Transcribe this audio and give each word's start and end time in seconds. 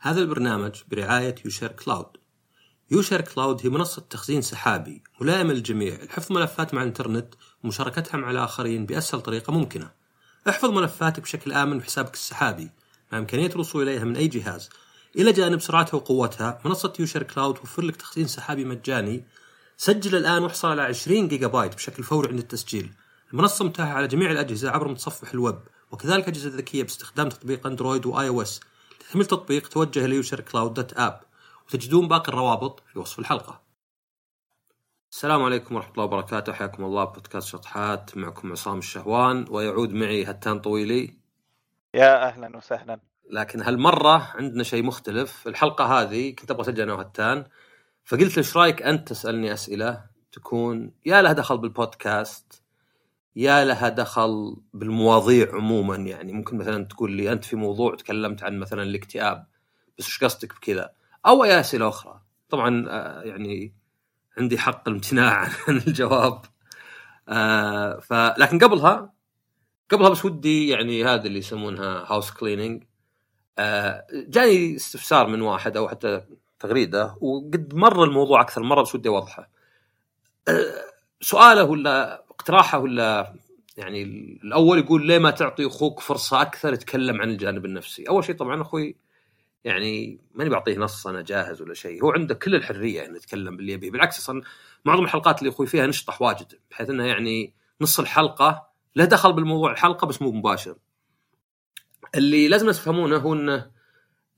هذا 0.00 0.20
البرنامج 0.20 0.74
برعاية 0.90 1.34
يوشير 1.44 1.72
كلاود. 1.72 2.06
يوشير 2.90 3.20
كلاود 3.20 3.60
هي 3.62 3.70
منصة 3.70 4.02
تخزين 4.10 4.42
سحابي 4.42 5.02
ملائمة 5.20 5.52
للجميع 5.52 6.02
لحفظ 6.02 6.32
ملفات 6.32 6.74
مع 6.74 6.82
الإنترنت 6.82 7.34
ومشاركتها 7.64 8.18
مع 8.18 8.30
الآخرين 8.30 8.86
بأسهل 8.86 9.20
طريقة 9.20 9.52
ممكنة. 9.52 9.90
احفظ 10.48 10.70
ملفاتك 10.70 11.22
بشكل 11.22 11.52
آمن 11.52 11.78
بحسابك 11.78 12.14
السحابي 12.14 12.70
مع 13.12 13.18
إمكانية 13.18 13.46
الوصول 13.46 13.82
إليها 13.82 14.04
من 14.04 14.16
أي 14.16 14.28
جهاز. 14.28 14.70
إلى 15.16 15.32
جانب 15.32 15.60
سرعتها 15.60 15.96
وقوتها 15.96 16.60
منصة 16.64 16.92
يوشير 16.98 17.22
كلاود 17.22 17.54
توفر 17.54 17.82
لك 17.82 17.96
تخزين 17.96 18.26
سحابي 18.26 18.64
مجاني 18.64 19.24
سجل 19.76 20.16
الآن 20.16 20.42
واحصل 20.42 20.68
على 20.68 20.82
20 20.82 21.28
جيجا 21.28 21.46
بايت 21.46 21.74
بشكل 21.74 22.02
فوري 22.02 22.28
عند 22.28 22.38
التسجيل. 22.38 22.92
المنصة 23.32 23.64
متاحة 23.64 23.92
على 23.92 24.08
جميع 24.08 24.30
الأجهزة 24.30 24.70
عبر 24.70 24.88
متصفح 24.88 25.32
الويب 25.32 25.58
وكذلك 25.90 26.28
أجهزة 26.28 26.56
ذكية 26.56 26.82
باستخدام 26.82 27.28
تطبيق 27.28 27.66
Android 27.66 28.06
و 28.06 28.28
iOS. 28.28 28.60
لتحميل 29.08 29.26
تطبيق 29.26 29.68
توجه 29.68 30.06
ليوشر 30.06 30.40
cloud 30.40 30.74
dot 30.74 30.92
app 30.92 31.20
وتجدون 31.66 32.08
باقي 32.08 32.28
الروابط 32.28 32.82
في 32.92 32.98
وصف 32.98 33.18
الحلقة. 33.18 33.62
السلام 35.10 35.42
عليكم 35.42 35.74
ورحمة 35.74 35.92
الله 35.92 36.04
وبركاته 36.04 36.52
حياكم 36.52 36.84
الله 36.84 37.04
بودكاست 37.04 37.48
شطحات 37.48 38.16
معكم 38.16 38.52
عصام 38.52 38.78
الشهوان 38.78 39.44
ويعود 39.50 39.92
معي 39.92 40.24
هتان 40.24 40.60
طويلي. 40.60 41.16
يا 41.94 42.28
أهلا 42.28 42.56
وسهلا. 42.56 43.00
لكن 43.30 43.62
هالمرة 43.62 44.32
عندنا 44.34 44.62
شيء 44.62 44.82
مختلف. 44.82 45.48
الحلقة 45.48 45.84
هذه 45.84 46.34
كنت 46.34 46.50
أبغى 46.50 46.62
أسجل 46.62 46.82
أنا 46.82 46.92
وهتان 46.92 47.44
فقلت 48.04 48.36
له 48.38 48.62
رأيك 48.62 48.82
أنت 48.82 49.08
تسألني 49.08 49.52
أسئلة 49.52 50.04
تكون 50.32 50.92
يا 51.06 51.22
لها 51.22 51.32
دخل 51.32 51.58
بالبودكاست 51.58 52.57
يا 53.38 53.64
لها 53.64 53.88
دخل 53.88 54.56
بالمواضيع 54.74 55.54
عموما. 55.54 55.96
يعني 55.96 56.32
ممكن 56.32 56.56
مثلا 56.58 56.84
تقول 56.84 57.12
لي 57.12 57.32
أنت 57.32 57.44
في 57.44 57.56
موضوع 57.56 57.94
تكلمت 57.94 58.42
عن 58.42 58.58
مثلا 58.58 58.82
الاكتئاب 58.82 59.46
بس 59.98 60.04
إيش 60.06 60.24
قصدك 60.24 60.54
بكذا؟ 60.54 60.90
أو 61.26 61.44
اي 61.44 61.60
اسئله 61.60 61.88
أخرى 61.88 62.20
طبعا 62.50 62.86
آه، 62.88 63.22
يعني 63.22 63.74
عندي 64.38 64.58
حق 64.58 64.88
الامتناع 64.88 65.34
عن 65.68 65.76
الجواب. 65.86 66.42
آه 67.28 67.98
ف 68.00 68.12
لكن 68.12 68.58
قبلها 68.58 69.12
قبلها 69.90 70.08
بس 70.10 70.24
ودي 70.24 70.68
يعني 70.68 71.04
هذا 71.04 71.26
اللي 71.26 71.38
يسمونها 71.38 72.12
هاوس 72.12 72.30
كليننج 72.30 72.84
آه 73.58 74.06
جاني 74.12 74.76
استفسار 74.76 75.26
من 75.28 75.40
واحد 75.42 75.76
أو 75.76 75.88
حتى 75.88 76.22
تغريدة 76.60 77.16
وقد 77.20 77.74
مر 77.74 78.04
الموضوع 78.04 78.40
أكثر 78.40 78.62
مرة 78.62 78.82
بس 78.82 78.94
ودي 78.94 79.08
أوضحه. 79.08 79.50
سؤاله 81.20 81.64
ولا 81.64 82.27
اقتراحه 82.40 82.78
ولا 82.78 83.34
يعني 83.76 84.02
الأول 84.44 84.78
يقول 84.78 85.06
ليه 85.06 85.18
ما 85.18 85.30
تعطي 85.30 85.66
أخوك 85.66 86.00
فرصة 86.00 86.42
أكثر 86.42 86.72
يتكلم 86.72 87.20
عن 87.20 87.30
الجانب 87.30 87.64
النفسي؟ 87.64 88.04
أول 88.08 88.24
شيء 88.24 88.34
طبعا 88.34 88.62
أخوي 88.62 88.96
يعني 89.64 90.18
ماني 90.34 90.50
بعطيه 90.50 90.78
نص 90.78 91.06
أنا 91.06 91.22
جاهز 91.22 91.62
ولا 91.62 91.74
شيء، 91.74 92.04
هو 92.04 92.10
عنده 92.10 92.34
كل 92.34 92.54
الحرية 92.54 93.06
إنه 93.06 93.16
يتكلم 93.16 93.56
باللي 93.56 93.72
يبيه، 93.72 93.90
بالعكس 93.90 94.18
أصلا 94.18 94.42
معظم 94.84 95.04
الحلقات 95.04 95.38
اللي 95.38 95.50
أخوي 95.50 95.66
فيها 95.66 95.86
نشطح 95.86 96.22
واجد 96.22 96.52
بحيث 96.70 96.90
انها 96.90 97.06
يعني 97.06 97.52
نص 97.80 98.00
الحلقة 98.00 98.68
له 98.96 99.04
دخل 99.04 99.32
بالموضوع 99.32 99.72
الحلقة 99.72 100.06
بس 100.06 100.22
مو 100.22 100.32
مباشر. 100.32 100.76
اللي 102.14 102.48
لازم 102.48 102.70
تفهمونه 102.70 103.16
هو 103.16 103.34
إنه 103.34 103.70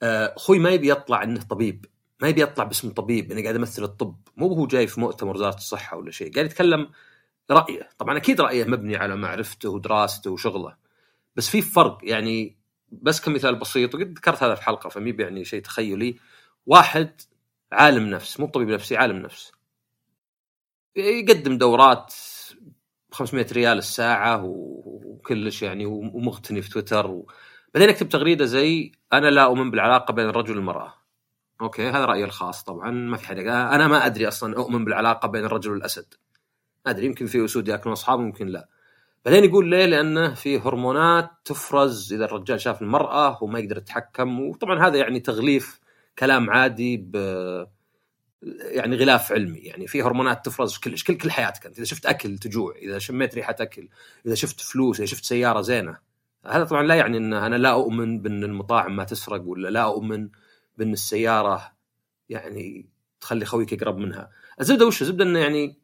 آه، 0.03 0.35
أخوي 0.37 0.59
ما 0.59 0.71
يبي 0.71 0.91
يطلع 0.91 1.23
إنه 1.23 1.41
طبيب، 1.41 1.87
ما 2.23 2.29
يبي 2.29 2.43
يطلع 2.43 2.65
باسم 2.65 2.91
طبيب 2.91 3.33
انه 3.33 3.43
قاعد 3.43 3.55
يمثل 3.55 3.85
الطب، 3.85 4.17
مو 4.37 4.49
هو 4.49 4.67
جاي 4.67 4.87
في 4.87 5.01
مؤتمر 5.01 5.35
وزارة 5.35 5.55
الصحة 5.55 5.97
ولا 5.97 6.11
شيء، 6.11 6.33
قاعد 6.35 6.47
يتكلم 6.47 6.89
رأيه. 7.53 7.89
طبعا 7.99 8.17
أكيد 8.17 8.41
رأيه 8.41 8.65
مبني 8.65 8.97
على 8.97 9.17
معرفته 9.17 9.69
ودراسته 9.69 10.31
وشغله. 10.31 10.77
بس 11.37 11.49
في 11.49 11.63
فرق 11.63 11.99
يعني 12.03 12.57
بس 12.93 13.21
كمثال 13.21 13.55
بسيط 13.57 13.95
وقد 13.95 14.19
ذكرت 14.19 14.43
هذا 14.43 14.55
في 14.55 14.63
حلقة 14.63 14.89
فمي 14.89 15.11
يعني 15.19 15.45
شيء 15.45 15.63
تخيلي. 15.63 16.17
واحد 16.67 17.21
عالم 17.73 18.07
نفس 18.11 18.41
مو 18.41 18.47
طبيب 18.47 18.69
نفسي 18.69 18.97
عالم 18.97 19.17
نفس. 19.17 19.53
يقدم 20.97 21.59
دورات 21.59 22.15
500 23.13 23.47
ريال 23.53 23.79
الساعة 23.79 24.43
وكلش 24.45 25.63
يعني 25.63 25.87
ومغتني 25.87 26.63
في 26.63 26.71
تويتر. 26.71 27.23
بعدين 27.75 27.91
يكتب 27.91 28.09
تغريدة 28.09 28.45
زي 28.45 28.93
أنا 29.13 29.31
لا 29.31 29.45
أؤمن 29.45 29.71
بالعلاقة 29.71 30.13
بين 30.13 30.29
الرجل 30.29 30.57
والمرأة. 30.57 30.95
أوكي 31.61 31.89
هذا 31.89 32.05
رأيي 32.05 32.25
الخاص 32.25 32.65
طبعا 32.65 32.91
ما 32.91 33.17
في 33.17 33.27
حاجة 33.27 33.75
أنا 33.75 33.89
ما 33.89 34.07
أدري 34.07 34.29
أصلا 34.29 34.57
أؤمن 34.57 34.85
بالعلاقة 34.85 35.29
بين 35.29 35.45
الرجل 35.45 35.71
والأسد. 35.71 36.15
ما 36.87 36.93
أدري 36.93 37.07
يمكن 37.07 37.27
في 37.27 37.45
أسود 37.45 37.69
يأكلون 37.69 37.93
اصحابهم 37.93 38.27
يمكن 38.27 38.47
لا. 38.47 38.69
بعدين 39.25 39.45
يقول 39.45 39.71
ليه؟ 39.71 39.87
لأنه 39.87 40.35
في 40.35 40.59
هرمونات 40.59 41.31
تفرز 41.45 42.13
إذا 42.13 42.25
الرجال 42.25 42.61
شاف 42.61 42.83
المرأة 42.83 43.45
وما 43.45 43.59
يقدر 43.59 43.79
يتحكم 43.79 44.41
وطبعا 44.41 44.87
هذا 44.87 44.97
يعني 44.97 45.21
تغليف 45.21 45.81
كلام 46.19 46.51
عادي 46.51 46.97
ب 46.97 47.17
يعني 48.43 48.97
غلاف 48.97 49.33
علمي. 49.33 49.59
يعني 49.59 49.87
في 49.87 50.03
هرمونات 50.03 50.45
تفرز 50.45 50.79
كلش 50.79 51.05
كل 51.05 51.17
كل 51.17 51.31
حياتك 51.31 51.67
أنت. 51.67 51.77
إذا 51.77 51.85
شفت 51.85 52.07
أكل 52.07 52.39
تجوع 52.39 52.75
إذا 52.77 52.99
شميت 52.99 53.35
ريحة 53.35 53.57
أكل 53.61 53.89
إذا 54.27 54.35
شفت 54.35 54.61
فلوس 54.61 54.99
إذا 54.99 55.07
شفت 55.07 55.25
سيارة 55.25 55.61
زينة. 55.61 55.99
هذا 56.47 56.65
طبعا 56.65 56.83
لا 56.83 56.95
يعني 56.95 57.17
إن 57.17 57.33
أنا 57.33 57.57
لا 57.57 57.71
أؤمن 57.71 58.21
بأن 58.23 58.45
المطاعم 58.45 58.97
ما 58.97 59.05
تسرق 59.05 59.43
ولا 59.47 59.69
لا 59.69 59.83
أؤمن 59.85 60.29
بأن 60.79 60.93
السيارة 60.93 61.73
يعني 62.29 62.87
تخلي 63.21 63.45
خويك 63.45 63.73
يقرب 63.73 63.99
منها. 63.99 64.31
الزبدة 64.61 64.87
وش؟ 64.87 65.03
الزبدة 65.03 65.25
إنه 65.25 65.39
يعني 65.39 65.80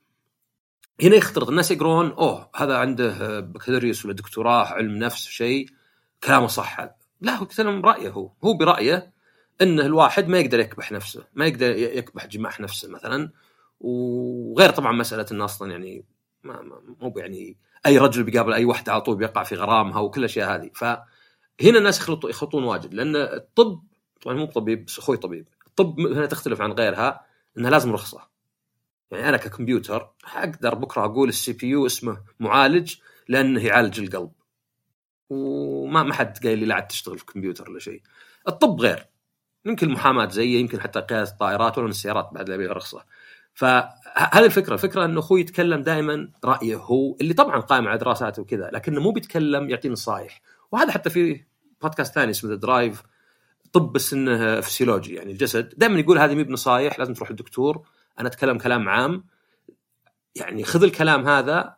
هنا 1.03 1.17
يختلط 1.17 1.49
الناس 1.49 1.71
يقرون 1.71 2.11
أوه 2.11 2.51
هذا 2.57 2.77
عنده 2.77 3.41
بكالوريوس 3.41 4.05
ولا 4.05 4.15
دكتوراه 4.15 4.67
علم 4.67 4.99
نفس 4.99 5.29
شيء 5.29 5.69
كلامه 6.25 6.47
صح. 6.47 6.89
لا 7.21 7.34
هو 7.34 7.47
كلام 7.47 7.83
رأيه 7.83 8.11
هو. 8.11 8.31
هو 8.45 8.55
برأيه 8.55 9.12
إنه 9.62 9.87
الواحد 9.87 10.29
ما 10.29 10.39
يقدر 10.39 10.61
يكبح 10.61 10.93
نفسه 10.93 11.25
ما 11.34 11.47
يقدر 11.47 11.77
يكبح 11.77 12.27
جماح 12.27 12.61
نفسه 12.61 12.89
مثلا. 12.89 13.31
وغير 13.81 14.71
طبعا 14.71 14.93
مسألة 14.93 15.27
إنه 15.33 15.45
أصلا 15.45 15.71
يعني 15.71 16.05
ما 16.45 16.83
مو 17.01 17.15
يعني 17.17 17.57
أي 17.87 17.99
رجل 17.99 18.23
بيقابل 18.23 18.53
أي 18.53 18.65
واحدة 18.65 18.93
على 18.93 19.01
طول 19.01 19.17
بيقع 19.17 19.43
في 19.43 19.55
غرامها 19.55 20.01
وكل 20.01 20.21
الأشياء 20.21 20.55
هذه. 20.55 20.71
فهنا 20.75 21.78
الناس 21.78 21.99
يخلطوا 21.99 22.31
يخلطون 22.31 22.65
واجد 22.65 22.95
لأن 22.95 23.17
الطب 23.17 23.83
طبعا 24.23 24.37
مو 24.37 24.47
طبيب 24.47 24.84
بس 24.84 24.99
أخوي 24.99 25.17
طبيب. 25.17 25.49
الطب 25.67 26.01
هنا 26.01 26.27
تختلف 26.27 26.61
عن 26.61 26.73
غيرها 26.73 27.27
إنها 27.59 27.71
لازم 27.71 27.93
رخصة. 27.93 28.35
يعني 29.11 29.28
أنا 29.28 29.37
ككمبيوتر 29.37 30.11
أقدر 30.34 30.75
بكرة 30.75 31.05
أقول 31.05 31.28
ال 31.28 31.53
CPU 31.53 31.87
اسمه 31.87 32.21
معالج 32.41 32.94
لأنه 33.28 33.65
يعالج 33.65 34.00
القلب. 34.00 34.31
وما 35.31 36.03
ما 36.03 36.15
حد 36.15 36.39
قايل 36.39 36.59
لي 36.59 36.67
لا 36.67 36.75
عاد 36.75 36.87
تشتغل 36.87 37.19
في 37.19 37.25
الكمبيوتر 37.25 37.71
ولا 37.71 37.78
شيء. 37.78 38.03
الطب 38.49 38.81
غير. 38.81 39.06
يمكن 39.65 39.87
المحاماه 39.87 40.28
زي 40.28 40.47
يمكن 40.47 40.81
حتى 40.81 41.00
قيادة 41.00 41.31
الطائرات 41.31 41.78
ولا 41.78 41.89
السيارات 41.89 42.31
بعد 42.33 42.50
لا 42.50 42.72
رخصة. 42.72 43.05
فهذه 43.55 44.45
الفكرة. 44.45 44.75
الفكرة 44.75 45.05
إنه 45.05 45.21
أخوي 45.21 45.41
يتكلم 45.41 45.83
دائما 45.83 46.31
رأيه 46.45 46.77
هو 46.77 47.16
اللي 47.21 47.34
طبعا 47.34 47.61
قائم 47.61 47.89
على 47.89 47.99
دراساته 47.99 48.43
وكذا 48.43 48.71
لكنه 48.72 49.00
مو 49.00 49.11
بيتكلم 49.11 49.71
يعطي 49.71 49.89
نصائح 49.89 50.43
وهذا 50.72 50.93
حتى 50.93 51.11
في 51.11 51.41
بودكاست 51.83 52.15
ثاني 52.15 52.31
اسمه 52.31 52.50
The 52.50 52.56
Drive 52.56 53.03
طب 53.72 53.93
بس 53.93 54.12
إنه 54.12 54.61
فسيولوجي 54.61 55.15
يعني 55.15 55.33
الجسد. 55.33 55.75
دائما 55.77 56.00
يقول 56.00 56.19
هذه 56.19 56.34
مي 56.34 56.45
بنصائح 56.45 56.99
لازم 56.99 57.15
تروح 57.15 57.31
للدكتور. 57.31 57.87
أنا 58.21 58.28
أتكلم 58.28 58.59
كلام 58.59 58.88
عام. 58.88 59.25
يعني 60.34 60.65
خذ 60.65 60.82
الكلام 60.82 61.28
هذا 61.28 61.77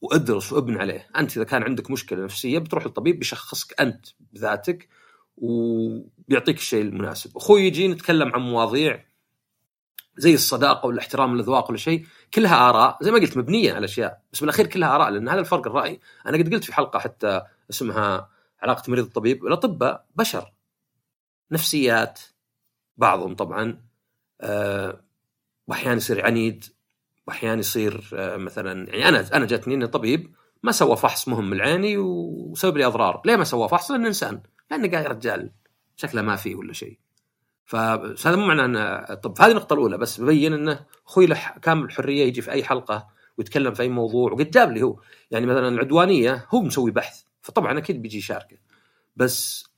وأدرس 0.00 0.52
وأبن 0.52 0.76
عليه. 0.76 1.08
أنت 1.16 1.36
إذا 1.36 1.44
كان 1.44 1.62
عندك 1.62 1.90
مشكلة 1.90 2.24
نفسية 2.24 2.58
بتروح 2.58 2.86
للطبيب 2.86 3.18
بيشخصك 3.18 3.80
أنت 3.80 4.06
بذاتك 4.32 4.88
وبيعطيك 5.36 6.56
الشيء 6.56 6.82
المناسب. 6.82 7.36
أخوي 7.36 7.66
يجي 7.66 7.88
نتكلم 7.88 8.32
عن 8.34 8.40
مواضيع 8.40 9.04
زي 10.16 10.34
الصداقة 10.34 10.86
والاحترام 10.86 11.34
الاذواق 11.34 11.68
ولا 11.68 11.78
شيء 11.78 12.06
كلها 12.34 12.68
آراء 12.68 12.98
زي 13.02 13.10
ما 13.10 13.18
قلت 13.18 13.36
مبنية 13.36 13.72
على 13.72 13.84
أشياء. 13.84 14.22
بس 14.32 14.40
بالأخير 14.40 14.66
كلها 14.66 14.94
آراء 14.94 15.10
لأن 15.10 15.28
هذا 15.28 15.40
الفرق 15.40 15.66
الرأي. 15.66 16.00
أنا 16.26 16.38
قد 16.38 16.54
قلت 16.54 16.64
في 16.64 16.74
حلقة 16.74 16.98
حتى 16.98 17.42
اسمها 17.70 18.30
علاقة 18.62 18.90
مريض 18.90 19.04
الطبيب 19.04 19.46
الأطباء 19.46 20.06
بشر. 20.16 20.52
نفسيات 21.50 22.20
بعضهم 22.96 23.34
طبعا 23.34 23.82
آه 24.40 25.04
وأحيانا 25.68 25.96
يصير 25.96 26.26
عنيد 26.26 26.64
وأحيانا 27.26 27.60
يصير 27.60 28.10
آه، 28.14 28.36
مثلا 28.36 28.88
يعني 28.88 29.08
أنا 29.08 29.36
أنا 29.36 29.46
جاتني 29.46 29.74
إني 29.74 29.86
طبيب 29.86 30.32
ما 30.62 30.72
سوى 30.72 30.96
فحص 30.96 31.28
مهم 31.28 31.54
لعيني 31.54 31.96
وسبب 31.98 32.76
لي 32.76 32.84
أضرار، 32.86 33.22
ليه 33.24 33.36
ما 33.36 33.44
سوى 33.44 33.68
فحص؟ 33.68 33.90
لأنه 33.90 34.08
إنسان، 34.08 34.40
لأنه 34.70 34.90
قاعد 34.90 35.06
رجال 35.06 35.52
شكله 35.96 36.22
ما 36.22 36.36
فيه 36.36 36.54
ولا 36.54 36.72
شيء. 36.72 36.98
فهذا 37.64 38.36
مو 38.36 38.46
معناه 38.46 38.64
إنه 38.64 39.14
طب 39.14 39.40
هذه 39.40 39.50
النقطه 39.50 39.74
الأولى 39.74 39.98
بس 39.98 40.20
ببين 40.20 40.52
إنه 40.52 40.86
أخوي 41.06 41.26
له 41.26 41.40
كامل 41.62 41.84
الحرية 41.84 42.24
يجي 42.24 42.42
في 42.42 42.50
أي 42.50 42.64
حلقة 42.64 43.08
ويتكلم 43.38 43.74
في 43.74 43.82
أي 43.82 43.88
موضوع 43.88 44.32
وقد 44.32 44.50
جاب 44.50 44.72
لي 44.72 44.82
هو. 44.82 45.00
يعني 45.30 45.46
مثلا 45.46 45.68
العدوانية 45.68 46.46
هو 46.54 46.62
مسوي 46.62 46.90
بحث 46.90 47.22
فطبعا 47.42 47.78
أكيد 47.78 48.02
بيجي 48.02 48.18
يشاركه. 48.18 48.56
بس 49.16 49.68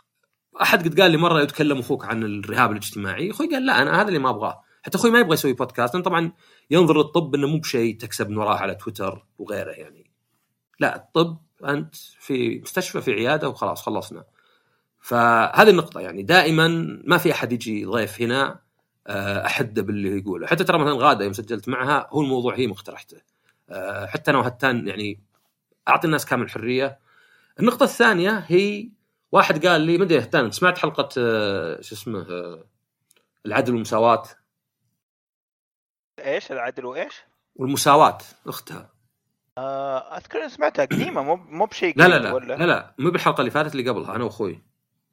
أحد 0.63 0.89
قد 0.89 1.01
قال 1.01 1.11
لي 1.11 1.17
مرة 1.17 1.43
يتكلم 1.43 1.79
أخوك 1.79 2.05
عن 2.05 2.23
الرهاب 2.23 2.71
الاجتماعي؟ 2.73 3.31
أخوي 3.31 3.49
قال 3.51 3.67
لا 3.67 3.83
أنا 3.83 4.01
هذا 4.01 4.09
اللي 4.09 4.19
ما 4.19 4.31
أبغاه. 4.31 4.63
حتى 4.83 4.99
أخوي 4.99 5.11
ما 5.11 5.19
يبغى 5.21 5.35
يسوي 5.35 5.53
بودكاست 5.53 5.95
لأن 5.95 6.03
طبعا 6.03 6.33
ينظر 6.71 6.97
للطب 6.97 7.35
إنه 7.35 7.47
مو 7.47 7.59
بشيء 7.59 7.97
تكسب 7.97 8.31
من 8.31 8.37
وراه 8.37 8.57
على 8.57 8.75
تويتر 8.75 9.27
وغيره 9.39 9.71
يعني. 9.71 10.11
لا 10.81 10.97
الطب 10.97 11.39
أنت 11.65 11.95
في 11.95 12.59
مستشفى 12.59 13.01
في 13.01 13.13
عيادة 13.13 13.49
وخلاص 13.49 13.83
خلصنا. 13.83 14.25
فهذه 15.01 15.71
النقطة 15.71 16.01
يعني. 16.01 16.23
دائما 16.23 16.69
ما 17.05 17.19
في 17.19 17.33
أحد 17.33 17.53
يجي 17.53 17.85
ضيف 17.85 18.23
هنا 18.23 18.61
آه، 19.07 19.47
احده 19.47 19.83
باللي 19.83 20.19
يقوله، 20.19 20.47
حتى 20.47 20.65
ترى 20.65 20.79
مثلا 20.79 20.95
غادة 20.95 21.25
يوم 21.25 21.33
سجلت 21.33 21.69
معها 21.69 22.09
هو 22.11 22.21
الموضوع 22.21 22.57
هي 22.57 22.67
مقترحته. 22.67 23.17
آه، 23.71 24.07
حتى 24.07 24.31
أنا 24.31 24.39
وهتان 24.39 24.89
يعني 24.89 25.21
أعطي 25.89 26.07
الناس 26.07 26.27
كامل 26.27 26.51
حرية. 26.51 26.99
النقطة 27.61 27.85
الثانية 27.85 28.45
هي 28.47 28.91
واحد 29.33 29.67
قال 29.67 29.81
لي 29.81 29.99
ما 29.99 30.05
أدري 30.05 30.19
هتان 30.19 30.51
سمعت 30.51 30.79
حلقة 30.79 31.09
آه، 31.19 31.81
شو 31.81 31.95
اسمه 31.95 32.27
العدل 33.47 33.73
والمساواة؟ 33.73 34.23
إيش؟ 36.21 36.53
العدل 36.53 36.85
وإيش؟ 36.85 37.15
والمساواة 37.57 38.19
أختها. 38.47 38.91
آه 39.59 40.17
أذكر 40.17 40.49
سمعتها 40.49 40.85
قديمة 40.85 41.23
مو 41.23 41.37
مو 41.37 41.67
بشيء 41.67 41.95
لا 41.97 42.09
لا 42.09 42.19
لا, 42.19 42.33
ولا؟ 42.33 42.55
لا 42.55 42.65
لا 42.65 42.95
مو 42.99 43.11
بالحلقة 43.11 43.41
اللي 43.41 43.51
فاتت 43.51 43.73
اللي 43.75 43.91
قبلها 43.91 44.17
أنا 44.17 44.25
وأخوي. 44.25 44.63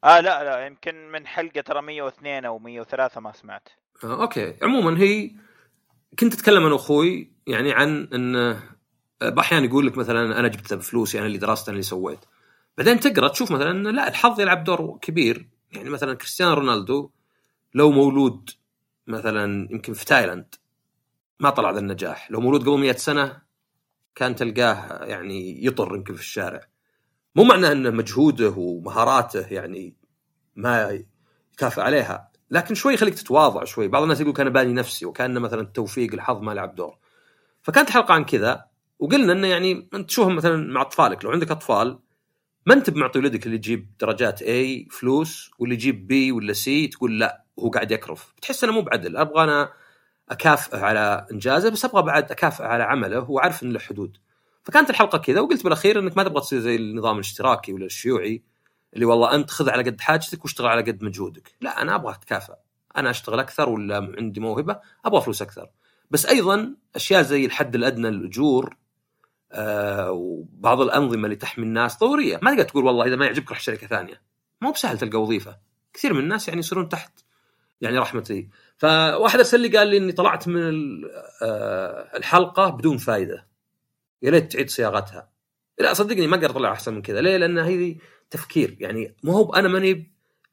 آه 0.04 0.20
لا 0.20 0.44
لا 0.44 0.66
يمكن 0.66 1.12
من 1.12 1.26
حلقة 1.26 1.60
ترى 1.60 1.82
102 1.82 2.44
أو 2.44 2.58
103 2.58 3.20
ما 3.20 3.32
سمعت. 3.32 3.68
آه 4.04 4.22
okay. 4.22 4.54
عموما 4.62 5.00
هي 5.00 5.30
كنت 6.18 6.34
أتكلم 6.34 6.64
أنا 6.64 6.72
وأخوي 6.74 7.32
يعني 7.46 7.72
عن 7.72 8.08
إن 8.14 8.36
آه، 8.36 8.58
أحيانا 9.38 9.66
يقول 9.66 9.86
لك 9.86 9.98
مثلا 9.98 10.38
أنا 10.40 10.48
جبتها 10.48 10.76
بفلوسي 10.76 11.18
أنا 11.18 11.26
اللي 11.26 11.38
درست 11.38 11.68
أنا 11.68 11.72
اللي 11.72 11.82
سويت. 11.82 12.18
بعدين 12.78 13.00
تقرأ 13.00 13.28
تشوف 13.28 13.50
مثلا 13.50 13.90
لا 13.90 14.08
الحظ 14.08 14.40
يلعب 14.40 14.64
دور 14.64 14.98
كبير. 15.02 15.48
يعني 15.72 15.90
مثلا 15.90 16.14
كريستيانو 16.14 16.54
رونالدو 16.54 17.10
لو 17.74 17.90
مولود 17.90 18.50
مثلا 19.06 19.68
يمكن 19.70 19.92
في 19.92 20.04
تايلاند 20.04 20.54
ما 21.40 21.50
طلع 21.50 21.70
ذا 21.70 21.78
النجاح. 21.78 22.30
لو 22.30 22.40
مولود 22.40 22.68
قبل 22.68 22.78
100 22.78 22.92
سنة 22.92 23.42
كان 24.14 24.34
تلقاه 24.34 25.04
يعني 25.04 25.64
يطر 25.64 25.94
يمكن 25.94 26.14
في 26.14 26.20
الشارع. 26.20 26.60
مو 27.36 27.44
معنى 27.44 27.72
إن 27.72 27.94
مجهوده 27.94 28.54
ومهاراته 28.56 29.46
يعني 29.46 29.96
ما 30.56 31.00
يكافئ 31.54 31.80
عليها 31.80 32.30
لكن 32.50 32.74
شوي 32.74 32.94
يخليك 32.94 33.14
تتواضع 33.14 33.64
شوي. 33.64 33.88
بعض 33.88 34.02
الناس 34.02 34.20
يقول 34.20 34.32
كان 34.32 34.50
باني 34.50 34.72
نفسي 34.72 35.06
وكان 35.06 35.38
مثلا 35.38 35.60
التوفيق 35.60 36.14
الحظ 36.14 36.42
ما 36.42 36.52
لعب 36.52 36.74
دور. 36.74 36.98
فكانت 37.62 37.90
حلقه 37.90 38.14
عن 38.14 38.24
كذا 38.24 38.64
وقلنا 38.98 39.32
إنه 39.32 39.46
يعني 39.46 39.88
أنت 39.94 40.08
تشوفهم 40.08 40.36
مثلا 40.36 40.72
مع 40.72 40.80
أطفالك. 40.80 41.24
لو 41.24 41.30
عندك 41.30 41.50
أطفال 41.50 41.98
ما 42.66 42.74
أنت 42.74 42.90
بمعطي 42.90 43.18
ولدك 43.18 43.46
اللي 43.46 43.56
يجيب 43.56 43.90
درجات 44.00 44.42
A 44.42 44.88
فلوس 44.90 45.50
واللي 45.58 45.74
يجيب 45.74 46.12
B 46.12 46.34
ولا 46.34 46.54
C 46.54 46.92
تقول 46.92 47.18
لا 47.18 47.44
وهو 47.56 47.70
قاعد 47.70 47.90
يكرف. 47.90 48.34
تحس 48.42 48.64
إنه 48.64 48.72
مو 48.72 48.82
بعدل. 48.82 49.16
أبغى 49.16 49.44
أنا 49.44 49.72
اكافئه 50.30 50.78
على 50.78 51.26
إنجازه 51.32 51.68
بس 51.70 51.84
أبغى 51.84 52.02
بعد 52.02 52.30
اكافئه 52.30 52.64
على 52.64 52.82
عمله 52.82 53.30
وأعرف 53.30 53.62
ان 53.62 53.72
له 53.72 53.78
حدود. 53.78 54.16
فكانت 54.64 54.90
الحلقة 54.90 55.18
كذا 55.18 55.40
وقلت 55.40 55.64
بالأخير 55.64 55.98
إنك 55.98 56.16
ما 56.16 56.22
تبغى 56.22 56.40
تصير 56.40 56.58
زي 56.60 56.76
النظام 56.76 57.14
الاشتراكي 57.14 57.72
ولا 57.72 57.86
الشيوعي 57.86 58.42
اللي 58.94 59.04
والله 59.04 59.34
أنت 59.34 59.50
خذ 59.50 59.70
على 59.70 59.82
قد 59.82 60.00
حاجتك 60.00 60.44
واشتغل 60.44 60.66
على 60.66 60.82
قد 60.82 61.04
مجهودك. 61.04 61.52
لا 61.60 61.82
أنا 61.82 61.94
أبغى 61.94 62.14
اتكافئ 62.14 62.54
أنا 62.96 63.10
أشتغل 63.10 63.40
أكثر 63.40 63.68
ولا 63.68 64.14
عندي 64.18 64.40
موهبة 64.40 64.80
أبغى 65.04 65.20
فلوس 65.20 65.42
أكثر. 65.42 65.70
بس 66.10 66.26
أيضا 66.26 66.74
أشياء 66.96 67.22
زي 67.22 67.46
الحد 67.46 67.74
الأدنى 67.74 68.10
للاجور 68.10 68.76
آه 69.52 70.10
وبعض 70.10 70.80
الأنظمة 70.80 71.24
اللي 71.24 71.36
تحمي 71.36 71.64
الناس 71.64 71.98
ضرورية. 71.98 72.38
ما 72.42 72.50
تقدر 72.50 72.64
تقول 72.64 72.84
والله 72.84 73.06
إذا 73.06 73.16
ما 73.16 73.26
يعجبك 73.26 73.48
روح 73.48 73.60
شركة 73.60 73.86
ثانية. 73.86 74.22
مو 74.60 74.72
بسهل 74.72 74.98
تلقى 74.98 75.22
وظيفة. 75.22 75.58
كثير 75.94 76.12
من 76.14 76.20
الناس 76.20 76.48
يعني 76.48 76.60
يصيرون 76.60 76.88
تحت 76.88 77.12
يعني 77.80 77.98
رحمتي. 77.98 78.48
فواحد 78.76 79.38
أرسل 79.38 79.60
لي 79.60 79.78
قال 79.78 79.88
لي 79.88 79.96
إني 79.96 80.12
طلعت 80.12 80.48
من 80.48 80.72
آه، 81.42 82.16
الحلقة 82.16 82.70
بدون 82.70 82.96
فائده 82.96 83.48
يا 84.22 84.30
ليت 84.30 84.52
تعيد 84.52 84.70
صياغتها. 84.70 85.30
لا 85.78 85.94
صدقني 85.94 86.26
ما 86.26 86.36
أقدر 86.36 86.50
أطلع 86.50 86.72
أحسن 86.72 86.94
من 86.94 87.02
كذا. 87.02 87.20
ليه؟ 87.20 87.36
لأن 87.36 87.58
هذه 87.58 87.96
تفكير. 88.30 88.76
يعني 88.80 89.16
مو 89.22 89.32
هو 89.32 89.54
أنا 89.54 89.68
ماني 89.68 90.12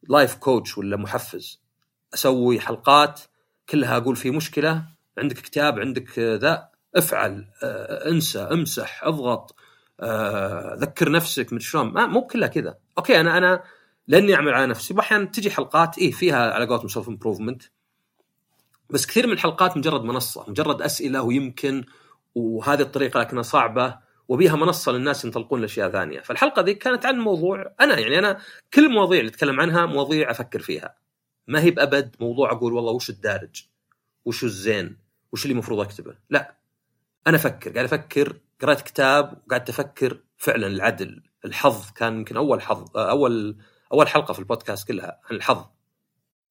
life 0.10 0.36
coach 0.36 0.78
ولا 0.78 0.98
محفز. 0.98 1.62
أسوي 2.14 2.60
حلقات 2.60 3.22
كلها 3.70 3.98
أقول 3.98 4.16
في 4.16 4.32
مشكلة 4.32 4.84
عندك 5.18 5.36
كتاب 5.36 5.80
عندك 5.80 6.20
ذا 6.20 6.70
افعل 6.96 7.48
آه، 7.64 8.10
انسى 8.10 8.40
امسح 8.40 9.04
اضغط 9.04 9.56
آه، 10.00 10.76
ذكر 10.76 11.12
نفسك 11.12 11.54
من 11.54 11.60
شلون. 11.60 12.10
مو 12.10 12.28
كلها 12.28 12.48
كذا. 12.48 12.78
okay 12.98 13.20
أنا 13.20 13.38
أنا 13.38 13.64
لاني 14.08 14.36
اعمل 14.36 14.54
على 14.54 14.68
نفسي 14.68 14.94
واحيانا 14.94 15.26
تجي 15.26 15.52
حلقات 15.52 15.98
إيه 15.98 16.12
فيها 16.12 16.54
على 16.54 16.66
قولتهم 16.66 16.88
self 16.88 17.08
improvement 17.08 17.64
بس 18.90 19.06
كثير 19.06 19.28
من 19.28 19.34
الحلقات 19.34 19.78
مجرد 19.78 20.04
منصة 20.04 20.46
مجرد 20.48 20.82
أسئلة 20.82 21.22
ويمكن 21.22 21.84
وهذه 22.36 22.82
الطريقة 22.82 23.20
لكنها 23.20 23.44
صعبة 23.44 23.98
وبيها 24.28 24.56
منصة 24.56 24.92
للناس 24.92 25.26
ينطلقون 25.26 25.62
لأشياء 25.62 25.92
ثانية، 25.92 26.20
فالحلقة 26.20 26.62
ذي 26.62 26.74
كانت 26.74 27.06
عن 27.06 27.20
موضوع 27.20 27.74
أنا 27.82 28.00
يعني 28.00 28.20
أنا 28.20 28.40
كل 28.74 28.86
المواضيع 28.86 29.20
اللي 29.20 29.30
أتكلم 29.30 29.60
عنها 29.60 29.86
مواضيع 29.86 30.32
أفكر 30.32 30.60
فيها. 30.60 30.96
ما 31.48 31.62
هي 31.62 31.72
بأبد 31.72 32.16
موضوع 32.20 32.52
أقول 32.52 32.74
والله 32.74 32.92
وش 32.92 33.10
الدارج؟ 33.10 33.64
وش 34.26 34.44
الزين؟ 34.44 34.98
وش 35.32 35.44
اللي 35.44 35.54
المفروض 35.54 35.80
أكتبه؟ 35.80 36.16
لا. 36.30 36.56
أنا 37.28 37.38
أفكر، 37.38 37.72
قاعد 37.72 37.86
أفكر 37.86 38.40
قرأت 38.62 38.82
كتاب 38.82 39.42
وقعدت 39.48 39.70
أفكر 39.70 40.20
فعلا 40.38 40.68
العدل، 40.68 41.24
الحظ 41.46 41.92
كان 41.92 42.18
يمكن 42.18 42.38
أول 42.38 42.62
حظ 42.62 42.98
أول 42.98 43.58
أول 43.94 44.08
حلقة 44.08 44.34
في 44.34 44.40
البودكاست 44.40 44.88
كلها 44.88 45.20
عن 45.30 45.36
الحظ. 45.36 45.66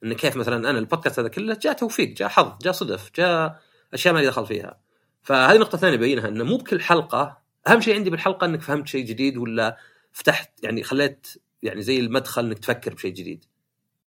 إن 0.04 0.12
كيف 0.12 0.36
مثلا 0.36 0.70
أنا 0.70 0.78
البودكاست 0.78 1.19
هذا 1.19 1.28
كله 1.28 1.58
جاء 1.62 1.72
توفيق، 1.72 2.08
جاء 2.08 2.28
حظ، 2.28 2.52
جاء 2.62 2.72
صدف، 2.72 3.10
جاء 3.16 3.60
أشياء 3.94 4.14
ما 4.14 4.25
دخل 4.25 4.46
فيها. 4.46 4.81
فهذه 5.22 5.58
نقطة 5.58 5.78
ثانية 5.78 5.96
بينها 5.96 6.28
إنه 6.28 6.44
مو 6.44 6.56
بكل 6.56 6.81
حلقة 6.81 7.38
أهم 7.69 7.81
شيء 7.81 7.94
عندي 7.94 8.10
بالحلقة 8.10 8.44
إنك 8.44 8.62
فهمت 8.62 8.88
شيء 8.88 9.04
جديد 9.04 9.36
ولا 9.36 9.76
فتحت 10.12 10.64
يعني 10.64 10.82
خليت 10.82 11.26
يعني 11.62 11.82
زي 11.82 12.00
المدخل 12.00 12.44
إنك 12.44 12.58
تفكر 12.58 12.94
بشيء 12.94 13.12
جديد 13.12 13.44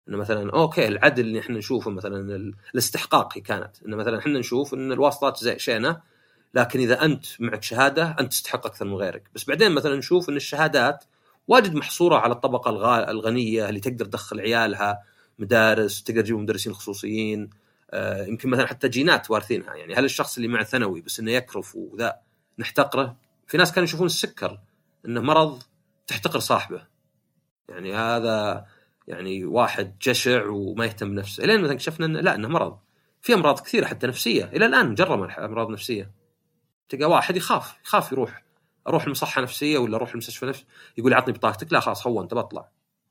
إنه 0.08 0.17
مثلا 0.17 0.50
أوكي 0.52 0.88
العدل 0.88 1.25
اللي 1.25 1.40
إحنا 1.40 1.58
نشوفه 1.58 1.90
مثلا 1.90 2.52
الاستحقاق 2.75 3.37
هي 3.37 3.40
كانت 3.40 3.82
إنه 3.87 3.96
مثلا 3.96 4.19
إحنا 4.19 4.38
نشوف 4.38 4.75
إن 4.75 4.93
الواسطات 4.93 5.37
زي 5.38 5.58
شينه 5.58 6.00
لكن 6.55 6.81
إذا 6.81 7.05
أنت 7.05 7.26
معك 7.40 7.62
شهادة 7.62 8.17
أنت 8.20 8.32
تستحق 8.32 8.67
أكثر 8.67 8.84
من 8.84 8.94
غيرك 8.94 9.31
بس 9.34 9.44
بعدين 9.44 9.73
مثلا 9.73 9.96
نشوف 9.96 10.28
إن 10.28 10.37
الشهادات 10.37 11.05
واجد 11.48 11.75
محصورة 11.75 12.16
على 12.16 12.32
الطبقة 12.32 12.70
الغنية 13.10 13.69
اللي 13.69 13.81
تقدر 13.81 14.04
تدخل 14.04 14.40
عيالها 14.40 15.02
مدارس 15.38 16.02
تقدر 16.02 16.20
تجيب 16.20 16.37
مدرسين 16.37 16.75
خصوصيين 16.75 17.50
آه، 17.90 18.26
يمكن 18.26 18.48
مثلا 18.48 18.66
حتى 18.66 18.88
جينات 18.88 19.31
وارثينها. 19.31 19.75
يعني 19.75 19.94
هل 19.94 20.04
الشخص 20.04 20.37
اللي 20.37 20.48
مع 20.48 20.62
ثانوي 20.62 21.00
بس 21.00 21.20
إنه 21.20 21.31
يكرف 21.31 21.76
وذا 21.76 22.16
نحتقره؟ 22.58 23.16
في 23.46 23.56
ناس 23.56 23.72
كانوا 23.72 23.84
يشوفون 23.84 24.06
السكر 24.06 24.60
إنه 25.06 25.20
مرض 25.20 25.62
تحتقر 26.06 26.38
صاحبه. 26.38 26.87
يعني 27.69 27.94
هذا 27.94 28.66
يعني 29.08 29.44
واحد 29.44 29.99
جشع 30.02 30.46
وما 30.46 30.84
يهتم 30.84 31.10
بنفسه. 31.10 31.44
الين 31.44 31.60
مثلا 31.60 31.72
اكتشفنا 31.72 32.06
إنه 32.06 32.20
لا 32.20 32.34
إنه 32.34 32.49
مرض. 32.49 32.78
في 33.23 33.35
أمراض 33.35 33.61
كثيرة 33.61 33.87
حتى 33.87 34.06
نفسية. 34.06 34.44
إلى 34.44 34.66
الآن 34.66 34.90
مجرمه 34.90 35.44
امراض 35.44 35.71
نفسية. 35.71 36.11
تلقى 36.88 37.11
واحد 37.11 37.37
يخاف 37.37 37.76
يخاف 37.85 38.12
يروح. 38.12 38.46
أروح 38.88 39.05
المصحة 39.05 39.43
نفسية 39.43 39.78
ولا 39.78 39.97
أروح 39.97 40.11
المستشفى 40.11 40.47
نفس 40.47 40.64
يقول 40.99 41.14
عطني 41.14 41.33
بطاقتك. 41.33 41.73
لا 41.73 41.81
خلاص 41.81 42.07
هو 42.07 42.23
انت 42.23 42.35
بطلع 42.35 42.69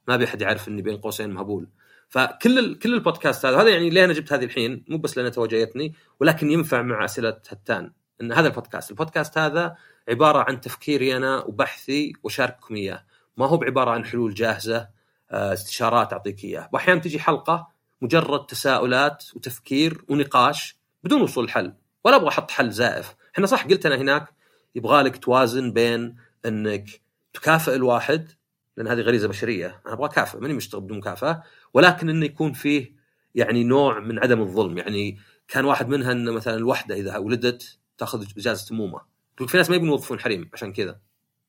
ما 0.07 0.17
بي 0.17 0.25
أحد 0.25 0.41
يعرف 0.41 0.67
إني 0.67 0.81
بين 0.81 0.97
قوسين 0.97 1.29
مهبول. 1.29 1.67
فكل 2.09 2.59
ال... 2.59 2.79
كل 2.79 2.93
البودكاست 2.93 3.45
هذا 3.45 3.61
هذا 3.61 3.69
يعني 3.69 3.89
ليه 3.89 4.05
أنا 4.05 4.13
جبت 4.13 4.33
هذه 4.33 4.45
الحين؟ 4.45 4.85
مو 4.87 4.97
بس 4.97 5.17
لأنها 5.17 5.31
توجيتني 5.31 5.93
ولكن 6.19 6.51
ينفع 6.51 6.81
مع 6.81 7.05
أسئلة 7.05 7.37
هتان. 7.49 7.91
إن 8.21 8.31
هذا 8.31 8.47
البودكاست. 8.47 8.91
البودكاست 8.91 9.37
هذا 9.37 9.75
عبارة 10.09 10.45
عن 10.47 10.61
تفكيري 10.61 11.17
أنا 11.17 11.43
وبحثي 11.43 12.13
وشارككم 12.23 12.75
إياه. 12.75 13.05
ما 13.37 13.47
هو 13.47 13.57
بعبارة 13.57 13.91
عن 13.91 14.05
حلول 14.05 14.33
جاهزة 14.33 14.87
آه، 15.31 15.53
استشارات 15.53 16.13
أعطيك 16.13 16.43
إياها. 16.43 16.69
واحيانا 16.73 17.01
تجي 17.01 17.19
حلقة 17.19 17.67
مجرد 18.01 18.45
تساؤلات 18.45 19.25
وتفكير 19.35 20.03
ونقاش 20.07 20.77
بدون 21.03 21.21
وصول 21.21 21.49
حل 21.49 21.73
ولا 22.03 22.15
أبغى 22.15 22.27
أحط 22.27 22.51
حل 22.51 22.71
زائف. 22.71 23.15
إحنا 23.33 23.45
صح 23.45 23.65
قلت 23.65 23.85
أنا 23.85 23.95
هناك 23.95 24.33
يبغى 24.75 25.03
لك 25.03 25.17
توازن 25.17 25.71
بين 25.71 26.15
انك 26.45 27.01
تكافئ 27.33 27.75
الواحد 27.75 28.31
لأن 28.77 28.87
هذه 28.87 28.99
غريزة 29.01 29.27
بشرية 29.27 29.81
أنا 29.85 29.93
أبغى 29.93 30.05
أكافئ 30.05 30.39
ماني 30.39 30.53
مشتغل 30.53 30.81
بدون 30.81 30.97
مكافأة 30.97 31.43
ولكن 31.73 32.09
إنه 32.09 32.25
يكون 32.25 32.53
فيه 32.53 32.95
يعني 33.35 33.63
نوع 33.63 33.99
من 33.99 34.19
عدم 34.19 34.41
الظلم. 34.41 34.77
يعني 34.77 35.17
كان 35.47 35.65
واحد 35.65 35.87
منها 35.87 36.11
ان 36.11 36.31
مثلا 36.31 36.55
الوحدة 36.55 36.95
إذا 36.95 37.17
ولدت 37.17 37.77
تأخذ 37.97 38.25
إجازة 38.37 38.73
امومه 38.75 39.01
في 39.47 39.57
ناس 39.57 39.69
ما 39.69 39.75
يبون 39.75 39.89
يوظفون 39.89 40.19
حريم 40.19 40.49
عشان 40.53 40.73
كذا. 40.73 40.99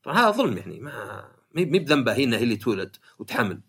طبعا 0.02 0.16
هذا 0.16 0.30
ظلم 0.30 0.56
يعني 0.56 0.80
ما 0.80 1.24
ما 1.54 1.62
بذنبها 1.62 2.14
هي 2.14 2.24
إنها 2.24 2.38
هي 2.38 2.42
اللي 2.42 2.56
تولد 2.56 2.96
وتحمل. 3.18 3.60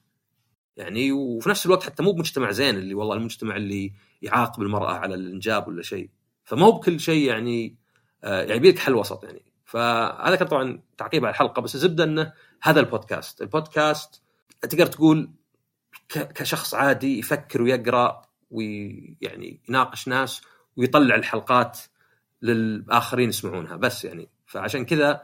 يعني 0.78 1.12
وفي 1.12 1.50
نفس 1.50 1.66
الوقت 1.66 1.84
حتى 1.84 2.04
مو 2.04 2.12
بمجتمع 2.12 2.52
زين 2.52 2.76
اللي 2.76 2.94
والله 2.94 3.16
المجتمع 3.16 3.56
اللي 3.56 3.94
يعاقب 4.22 4.62
المرأة 4.62 4.94
على 4.94 5.16
الإنجاب 5.16 5.68
ولا 5.68 5.82
شيء. 5.82 6.10
فما 6.44 6.66
هو 6.66 6.72
بكل 6.72 7.00
شيء 7.00 7.28
يعني 7.28 7.76
يعني 8.24 8.60
بيلك 8.60 8.80
حل 8.80 8.96
وسط 8.96 9.24
يعني. 9.24 9.42
فهذا 9.66 10.36
كان 10.36 10.48
طبعا 10.48 10.82
تعقيب 10.98 11.26
على 11.26 11.32
الحلقة 11.32 11.62
بس 11.62 11.76
الزبدة 11.76 12.04
إنه 12.04 12.34
هذا 12.62 12.80
البودكاست. 12.80 13.42
البودكاست 13.42 14.22
تقدر 14.62 14.86
تقول 14.86 15.30
كشخص 16.10 16.74
عادي 16.74 17.20
يفكر 17.20 17.62
ويقرأ 17.62 18.22
ويعني 18.52 19.62
يناقش 19.70 20.08
ناس 20.08 20.42
ويطلع 20.78 21.16
الحلقات 21.16 21.80
للآخرين 22.42 23.30
يسمعونها. 23.30 23.76
بس 23.76 24.06
يعني 24.06 24.30
فعشان 24.46 24.86
كذا 24.86 25.22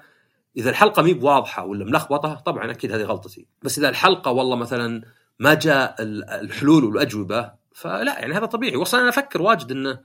إذا 0.57 0.69
الحلقة 0.69 1.01
مي 1.01 1.13
بواضحة 1.13 1.65
ولا 1.65 1.85
ملخبطة 1.85 2.33
طبعا 2.33 2.71
أكيد 2.71 2.91
هذه 2.91 3.03
غلطتي. 3.03 3.47
بس 3.61 3.77
إذا 3.77 3.89
الحلقة 3.89 4.31
والله 4.31 4.55
مثلا 4.55 5.01
ما 5.39 5.53
جاء 5.53 5.95
ال- 5.99 6.29
الحلول 6.29 6.85
والأجوبة 6.85 7.51
فلا 7.75 8.19
يعني 8.19 8.33
هذا 8.33 8.45
طبيعي. 8.45 8.75
واصلا 8.75 9.01
أنا 9.01 9.09
أفكر 9.09 9.41
واجد 9.41 9.71
إنه 9.71 9.99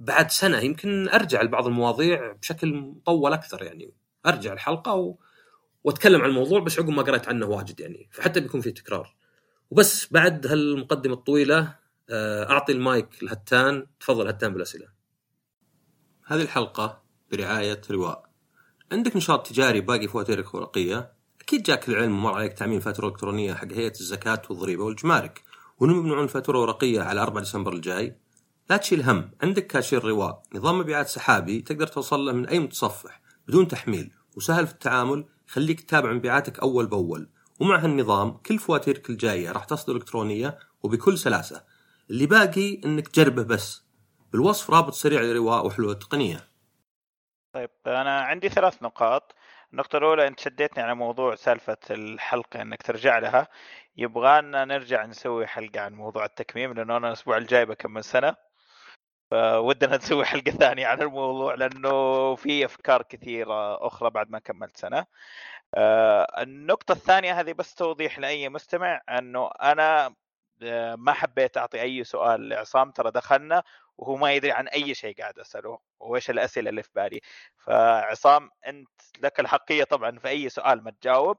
بعد 0.00 0.30
سنة 0.30 0.58
يمكن 0.58 1.08
أرجع 1.08 1.42
لبعض 1.42 1.66
المواضيع 1.66 2.32
بشكل 2.32 2.74
مطول 2.74 3.32
أكثر 3.32 3.62
يعني. 3.62 3.94
أرجع 4.26 4.52
الحلقة 4.52 4.94
و... 4.94 5.16
وأتكلم 5.84 6.22
عن 6.22 6.28
الموضوع 6.28 6.60
بس 6.60 6.78
عقب 6.78 6.88
ما 6.88 7.02
قريت 7.02 7.28
عنه 7.28 7.46
واجد 7.46 7.80
يعني. 7.80 8.08
فحتى 8.12 8.40
بيكون 8.40 8.60
في 8.60 8.70
تكرار. 8.70 9.16
وبس 9.70 10.12
بعد 10.12 10.46
هالمقدمة 10.46 11.14
الطويلة 11.14 11.74
آه، 12.10 12.50
أعطي 12.50 12.72
المايك 12.72 13.08
لهتان. 13.22 13.86
تفضل 14.00 14.28
هتان 14.28 14.52
بالأسئلة. 14.52 14.86
هذه 16.26 16.42
الحلقة 16.42 17.02
برعاية 17.32 17.80
رواء. 17.90 18.30
عندك 18.92 19.16
نشاط 19.16 19.46
تجاري 19.46 19.80
باقي 19.80 20.08
فواتيرك 20.08 20.54
ورقية؟ 20.54 21.12
أكيد 21.40 21.62
جاك 21.62 21.88
العلم 21.88 22.18
ومر 22.18 22.34
عليك 22.34 22.52
تعميم 22.52 22.80
فاتورة 22.80 23.08
إلكترونية 23.08 23.54
حق 23.54 23.72
هيئة 23.72 24.00
الزكاة 24.00 24.42
والضريبة 24.50 24.84
والجمارك 24.84 25.42
وانهم 25.78 25.98
يمنعون 25.98 26.24
الفاتوره 26.24 26.58
ورقية 26.58 27.00
على 27.00 27.22
4 27.22 27.42
ديسمبر 27.42 27.72
الجاي. 27.72 28.16
لا 28.70 28.76
تشيل 28.76 29.02
هم. 29.02 29.30
عندك 29.42 29.66
كاشير 29.66 30.04
رواء 30.04 30.42
نظام 30.54 30.78
مبيعات 30.78 31.08
سحابي 31.08 31.60
تقدر 31.60 31.86
توصل 31.86 32.26
له 32.26 32.32
من 32.32 32.46
أي 32.48 32.58
متصفح 32.58 33.20
بدون 33.48 33.68
تحميل. 33.68 34.12
وسهل 34.36 34.66
في 34.66 34.72
التعامل 34.72 35.24
يخليك 35.48 35.80
تتابع 35.80 36.12
مبيعاتك 36.12 36.58
أول 36.58 36.86
بأول. 36.86 37.30
ومع 37.60 37.76
هالنظام 37.76 38.30
كل 38.30 38.58
فواتيرك 38.58 39.10
الجاية 39.10 39.52
راح 39.52 39.64
تصدر 39.64 39.96
إلكترونية 39.96 40.58
وبكل 40.82 41.18
سلاسة. 41.18 41.64
اللي 42.10 42.26
باقي 42.26 42.80
إنك 42.84 43.08
تجربه 43.08 43.42
بس. 43.42 43.84
بالوصف 44.32 44.70
رابط 44.70 44.92
سريع 44.92 45.20
لرواء 45.20 45.66
وحلول 45.66 45.98
تقنيه 45.98 46.48
طيب 47.52 47.70
أنا 47.86 48.20
عندي 48.20 48.48
ثلاث 48.48 48.82
نقاط. 48.82 49.34
النقطة 49.72 49.98
الأولى 49.98 50.26
أنت 50.26 50.40
شديتني 50.40 50.82
على 50.82 50.94
موضوع 50.94 51.34
سالفة 51.34 51.78
الحلقة 51.90 52.62
أنك 52.62 52.82
ترجع 52.82 53.18
لها. 53.18 53.48
يبغانا 53.96 54.64
نرجع 54.64 55.06
نسوي 55.06 55.46
حلقة 55.46 55.80
عن 55.80 55.92
موضوع 55.92 56.24
التكميم 56.24 56.72
لأنه 56.72 56.96
أنا 56.96 57.08
الأسبوع 57.08 57.36
الجاي 57.36 57.66
بكمل 57.66 58.04
سنة. 58.04 58.49
فودنا 59.30 59.96
نسوي 59.96 60.24
حلقة 60.24 60.50
ثانية 60.50 60.86
عن 60.86 61.02
الموضوع 61.02 61.54
لأنه 61.54 62.34
في 62.34 62.64
أفكار 62.64 63.02
كثيرة 63.02 63.86
أخرى 63.86 64.10
بعد 64.10 64.30
ما 64.30 64.38
كملت 64.38 64.76
سنة. 64.76 65.06
آه، 65.74 66.42
النقطة 66.42 66.92
الثانية 66.92 67.40
هذه 67.40 67.52
بس 67.52 67.74
توضيح 67.74 68.18
لأي 68.18 68.48
مستمع 68.48 69.00
أنه 69.08 69.50
أنا 69.62 70.14
آه، 70.62 70.94
ما 70.94 71.12
حبيت 71.12 71.56
أعطي 71.56 71.82
أي 71.82 72.04
سؤال 72.04 72.48
لعصام 72.48 72.90
ترى 72.90 73.10
دخلنا 73.10 73.62
وهو 73.98 74.16
ما 74.16 74.32
يدري 74.32 74.52
عن 74.52 74.68
أي 74.68 74.94
شيء 74.94 75.16
قاعد 75.20 75.38
أسأله 75.38 75.78
وإيش 76.00 76.30
الأسئلة 76.30 76.70
اللي 76.70 76.82
في 76.82 76.90
بالي. 76.94 77.20
فعصام 77.58 78.50
أنت 78.66 78.88
لك 79.22 79.40
الحقية 79.40 79.84
طبعا 79.84 80.18
في 80.18 80.28
أي 80.28 80.48
سؤال 80.48 80.84
ما 80.84 80.90
تجاوب. 80.90 81.38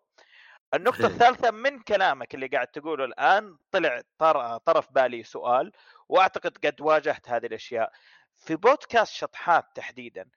النقطة 0.74 1.06
الثالثة 1.08 1.52
من 1.52 1.80
كلامك 1.80 2.36
اللي 2.36 2.48
قاعد 2.48 2.68
تقوله 2.68 3.06
الآن 3.06 3.58
طلع 3.72 4.02
طر- 4.18 4.58
طرف 4.58 4.92
بالي 4.92 5.24
سؤال 5.24 5.72
وأعتقد 6.12 6.58
قد 6.66 6.82
واجهت 6.82 7.30
هذه 7.30 7.46
الأشياء. 7.46 7.92
في 8.38 8.56
بودكاست 8.56 9.14
شطحات 9.14 9.66
تحديدا 9.76 10.30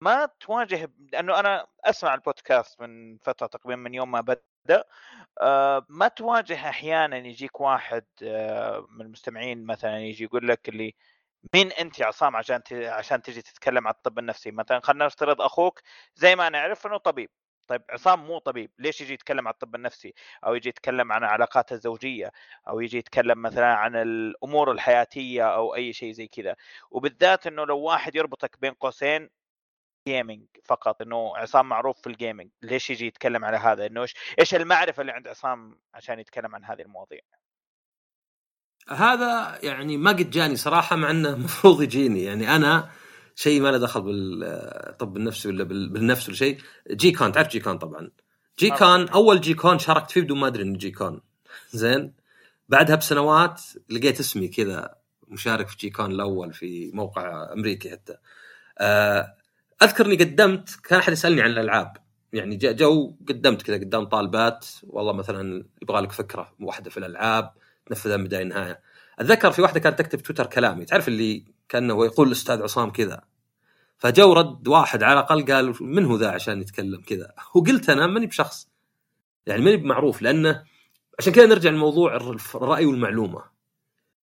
ما 0.00 0.26
تواجه 0.40 0.90
لأنه 1.12 1.40
أنا 1.40 1.66
أسمع 1.84 2.14
البودكاست 2.14 2.80
من 2.80 3.18
فترة 3.18 3.46
تقريبا 3.46 3.82
من 3.82 3.94
يوم 3.94 4.10
ما 4.10 4.20
بدأ 4.20 4.84
آه، 5.40 5.86
ما 5.88 6.08
تواجه 6.08 6.54
أحيانا 6.68 7.16
يجيك 7.16 7.60
واحد 7.60 8.04
آه، 8.22 8.86
من 8.90 9.06
المستمعين 9.06 9.66
مثلا 9.66 9.98
يجي 10.00 10.24
يقول 10.24 10.48
لك 10.48 10.68
اللي 10.68 10.94
مين 11.54 11.72
أنت 11.72 11.98
يا 12.00 12.06
عصام 12.06 12.36
عشان 12.36 12.62
عشان 12.72 13.22
تجي 13.22 13.42
تتكلم 13.42 13.86
عن 13.88 13.94
الطب 13.94 14.18
النفسي؟ 14.18 14.50
مثلا 14.50 14.80
خلينا 14.80 15.06
نفترض 15.06 15.40
أخوك 15.42 15.80
زي 16.16 16.36
ما 16.36 16.48
نعرف 16.48 16.86
إنه 16.86 16.96
طبيب. 16.98 17.30
طيب 17.70 17.82
عصام 17.90 18.26
مو 18.26 18.38
طبيب 18.38 18.70
ليش 18.78 19.00
يجي 19.00 19.14
يتكلم 19.14 19.48
عن 19.48 19.52
الطب 19.54 19.74
النفسي؟ 19.74 20.14
أو 20.46 20.54
يجي 20.54 20.68
يتكلم 20.68 21.12
عن 21.12 21.24
العلاقات 21.24 21.72
الزوجية 21.72 22.32
أو 22.68 22.80
يجي 22.80 22.98
يتكلم 22.98 23.42
مثلا 23.42 23.74
عن 23.74 23.96
الأمور 23.96 24.72
الحياتية 24.72 25.54
أو 25.54 25.74
أي 25.74 25.92
شيء 25.92 26.12
زي 26.12 26.26
كذا. 26.26 26.56
وبالذات 26.90 27.46
إنه 27.46 27.64
لو 27.64 27.78
واحد 27.78 28.14
يربطك 28.16 28.60
بين 28.60 28.72
قوسين 28.72 29.30
جيمنج 30.08 30.46
فقط 30.64 31.02
إنه 31.02 31.36
عصام 31.36 31.68
معروف 31.68 32.00
في 32.00 32.06
الجيمنج 32.06 32.50
ليش 32.62 32.90
يجي 32.90 33.06
يتكلم 33.06 33.44
على 33.44 33.56
هذا؟ 33.56 33.86
إنه 33.86 34.02
إيش 34.02 34.14
إيش 34.38 34.54
المعرفة 34.54 35.00
اللي 35.00 35.12
عند 35.12 35.28
عصام 35.28 35.80
عشان 35.94 36.20
يتكلم 36.20 36.54
عن 36.54 36.64
هذه 36.64 36.82
المواضيع؟ 36.82 37.20
هذا 38.88 39.58
يعني 39.62 39.96
ما 39.96 40.10
قد 40.10 40.30
جاني 40.30 40.56
صراحة 40.56 40.96
مع 40.96 41.10
إنه 41.10 41.28
المفروض 41.34 41.82
يجيني. 41.82 42.24
يعني 42.24 42.56
أنا 42.56 42.90
شيء 43.40 43.60
ما 43.60 43.68
له 43.68 43.78
دخل 43.78 44.00
بالطب 44.02 45.16
النفسي 45.16 45.48
ولا 45.48 45.64
بال- 45.64 45.88
بالنفس 45.88 46.28
ولا 46.28 46.36
شيء. 46.36 46.58
جي 46.90 47.12
كون 47.12 47.32
تعرف 47.32 47.48
جي 47.48 47.60
كون 47.60 47.78
طبعا. 47.78 48.10
جي. 48.58 48.70
كون 48.70 49.08
أول 49.08 49.40
جي 49.40 49.54
كون 49.54 49.78
شاركت 49.78 50.10
فيه 50.10 50.20
بدون 50.20 50.38
ما 50.38 50.46
أدري 50.46 50.62
إنه 50.62 50.78
GCON 50.78 51.20
زين. 51.70 52.12
بعدها 52.68 52.96
بسنوات 52.96 53.62
لقيت 53.90 54.20
اسمي 54.20 54.48
كذا 54.48 54.94
مشارك 55.28 55.68
في 55.68 55.76
GCON 55.76 56.10
الأول 56.12 56.52
في 56.52 56.90
موقع 56.94 57.52
أمريكي 57.52 57.90
حتى. 57.90 58.16
آه، 58.78 59.34
اذكر 59.82 60.06
اني 60.06 60.16
قدمت 60.16 60.70
كان 60.84 60.98
أحد 60.98 61.12
يسألني 61.12 61.42
عن 61.42 61.50
الألعاب. 61.50 61.96
يعني 62.32 62.56
جو 62.56 63.16
قدمت 63.28 63.62
كذا 63.62 63.76
قدام 63.76 64.04
طالبات 64.04 64.66
والله 64.82 65.12
مثلا 65.12 65.64
يبغى 65.82 66.00
لك 66.00 66.12
فكرة 66.12 66.52
واحدة 66.60 66.90
في 66.90 66.96
الألعاب 66.96 67.52
تنفذها 67.86 68.16
من 68.16 68.24
بدايه 68.24 68.44
نهايه 68.44 68.80
أتذكر 69.18 69.50
في 69.52 69.62
واحدة 69.62 69.80
كانت 69.80 69.98
تكتب 69.98 70.18
تويتر 70.22 70.46
كلامي. 70.46 70.84
تعرف 70.84 71.08
اللي 71.08 71.44
كأنه 71.68 72.04
يقول 72.04 72.26
الأستاذ 72.26 72.62
عصام 72.62 72.90
كذا. 72.90 73.29
فجو 74.00 74.32
رد 74.32 74.68
واحد 74.68 75.02
على 75.02 75.12
الأقل 75.12 75.52
قال 75.52 75.74
من 75.80 76.04
هو 76.04 76.16
ذا 76.16 76.30
عشان 76.30 76.60
يتكلم 76.60 77.00
كذا؟ 77.00 77.32
وقلت 77.54 77.90
أنا 77.90 78.06
ماني 78.06 78.26
بشخص 78.26 78.68
يعني 79.46 79.62
ماني 79.62 79.76
بمعروف 79.76 80.22
لأنه 80.22 80.64
عشان 81.18 81.32
كذا 81.32 81.46
نرجع 81.46 81.70
لموضوع 81.70 82.16
الرأي 82.54 82.86
والمعلومة. 82.86 83.44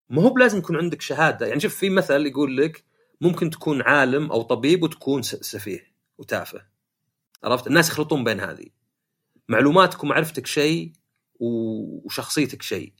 ما 0.09 0.21
هو 0.21 0.29
بلازم 0.29 0.57
يكون 0.57 0.75
عندك 0.75 1.01
شهادة. 1.01 1.47
يعني 1.47 1.59
شوف 1.59 1.75
في 1.75 1.89
مثل 1.89 2.25
يقول 2.25 2.57
لك 2.57 2.83
ممكن 3.21 3.49
تكون 3.49 3.81
عالم 3.81 4.31
أو 4.31 4.41
طبيب 4.41 4.83
وتكون 4.83 5.21
سفيه 5.21 5.93
وتافه. 6.17 6.65
عرفت؟ 7.43 7.67
الناس 7.67 7.89
يخلطون 7.89 8.23
بين 8.23 8.39
هذه. 8.39 8.65
معلوماتك 9.47 10.03
ومعرفتك 10.03 10.47
شيء 10.47 10.93
وشخصيتك 11.39 12.61
شيء. 12.61 12.93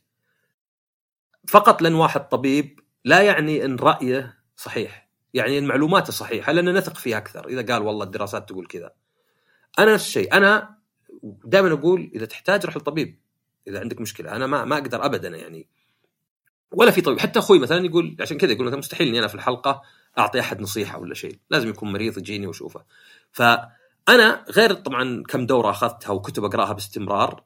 فقط 1.48 1.82
لأن 1.82 1.94
واحد 1.94 2.28
طبيب 2.28 2.80
لا 3.06 3.22
يعني 3.22 3.66
إن 3.66 3.76
رأيه 3.76 4.40
صحيح. 4.56 5.07
يعني 5.34 5.58
ان 5.58 5.66
معلوماته 5.66 6.14
صحيحه 6.14 6.52
لأن 6.52 6.74
نثق 6.74 6.96
فيها 6.98 7.18
أكثر 7.18 7.48
إذا 7.48 7.74
قال 7.74 7.82
والله 7.82 8.04
الدراسات 8.04 8.50
تقول 8.50 8.68
كذا. 8.68 8.92
أنا 9.80 9.94
نفس 9.94 10.08
الشيء 10.08 10.34
أنا 10.34 10.78
دائما 11.24 11.74
أقول 11.74 12.12
إذا 12.16 12.26
تحتاج 12.26 12.66
روح 12.66 12.76
للطبيب 12.76 13.20
إذا 13.68 13.80
عندك 13.80 14.02
مشكلة. 14.02 14.36
أنا 14.36 14.48
ما 14.48 14.66
ما 14.66 14.78
أقدر 14.78 15.06
ابدا 15.06 15.28
يعني. 15.28 15.68
ولا 16.72 16.92
في 16.92 17.02
طبيب 17.02 17.20
حتى 17.20 17.40
أخوي 17.40 17.60
مثلا 17.60 17.86
يقول 17.86 18.18
عشان 18.20 18.38
كذا 18.38 18.52
يقول 18.52 18.66
مثلا 18.66 18.80
مستحيل 18.80 19.08
إني 19.08 19.20
أنا 19.20 19.28
في 19.28 19.36
الحلقة 19.36 19.82
أعطي 20.18 20.40
أحد 20.40 20.62
نصيحة 20.62 21.00
ولا 21.00 21.14
شيء 21.14 21.40
لازم 21.50 21.70
يكون 21.70 21.94
مريض 21.94 22.18
يجيني 22.18 22.48
وأشوفه. 22.48 22.84
فأنا 23.32 24.46
غير 24.52 24.74
طبعا 24.74 25.24
كم 25.28 25.46
دورة 25.46 25.70
أخذتها 25.70 26.12
وكتب 26.12 26.44
أقرأها 26.44 26.74
باستمرار 26.74 27.44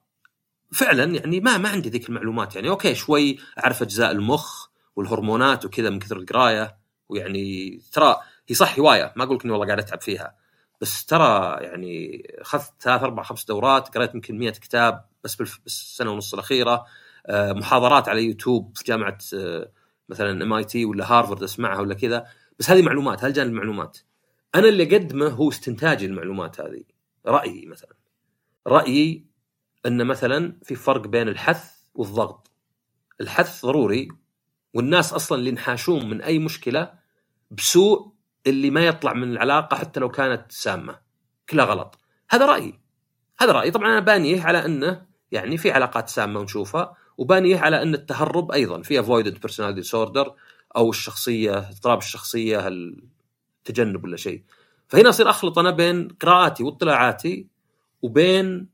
فعلا 0.72 1.04
يعني 1.04 1.40
ما 1.40 1.58
ما 1.58 1.70
عندي 1.70 1.90
ذيك 1.90 2.10
المعلومات 2.10 2.56
يعني. 2.56 2.70
okay 2.70 2.96
شوي 2.96 3.40
أعرف 3.64 3.82
أجزاء 3.82 4.12
المخ 4.12 4.68
والهرمونات 4.96 5.66
وكذا 5.66 5.90
من 5.90 6.00
كثر 6.00 6.18
القراية 6.18 6.81
ويعني 7.12 7.80
ترى 7.92 8.16
هي 8.48 8.56
صح 8.56 8.80
هواية 8.80 9.14
ما 9.16 9.24
أقول 9.24 9.36
لك 9.36 9.44
إني 9.44 9.52
والله 9.52 9.66
قاعد 9.66 9.80
أتعب 9.80 10.02
فيها. 10.02 10.36
بس 10.82 11.06
ترى 11.06 11.58
يعني 11.62 12.24
أخذت 12.42 12.74
ثلاث 12.80 13.04
أربع 13.04 13.24
خمس 13.24 13.46
دورات 13.46 13.98
قريت 13.98 14.16
يمكن 14.16 14.40
100 14.40 14.52
كتاب 14.52 15.06
بس 15.24 15.36
بالسنة 15.36 16.12
ونص 16.12 16.34
الأخيرة. 16.34 16.86
آه، 17.26 17.54
محاضرات 17.54 18.10
على 18.10 18.24
يوتيوب 18.24 18.78
في 18.78 18.84
جامعة 18.84 19.18
آه، 19.34 19.72
مثلا 20.10 20.44
MIT 20.44 20.86
ولا 20.86 21.12
هارفرد 21.12 21.44
أسمعها 21.44 21.82
ولا 21.82 21.94
كذا. 21.94 22.26
بس 22.60 22.70
هذه 22.70 22.82
معلومات 22.82 23.24
هذا 23.24 23.34
جانب 23.34 23.50
المعلومات. 23.50 23.98
أنا 24.56 24.68
اللي 24.68 24.84
أقدمه 24.84 25.28
هو 25.28 25.50
استنتاجي 25.50 26.06
المعلومات 26.06 26.62
هذه 26.62 26.84
رأيي 27.26 27.66
مثلا. 27.66 27.96
رأيي 28.68 29.26
أن 29.86 30.08
مثلا 30.08 30.58
في 30.64 30.76
فرق 30.76 31.08
بين 31.08 31.28
الحث 31.28 31.72
والضغط. 31.94 32.52
الحث 33.22 33.66
ضروري 33.66 34.10
والناس 34.74 35.14
أصلا 35.14 35.38
اللي 35.38 35.50
ينحاشون 35.50 36.10
من 36.10 36.22
أي 36.22 36.40
مشكلة 36.40 37.01
بسوء 37.52 38.12
اللي 38.48 38.70
ما 38.70 38.86
يطلع 38.86 39.14
من 39.14 39.32
العلاقة 39.32 39.78
حتى 39.78 40.00
لو 40.00 40.10
كانت 40.10 40.52
سامة. 40.52 41.00
كلها 41.50 41.66
غلط. 41.66 42.00
هذا 42.30 42.46
رأيي. 42.46 42.80
هذا 43.40 43.52
رأيي. 43.52 43.72
طبعا 43.72 43.88
أنا 43.88 44.00
بانيه 44.00 44.44
على 44.44 44.66
أنه 44.66 45.06
يعني 45.32 45.58
في 45.58 45.72
علاقات 45.72 46.10
سامة 46.10 46.40
ونشوفها 46.40 46.96
وبانيه 47.18 47.60
على 47.60 47.82
أن 47.82 47.94
التهرب 47.94 48.52
أيضا 48.52 48.82
في 48.82 49.00
avoidant 49.00 49.40
personality 49.40 49.82
disorder 49.82 50.34
أو 50.78 50.90
الشخصية 50.90 51.58
اضطراب 51.58 51.98
الشخصية 51.98 52.68
التجنب 52.68 54.04
ولا 54.04 54.18
شيء. 54.18 54.44
فهنا 54.88 55.10
أصير 55.10 55.30
أخلط 55.30 55.60
أنا 55.60 55.72
بين 55.72 56.08
قراءاتي 56.08 56.64
واطلاعاتي 56.64 57.48
وبين 58.02 58.70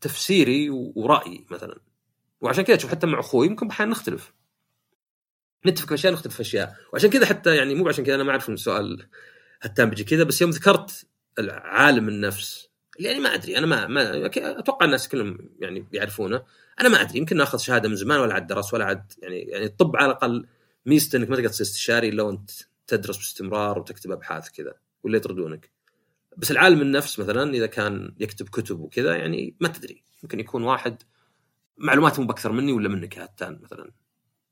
تفسيري 0.00 0.70
ورأيي 0.70 1.46
مثلا. 1.50 1.80
وعشان 2.40 2.64
كذا 2.64 2.76
تشوف 2.76 2.90
حتى 2.90 3.06
مع 3.06 3.20
أخوي 3.20 3.46
يمكن 3.46 3.68
أحيانا 3.70 3.92
نختلف. 3.92 4.32
نتفق 5.66 5.88
في 5.88 5.94
أشياء 5.94 6.12
نختلف 6.12 6.34
في 6.34 6.40
أشياء. 6.40 6.76
وعشان 6.92 7.10
كذا 7.10 7.26
حتى 7.26 7.56
يعني 7.56 7.74
مو 7.74 7.88
عشان 7.88 8.04
كذا 8.04 8.14
أنا 8.14 8.24
ما 8.24 8.30
أعرف 8.30 8.48
السؤال 8.48 9.08
هتام 9.60 9.90
بيجي 9.90 10.04
كذا 10.04 10.24
بس 10.24 10.42
يوم 10.42 10.50
ذكرت 10.50 11.06
عالم 11.48 12.08
النفس 12.08 12.68
يعني 12.98 13.20
ما 13.20 13.34
أدري 13.34 13.58
أنا 13.58 13.66
ما, 13.66 13.86
ما 13.86 14.26
أتوقع 14.36 14.86
الناس 14.86 15.08
كلهم 15.08 15.38
يعني 15.58 15.86
يعرفونه 15.92 16.42
أنا 16.80 16.88
ما 16.88 17.00
أدري 17.00 17.18
يمكن 17.18 17.36
ناخذ 17.36 17.58
شهادة 17.58 17.88
من 17.88 17.96
زمان 17.96 18.20
ولا 18.20 18.34
عاد 18.34 18.46
درس 18.46 18.74
ولا 18.74 18.84
عاد 18.84 19.12
يعني 19.18 19.38
يعني 19.38 19.64
الطب 19.64 19.96
على 19.96 20.06
الأقل 20.06 20.46
ميزته 20.86 21.16
إنك 21.16 21.30
ما 21.30 21.36
تقدر 21.36 21.48
تصير 21.48 21.66
استشاري 21.66 22.08
إلا 22.08 22.22
وأنت 22.22 22.50
تدرس 22.86 23.16
باستمرار 23.16 23.78
وتكتب 23.78 24.10
أبحاث 24.10 24.50
كذا 24.50 24.74
ولا 25.02 25.16
يطردونك. 25.16 25.70
بس 26.36 26.50
العالم 26.50 26.80
النفس 26.80 27.18
مثلا 27.18 27.54
إذا 27.54 27.66
كان 27.66 28.14
يكتب 28.18 28.48
كتب 28.48 28.80
وكذا 28.80 29.16
يعني 29.16 29.56
ما 29.60 29.68
تدري 29.68 30.04
ممكن 30.22 30.40
يكون 30.40 30.62
واحد 30.62 31.02
معلوماته 31.76 32.22
مو 32.22 32.28
بأكثر 32.28 32.52
مني 32.52 32.72
ولا 32.72 32.88
منك 32.88 33.18
هتان 33.18 33.60
مثلا. 33.62 33.90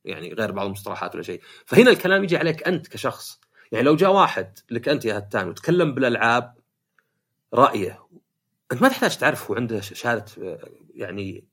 يعني 0.07 0.35
غير 0.35 0.53
بعض 0.53 0.67
المصطلحات 0.67 1.15
ولا 1.15 1.23
شيء. 1.23 1.41
فهنا 1.67 1.91
الكلام 1.91 2.25
يجي 2.25 2.37
عليك 2.37 2.69
أنت 2.69 2.89
كشخص. 2.89 3.41
يعني 3.73 3.85
لو 3.85 3.97
جاء 3.97 4.13
واحد 4.13 4.59
لك 4.71 4.89
أنت 4.89 5.05
يا 5.05 5.19
هتان 5.19 5.49
وتكلم 5.49 5.95
بالألعاب 5.95 6.55
رأيه 7.55 8.07
أنت 8.73 8.83
ما 8.83 8.89
تحتاج 8.89 9.17
تعرف 9.17 9.51
هو 9.51 9.57
عنده 9.57 9.81
شهادة 9.81 10.59
يعني 10.95 11.45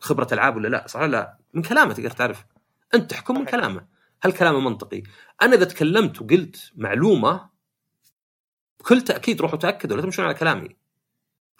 خبرة 0.00 0.28
ألعاب 0.32 0.56
ولا 0.56 0.68
لا. 0.68 0.86
صح 0.86 1.00
لا؟ 1.00 1.38
من 1.54 1.62
كلامه 1.62 1.94
تقدر 1.94 2.10
تعرف. 2.10 2.44
أنت 2.94 3.10
تحكم 3.10 3.38
من 3.38 3.44
كلامه. 3.44 3.86
هل 4.22 4.32
كلامه 4.32 4.60
منطقي؟ 4.60 5.02
أنا 5.42 5.54
إذا 5.54 5.64
تكلمت 5.64 6.22
وقلت 6.22 6.72
معلومة 6.74 7.50
بكل 8.80 9.00
تأكيد 9.00 9.40
روحوا 9.40 9.58
تاكدوا 9.58 9.96
لا 9.96 10.02
تمشون 10.02 10.24
على 10.24 10.34
كلامي. 10.34 10.76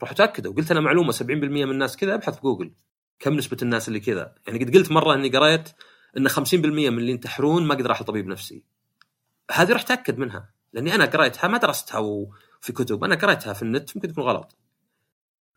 روحوا 0.01 0.17
تاكدوا 0.17 0.55
قلت 0.55 0.71
أنا 0.71 0.81
معلومة 0.81 1.13
70% 1.13 1.23
من 1.23 1.71
الناس 1.71 1.97
كذا 1.97 2.15
ابحث 2.15 2.35
في 2.35 2.41
جوجل 2.41 2.73
كم 3.19 3.35
نسبة 3.35 3.57
الناس 3.63 3.89
اللي 3.89 4.01
كذا؟ 4.01 4.35
يعني 4.47 4.65
قد 4.65 4.77
قلت 4.77 4.93
مرة 4.93 5.15
إني 5.15 5.29
قريت 5.29 5.69
إن 6.17 6.29
50% 6.29 6.55
من 6.55 6.99
اللي 6.99 7.11
ينتحرون 7.11 7.67
ما 7.67 7.75
قد 7.75 7.87
راح 7.87 8.03
لطبيب 8.03 8.27
نفسي. 8.27 8.63
هذه 9.51 9.73
رحت 9.73 9.91
اتاكد 9.91 10.19
منها 10.19 10.51
لأني 10.73 10.95
أنا 10.95 11.05
قريتها 11.05 11.49
ما 11.49 11.59
درستها 11.59 12.27
في 12.61 12.73
كتب 12.73 13.05
أنا 13.05 13.15
قريتها 13.15 13.53
في 13.53 13.63
النت 13.63 13.97
ممكن 13.97 14.09
تكون 14.09 14.25
غلط. 14.25 14.57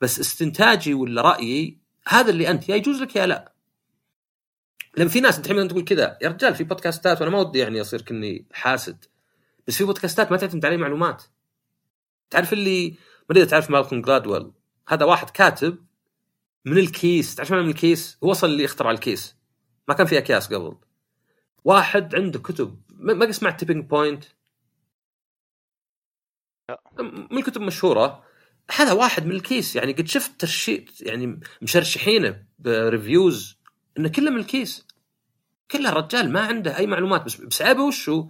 بس 0.02 0.20
استنتاجي 0.20 0.94
ولا 0.94 1.22
رأيي 1.22 1.78
هذا 2.08 2.30
اللي 2.30 2.50
أنت 2.50 2.70
يا 2.70 2.76
يجوز 2.76 3.02
لك 3.02 3.16
يا 3.16 3.26
لا. 3.26 3.54
لأن 4.98 5.08
في 5.08 5.20
ناس 5.20 5.40
الحين 5.40 5.68
تقول 5.68 5.84
كذا 5.84 6.18
يا 6.22 6.30
رجال 6.30 6.56
في 6.56 6.64
بودكاستات 6.64 7.22
وأنا 7.22 7.32
ما 7.32 7.40
ودي 7.40 7.60
يعني 7.60 7.82
أصير 7.82 8.02
كني 8.02 8.46
حاسد. 8.52 9.06
بس 9.68 9.78
في 9.78 9.84
بودكاستات 9.84 10.32
ما 10.32 10.38
تعتمد 10.38 10.66
عليه 10.66 10.78
معلومات. 10.78 11.24
تعرف 12.30 12.54
اللي 12.54 12.90
ما 12.90 12.96
أدري 13.32 13.46
تعرف 13.46 13.70
مالكم 13.70 14.02
جلادويل 14.01 14.51
هذا 14.88 15.06
واحد 15.06 15.30
كاتب 15.30 15.78
من 16.66 16.78
الكيس 16.78 17.36
تعرف 17.36 17.54
من 17.54 17.70
الكيس؟ 17.70 18.18
هو 18.24 18.32
أصلا 18.32 18.50
اللي 18.50 18.66
اخترع 18.66 18.92
الكيس. 18.92 19.36
ما 19.88 19.94
كان 19.94 20.08
في 20.08 20.17
أكياس 20.17 20.53
قبل. 20.53 20.77
واحد 21.65 22.15
عنده 22.15 22.39
كتب. 22.39 22.82
ما 22.89 23.29
اسمع 23.29 23.51
Tipping 23.51 23.86
Point 23.86 24.24
من 27.00 27.38
الكتب 27.38 27.62
مشهوره 27.62 28.24
هذا 28.75 28.94
واحد 28.94 29.25
من 29.25 29.32
الكيس. 29.32 29.75
يعني 29.75 29.94
قد 29.94 30.08
شفت 30.08 30.41
thread 30.41 31.01
يعني 31.01 31.39
مشرشحينه 31.62 32.44
بـ 32.60 32.72
reviews 32.72 33.58
إنه 33.98 34.10
كله 34.10 34.32
من 34.32 34.38
الكيس. 34.38 34.88
كله 35.72 35.89
الرجال 35.89 36.32
ما 36.32 36.39
عنده 36.39 36.77
أي 36.77 36.88
معلومات. 36.88 37.25
بس 37.25 37.36
بس 37.36 37.62
عيبه 37.62 37.84
وشو؟ 37.84 38.29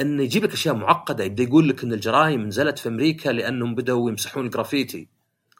إنه 0.00 0.22
يجيب 0.22 0.44
لك 0.44 0.52
أشياء 0.52 0.74
معقدة. 0.74 1.24
يبدأ 1.24 1.42
يقول 1.42 1.68
لك 1.68 1.84
إن 1.84 1.92
الجرائم 1.92 2.46
نزلت 2.46 2.78
في 2.78 2.88
أمريكا 2.88 3.30
لأنهم 3.30 3.74
بدأوا 3.74 4.10
يمسحون 4.10 4.46
الجرافيتي 4.46 5.08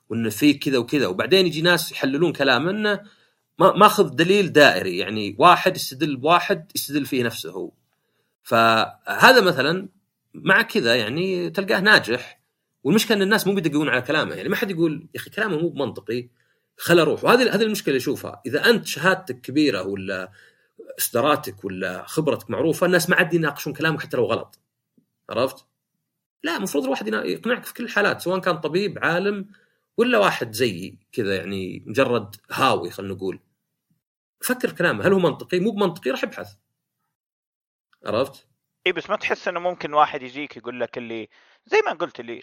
وإنه 0.08 0.30
في 0.30 0.54
كذا 0.54 0.78
وكذا. 0.78 1.06
وبعدين 1.06 1.46
يجي 1.46 1.62
ناس 1.62 1.92
يحللون 1.92 2.32
كلامه 2.32 2.70
إنه 2.70 3.00
ما 3.60 3.72
ماخذ 3.76 4.08
دليل 4.16 4.52
دائري 4.52 4.98
يعني 4.98 5.36
واحد 5.38 5.76
يستدل 5.76 6.16
بواحد 6.16 6.72
يستدل 6.74 7.06
فيه 7.06 7.24
نفسه 7.24 7.50
هو. 7.50 7.72
فهذا 8.42 9.40
مثلا 9.40 9.88
مع 10.34 10.62
كذا 10.62 10.94
يعني 10.96 11.50
تلقاه 11.50 11.80
ناجح. 11.80 12.40
والمشكلة 12.84 13.16
إن 13.16 13.22
الناس 13.22 13.46
مو 13.46 13.54
بيدققون 13.54 13.88
على 13.88 14.02
كلامه 14.02 14.34
يعني 14.34 14.48
ما 14.48 14.56
حد 14.56 14.70
يقول 14.70 15.08
يا 15.14 15.20
أخي 15.20 15.30
كلامه 15.30 15.58
مو 15.58 15.68
بمنطقي 15.68 16.28
خل 16.76 16.98
أروح 16.98 17.24
وهذه 17.24 17.54
هذه 17.54 17.62
المشكلة 17.62 17.92
اللي 17.92 18.02
اشوفها 18.02 18.42
إذا 18.46 18.70
أنت 18.70 18.86
شهادتك 18.86 19.40
كبيرة 19.40 19.82
ولا 19.82 20.32
اصداراتك 20.98 21.64
ولا 21.64 22.06
خبرتك 22.06 22.50
معروفة 22.50 22.86
الناس 22.86 23.10
ما 23.10 23.16
عاد 23.16 23.34
يناقشون 23.34 23.72
كلامك 23.72 24.02
حتى 24.02 24.16
لو 24.16 24.24
غلط. 24.24 24.58
عرفت؟ 25.30 25.64
لا 26.42 26.56
المفروض 26.56 26.84
الواحد 26.84 27.08
يقنعك 27.08 27.64
في 27.64 27.74
كل 27.74 27.84
الحالات 27.84 28.20
سواء 28.20 28.40
كان 28.40 28.56
طبيب 28.56 28.98
عالم 29.02 29.46
ولا 29.96 30.18
واحد 30.18 30.52
زيي 30.52 30.98
كذا 31.12 31.36
يعني 31.36 31.82
مجرد 31.86 32.36
هاوي 32.50 32.90
خلينا 32.90 33.14
نقول. 33.14 33.40
فكر 34.40 34.68
في 34.68 34.74
كلامه 34.74 35.06
هل 35.06 35.12
هو 35.12 35.18
منطقي؟ 35.18 35.60
مو 35.60 35.70
بمنطقي 35.70 36.10
راح 36.10 36.24
ابحث 36.24 36.56
عرفت؟ 38.06 38.48
اي 38.86 38.92
بس 38.92 39.10
ما 39.10 39.16
تحس 39.16 39.48
إنه 39.48 39.60
ممكن 39.60 39.94
واحد 39.94 40.22
يجيك 40.22 40.56
يقول 40.56 40.80
لك 40.80 40.98
اللي 40.98 41.28
زي 41.66 41.78
ما 41.86 41.92
قلت 41.92 42.20
اللي 42.20 42.42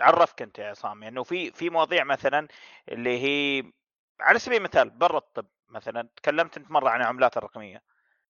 عرفك 0.00 0.42
أنت 0.42 0.58
يا 0.58 0.70
عصام 0.70 1.02
يعني 1.02 1.24
في 1.24 1.50
في 1.50 1.70
مواضيع 1.70 2.04
مثلا 2.04 2.48
اللي 2.88 3.18
هي 3.18 3.72
على 4.20 4.38
سبيل 4.38 4.58
المثال 4.58 4.90
برا 4.90 5.18
الطب 5.18 5.46
مثلا 5.68 6.08
تكلمت 6.16 6.56
أنت 6.56 6.70
مرة 6.70 6.88
عن 6.90 7.00
العملات 7.00 7.36
الرقمية 7.36 7.82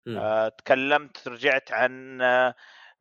آه، 0.08 0.50
تكلمت 0.50 1.28
رجعت 1.28 1.72
عن 1.72 2.22
آه، 2.22 2.56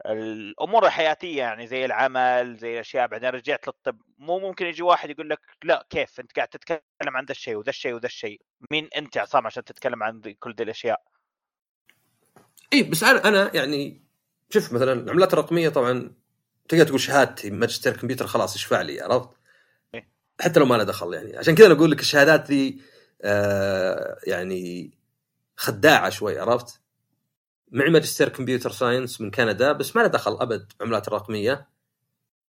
الأمور 0.07 0.87
الحياتية 0.87 1.39
يعني 1.39 1.67
زي 1.67 1.85
العمل 1.85 2.57
زي 2.57 2.75
الأشياء 2.75 3.07
بعدين 3.07 3.31
رجعت 3.31 3.67
للطب 3.67 3.99
مو 4.19 4.39
ممكن 4.39 4.67
يجي 4.67 4.83
واحد 4.83 5.11
يقول 5.11 5.31
لك 5.31 5.41
لا 5.65 5.87
كيف؟ 5.91 6.21
أنت 6.21 6.37
قاعد 6.37 6.49
تتكلم 6.49 6.81
عن 7.01 7.25
ذا 7.25 7.33
الشيء 7.33 7.57
وذا 7.57 7.71
الشيء 7.71 7.95
وذا 7.95 8.07
الشيء. 8.07 8.41
مين 8.71 8.89
أنت 8.97 9.19
عصام 9.19 9.47
عشان 9.47 9.65
تتكلم 9.65 10.03
عن 10.03 10.21
كل 10.41 10.55
ذي 10.55 10.65
الأشياء؟ 10.65 11.03
إي 12.73 12.83
بس 12.83 13.05
أنا 13.05 13.29
أنا 13.29 13.57
يعني 13.57 14.03
شوف 14.51 14.73
مثلا 14.73 14.93
العملات 14.93 15.33
الرقمية 15.33 15.69
طبعا 15.69 16.15
تقدر 16.69 16.85
تقول 16.85 17.01
شهادتي 17.01 17.51
ماجستير 17.51 17.97
كمبيوتر 17.97 18.27
خلاص 18.27 18.57
يشفع 18.57 18.81
لي 18.83 19.01
عرفت؟ 19.01 19.29
حتى 20.41 20.61
لو 20.61 20.67
ما 20.67 20.75
له 20.75 20.85
دخل 20.85 21.15
يعني. 21.15 21.37
عشان 21.37 21.55
كذا 21.55 21.67
أنا 21.67 21.75
أقول 21.75 21.91
لك 21.91 22.01
الشهادات 22.01 22.51
ذي 22.51 22.81
آه 23.23 24.19
يعني 24.27 24.91
خداعة 25.57 26.11
شوي 26.11 26.39
عرفت؟ 26.39 26.81
معي 27.75 27.91
ماجستير 27.91 28.29
computer 28.29 28.71
science 28.71 29.21
من 29.21 29.31
كندا 29.31 29.73
بس 29.73 29.97
ما 29.97 30.03
له 30.03 30.07
دخل 30.07 30.33
أبد 30.41 30.73
عملات 30.81 31.09
رقميه 31.09 31.69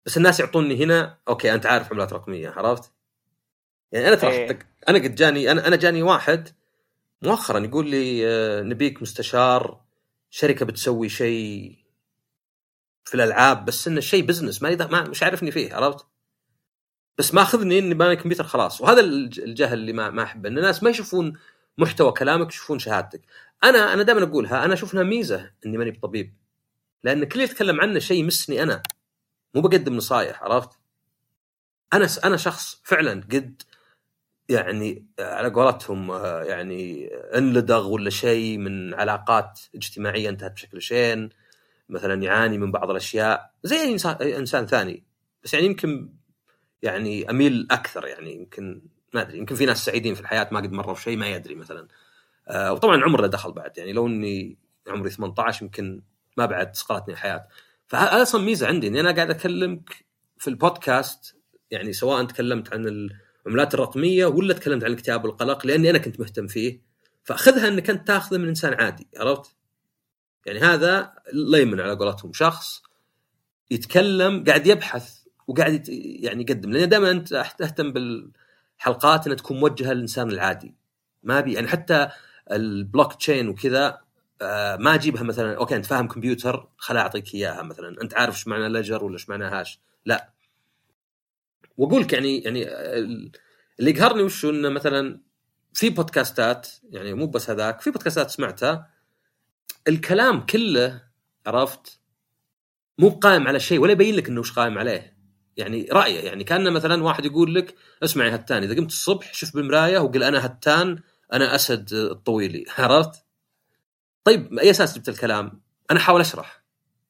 بس 0.06 0.16
الناس 0.16 0.40
يعطوني 0.40 0.84
هنا 0.84 1.18
okay 1.28 1.54
أنت 1.54 1.66
عارف 1.66 1.92
عملات 1.92 2.12
رقمية 2.12 2.48
عرفت؟ 2.48 2.92
يعني 3.92 4.08
أنا 4.08 4.16
ترى 4.16 4.30
إيه. 4.30 4.58
أنا 4.88 4.98
قد 4.98 5.14
جاني 5.14 5.50
أنا 5.50 5.66
أنا 5.66 5.76
جاني 5.76 6.02
واحد 6.02 6.48
مؤخرا 7.22 7.58
يقول 7.58 7.90
لي 7.90 8.26
آه، 8.26 8.62
نبيك 8.62 9.02
مستشار 9.02 9.80
شركة 10.30 10.66
بتسوي 10.66 11.08
شيء 11.08 11.76
في 13.04 13.14
الألعاب 13.14 13.64
بس 13.64 13.88
إنه 13.88 14.00
شيء 14.00 14.24
بزنس 14.24 14.62
ما, 14.62 14.86
ما 14.86 15.02
مش 15.02 15.22
عارفني 15.22 15.50
فيه 15.50 15.74
عرفت؟ 15.74 16.06
بس 17.18 17.34
ماخذني 17.34 17.78
إني 17.78 17.94
باني 17.94 18.16
كمبيوتر 18.16 18.44
خلاص 18.44 18.80
وهذا 18.80 19.00
الجهل 19.00 19.78
اللي 19.78 19.92
ما 19.92 20.10
ما 20.10 20.22
أحبه 20.22 20.48
إن 20.48 20.58
الناس 20.58 20.82
ما 20.82 20.90
يشوفون 20.90 21.32
محتوى 21.78 22.12
كلامك 22.12 22.48
يشوفون 22.52 22.78
شهادتك. 22.78 23.22
أنا 23.64 23.92
أنا 23.92 24.02
دائما 24.02 24.22
أقولها 24.22 24.64
أنا 24.64 24.74
أشوف 24.74 24.94
إنها 24.94 25.04
ميزة 25.04 25.50
إني 25.66 25.78
ماني 25.78 25.90
بطبيب. 25.90 26.34
لأن 27.04 27.24
كل 27.24 27.32
اللي 27.32 27.44
يتكلم 27.44 27.80
عنه 27.80 27.98
شيء 27.98 28.20
يمسني 28.20 28.62
أنا. 28.62 28.82
مو 29.54 29.60
بقدم 29.60 29.96
نصايح 29.96 30.42
عرفت؟ 30.42 30.70
أنا 31.92 32.08
أنا 32.24 32.36
شخص 32.36 32.80
فعلا 32.84 33.12
قد 33.32 33.62
يعني 34.48 35.06
على 35.18 35.48
قولتهم 35.50 36.12
يعني 36.44 37.08
انلدغ 37.14 37.88
ولا 37.88 38.10
شيء 38.10 38.58
من 38.58 38.94
علاقات 38.94 39.60
اجتماعية 39.74 40.28
انتهت 40.28 40.52
بشكل 40.52 40.82
شين 40.82 41.28
مثلا 41.88 42.22
يعاني 42.22 42.58
من 42.58 42.72
بعض 42.72 42.90
الأشياء. 42.90 43.54
زي 43.64 43.76
أي 44.20 44.36
إنسان 44.36 44.66
ثاني. 44.66 45.04
بس 45.44 45.54
يعني 45.54 45.66
يمكن 45.66 46.12
يعني 46.82 47.30
أميل 47.30 47.68
أكثر 47.70 48.06
يعني 48.06 48.34
يمكن 48.34 48.82
ما 49.14 49.22
أدري 49.22 49.38
يمكن 49.38 49.54
في 49.54 49.66
ناس 49.66 49.84
سعيدين 49.84 50.14
في 50.14 50.20
الحياة 50.20 50.48
ما 50.52 50.60
قد 50.60 50.72
مروا 50.72 50.94
شيء 50.94 51.16
ما 51.16 51.28
يدري 51.28 51.54
مثلا. 51.54 51.88
آه 52.48 52.72
وطبعا 52.72 52.96
العمر 52.96 53.20
له 53.20 53.26
دخل 53.26 53.52
بعد 53.52 53.78
يعني 53.78 53.92
لو 53.92 54.06
إني 54.06 54.58
عمري 54.88 55.10
18 55.10 55.62
يمكن 55.62 56.02
ما 56.36 56.46
بعد 56.46 56.76
سقطتني 56.76 57.14
الحياة. 57.14 57.46
فهذا 57.86 58.22
أصلا 58.22 58.44
ميزة 58.44 58.66
عندي 58.66 58.88
إني 58.88 59.00
أنا 59.00 59.12
قاعد 59.12 59.30
أكلمك 59.30 60.04
في 60.38 60.48
البودكاست 60.48 61.36
يعني 61.70 61.92
سواء 61.92 62.24
تكلمت 62.24 62.72
عن 62.72 63.10
العملات 63.46 63.74
الرقمية 63.74 64.26
ولا 64.26 64.54
تكلمت 64.54 64.84
عن 64.84 64.90
الاكتئاب 64.90 65.24
والقلق 65.24 65.66
لأني 65.66 65.90
أنا 65.90 65.98
كنت 65.98 66.20
مهتم 66.20 66.46
فيه. 66.46 66.80
فأخذها 67.24 67.68
إنك 67.68 67.90
أنت 67.90 68.06
تأخذه 68.06 68.38
من 68.38 68.48
إنسان 68.48 68.74
عادي 68.74 69.08
عرفت؟ 69.16 69.56
يعني 70.46 70.58
هذا 70.58 71.12
ليمن 71.32 71.80
على 71.80 71.92
قولتهم. 71.92 72.32
شخص 72.32 72.82
يتكلم 73.70 74.44
قاعد 74.44 74.66
يبحث 74.66 75.18
وقاعد 75.46 75.88
يعني 75.88 76.42
يقدم. 76.42 76.72
لأن 76.72 76.88
دائما 76.88 77.10
أنت 77.10 77.28
تهتم 77.58 77.92
بالحلقات 77.92 78.45
انها 79.26 79.36
تكون 79.36 79.60
موجهة 79.60 79.92
للإنسان 79.92 80.30
العادي. 80.30 80.74
ما 81.22 81.40
بي 81.40 81.52
يعني 81.52 81.68
حتى 81.68 82.08
البلوك 82.52 83.14
تشين 83.14 83.48
وكذا 83.48 84.00
آه، 84.42 84.76
ما 84.76 84.94
أجيبها 84.94 85.22
مثلا 85.22 85.56
okay 85.56 85.76
أنت 85.76 85.86
فاهم 85.86 86.08
كمبيوتر 86.08 86.68
خلا 86.76 87.00
أعطيك 87.00 87.34
إياها 87.34 87.62
مثلا. 87.62 88.02
أنت 88.02 88.14
عارف 88.14 88.34
إيش 88.34 88.48
معنى 88.48 88.68
ledger 88.68 89.04
ولا 89.04 89.14
إيش 89.14 89.28
معنى 89.28 89.44
hash 89.44 89.80
لا. 90.06 90.30
وأقول 91.78 92.02
لك 92.02 92.12
يعني 92.12 92.38
يعني 92.38 92.68
اللي 93.80 93.90
يقهرني 93.90 94.22
وش 94.22 94.44
إنه 94.44 94.68
مثلا 94.68 95.20
في 95.74 95.90
بودكاستات 95.90 96.68
يعني 96.90 97.14
مو 97.14 97.26
بس 97.26 97.50
هذاك 97.50 97.80
في 97.80 97.90
بودكاستات 97.90 98.30
سمعتها 98.30 98.90
الكلام 99.88 100.46
كله 100.46 101.02
عرفت 101.46 102.00
مو 102.98 103.08
قائم 103.08 103.48
على 103.48 103.60
شيء 103.60 103.80
ولا 103.80 103.92
يبين 103.92 104.14
لك 104.14 104.28
إنه 104.28 104.40
وش 104.40 104.52
قائم 104.52 104.78
عليه. 104.78 105.15
يعني 105.56 105.88
رأيه 105.92 106.20
يعني 106.20 106.44
كان 106.44 106.72
مثلا 106.72 107.04
واحد 107.04 107.24
يقول 107.24 107.54
لك 107.54 107.74
اسمع 108.04 108.26
يا 108.26 108.34
هتان 108.34 108.62
إذا 108.62 108.74
قمت 108.74 108.90
الصبح 108.90 109.34
شوف 109.34 109.54
بالمراية 109.54 109.98
وقل 109.98 110.22
أنا 110.22 110.46
هتان 110.46 110.98
أنا 111.32 111.54
أسد 111.54 111.92
الطويلي 111.92 112.64
عرفت؟ 112.78 113.24
طيب 114.24 114.58
اي 114.58 114.70
أساس 114.70 114.96
جبت 114.96 115.08
الكلام؟ 115.08 115.60
أنا 115.90 115.98
أحاول 116.00 116.20
أشرح 116.20 116.62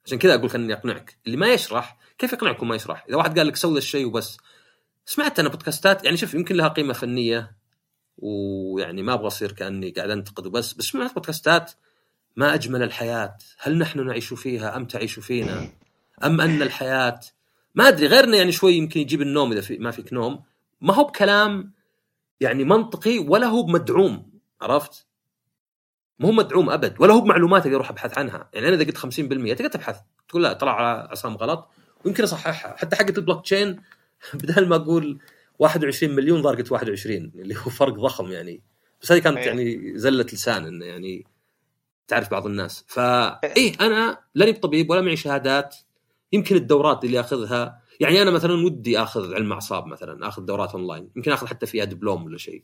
عشان 0.05 0.19
كذا 0.19 0.35
أقول 0.35 0.51
خليني 0.51 0.73
أقنعك 0.73 1.19
اللي 1.27 1.37
ما 1.37 1.47
يشرح 1.49 1.99
كيف 2.19 2.33
يقنعكم 2.33 2.69
ما 2.69 2.75
يشرح؟ 2.75 3.05
إذا 3.09 3.17
واحد 3.17 3.39
قال 3.39 3.47
لك 3.47 3.57
سوي 3.57 3.79
الشيء 3.79 4.07
وبس 4.07 4.39
سمعت 5.07 5.39
أنا 5.39 5.49
بودكاستات 5.49 6.05
يعني 6.05 6.17
شوف 6.17 6.35
يمكن 6.35 6.57
لها 6.57 6.69
قيمة 6.69 6.93
فنية 6.93 7.57
ويعني 8.19 9.03
ما 9.03 9.15
أبغى 9.15 9.27
أصير 9.27 9.53
كأني 9.53 9.91
قاعد 9.91 10.11
أنتقد 10.11 10.47
وبس 10.47 10.73
بس 10.73 10.85
سمعت 10.85 11.15
بودكاستات 11.15 11.73
ما 12.37 12.55
أجمل 12.55 12.83
الحياة 12.83 13.37
هل 13.59 13.79
نحن 13.79 14.07
نعيش 14.07 14.35
فيها 14.35 14.77
أم 14.77 14.85
تعيش 14.85 15.19
فينا 15.19 15.69
أم 16.25 16.41
أن 16.41 16.63
الحياة 16.63 17.21
ما 17.77 17.89
أدري 17.89 18.07
غيرنا 18.07 18.37
يعني 18.37 18.53
شوي 18.53 18.75
يمكن 18.75 19.01
يجيب 19.01 19.23
النوم 19.23 19.53
إذا 19.53 19.61
في 19.61 19.79
ما 19.79 19.91
فيك 19.91 20.13
نوم. 20.13 20.43
ما 20.81 20.95
هو 20.95 21.05
بكلام 21.05 21.73
يعني 22.41 22.65
منطقي 22.65 23.19
ولا 23.19 23.47
هو 23.47 23.63
بمدعوم 23.63 24.31
عرفت؟ 24.61 25.07
ما 26.19 26.29
هو 26.29 26.33
مدعوم 26.33 26.71
أبد 26.71 26.95
ولا 27.01 27.15
هو 27.15 27.21
بمعلومات 27.21 27.63
أقدر 27.63 27.77
أروح 27.77 27.91
أبحث 27.91 28.19
عنها. 28.19 28.51
يعني 28.53 28.69
أنا 28.69 28.77
إذا 28.77 28.85
قلت 28.85 28.99
50% 28.99 29.09
تقدر 29.55 29.69
تبحث 29.69 29.97
تقول 30.29 30.43
لا 30.43 30.53
طلع 30.53 30.73
على 30.73 31.09
عصام 31.11 31.37
غلط 31.37 31.69
ويمكن 32.05 32.23
أصححها. 32.23 32.77
حتى 32.77 32.97
حقه 32.97 33.15
البلوك 33.19 33.45
تشين 33.45 33.81
بدل 34.35 34.69
ما 34.69 34.77
أقول 34.77 35.19
21 35.59 36.15
مليون 36.15 36.43
ظهر 36.43 36.55
قلت 36.55 36.73
21 36.73 37.17
اللي 37.35 37.55
هو 37.57 37.71
فرق 37.71 37.95
ضخم 37.95 38.33
يعني. 38.33 38.63
بس 39.03 39.13
هذه 39.13 39.19
كانت 39.19 39.39
أيه. 39.39 39.47
يعني 39.47 39.99
زلة 39.99 40.25
لسان 40.25 40.67
إنه 40.67 40.85
يعني 40.85 41.27
تعرف 42.09 42.31
بعض 42.31 42.47
الناس. 42.47 42.85
فا 42.89 43.41
إيه 43.57 43.73
أنا 43.81 44.19
لاني 44.35 44.53
بطبيب 44.53 44.91
ولا 44.91 45.01
معي 45.01 45.17
شهادات. 45.17 45.77
يمكن 46.37 46.57
الدورات 46.57 47.05
اللي 47.05 47.21
أخذها 47.21 47.83
يعني 48.01 48.23
أنا 48.23 48.31
مثلا 48.31 48.65
ودي 48.65 48.99
أخذ 48.99 49.35
علم 49.35 49.53
أعصاب 49.53 49.87
مثلا 49.87 50.29
أخذ 50.29 50.45
دورات 50.45 50.73
أونلاين 50.75 51.11
يمكن 51.17 51.33
أخذ 51.33 51.47
حتى 51.47 51.67
فيها 51.67 51.85
دبلوم 51.85 52.25
ولا 52.25 52.39
شيء. 52.39 52.63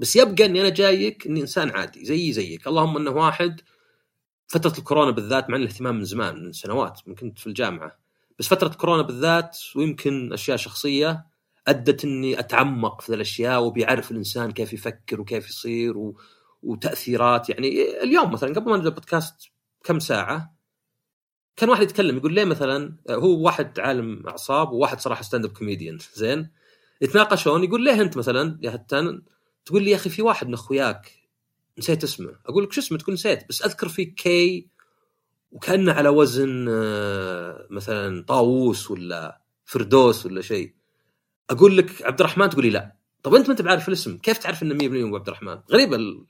بس 0.00 0.16
يبقى 0.16 0.44
إني 0.44 0.60
أنا 0.60 0.68
جايك 0.68 1.26
إني 1.26 1.40
إنسان 1.40 1.70
عادي 1.70 2.04
زيي 2.04 2.32
زيك. 2.32 2.66
اللهم 2.66 2.96
إنه 2.96 3.10
واحد 3.10 3.60
فترة 4.46 4.78
الكورونا 4.78 5.10
بالذات 5.10 5.50
مع 5.50 5.56
الاهتمام 5.56 5.96
من 5.96 6.04
زمان 6.04 6.44
من 6.44 6.52
سنوات 6.52 7.00
من 7.06 7.14
كنت 7.14 7.38
في 7.38 7.46
الجامعة. 7.46 7.98
بس 8.38 8.48
فترة 8.48 8.68
كورونا 8.68 9.02
بالذات 9.02 9.58
ويمكن 9.76 10.32
أشياء 10.32 10.56
شخصية 10.56 11.26
أدت 11.68 12.04
إني 12.04 12.38
أتعمق 12.38 13.00
في 13.00 13.14
الأشياء 13.14 13.62
وأبي 13.62 13.88
أعرف 13.88 14.10
الإنسان 14.10 14.50
كيف 14.50 14.72
يفكر 14.72 15.20
وكيف 15.20 15.48
يصير 15.48 15.98
و... 15.98 16.18
وتأثيرات. 16.62 17.50
يعني 17.50 18.02
اليوم 18.02 18.32
مثلا 18.32 18.54
قبل 18.54 18.70
ما 18.70 18.76
نبدأ 18.76 18.88
البودكاست 18.88 19.34
كم 19.84 19.98
ساعة؟ 19.98 20.53
كان 21.56 21.68
واحد 21.68 21.82
يتكلم 21.82 22.16
يقول 22.16 22.32
ليه 22.34 22.44
مثلا 22.44 22.96
هو 23.10 23.40
واحد 23.44 23.80
عالم 23.80 24.26
أعصاب 24.28 24.72
وواحد 24.72 25.00
صراحة 25.00 25.22
stand 25.22 25.44
up 25.44 25.52
comedian 25.52 25.98
زين؟ 26.14 26.50
يتناقشون 27.00 27.64
يقول 27.64 27.84
ليه 27.84 28.00
أنت 28.02 28.16
مثلا 28.16 28.58
يا 28.62 28.74
هتان؟ 28.74 29.22
تقول 29.64 29.82
لي 29.82 29.90
يا 29.90 29.96
أخي 29.96 30.10
في 30.10 30.22
واحد 30.22 30.46
من 30.48 30.54
أخوياك 30.54 31.12
نسيت 31.78 32.04
اسمه. 32.04 32.36
أقول 32.46 32.64
لك 32.64 32.72
شو 32.72 32.80
اسمه؟ 32.80 32.98
تقول 32.98 33.14
نسيت 33.14 33.48
بس 33.48 33.62
أذكر 33.62 33.88
في 33.88 34.04
كي 34.04 34.68
وكأنه 35.52 35.92
على 35.92 36.08
وزن 36.08 36.66
آه، 36.68 37.66
مثلا 37.70 38.24
طاووس 38.28 38.90
ولا 38.90 39.40
فردوس 39.64 40.26
ولا 40.26 40.40
شيء. 40.42 40.74
أقول 41.50 41.76
لك 41.78 42.02
عبد 42.02 42.20
الرحمن 42.20 42.50
تقولي 42.50 42.70
لا. 42.70 42.96
طب 43.22 43.34
أنت 43.34 43.46
ما 43.46 43.52
أنت 43.52 43.62
بعارف 43.62 43.88
الاسم؟ 43.88 44.16
كيف 44.18 44.38
تعرف 44.38 44.62
إنه 44.62 44.74
100% 44.74 45.10
هو 45.10 45.16
عبد 45.16 45.26
الرحمن؟ 45.28 45.60
غريبة. 45.72 46.24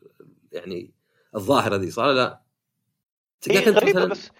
يعني 0.53 0.91
الظاهرة 1.37 1.91
صح 1.91 2.03
ولا 2.03 2.15
لا؟ 2.15 2.41
غريبة 3.71 4.01
مثلاً- 4.07 4.11
بس 4.11 4.31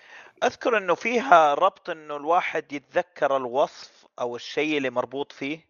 أذكر 0.47 0.79
إنه 0.79 0.95
فيها 0.95 1.55
ربط 1.55 1.91
إنه 1.91 2.17
الواحد 2.17 2.73
يتذكر 2.73 3.37
الوصف 3.37 4.07
أو 4.21 4.37
الشيء 4.37 4.77
اللي 4.77 4.91
مربوط 4.91 5.33
فيه؟ 5.33 5.69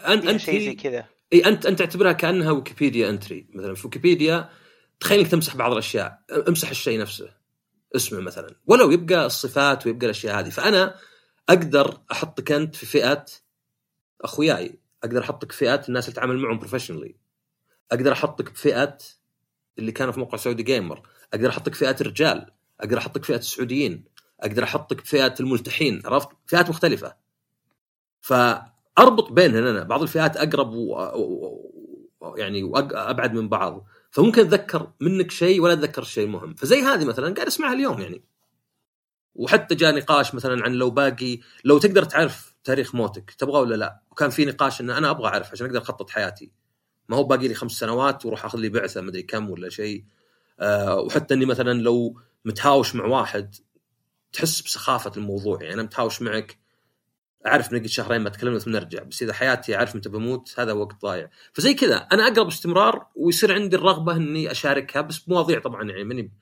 أن... 0.00 0.28
أنت 0.28 0.40
شيء 0.40 0.60
زي 0.60 0.74
كذا. 0.74 1.06
إي 1.32 1.46
انت 1.46 1.66
أنت 1.66 1.78
تعتبرها 1.78 2.12
كأنها 2.12 2.50
ويكيبيديا 2.50 3.10
انتري 3.10 3.46
مثلا 3.54 3.74
في 3.74 3.86
ويكيبيديا 3.86 4.50
تخيل 5.00 5.18
إنك 5.18 5.30
تمسح 5.30 5.56
بعض 5.56 5.72
الأشياء. 5.72 6.20
امسح 6.48 6.70
الشيء 6.70 7.00
نفسه 7.00 7.34
اسمه 7.96 8.20
مثلا. 8.20 8.56
ولو 8.66 8.90
يبقى 8.90 9.26
الصفات 9.26 9.86
ويبقى 9.86 10.06
الأشياء 10.06 10.38
هذه. 10.38 10.50
فأنا 10.50 10.96
أقدر 11.48 12.00
أحطك 12.12 12.52
أنت 12.52 12.76
في 12.76 12.86
فئة 12.86 13.24
أخوياي. 14.20 14.78
أقدر 15.04 15.20
أحطك 15.20 15.52
في 15.52 15.58
فئة 15.58 15.82
الناس 15.88 16.08
اللي 16.08 16.14
اتعامل 16.14 16.38
معهم 16.38 16.58
professionally 16.58 17.14
أقدر 17.92 18.12
أحطك 18.12 18.50
بفئه 18.50 18.98
اللي 19.78 19.92
كانوا 19.92 20.12
في 20.12 20.20
موقع 20.20 20.38
سعودي 20.38 20.62
جيمر 20.62 21.08
أقدر 21.34 21.48
أحطك 21.48 21.74
فئة 21.74 21.96
الرجال. 22.00 22.50
أقدر 22.80 22.98
أحطك 22.98 23.24
فئة 23.24 23.36
السعوديين 23.36 24.04
أقدر 24.40 24.64
أحطك 24.64 25.02
بفئه 25.02 25.34
الملتحين 25.40 26.02
عرفت؟ 26.04 26.28
فئات 26.46 26.68
مختلفة. 26.70 27.16
فأربط 28.20 29.32
بينهن 29.32 29.66
أنا 29.66 29.82
بعض 29.82 30.02
الفئات 30.02 30.36
أقرب 30.36 30.72
و... 30.74 30.94
يعني 32.36 32.62
وابعد 32.62 33.34
من 33.34 33.48
بعض. 33.48 33.86
فممكن 34.10 34.40
أتذكر 34.40 34.92
منك 35.00 35.30
شيء 35.30 35.60
ولا 35.60 35.72
أتذكر 35.72 36.02
شيء 36.02 36.26
مهم. 36.28 36.54
فزي 36.54 36.82
هذه 36.82 37.04
مثلا 37.04 37.34
قاعد 37.34 37.46
أسمعها 37.46 37.72
اليوم 37.72 38.00
يعني. 38.00 38.24
وحتى 39.34 39.74
جاء 39.74 39.94
نقاش 39.94 40.34
مثلا 40.34 40.64
عن 40.64 40.72
لو 40.72 40.90
باقي 40.90 41.38
لو 41.64 41.78
تقدر 41.78 42.04
تعرف 42.04 42.54
تاريخ 42.64 42.94
موتك 42.94 43.30
تبغى 43.30 43.60
ولا 43.60 43.74
لا؟ 43.74 44.02
وكان 44.10 44.30
في 44.30 44.44
نقاش 44.44 44.80
إن 44.80 44.90
أنا 44.90 45.10
أبغى 45.10 45.28
أعرف 45.28 45.52
عشان 45.52 45.66
أقدر 45.66 45.78
أخطط 45.78 46.10
حياتي. 46.10 46.52
ما 47.08 47.16
هو 47.16 47.24
باقي 47.24 47.48
لي 47.48 47.54
خمس 47.54 47.72
سنوات 47.72 48.26
وأروح 48.26 48.44
أخذ 48.44 48.58
لي 48.58 48.68
بعثة 48.68 49.00
مدري 49.00 49.22
كم 49.22 49.50
ولا 49.50 49.68
شيء. 49.68 50.04
أه 50.60 51.00
وحتى 51.00 51.34
إني 51.34 51.46
مثلا 51.46 51.82
لو 51.82 52.20
متهاوش 52.44 52.94
مع 52.94 53.04
واحد 53.04 53.54
تحس 54.32 54.60
بسخافة 54.60 55.12
الموضوع. 55.16 55.62
يعني 55.62 55.74
أنا 55.74 55.82
متهاوش 55.82 56.22
معك 56.22 56.58
أعرف 57.46 57.72
نقعد 57.72 57.86
شهرين 57.86 58.20
ما 58.20 58.30
تكلمنا 58.30 58.58
ثم 58.58 58.70
نرجع 58.70 59.02
بس 59.02 59.22
إذا 59.22 59.32
حياتي 59.32 59.76
أعرف 59.76 59.96
متى 59.96 60.08
بموت 60.08 60.54
هذا 60.60 60.72
وقت 60.72 61.02
ضايع. 61.02 61.30
فزي 61.52 61.74
كذا 61.74 61.96
أنا 61.96 62.26
أقرب 62.26 62.46
استمرار 62.46 63.06
ويصير 63.16 63.54
عندي 63.54 63.76
الرغبة 63.76 64.16
إني 64.16 64.50
أشاركها 64.50 65.02
بس 65.02 65.18
بمواضيع 65.18 65.60
طبعا 65.60 65.90
يعني 65.90 66.04
ماني 66.04 66.32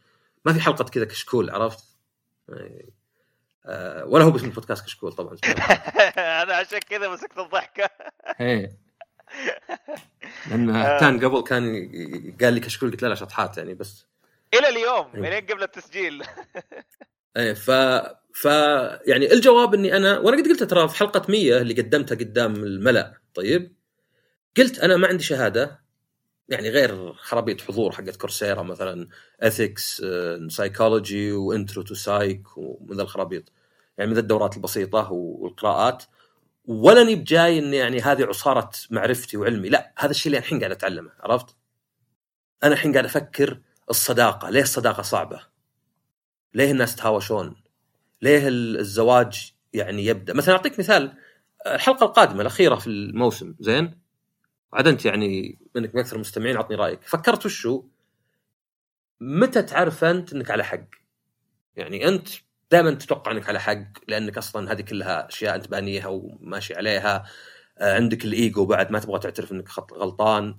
ما 0.44 0.52
في 0.52 0.60
حلقة 0.60 0.84
كذا 0.84 1.04
كشكول 1.04 1.50
عرفت؟ 1.50 1.84
يعني 2.48 2.92
آه 3.66 4.04
ولا 4.04 4.24
هو 4.24 4.30
باسم 4.30 4.44
البودكاست 4.46 4.84
كشكول 4.84 5.12
طبعا. 5.12 5.36
أنا 6.42 6.54
عشان 6.54 6.78
كذا 6.78 7.08
مسكت 7.08 7.38
الضحكة. 7.38 7.90
إيه. 8.40 8.78
لأن 10.50 10.70
آه. 10.70 11.00
كان 11.00 11.24
قبل 11.24 11.42
كان 11.42 11.64
قال 12.40 12.54
لي 12.54 12.60
كشكول 12.60 12.90
قلت 12.90 13.02
لا 13.02 13.08
لا 13.08 13.14
شطحات 13.14 13.58
يعني 13.58 13.74
بس 13.74 14.06
إلى 14.54 14.68
اليوم. 14.68 15.24
الين 15.24 15.46
قبل 15.46 15.62
التسجيل 15.62 16.22
إيه 17.36 17.52
ف 17.52 17.70
ف 18.34 18.44
يعني 19.06 19.32
الجواب 19.32 19.74
إني 19.74 19.96
أنا 19.96 20.18
وأنا 20.18 20.42
قد 20.42 20.48
قلت 20.48 20.62
ترى 20.62 20.88
في 20.88 20.96
حلقة 20.96 21.26
100 21.28 21.60
اللي 21.60 21.74
قدمتها 21.74 22.16
قدام 22.16 22.54
الملأ 22.54 23.14
طيب 23.34 23.76
قلت 24.56 24.78
أنا 24.78 24.96
ما 24.96 25.08
عندي 25.08 25.22
شهادة 25.22 25.82
يعني 26.48 26.70
غير 26.70 27.12
خرابيط 27.12 27.60
حضور 27.60 27.92
حقت 27.92 28.16
كورسيرا 28.16 28.62
مثلا 28.62 29.08
ethics 29.40 30.02
psychology 30.48 31.32
و 31.32 31.40
intro 31.40 31.82
to 31.82 31.94
psych 31.94 32.56
ومن 32.56 33.00
الخرابيط 33.00 33.52
يعني 33.98 34.10
من 34.10 34.18
الدورات 34.18 34.56
البسيطة 34.56 35.12
والقراءات 35.12 36.04
ولا 36.64 37.02
اني 37.02 37.14
بجاي 37.14 37.58
إني 37.58 37.76
يعني 37.76 38.00
هذه 38.00 38.24
عصارة 38.24 38.70
معرفتي 38.90 39.36
وعلمي 39.36 39.68
لا 39.68 39.92
هذا 39.98 40.10
الشيء 40.10 40.26
اللي 40.26 40.38
الحين 40.38 40.58
قاعد 40.58 40.70
أتعلمه 40.70 41.10
عرفت؟ 41.20 41.56
أنا 42.64 42.72
الحين 42.72 42.92
قاعد 42.92 43.04
أفكر 43.04 43.60
الصداقة 43.90 44.50
ليه 44.50 44.62
الصداقة 44.62 45.02
صعبة؟ 45.02 45.40
ليه 46.54 46.70
الناس 46.70 46.96
تهاوشون؟ 46.96 47.56
ليه 48.22 48.48
الزواج 48.48 49.52
يعني 49.72 50.06
يبدأ؟ 50.06 50.34
مثلا 50.34 50.54
أعطيك 50.54 50.78
مثال 50.78 51.12
الحلقة 51.66 52.06
القادمة 52.06 52.40
الأخيرة 52.40 52.74
في 52.74 52.86
الموسم 52.86 53.54
زين؟ 53.60 53.98
عاد 54.72 54.88
أنت 54.88 55.04
يعني 55.04 55.58
منك 55.74 55.94
من 55.94 56.00
أكثر 56.00 56.16
المستمعين 56.16 56.56
اعطني 56.56 56.76
رأيك، 56.76 57.02
فكرت 57.02 57.46
وشو؟ 57.46 57.84
متى 59.20 59.62
تعرف 59.62 60.04
أنت 60.04 60.32
إنك 60.32 60.50
على 60.50 60.64
حق؟ 60.64 60.84
يعني 61.76 62.08
أنت 62.08 62.28
دائما 62.70 62.90
تتوقع 62.90 63.32
إنك 63.32 63.48
على 63.48 63.60
حق 63.60 63.84
لأنك 64.08 64.38
أصلا 64.38 64.72
هذه 64.72 64.80
كلها 64.80 65.28
أشياء 65.28 65.54
أنت 65.54 65.68
بانيها 65.68 66.06
وماشي 66.06 66.74
عليها 66.74 67.24
عندك 67.80 68.24
الإيجو 68.24 68.66
بعد 68.66 68.90
ما 68.90 68.98
تبغى 68.98 69.18
تعترف 69.18 69.52
إنك 69.52 69.68
غلطان 69.92 70.56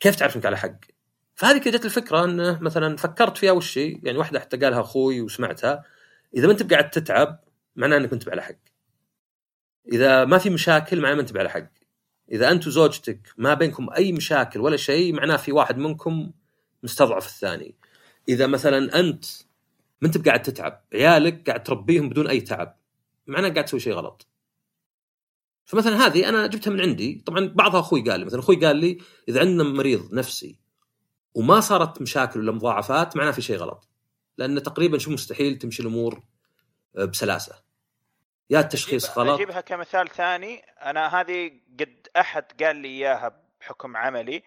كيف 0.00 0.16
تعرف 0.16 0.36
إنك 0.36 0.46
على 0.46 0.56
حق؟ 0.56 0.76
فهذه 1.34 1.58
كده 1.58 1.78
جت 1.78 1.84
الفكرة 1.84 2.24
انه 2.24 2.58
مثلا 2.62 2.96
فكرت 2.96 3.36
فيها 3.38 3.52
وش؟ 3.52 3.76
يعني 3.76 4.18
واحدة 4.18 4.40
حتى 4.40 4.56
قالها 4.56 4.80
أخوي 4.80 5.20
وسمعتها 5.20 5.84
إذا 6.36 6.46
ما 6.46 6.52
أنت 6.52 6.72
قاعد 6.72 6.90
تتعب 6.90 7.40
معناه 7.76 7.96
إنك 7.96 8.12
أنت 8.12 8.28
على 8.28 8.42
حق. 8.42 8.54
إذا 9.92 10.24
ما 10.24 10.38
في 10.38 10.50
مشاكل 10.50 11.00
معناه 11.00 11.14
ما 11.14 11.20
أنت 11.20 11.36
على 11.36 11.50
حق. 11.50 11.70
إذا 12.32 12.50
انت 12.50 12.66
وزوجتك 12.66 13.20
ما 13.36 13.54
بينكم 13.54 13.90
أي 13.96 14.12
مشاكل 14.12 14.60
ولا 14.60 14.76
شيء 14.76 15.12
معناه 15.12 15.36
في 15.36 15.52
واحد 15.52 15.78
منكم 15.78 16.32
مستضعف 16.82 17.26
الثاني. 17.26 17.74
إذا 18.28 18.46
مثلا 18.46 19.00
أنت 19.00 19.24
ما 20.00 20.08
أنت 20.08 20.26
قاعد 20.28 20.42
تتعب، 20.42 20.84
عيالك 20.94 21.46
قاعد 21.46 21.62
تربيهم 21.62 22.08
بدون 22.08 22.26
أي 22.26 22.40
تعب، 22.40 22.78
معناه 23.26 23.48
قاعد 23.48 23.64
تسوي 23.64 23.80
شيء 23.80 23.92
غلط. 23.92 24.26
فمثلا 25.64 26.06
هذه 26.06 26.28
أنا 26.28 26.46
جبتها 26.46 26.70
من 26.70 26.80
عندي، 26.80 27.22
طبعا 27.26 27.46
بعضها 27.46 27.80
أخوي 27.80 28.02
قال 28.10 28.20
لي، 28.20 28.26
مثلا 28.26 28.40
أخوي 28.40 28.56
قال 28.56 28.76
لي 28.76 28.98
إذا 29.28 29.40
عندنا 29.40 29.62
مريض 29.62 30.14
نفسي 30.14 30.63
وما 31.34 31.60
صارت 31.60 32.02
مشاكل 32.02 32.40
ولا 32.40 32.52
مضاعفات 32.52 33.16
معناه 33.16 33.30
في 33.30 33.42
شيء 33.42 33.56
غلط. 33.56 33.88
لأن 34.38 34.62
تقريبا 34.62 34.98
شو 34.98 35.10
مستحيل 35.10 35.58
تمشي 35.58 35.82
الأمور 35.82 36.22
بسلاسة. 36.94 37.64
يا 38.50 38.60
التشخيص 38.60 39.18
غلط 39.18 39.34
أجيبها 39.34 39.60
كمثال 39.60 40.08
ثاني 40.08 40.58
أنا 40.58 41.20
هذه 41.20 41.60
قد 41.80 42.08
أحد 42.16 42.62
قال 42.62 42.76
لي 42.76 42.88
إياها 42.88 43.40
بحكم 43.60 43.96
عملي 43.96 44.42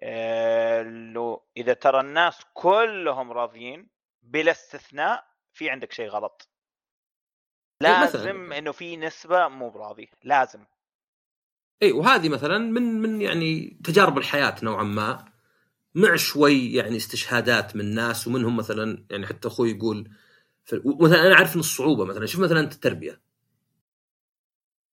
آه، 0.00 0.82
لو 0.82 1.42
إذا 1.56 1.72
ترى 1.72 2.00
الناس 2.00 2.38
كلهم 2.54 3.32
راضيين 3.32 3.88
بلا 4.22 4.50
استثناء 4.50 5.26
في 5.52 5.70
عندك 5.70 5.92
شيء 5.92 6.08
غلط 6.08 6.48
إيه،. 7.82 7.88
لازم 7.88 8.52
إنه 8.52 8.72
في 8.72 8.96
نسبة 8.96 9.48
مو 9.48 9.70
براضي 9.70 10.10
لازم 10.22 10.64
اي 11.82 11.92
وهذه 11.92 12.28
مثلا 12.28 12.58
من 12.58 12.82
من 12.82 13.22
يعني 13.22 13.80
تجارب 13.84 14.18
الحياة 14.18 14.54
نوعا 14.62 14.82
ما 14.82 15.24
مع 15.96 16.16
شوي 16.16 16.72
يعني 16.74 16.96
استشهادات 16.96 17.76
من 17.76 17.94
ناس 17.94 18.26
ومنهم 18.28 18.56
مثلا 18.56 19.04
يعني 19.10 19.26
حتى 19.26 19.48
أخوي 19.48 19.70
يقول 19.70 20.10
مثلا 21.00 21.26
أنا 21.26 21.34
عارف 21.36 21.54
إن 21.54 21.60
الصعوبة 21.60 22.04
مثلا 22.04 22.26
شوف 22.26 22.40
مثلا 22.40 22.60
أنت 22.60 22.72
التربية. 22.74 23.20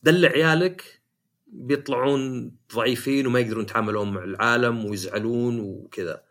دلع 0.03 0.29
عيالك 0.29 1.01
بيطلعون 1.47 2.51
ضعيفين 2.75 3.27
وما 3.27 3.39
يقدرون 3.39 3.63
يتعاملون 3.63 4.13
مع 4.13 4.23
العالم 4.23 4.85
ويزعلون 4.85 5.59
وكذا. 5.59 6.23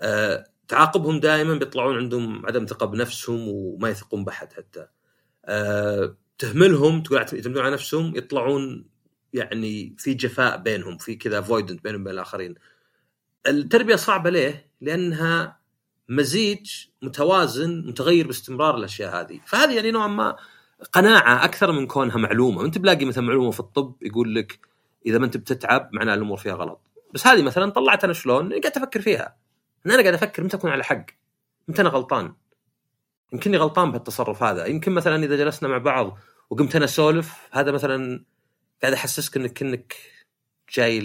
أه 0.00 0.46
تعاقبهم 0.68 1.20
دائما 1.20 1.54
بيطلعون 1.54 1.96
عندهم 1.96 2.46
عدم 2.46 2.66
ثقة 2.66 2.86
بنفسهم 2.86 3.48
وما 3.48 3.90
يثقون 3.90 4.24
بحد 4.24 4.52
حتى. 4.52 4.86
أه 5.44 6.16
تهملهم 6.38 7.02
تقول 7.02 7.18
يعتمدون 7.18 7.62
على 7.62 7.74
نفسهم 7.74 8.16
يطلعون 8.16 8.86
يعني 9.34 9.96
في 9.98 10.14
جفاء 10.14 10.56
بينهم 10.58 10.98
في 10.98 11.16
كذا 11.16 11.40
فويدنت 11.40 11.84
بينهم 11.84 12.00
وبين 12.00 12.14
الآخرين. 12.14 12.54
التربية 13.46 13.96
صعبة 13.96 14.30
ليه؟ 14.30 14.70
لأنها 14.80 15.60
مزيج 16.08 16.70
متوازن 17.02 17.86
متغير 17.86 18.26
باستمرار 18.26 18.76
الأشياء 18.76 19.20
هذه. 19.20 19.40
فهذه 19.46 19.76
يعني 19.76 19.90
نوعا 19.90 20.06
ما 20.06 20.36
قناعة 20.92 21.44
أكثر 21.44 21.72
من 21.72 21.86
كونها 21.86 22.16
معلومة. 22.16 22.64
انت 22.64 22.78
بلاقي 22.78 23.04
مثلا 23.04 23.24
معلومة 23.24 23.50
في 23.50 23.60
الطب 23.60 23.94
يقول 24.02 24.34
لك 24.34 24.58
إذا 25.06 25.18
ما 25.18 25.26
أنت 25.26 25.36
بتتعب 25.36 25.90
معناه 25.92 26.14
الأمور 26.14 26.36
فيها 26.36 26.54
غلط. 26.54 26.80
بس 27.14 27.26
هذه 27.26 27.42
مثلا 27.42 27.70
طلعت 27.70 28.04
أنا 28.04 28.12
شلون؟ 28.12 28.48
قاعد 28.50 28.76
أفكر 28.76 29.00
فيها. 29.00 29.36
ان 29.86 29.90
أنا 29.90 30.02
قاعد 30.02 30.14
أفكر 30.14 30.44
متى 30.44 30.56
أكون 30.56 30.70
على 30.70 30.84
حق؟ 30.84 31.06
متى 31.68 31.82
أنا 31.82 31.88
غلطان؟ 31.88 32.34
يمكنني 33.32 33.56
غلطان 33.56 33.90
بهالتصرف 33.90 34.42
هذا. 34.42 34.66
يمكن 34.66 34.92
مثلا 34.92 35.24
إذا 35.24 35.36
جلسنا 35.36 35.68
مع 35.68 35.78
بعض 35.78 36.18
وقمت 36.50 36.76
أنا 36.76 36.84
أسولف 36.84 37.48
هذا 37.52 37.72
مثلا 37.72 38.24
قاعد 38.82 38.92
أحسسك 38.92 39.36
انك 39.36 39.52
كانك 39.52 39.96
جاي 40.74 41.00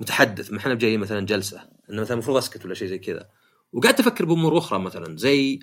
المتحدث 0.00 0.52
ما 0.52 0.58
إحنا 0.58 0.74
جايين 0.74 1.00
مثلا 1.00 1.26
جلسة 1.26 1.68
إنه 1.90 2.02
مثلا 2.02 2.12
المفروض 2.12 2.36
أسكت 2.36 2.64
ولا 2.64 2.74
شيء 2.74 2.88
زي 2.88 2.98
كذا. 2.98 3.28
وقاعد 3.72 4.00
أفكر 4.00 4.24
بأمور 4.24 4.58
أخرى 4.58 4.78
مثلا 4.78 5.16
زي 5.16 5.60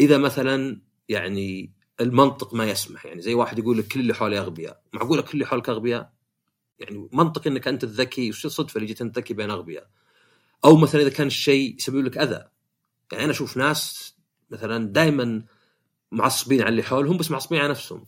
إذا 0.00 0.18
مثلا 0.18 0.80
يعني 1.08 1.72
المنطق 2.00 2.54
ما 2.54 2.64
يسمح 2.64 3.06
يعني 3.06 3.20
زي 3.22 3.34
واحد 3.34 3.58
يقول 3.58 3.78
لك 3.78 3.86
كل 3.88 4.00
اللي 4.00 4.14
حولي 4.14 4.38
أغبياء. 4.38 4.82
معقولة 4.92 5.22
كل 5.22 5.30
اللي 5.34 5.46
حولك 5.46 5.68
أغبياء؟ 5.68 6.12
يعني 6.78 7.08
منطق 7.12 7.46
إنك 7.46 7.68
أنت 7.68 7.84
الذكي 7.84 8.28
وش 8.28 8.46
الصدفة 8.46 8.76
اللي 8.76 8.86
جيت 8.86 9.00
انت 9.00 9.18
ذكي 9.18 9.34
بين 9.34 9.50
أغبياء؟ 9.50 9.90
أو 10.64 10.76
مثلا 10.76 11.00
إذا 11.00 11.10
كان 11.10 11.26
الشيء 11.26 11.76
يسبب 11.76 12.04
لك 12.04 12.18
أذى. 12.18 12.44
يعني 13.12 13.24
أنا 13.24 13.32
أشوف 13.32 13.56
ناس 13.56 14.14
مثلا 14.50 14.92
دائما 14.92 15.44
معصبين 16.12 16.60
على 16.60 16.68
اللي 16.68 16.82
حولهم 16.82 17.16
بس 17.16 17.30
معصبين 17.30 17.60
على 17.60 17.68
نفسهم. 17.68 18.06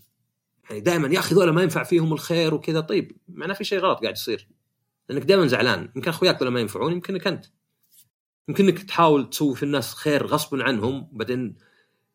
يعني 0.71 0.81
دائما 0.81 1.09
يا 1.09 1.19
أخي 1.19 1.35
ذولا 1.35 1.53
ما 1.53 1.63
ينفع 1.63 1.83
فيهم 1.83 2.13
الخير 2.13 2.55
وكذا. 2.55 2.81
طيب 2.81 3.17
معناه 3.29 3.55
في 3.55 3.65
شيء 3.65 3.79
غلط 3.79 4.01
قاعد 4.01 4.17
يصير. 4.17 4.49
لأنك 5.13 5.25
دائما 5.25 5.47
زعلان. 5.47 5.93
يمكن 5.97 6.09
أخوياك 6.09 6.37
ذولا 6.37 6.51
ما 6.51 6.61
ينفعون 6.61 6.93
يمكنك 6.93 7.27
أنت. 7.27 7.47
يمكنك 8.49 8.83
تحاول 8.83 9.31
تسوي 9.31 9.57
في 9.57 9.63
الناس 9.63 9.95
خير 9.95 10.27
غصبا 10.27 10.65
عنهم 10.65 11.09
بعدين 11.13 11.57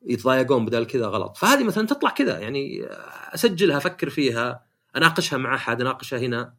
يتضايقون 0.01 0.65
بدل 0.65 0.85
كذا 0.85 1.05
غلط. 1.07 1.37
فهذه 1.37 1.63
مثلا 1.63 1.87
تطلع 1.87 2.09
كذا 2.09 2.39
يعني 2.39 2.85
أسجلها 3.33 3.77
أفكر 3.77 4.09
فيها 4.09 4.65
أناقشها 4.95 5.37
مع 5.37 5.55
أحد 5.55 5.81
أناقشها 5.81 6.19
هنا. 6.19 6.53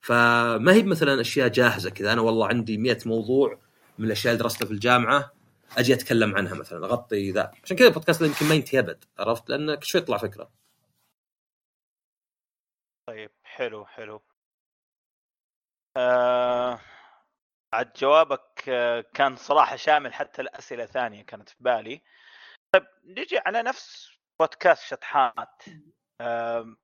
فما 0.00 0.72
هي 0.72 0.82
مثلا 0.82 1.20
أشياء 1.20 1.48
جاهزة 1.48 1.90
كذا. 1.90 2.12
أنا 2.12 2.20
والله 2.20 2.46
عندي 2.46 2.78
100 2.78 2.98
موضوع 3.06 3.60
من 3.98 4.06
الأشياء 4.06 4.32
اللي 4.32 4.42
درستها 4.42 4.66
في 4.66 4.72
الجامعة 4.72 5.32
أجي 5.78 5.94
أتكلم 5.94 6.36
عنها 6.36 6.54
مثلا 6.54 6.86
أغطي 6.86 7.30
ذا. 7.30 7.52
عشان 7.64 7.76
كذا 7.76 7.88
البودكاست 7.88 8.22
يمكن 8.22 8.46
ما 8.46 8.54
ينتهي 8.54 8.78
ابد 8.78 9.04
عرفت؟ 9.18 9.50
لأن 9.50 9.74
كل 9.74 9.86
شوي 9.86 10.00
يطلع 10.00 10.16
فكرة. 10.16 10.50
طيب 13.06 13.30
حلو 13.42 13.84
حلو. 13.86 14.22
آه... 15.98 16.80
عاد 17.72 17.92
جوابك 17.92 18.68
آه، 18.68 19.00
كان 19.14 19.36
صراحة 19.36 19.76
شامل 19.76 20.14
حتى 20.14 20.42
الاسئله 20.42 20.86
ثانية 20.86 21.22
كانت 21.22 21.48
في 21.48 21.56
بالي. 21.60 22.02
طيب 22.72 22.86
نجي 23.04 23.38
على 23.38 23.62
نفس 23.62 24.10
بودكاست 24.40 24.82
شطحات. 24.82 25.62
آه... 26.20 26.76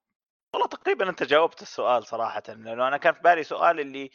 والله 0.54 0.68
تقريبا 0.68 1.08
أنت 1.10 1.22
جاوبت 1.22 1.62
السؤال 1.62 2.06
صراحة 2.06 2.42
لأنه 2.48 2.88
أنا 2.88 2.96
كان 2.96 3.14
في 3.14 3.20
بالي 3.20 3.44
سؤال 3.44 3.80
اللي 3.80 4.10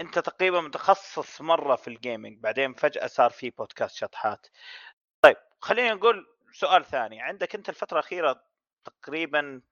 أنت 0.00 0.18
تقريبا 0.18 0.60
متخصص 0.60 1.40
مرة 1.40 1.76
في 1.76 1.88
ال 1.88 1.95
gaming 1.95 2.38
بعدين 2.38 2.74
فجأة 2.74 3.06
صار 3.06 3.30
في 3.30 3.50
بودكاست 3.50 3.96
شطحات. 3.96 4.46
طيب 5.22 5.36
خلينا 5.60 5.94
نقول 5.94 6.26
سؤال 6.52 6.84
ثاني. 6.84 7.22
عندك 7.22 7.54
أنت 7.54 7.68
الفترة 7.68 7.98
الأخيرة 7.98 8.44
تقريبا 8.84 9.62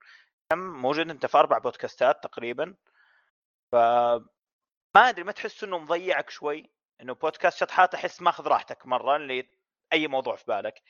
كم؟ 0.51 0.59
موجود 0.59 1.09
أنت 1.09 1.25
في 1.25 1.37
أربع 1.37 1.57
بودكاستات 1.57 2.23
تقريبا. 2.23 2.75
ف 3.71 3.75
ما 4.95 5.09
أدري 5.09 5.23
ما 5.23 5.31
تحس 5.31 5.63
إنه 5.63 5.77
مضيعك 5.77 6.29
شوي؟ 6.29 6.69
إنه 7.01 7.13
بودكاست 7.13 7.57
شطحات 7.57 7.93
أحس 7.93 8.21
ماخذ 8.21 8.47
راحتك 8.47 8.87
مرة 8.87 9.17
لاي 9.17 10.07
موضوع 10.07 10.35
في 10.35 10.43
بالك. 10.47 10.81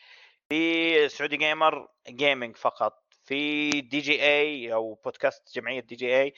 في 0.50 1.10
سعودي 1.10 1.38
جيمر 1.38 1.88
gaming 2.10 2.56
فقط. 2.58 3.04
في 3.26 3.70
دي 3.82 4.00
جي 4.00 4.24
اي 4.24 4.74
أو 4.74 4.94
بودكاست 4.94 5.56
جمعية 5.56 5.80
دي 5.80 5.96
جي 5.96 6.22
اي 6.22 6.34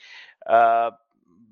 آه 0.46 0.98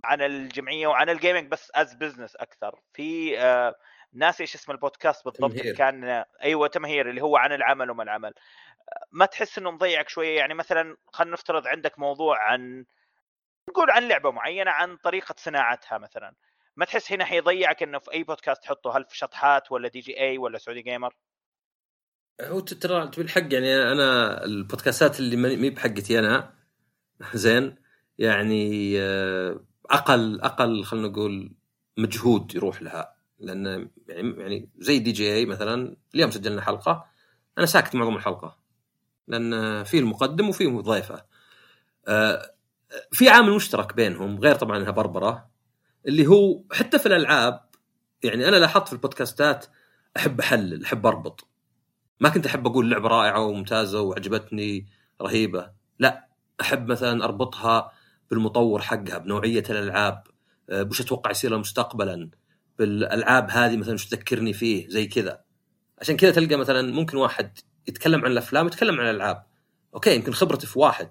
عن 0.04 0.22
الجمعية 0.22 0.86
وعن 0.86 1.10
ال 1.10 1.16
gaming 1.16 1.48
بس 1.48 1.70
as 1.74 1.94
business 1.94 2.36
أكثر. 2.36 2.80
في 2.92 3.38
آه 3.40 3.74
ناسي 4.12 4.42
إيش 4.42 4.54
اسم 4.54 4.72
البودكاست 4.72 5.24
بالضبط؟ 5.24 5.44
اللي 5.44 5.58
تمهير. 5.58 5.76
كان 5.76 6.24
أيوه 6.42 6.68
تمهير 6.68 7.10
اللي 7.10 7.22
هو 7.22 7.36
عن 7.36 7.52
العمل 7.52 7.90
وما 7.90 8.02
العمل. 8.02 8.34
آه، 8.92 9.06
ما 9.12 9.26
تحس 9.26 9.58
إنه 9.58 9.70
مضيعك 9.70 10.08
شوية؟ 10.08 10.36
يعني 10.38 10.54
مثلا 10.54 10.96
خلينا 11.06 11.32
نفترض 11.32 11.66
عندك 11.66 11.98
موضوع 11.98 12.38
عن 12.38 12.84
نقول 13.68 13.90
عن 13.90 14.08
لعبة 14.08 14.30
معينة 14.30 14.70
عن 14.70 14.96
طريقة 14.96 15.34
صناعتها 15.38 15.98
مثلا. 15.98 16.34
ما 16.76 16.84
تحس 16.84 17.12
هنا 17.12 17.24
حيضيعك 17.24 17.82
إنه 17.82 17.98
في 17.98 18.12
أي 18.12 18.22
بودكاست 18.22 18.62
تحطه؟ 18.62 18.96
هل 18.96 19.04
في 19.04 19.18
شطحات 19.18 19.72
ولا 19.72 19.88
دي 19.88 20.00
جي 20.00 20.20
إي 20.20 20.38
ولا 20.38 20.58
سعودي 20.58 20.82
جيمر؟ 20.82 21.14
هو 22.40 22.60
ترى 22.60 23.08
تبي 23.08 23.22
الحق 23.22 23.52
يعني 23.54 23.92
أنا 23.92 24.44
البودكاستات 24.44 25.20
اللي 25.20 25.36
ما 25.36 25.68
بحقتي 25.68 26.18
أنا. 26.18 26.54
زين. 27.34 27.76
يعني 28.18 28.92
آه، 29.00 29.64
أقل 29.90 30.40
أقل 30.40 30.84
خلينا 30.84 31.08
نقول 31.08 31.52
مجهود 31.98 32.54
يروح 32.54 32.82
لها. 32.82 33.16
لأن 33.38 33.90
يعني 34.08 34.40
يعني 34.42 34.68
زي 34.78 34.98
دي 34.98 35.12
جي 35.12 35.34
إي 35.34 35.46
مثلا 35.46 35.96
اليوم 36.14 36.30
سجلنا 36.30 36.62
حلقة 36.62 37.06
أنا 37.58 37.66
ساكت 37.66 37.94
معظم 37.94 38.16
الحلقة. 38.16 38.58
لأن 39.28 39.84
في 39.84 39.98
المقدم 39.98 40.48
وفي 40.48 40.66
ضيفة. 40.66 41.24
آه، 42.08 42.51
في 43.12 43.28
عامل 43.28 43.50
مشترك 43.50 43.94
بينهم 43.94 44.38
غير 44.38 44.54
طبعا 44.54 44.76
إنها 44.76 44.90
بربرة 44.90 45.50
اللي 46.08 46.26
هو 46.26 46.62
حتى 46.72 46.98
في 46.98 47.06
الألعاب 47.06 47.60
يعني 48.24 48.48
أنا 48.48 48.56
لاحظت 48.56 48.86
في 48.86 48.92
البودكاستات 48.92 49.66
أحب 50.16 50.40
أحلل 50.40 50.84
أحب 50.84 51.06
أربط. 51.06 51.48
ما 52.20 52.28
كنت 52.28 52.46
أحب 52.46 52.66
أقول 52.66 52.90
لعبة 52.90 53.08
رائعة 53.08 53.40
وممتازة 53.40 54.00
وعجبتني 54.00 54.86
رهيبة. 55.22 55.70
لا 55.98 56.28
أحب 56.60 56.88
مثلا 56.88 57.24
أربطها 57.24 57.92
بالمطور 58.30 58.82
حقها 58.82 59.18
بنوعية 59.18 59.64
الألعاب 59.70 60.22
أه، 60.70 60.82
وش 60.90 61.00
أتوقع 61.00 61.30
يصير 61.30 61.58
مستقبلا. 61.58 62.30
بالألعاب 62.78 63.50
هذه 63.50 63.76
مثلا 63.76 63.94
وش 63.94 64.06
تذكرني 64.06 64.52
فيه 64.52 64.88
زي 64.88 65.06
كذا. 65.06 65.44
عشان 66.00 66.16
كذا 66.16 66.30
تلقى 66.30 66.56
مثلا 66.56 66.92
ممكن 66.92 67.16
واحد 67.16 67.58
يتكلم 67.88 68.24
عن 68.24 68.32
الأفلام 68.32 68.64
ويتكلم 68.64 69.00
عن 69.00 69.10
الألعاب. 69.10 69.46
أوكي 69.94 70.14
يمكن 70.14 70.32
خبرته 70.32 70.66
في 70.66 70.78
واحد. 70.78 71.08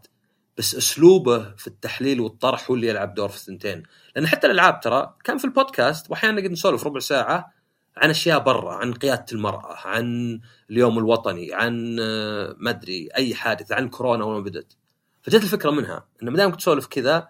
بس 0.58 0.76
أسلوبه 0.76 1.56
في 1.56 1.68
التحليل 1.68 2.20
والطرح 2.20 2.70
هو 2.70 2.76
اللي 2.76 2.88
يلعب 2.88 3.14
دور 3.14 3.30
في 3.30 3.36
الثنتين. 3.36 3.84
لأن 4.16 4.28
حتى 4.28 4.48
الألعاب 4.48 4.80
ترى 4.80 5.16
كان 5.24 5.38
في 5.38 5.46
البودكاست 5.46 6.12
وأحيانا 6.12 6.38
نقعد 6.40 6.52
نسولف 6.52 6.86
ربع 6.86 7.00
ساعة 7.00 7.54
عن 7.98 8.10
أشياء 8.10 8.40
برا 8.40 8.74
عن 8.74 8.94
قيادة 8.94 9.26
المرأة 9.32 9.88
عن 9.88 10.40
اليوم 10.70 10.98
الوطني 10.98 11.54
عن 11.54 11.98
آه، 12.02 12.56
ما 12.58 12.70
أدري 12.70 13.10
أي 13.16 13.36
حادث 13.36 13.72
عن 13.72 13.90
كورونا 13.90 14.24
اول 14.24 14.34
ما 14.34 14.40
بدت 14.40 14.78
فجت 15.22 15.44
الفكرة 15.44 15.72
منها 15.72 16.06
انه 16.24 16.32
ما 16.32 16.38
دامك 16.38 16.56
تسولف 16.56 16.88
كذا 16.88 17.30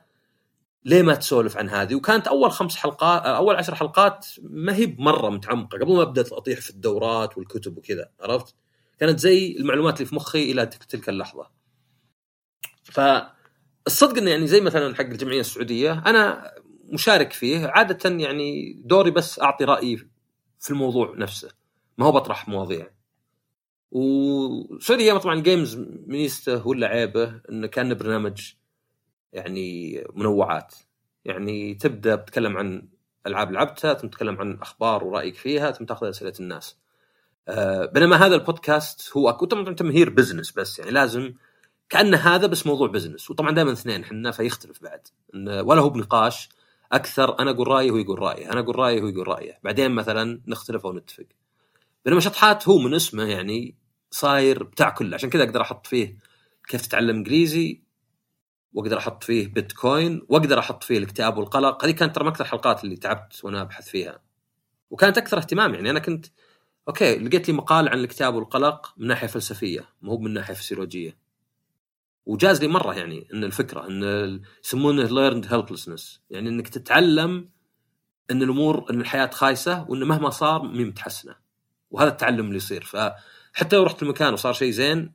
ليه 0.86 1.02
ما 1.02 1.16
تسولف 1.16 1.58
عن 1.58 1.70
هذه؟ 1.70 1.96
وكانت 1.96 2.28
أول 2.28 2.52
خمس 2.52 2.76
حلقات 2.76 3.22
آه، 3.22 3.38
أول 3.38 3.56
عشر 3.56 3.76
حلقات 3.76 4.28
ما 4.42 4.76
هي 4.76 4.96
مره 5.00 5.30
متعمقة. 5.30 5.78
قبل 5.78 5.96
ما 5.96 6.02
ابدا 6.02 6.26
اطيح 6.32 6.62
في 6.62 6.70
الدورات 6.70 7.38
والكتب 7.38 7.78
وكذا 7.78 8.10
عرفت؟ 8.22 8.56
كانت 9.00 9.20
زي 9.20 9.56
المعلومات 9.60 9.98
اللي 9.98 10.06
في 10.06 10.16
مخي 10.16 10.52
إلى 10.52 10.66
تلك 10.66 11.10
اللحظة. 11.10 11.61
فالصدق 12.92 14.18
إنه 14.18 14.32
يعني 14.32 14.48
زي 14.48 14.62
مثلا 14.62 14.96
حق 14.96 15.02
الجمعية 15.02 15.40
السعودية 15.40 16.04
أنا 16.06 16.52
مشارك 16.90 17.34
فيه 17.34 17.68
عادة 17.68 18.10
يعني 18.10 18.74
دوري 18.86 19.12
بس 19.12 19.40
أعطي 19.40 19.64
رأيي 19.64 19.98
في 20.60 20.70
الموضوع 20.70 21.16
نفسه 21.18 21.50
ما 21.98 22.06
هو 22.06 22.12
بطرح 22.12 22.48
مواضيع. 22.48 22.88
أيام 25.00 25.18
طبعا 25.18 25.42
جيمز 25.42 25.76
ميزته 26.08 26.68
ولا 26.68 26.88
عيبه 26.88 27.42
إنه 27.50 27.68
كان 27.68 27.94
برنامج 27.94 28.54
يعني 29.34 30.04
منوعات. 30.14 30.76
يعني 31.26 31.76
تبدأ 31.76 32.16
بتتكلم 32.16 32.58
عن 32.58 32.88
ألعاب 33.28 33.52
لعبتها 33.52 33.94
ثم 33.94 34.08
تتكلم 34.08 34.38
عن 34.38 34.58
أخبار 34.62 35.04
ورأيك 35.04 35.36
فيها 35.36 35.72
ثم 35.72 35.86
تأخذ 35.86 36.08
أسئلة 36.08 36.34
الناس. 36.40 36.78
آه، 37.48 37.86
بينما 37.86 38.16
هذا 38.16 38.36
البودكاست 38.36 39.18
هو 39.18 39.32
طبعا 39.32 39.76
تمهير 39.76 40.10
business 40.10 40.52
بس 40.52 40.80
يعني 40.80 40.92
لازم 40.92 41.34
كانه 41.92 42.18
هذا 42.18 42.48
بس 42.48 42.68
موضوع 42.68 42.88
business 42.88 43.32
وطبعا 43.32 43.52
دائما 43.52 43.72
اثنين 43.72 44.04
إحنا 44.04 44.32
فيختلف 44.32 44.84
بعد. 44.84 45.08
ولا 45.66 45.82
هو 45.82 45.90
بنقاش 45.90 46.50
أكثر 46.92 47.40
أنا 47.40 47.52
أقول 47.52 47.68
رأيي 47.68 47.92
وهو 47.92 48.00
يقول 48.00 48.20
رايه 48.20 48.52
أنا 48.52 48.60
أقول 48.60 48.80
رأيي 48.80 48.98
وهو 48.98 49.08
يقول 49.08 49.28
رأيه. 49.28 49.60
بعدين 49.64 49.92
مثلا 49.92 50.42
نختلف 50.48 50.86
أو 50.86 50.94
نتفق. 50.94 51.26
بينما 52.06 52.20
شطحات 52.20 52.68
هو 52.68 52.78
من 52.78 52.94
اسمه 52.94 53.24
يعني 53.24 53.76
صاير 54.12 54.64
بتاع 54.64 54.90
كله. 54.90 55.16
عشان 55.16 55.30
كذا 55.30 55.44
أقدر 55.44 55.62
أحط 55.62 55.88
فيه 55.88 56.18
كيف 56.68 56.82
تتعلم 56.82 57.16
إنجليزي 57.16 57.82
وأقدر 58.74 58.98
أحط 58.98 59.24
فيه 59.24 59.48
بيتكوين 59.48 60.22
وأقدر 60.30 60.60
أحط 60.60 60.84
فيه 60.84 60.98
الاكتئاب 60.98 61.38
والقلق. 61.38 61.86
هذه 61.86 61.92
كانت 61.92 62.16
ترى 62.16 62.24
من 62.24 62.30
أكثر 62.30 62.44
الحلقات 62.44 62.84
اللي 62.84 62.96
تعبت 62.96 63.44
وأنا 63.44 63.62
أبحث 63.62 63.90
فيها. 63.90 64.20
وكانت 64.90 65.18
أكثر 65.18 65.38
اهتمام 65.38 65.74
يعني. 65.74 65.90
أنا 65.90 66.00
كنت 66.00 66.26
أوكي 66.88 67.18
لقيت 67.18 67.48
لي 67.48 67.54
مقال 67.54 67.90
عن 67.90 68.00
الاكتئاب 68.00 68.36
والقلق 68.36 68.94
من 68.98 69.08
ناحية 69.08 69.28
فلسفية 69.28 69.86
مو 70.02 70.18
من 70.18 70.34
ناحية 70.34 70.54
فسيولوجية. 70.54 71.21
وجاز 72.26 72.62
لي 72.62 72.68
مرة 72.68 72.94
يعني 72.94 73.28
إن 73.34 73.44
الفكرة 73.44 73.88
إن 73.88 74.42
يسمونه 74.64 75.04
learned 75.04 75.54
helplessness 75.54 76.22
يعني 76.30 76.50
إنك 76.50 76.68
تتعلم 76.68 77.50
إن 78.32 78.44
الأمور 78.44 78.86
إن 78.92 79.02
الحياة 79.02 79.30
خايسة 79.34 79.86
وإنه 79.90 80.06
مهما 80.06 80.30
صار 80.30 80.64
مي 80.64 80.86
متحسنة. 80.86 81.36
وهذا 81.92 82.10
التعلم 82.10 82.46
اللي 82.46 82.58
يصير. 82.58 82.84
فحتى 82.84 83.76
لو 83.76 83.84
رحت 83.84 84.04
المكان 84.04 84.34
وصار 84.34 84.54
شيء 84.54 84.72
زين 84.72 85.14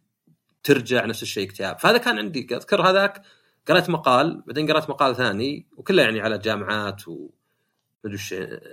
ترجع 0.62 1.04
نفس 1.04 1.22
الشيء 1.22 1.48
اكتئاب. 1.48 1.78
فهذا 1.78 1.98
كان 1.98 2.18
عندي 2.18 2.46
أذكر 2.50 2.82
هذاك 2.82 3.22
قرأت 3.68 3.90
مقال 3.90 4.42
بعدين 4.46 4.72
قرأت 4.72 4.90
مقال 4.90 5.16
ثاني 5.16 5.66
وكله 5.76 6.02
يعني 6.02 6.20
على 6.20 6.38
جامعات 6.38 7.08
و 7.08 7.30
مدري 8.04 8.18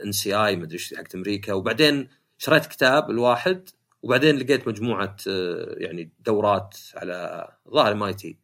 NCI 0.05 0.55
مدري 0.55 0.75
وش 0.75 0.93
حقت 0.93 1.15
أمريكا. 1.15 1.53
وبعدين 1.53 2.09
شريت 2.37 2.65
كتاب 2.65 3.09
الواحد 3.09 3.69
وبعدين 4.03 4.37
لقيت 4.37 4.67
مجموعة 4.67 5.15
آه، 5.27 5.75
يعني 5.77 6.11
دورات 6.19 6.77
على 6.95 7.47
ظاهر 7.69 7.93
مايتي 7.93 8.37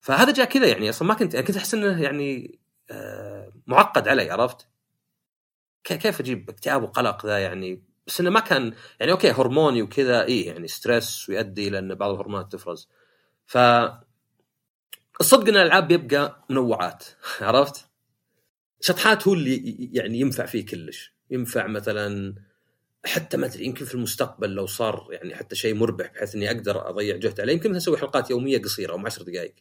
فهذا 0.00 0.32
جاء 0.32 0.46
كذا 0.46 0.66
يعني 0.66 0.90
أصلا 0.90 1.08
ما 1.08 1.14
كنت 1.14 1.34
يعني 1.34 1.46
كنت 1.46 1.56
أحس 1.56 1.74
إنه 1.74 2.02
يعني 2.02 2.58
آه، 2.90 3.52
معقد 3.66 4.08
علي 4.08 4.30
عرفت؟ 4.30 4.68
كيف 5.84 6.20
أجيب 6.20 6.50
اكتئاب 6.50 6.82
وقلق 6.82 7.26
ذا 7.26 7.38
يعني 7.38 7.82
بس 8.06 8.20
إنه 8.20 8.30
ما 8.30 8.40
كان 8.40 8.74
يعني 9.00 9.12
okay 9.12 9.30
هرموني 9.30 9.82
وكذا 9.82 10.24
إيه 10.24 10.46
يعني 10.46 10.68
stress 10.68 11.28
ويؤدي 11.28 11.68
إلى 11.68 11.78
إن 11.78 11.94
بعض 11.94 12.10
الهرمونات 12.10 12.52
تفرز 12.52 12.88
ف 13.46 13.58
الصدق 15.20 15.48
إن 15.48 15.56
الألعاب 15.56 15.88
بيبقى 15.88 16.44
منوعات 16.50 17.04
عرفت؟ 17.40 17.88
شطحات 18.80 19.28
هو 19.28 19.34
اللي 19.34 19.90
يعني 19.92 20.20
ينفع 20.20 20.46
فيه 20.46 20.66
كلش 20.66 21.14
ينفع 21.30 21.66
مثلا 21.66 22.34
حتى 23.08 23.36
ما 23.36 23.46
أدري 23.46 23.64
يمكن 23.64 23.84
في 23.84 23.94
المستقبل 23.94 24.50
لو 24.50 24.66
صار 24.66 25.08
يعني 25.10 25.36
حتى 25.36 25.56
شيء 25.56 25.74
مربح 25.74 26.12
بحيث 26.12 26.34
إني 26.34 26.50
أقدر 26.50 26.88
أضيع 26.88 27.16
جهد 27.16 27.40
عليه 27.40 27.52
يمكن 27.52 27.76
أسوي 27.76 27.98
حلقات 27.98 28.30
يومية 28.30 28.62
قصيرة 28.62 28.92
أو 28.92 29.06
10 29.06 29.22
دقائق 29.22 29.54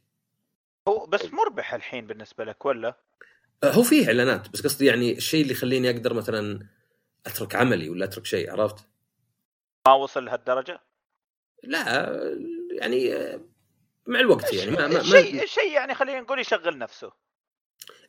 هو 0.87 1.05
بس 1.05 1.25
مربح 1.25 1.73
الحين 1.73 2.07
بالنسبة 2.07 2.43
لك 2.43 2.65
ولا؟ 2.65 2.97
أه، 3.63 3.71
هو 3.71 3.83
فيه 3.83 4.07
إعلانات 4.07 4.49
بس 4.49 4.61
قصدي 4.61 4.85
يعني 4.85 5.17
الشيء 5.17 5.41
اللي 5.41 5.53
يخليني 5.53 5.89
أقدر 5.89 6.13
مثلا 6.13 6.67
أترك 7.25 7.55
عملي 7.55 7.89
ولا 7.89 8.05
أترك 8.05 8.25
شيء 8.25 8.51
عرفت؟ 8.51 8.87
ما 9.87 9.93
وصل 9.93 10.25
لهالدرجة؟ 10.25 10.81
لا 11.63 12.11
يعني 12.71 13.13
مع 14.07 14.19
الوقت 14.19 14.53
يعني 14.53 14.71
ما 14.71 14.87
ما 14.87 15.03
شيء 15.03 15.45
شيء 15.45 15.71
يعني 15.71 15.95
خلينا 15.95 16.21
نقول 16.21 16.39
يشغل 16.39 16.77
نفسه 16.77 17.11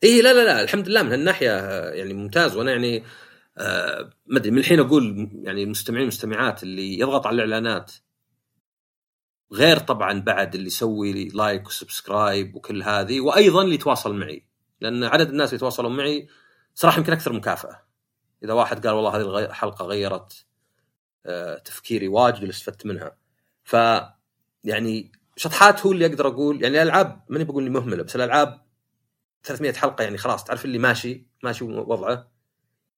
اي 0.04 0.22
لا 0.22 0.32
لا 0.32 0.44
لا 0.44 0.60
الحمد 0.60 0.88
لله 0.88 1.02
من 1.02 1.10
هالناحية 1.10 1.50
يعني 1.90 2.14
ممتاز 2.14 2.56
وأنا 2.56 2.70
يعني 2.70 3.04
ما 4.26 4.38
أدري 4.38 4.50
من 4.50 4.58
الحين 4.58 4.80
أقول 4.80 5.30
يعني 5.42 5.62
المستمعين 5.62 6.00
والمستمعات 6.00 6.62
اللي 6.62 6.98
يضغط 6.98 7.26
على 7.26 7.34
الإعلانات. 7.34 7.92
غير 9.52 9.78
طبعا 9.78 10.20
بعد 10.20 10.54
اللي 10.54 10.66
يسوي 10.66 11.28
like 11.28 11.66
و 11.66 11.75
subscribe 11.75 12.54
وكل 12.54 12.82
هذه 12.82 13.20
وأيضا 13.20 13.62
اللي 13.62 13.74
يتواصل 13.74 14.14
معي. 14.14 14.48
لأن 14.80 15.04
عدد 15.04 15.28
الناس 15.28 15.48
اللي 15.48 15.56
يتواصلون 15.56 15.96
معي 15.96 16.28
صراحة 16.74 16.98
يمكن 16.98 17.12
أكثر 17.12 17.32
مكافأة. 17.32 17.84
إذا 18.44 18.52
واحد 18.52 18.86
قال 18.86 18.96
والله 18.96 19.16
هذه 19.16 19.44
الحلقة 19.46 19.84
غيرت 19.84 20.46
آه 21.26 21.58
تفكيري 21.58 22.08
واجد 22.08 22.36
اللي 22.36 22.50
استفدت 22.50 22.86
منها. 22.86 23.16
ف 23.64 23.76
يعني 24.64 25.12
شطحات 25.36 25.86
هو 25.86 25.92
اللي 25.92 26.06
أقدر 26.06 26.26
أقول 26.28 26.62
يعني 26.62 26.82
الألعاب 26.82 27.24
ماني 27.28 27.44
بقول 27.44 27.62
إني 27.62 27.72
مهملة 27.72 28.02
بس 28.02 28.16
الألعاب 28.16 28.62
300 29.44 29.72
حلقة 29.72 30.04
يعني 30.04 30.18
خلاص 30.18 30.44
تعرف 30.44 30.64
اللي 30.64 30.78
ماشي 30.78 31.26
ماشي 31.42 31.64
وضعه 31.64 32.37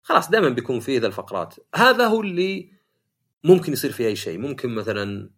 خلاص 0.02 0.30
دائما 0.30 0.48
بيكون 0.48 0.80
فيه 0.80 1.00
ذا 1.00 1.06
الفقرات. 1.06 1.54
هذا 1.74 2.06
هو 2.06 2.20
اللي 2.20 2.72
ممكن 3.44 3.72
يصير 3.72 3.92
فيه 3.92 4.06
أي 4.06 4.16
شيء. 4.16 4.38
ممكن 4.38 4.74
مثلا 4.74 5.30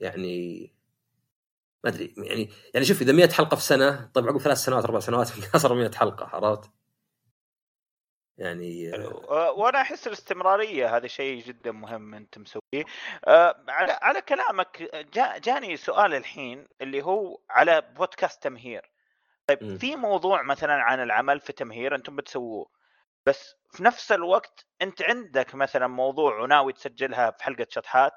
يعني 0.00 0.72
ما 1.84 1.90
أدري 1.90 2.14
يعني 2.18 2.50
يعني 2.74 2.86
شوف 2.86 3.02
إذا 3.02 3.12
100 3.12 3.28
حلقة 3.28 3.54
في 3.56 3.62
سنة 3.62 4.10
طيب 4.14 4.28
عقب 4.28 4.38
ثلاث 4.38 4.58
سنوات 4.58 4.84
أربع 4.84 5.00
سنوات 5.00 5.28
صار 5.56 5.74
100 5.74 5.90
حلقة 5.94 6.26
عرفت؟ 6.36 6.70
يعني 8.38 8.94
آه، 8.94 9.52
وأنا 9.52 9.80
أحس 9.80 10.06
الاستمرارية 10.06 10.96
هذا 10.96 11.06
شيء 11.06 11.44
جدا 11.44 11.72
مهم 11.72 12.14
أنت 12.14 12.38
مسويه. 12.38 12.84
آه، 13.24 13.64
على 13.68 13.98
على 14.02 14.20
كلامك 14.20 15.06
جا 15.14 15.38
جاني 15.38 15.76
سؤال 15.76 16.14
الحين 16.14 16.66
اللي 16.80 17.02
هو 17.02 17.40
على 17.50 17.82
بودكاست 17.96 18.42
تمهير. 18.42 18.90
طيب 19.46 19.64
م. 19.64 19.78
في 19.78 19.96
موضوع 19.96 20.42
مثلا 20.42 20.72
عن 20.72 21.02
العمل 21.02 21.40
في 21.40 21.52
تمهير 21.52 21.94
أنتم 21.94 22.16
بتسووه؟ 22.16 22.75
بس 23.26 23.56
في 23.70 23.84
نفس 23.84 24.12
الوقت 24.12 24.66
أنت 24.82 25.02
عندك 25.02 25.54
مثلا 25.54 25.86
موضوع 25.86 26.40
وناوي 26.40 26.72
تسجلها 26.72 27.30
في 27.30 27.44
حلقة 27.44 27.66
شطحات 27.70 28.12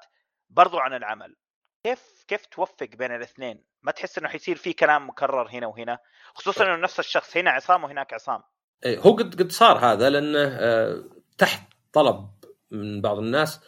برضو 0.50 0.78
عن 0.78 0.94
العمل. 0.94 1.36
كيف 1.84 2.24
كيف 2.28 2.46
توفق 2.46 2.88
بين 2.94 3.14
الاثنين؟ 3.14 3.64
ما 3.82 3.92
تحس 3.92 4.18
إنه 4.18 4.28
حيصير 4.28 4.56
في 4.56 4.72
كلام 4.72 5.08
مكرر 5.08 5.48
هنا 5.48 5.66
وهنا؟ 5.66 5.98
خصوصا 6.34 6.64
إنه 6.64 6.76
نفس 6.76 6.98
الشخص 7.00 7.36
هنا 7.36 7.50
عصام 7.50 7.84
وهناك 7.84 8.14
عصام. 8.14 8.42
إيه 8.84 8.98
هو 8.98 9.12
قد 9.12 9.42
قد 9.42 9.52
صار 9.52 9.78
هذا 9.78 10.10
لأنه 10.10 10.38
آه 10.38 11.04
تحت 11.38 11.72
طلب 11.92 12.30
من 12.70 13.00
بعض 13.00 13.18
الناس 13.18 13.60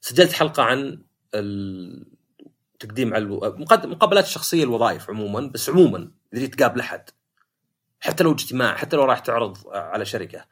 سجلت 0.00 0.32
حلقة 0.32 0.62
عن 0.62 1.04
تقديم 2.78 3.14
على 3.14 3.24
مقابلات 3.84 4.24
الشخصيه 4.24 4.64
الوظائف 4.64 5.10
عموما 5.10 5.50
بس 5.54 5.70
عموما 5.70 6.12
اذا 6.34 6.46
تقابل 6.46 6.80
أحد. 6.80 7.10
حتى 8.00 8.24
لو 8.24 8.32
اجتماع 8.32 8.76
حتى 8.76 8.96
لو 8.96 9.04
راح 9.04 9.18
تعرض 9.18 9.58
على 9.68 10.04
شركة. 10.04 10.44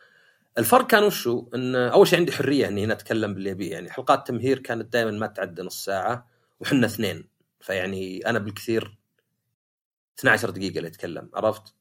الفرق 0.58 0.86
كان 0.86 1.02
وشو 1.02 1.48
إن 1.54 1.74
أول 1.74 2.08
شيء 2.08 2.18
عندي 2.18 2.32
حرية 2.32 2.68
إني 2.68 2.84
هنا 2.84 2.92
أتكلم 2.94 3.34
باللي 3.34 3.50
ابيه 3.50 3.72
يعني 3.72 3.90
حلقات 3.90 4.28
تمهير 4.28 4.58
كانت 4.58 4.92
دائما 4.92 5.10
ما 5.10 5.26
تعدى 5.26 5.62
نص 5.62 5.84
ساعة 5.84 6.28
وحنا 6.60 6.86
اثنين 6.86 7.28
فيعني 7.60 8.26
أنا 8.26 8.38
بالكثير 8.38 8.98
12 10.18 10.50
دقيقة 10.50 10.78
اللي 10.78 10.88
أتكلم 10.88 11.30
عرفت؟ 11.34 11.74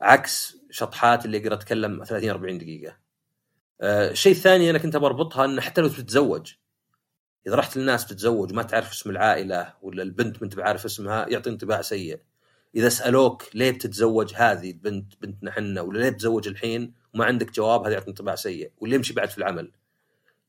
عكس 0.00 0.56
شطحات 0.70 1.24
اللي 1.24 1.38
أقدر 1.38 1.54
أتكلم 1.54 2.04
30 2.04 2.30
40 2.30 2.58
دقيقة. 2.58 2.96
أه 3.80 4.10
الشيء 4.10 4.32
الثاني 4.32 4.70
أنا 4.70 4.78
كنت 4.78 4.96
بربطها 4.96 5.44
انه 5.44 5.60
حتى 5.60 5.80
لو 5.80 5.88
تتزوج 5.88 6.52
إذا 7.46 7.56
رحت 7.56 7.76
للناس 7.76 8.06
تتزوج 8.06 8.52
وما 8.52 8.62
تعرف 8.62 8.92
اسم 8.92 9.10
العائلة 9.10 9.74
ولا 9.82 10.02
البنت 10.02 10.36
ما 10.36 10.44
أنت 10.44 10.56
بعارف 10.56 10.84
اسمها 10.84 11.28
يعطي 11.28 11.50
انطباع 11.50 11.82
سيء. 11.82 12.20
إذا 12.74 12.88
سألوك 12.88 13.44
ليه 13.54 13.70
بتتزوج 13.70 14.34
هذه 14.34 14.70
البنت 14.70 15.12
بنتنا 15.22 15.50
حنا 15.50 15.80
ولا 15.80 15.98
ليه 15.98 16.10
بتزوج 16.10 16.48
الحين 16.48 16.94
وما 17.14 17.24
عندك 17.24 17.52
جواب 17.52 17.84
هذا 17.84 17.94
يعطي 17.94 18.08
انطباع 18.08 18.34
سيء 18.34 18.72
واللي 18.78 18.96
يمشي 18.96 19.12
بعد 19.12 19.30
في 19.30 19.38
العمل. 19.38 19.72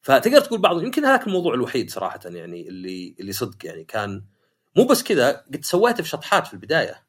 فتقدر 0.01 0.41
تقول 0.41 0.61
بعض 0.61 0.83
يمكن 0.83 1.05
هذاك 1.05 1.27
الموضوع 1.27 1.53
الوحيد 1.53 1.89
صراحة 1.89 2.19
يعني 2.25 2.69
اللي 2.69 3.15
اللي 3.19 3.31
صدق 3.31 3.65
يعني 3.65 3.83
كان 3.83 4.23
مو 4.77 4.85
بس 4.85 5.03
كذا 5.03 5.31
قد 5.31 5.65
سويته 5.65 6.03
في 6.03 6.09
شطحات 6.09 6.47
في 6.47 6.53
البداية 6.53 7.03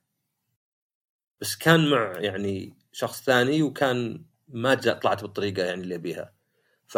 بس 1.40 1.56
كان 1.56 1.90
مع 1.90 2.12
يعني 2.16 2.74
شخص 2.92 3.22
ثاني 3.22 3.62
وكان 3.62 4.24
ما 4.48 4.74
جاء 4.74 4.98
طلعت 4.98 5.22
بالطريقة 5.22 5.62
يعني 5.62 5.82
اللي 5.82 5.94
ابيها 5.94 6.32
ف 6.86 6.96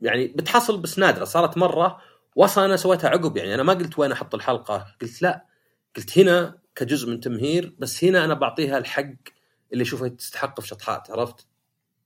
يعني 0.00 0.26
بتحصل 0.26 0.80
بس 0.80 0.98
نادرة 0.98 1.24
صارت 1.24 1.58
مرة 1.58 2.00
واصلا 2.36 2.64
أنا 2.64 2.76
سويتها 2.76 3.10
عقب 3.10 3.36
يعني 3.36 3.54
أنا 3.54 3.62
ما 3.62 3.72
قلت 3.72 3.98
وين 3.98 4.12
أحط 4.12 4.34
الحلقة 4.34 4.86
قلت 5.02 5.22
لا 5.22 5.46
قلت 5.96 6.18
هنا 6.18 6.58
كجزء 6.74 7.10
من 7.10 7.20
تمهير 7.20 7.74
بس 7.78 8.04
هنا 8.04 8.24
أنا 8.24 8.34
بعطيها 8.34 8.78
الحق 8.78 9.14
اللي 9.72 9.82
اشوفه 9.82 10.08
تستحقه 10.08 10.60
في 10.60 10.68
شطحات 10.68 11.10
عرفت؟ 11.10 11.46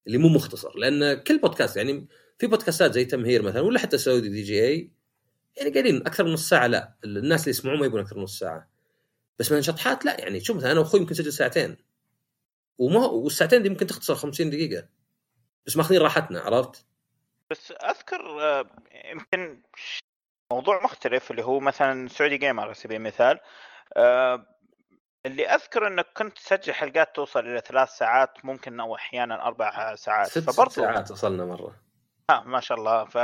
اللي 0.06 0.18
مو 0.18 0.28
مختصر 0.28 0.78
لأن 0.78 1.14
كل 1.14 1.38
بودكاست 1.38 1.76
يعني 1.76 2.06
في 2.38 2.46
بودكاستات 2.46 2.92
زي 2.92 3.04
تمهير 3.04 3.42
مثلا 3.42 3.60
ولا 3.60 3.78
حتى 3.78 3.98
سعودي 3.98 4.28
دي 4.28 4.42
جي 4.42 4.66
إي 4.66 4.90
يعني 5.56 5.70
قاعدين 5.70 5.96
أكثر 6.06 6.24
من 6.24 6.32
نص 6.32 6.48
ساعة 6.48 6.66
لا 6.66 6.94
الناس 7.04 7.40
اللي 7.40 7.50
يسمعون 7.50 7.78
ما 7.80 7.86
يبون 7.86 8.00
أكثر 8.00 8.16
من 8.16 8.22
نص 8.22 8.38
ساعة 8.38 8.68
بس 9.38 9.52
من 9.52 9.62
شطحات 9.62 10.04
لا 10.04 10.20
يعني 10.20 10.40
شوف 10.40 10.56
مثلا 10.56 10.72
أنا 10.72 10.80
وأخوي 10.80 11.00
يمكن 11.00 11.12
نسجل 11.12 11.32
ساعتين 11.32 11.76
وما 12.78 13.06
والساعتين 13.06 13.62
دي 13.62 13.68
ممكن 13.68 13.86
تختصر 13.86 14.14
50 14.14 14.50
دقيقة 14.50 14.88
بس 15.66 15.76
ماخذين 15.76 16.00
راحتنا 16.00 16.40
عرفت؟ 16.40 16.86
بس 17.50 17.72
أذكر 17.72 18.42
آه، 18.42 18.70
يمكن 19.10 19.62
موضوع 20.52 20.84
مختلف 20.84 21.30
اللي 21.30 21.44
هو 21.44 21.60
مثلا 21.60 22.08
سعودي 22.08 22.36
جيمر 22.36 22.62
على 22.62 22.74
سبيل 22.74 22.96
المثال 22.96 23.40
آه، 23.96 24.53
اللي 25.26 25.46
أذكر 25.46 25.86
إنك 25.86 26.06
كنت 26.16 26.36
تسجل 26.38 26.72
حلقات 26.72 27.16
توصل 27.16 27.40
إلى 27.40 27.62
ثلاث 27.66 27.88
ساعات 27.88 28.44
ممكن 28.44 28.80
أو 28.80 28.94
أحيانا 28.96 29.46
أربع 29.46 29.94
ساعات. 29.94 30.26
ست, 30.26 30.38
ست 30.38 30.50
فبرضو 30.50 30.70
ساعات 30.70 31.10
وصلنا 31.10 31.44
مرة. 31.44 31.76
آه 32.30 32.42
ما 32.44 32.60
شاء 32.60 32.78
الله. 32.78 33.04
ف 33.04 33.16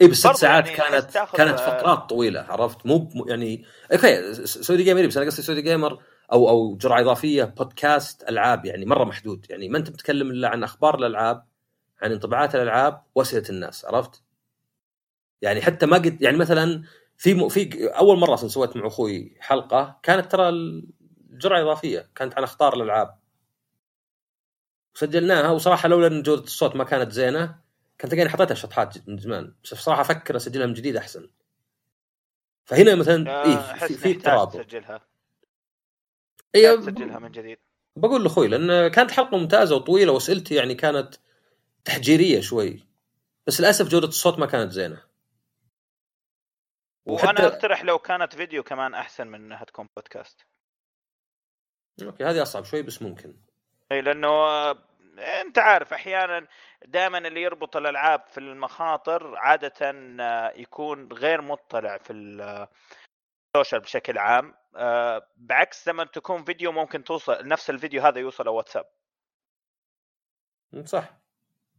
اي 0.00 0.08
بس 0.08 0.16
ست 0.16 0.32
ساعات 0.32 0.66
يعني 0.66 0.76
كانت 0.76 1.18
كانت 1.36 1.60
فقرات 1.60 1.98
طويلة 1.98 2.40
عرفت؟ 2.40 2.86
مو 2.86 3.24
يعني 3.28 3.64
أوكي 3.92 4.34
س- 4.34 4.58
سعودي 4.58 4.84
جيمر 4.84 5.06
بس 5.06 5.16
أنا 5.16 5.26
قصدي 5.26 5.42
سعودي 5.42 5.62
جيمر 5.62 6.02
أو 6.32 6.48
أو 6.48 6.76
جرعة 6.76 7.00
إضافية 7.00 7.44
بودكاست 7.44 8.28
ألعاب 8.28 8.64
يعني 8.64 8.84
مرة 8.86 9.04
محدود. 9.04 9.46
يعني 9.50 9.68
ما 9.68 9.78
أنت 9.78 9.90
بتتكلم 9.90 10.30
إلا 10.30 10.48
عن 10.48 10.64
أخبار 10.64 10.98
الألعاب 10.98 11.46
عن 12.02 12.12
انطباعات 12.12 12.54
الألعاب 12.54 13.02
وأسئلة 13.14 13.48
الناس 13.50 13.84
عرفت؟ 13.84 14.22
يعني 15.42 15.62
حتى 15.62 15.86
ما 15.86 15.96
قد 15.96 16.22
يعني 16.22 16.36
مثلا 16.36 16.82
في 17.18 17.34
م... 17.34 17.48
في 17.48 17.86
أول 17.86 18.18
مرة 18.18 18.36
سويت 18.36 18.76
مع 18.76 18.86
أخوي 18.86 19.36
حلقة 19.40 20.00
كانت 20.02 20.32
ترى 20.32 20.48
الجرعة 20.48 21.62
إضافية 21.62 22.10
كانت 22.14 22.34
عن 22.34 22.42
أخبار 22.42 22.74
الألعاب. 22.74 23.18
سجلناها 24.94 25.50
وصراحة 25.50 25.88
لولا 25.88 26.06
إن 26.06 26.22
جوده 26.22 26.42
الصوت 26.42 26.76
ما 26.76 26.84
كانت 26.84 27.12
زينة 27.12 27.58
كنت 28.00 28.10
تلقاني 28.10 28.30
حطيتها 28.30 28.54
شطحات 28.54 29.08
من 29.08 29.18
زمان. 29.18 29.54
بس 29.64 29.74
بصراحة 29.74 30.00
أفكر 30.00 30.36
أسجلها 30.36 30.66
من 30.66 30.72
جديد 30.72 30.96
أحسن. 30.96 31.30
فهنا 32.64 32.94
مثلا 32.94 33.30
آه، 33.30 33.72
أحس 33.72 33.92
في, 33.92 33.96
في 33.96 34.14
ترابط. 34.14 34.56
تسجلها. 34.56 35.00
إيه 36.54 36.76
تسجلها 36.76 37.18
من 37.18 37.30
جديد. 37.30 37.58
بقول 37.96 38.22
لأخوي 38.22 38.48
لأن 38.48 38.88
كانت 38.88 39.10
حلقة 39.10 39.38
ممتازة 39.38 39.76
وطويلة 39.76 40.12
وأسئلتي 40.12 40.54
يعني 40.54 40.74
كانت 40.74 41.14
تحجيرية 41.84 42.40
شوي. 42.40 42.86
بس 43.46 43.60
للأسف 43.60 43.88
جوده 43.88 44.08
الصوت 44.08 44.38
ما 44.38 44.46
كانت 44.46 44.72
زينة. 44.72 45.07
وأنا 47.08 47.46
أقترح 47.46 47.84
لو 47.84 47.98
كانت 47.98 48.34
فيديو 48.34 48.62
كمان 48.62 48.94
أحسن 48.94 49.26
من 49.26 49.34
انها 49.34 49.64
تكون 49.64 49.88
بودكاست. 49.96 50.46
أوكي 52.02 52.24
هذه 52.24 52.42
أصعب 52.42 52.64
شوي 52.64 52.82
بس 52.82 53.02
ممكن. 53.02 53.36
إي 53.92 54.00
لأنه 54.00 54.28
آه، 54.28 54.78
أنت 55.18 55.58
عارف 55.58 55.92
أحيانا 55.92 56.46
دائما 56.86 57.18
اللي 57.18 57.42
يربط 57.42 57.76
الألعاب 57.76 58.24
في 58.28 58.38
المخاطر 58.38 59.36
عادة 59.36 59.74
آه، 60.20 60.52
يكون 60.56 61.12
غير 61.12 61.42
مطلع 61.42 61.98
في 61.98 62.12
ال- 62.12 62.68
السوشيال 63.56 63.80
بشكل 63.80 64.18
عام. 64.18 64.54
آه، 64.76 65.26
بعكس 65.36 65.88
لما 65.88 66.04
تكون 66.04 66.44
فيديو 66.44 66.72
ممكن 66.72 67.04
توصل 67.04 67.48
نفس 67.48 67.70
الفيديو 67.70 68.02
هذا 68.02 68.18
يوصل 68.18 68.48
واتساب 68.48 68.84
صح. 70.84 71.18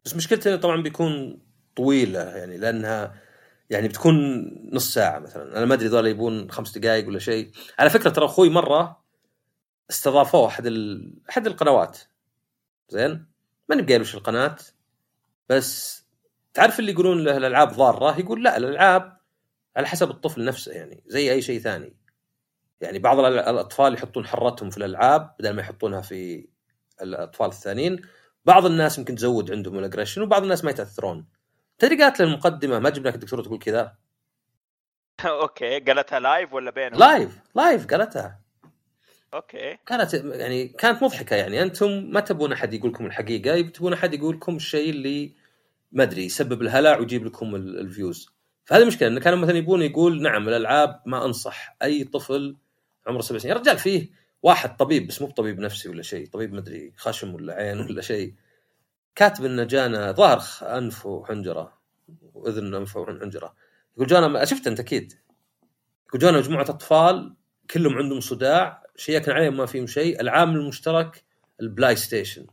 بس 0.04 0.16
مشكلته 0.16 0.56
طبعا 0.56 0.82
بيكون 0.82 1.42
طويلة 1.76 2.36
يعني 2.36 2.56
لأنها 2.58 3.29
يعني 3.70 3.88
بتكون 3.88 4.14
نص 4.72 4.94
ساعة 4.94 5.18
مثلا. 5.18 5.58
أنا 5.58 5.64
ما 5.64 5.74
أدري 5.74 5.88
ذولا 5.88 6.08
يبون 6.08 6.50
خمس 6.50 6.78
دقائق 6.78 7.08
ولا 7.08 7.18
شيء. 7.18 7.50
على 7.78 7.90
فكرة 7.90 8.10
ترى 8.10 8.24
أخوي 8.24 8.50
مرة 8.50 9.02
استضافوه 9.90 10.46
أحد 10.46 10.66
ال... 10.66 11.12
أحد 11.30 11.46
القنوات. 11.46 11.98
زين؟ 12.88 13.26
ماني 13.68 13.82
بقايل 13.82 14.00
وش 14.00 14.14
القناة. 14.14 14.56
بس 15.48 16.00
تعرف 16.54 16.80
اللي 16.80 16.92
يقولون 16.92 17.24
له 17.24 17.36
الألعاب 17.36 17.68
ضارة؟ 17.68 18.20
يقول 18.20 18.44
لا 18.44 18.56
الألعاب 18.56 19.16
على 19.76 19.86
حسب 19.86 20.10
الطفل 20.10 20.44
نفسه 20.44 20.72
يعني 20.72 21.02
زي 21.06 21.32
أي 21.32 21.42
شيء 21.42 21.60
ثاني. 21.60 21.96
يعني 22.80 22.98
بعض 22.98 23.18
الأطفال 23.18 23.94
يحطون 23.94 24.26
حرتهم 24.26 24.70
في 24.70 24.76
الألعاب 24.76 25.34
بدل 25.38 25.50
ما 25.50 25.60
يحطونها 25.60 26.00
في 26.00 26.48
الأطفال 27.02 27.46
الثانيين. 27.46 28.02
بعض 28.44 28.66
الناس 28.66 28.98
يمكن 28.98 29.14
تزود 29.14 29.52
عندهم 29.52 29.78
ال 29.78 29.82
aggression 29.82 30.22
وبعض 30.22 30.42
الناس 30.42 30.64
ما 30.64 30.70
يتأثرون. 30.70 31.26
تدري 31.80 32.02
قالت 32.02 32.20
له 32.20 32.26
المقدمه 32.26 32.78
ما 32.78 32.90
جبنا 32.90 33.08
لك 33.08 33.14
الدكتورة 33.14 33.42
تقول 33.42 33.58
كذا؟ 33.58 33.94
أوكي 35.24 35.80
قالتها 35.80 36.20
live 36.20 36.52
ولا 36.52 36.70
بينهم؟ 36.70 36.98
لايف 37.00 37.38
لايف 37.54 37.86
قالتها. 37.86 38.40
أوكي. 39.34 39.78
كانت 39.86 40.14
يعني 40.14 40.68
كانت 40.68 41.02
مضحكة 41.02 41.36
يعني 41.36 41.62
أنتم 41.62 41.90
ما 42.10 42.20
تبون 42.20 42.52
أحد 42.52 42.74
يقول 42.74 42.90
لكم 42.90 43.06
الحقيقة 43.06 43.60
تبون 43.60 43.92
أحد 43.92 44.14
يقول 44.14 44.36
لكم 44.36 44.56
الشيء 44.56 44.90
اللي 44.90 45.32
ما 45.92 46.02
أدري 46.02 46.24
يسبب 46.24 46.62
الهلع 46.62 46.98
ويجيب 46.98 47.24
لكم 47.26 47.54
ال- 47.54 47.78
ال 47.80 47.88
views 47.88 48.30
فهذه 48.64 48.82
المشكلة 48.82 49.08
انه 49.08 49.20
كانوا 49.20 49.38
مثلا 49.38 49.56
يبون 49.58 49.82
يقول 49.82 50.22
نعم 50.22 50.48
الألعاب 50.48 51.02
ما 51.06 51.24
أنصح 51.24 51.76
أي 51.82 52.04
طفل 52.04 52.56
عمره 53.06 53.20
سبع 53.20 53.38
سنين. 53.38 53.54
يا 53.54 53.60
رجال 53.60 53.78
فيه 53.78 54.08
واحد 54.42 54.76
طبيب 54.76 55.06
بس 55.06 55.22
مو 55.22 55.28
بطبيب 55.28 55.58
نفسي 55.60 55.88
ولا 55.88 56.02
شيء 56.02 56.26
طبيب 56.26 56.52
ما 56.52 56.58
أدري 56.58 56.92
خشم 56.96 57.34
ولا 57.34 57.54
عين 57.54 57.80
ولا 57.80 58.02
شيء. 58.02 58.34
كاتب 59.14 59.44
انه 59.44 59.64
جانا 59.64 60.12
ظهر 60.12 60.42
أنف 60.62 61.06
وحنجرة 61.06 61.78
وإذن 62.34 62.74
أنف 62.74 62.96
وحنجرة. 62.96 63.54
يقول 63.96 64.06
جانا 64.06 64.28
ما- 64.28 64.44
شفت 64.44 64.66
أنت 64.66 64.80
أكيد. 64.80 65.12
يقول 66.08 66.20
جانا 66.20 66.38
مجموعة 66.38 66.62
أطفال 66.62 67.34
كلهم 67.70 67.94
عندهم 67.98 68.20
صداع 68.20 68.82
شيكنا 68.96 69.34
عليهم 69.34 69.56
ما 69.56 69.66
فيهم 69.66 69.86
شيء 69.86 70.20
العامل 70.20 70.56
المشترك 70.56 71.24
البلاي 71.60 71.96
ستيشن. 71.96 72.46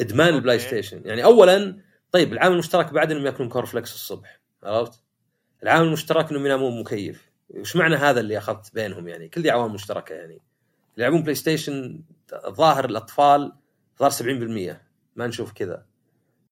إدمان 0.00 0.26
أوكي. 0.26 0.38
البلاي 0.38 0.58
ستيشن. 0.58 1.02
يعني 1.04 1.24
اولا 1.24 1.80
طيب 2.12 2.32
العامل 2.32 2.52
المشترك 2.52 2.92
بعد 2.92 3.10
إنهم 3.10 3.26
يأكلون 3.26 3.48
corn 3.48 3.66
flakes 3.66 3.94
الصبح 3.94 4.40
عرفت؟ 4.62 5.02
العامل 5.62 5.86
المشترك 5.86 6.30
إنهم 6.30 6.46
ينامون 6.46 6.80
مكيف. 6.80 7.30
وش 7.50 7.76
معنى 7.76 7.96
هذا 7.96 8.20
اللي 8.20 8.38
أخذت 8.38 8.65
من 8.65 8.74
بينهم 8.74 9.08
يعني؟ 9.08 9.28
كل 9.28 9.42
دي 9.42 9.50
عوامل 9.50 9.74
مشتركة 9.74 10.14
يعني. 10.14 10.40
يلعبون 10.98 11.22
بلاي 11.22 11.34
ستيشن 11.34 12.00
ظاهر 12.48 12.84
الأطفال 12.84 13.52
ظاهر 13.98 14.10
70% 14.10 14.85
ما 15.16 15.26
نشوف 15.26 15.52
كذا. 15.52 15.86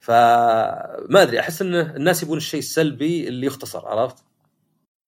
فما 0.00 1.22
أدري 1.22 1.40
أحس 1.40 1.62
إن 1.62 1.74
الناس 1.74 2.22
يبون 2.22 2.36
الشيء 2.36 2.60
السلبي 2.60 3.28
اللي 3.28 3.46
يختصر 3.46 3.88
عرفت؟ 3.88 4.24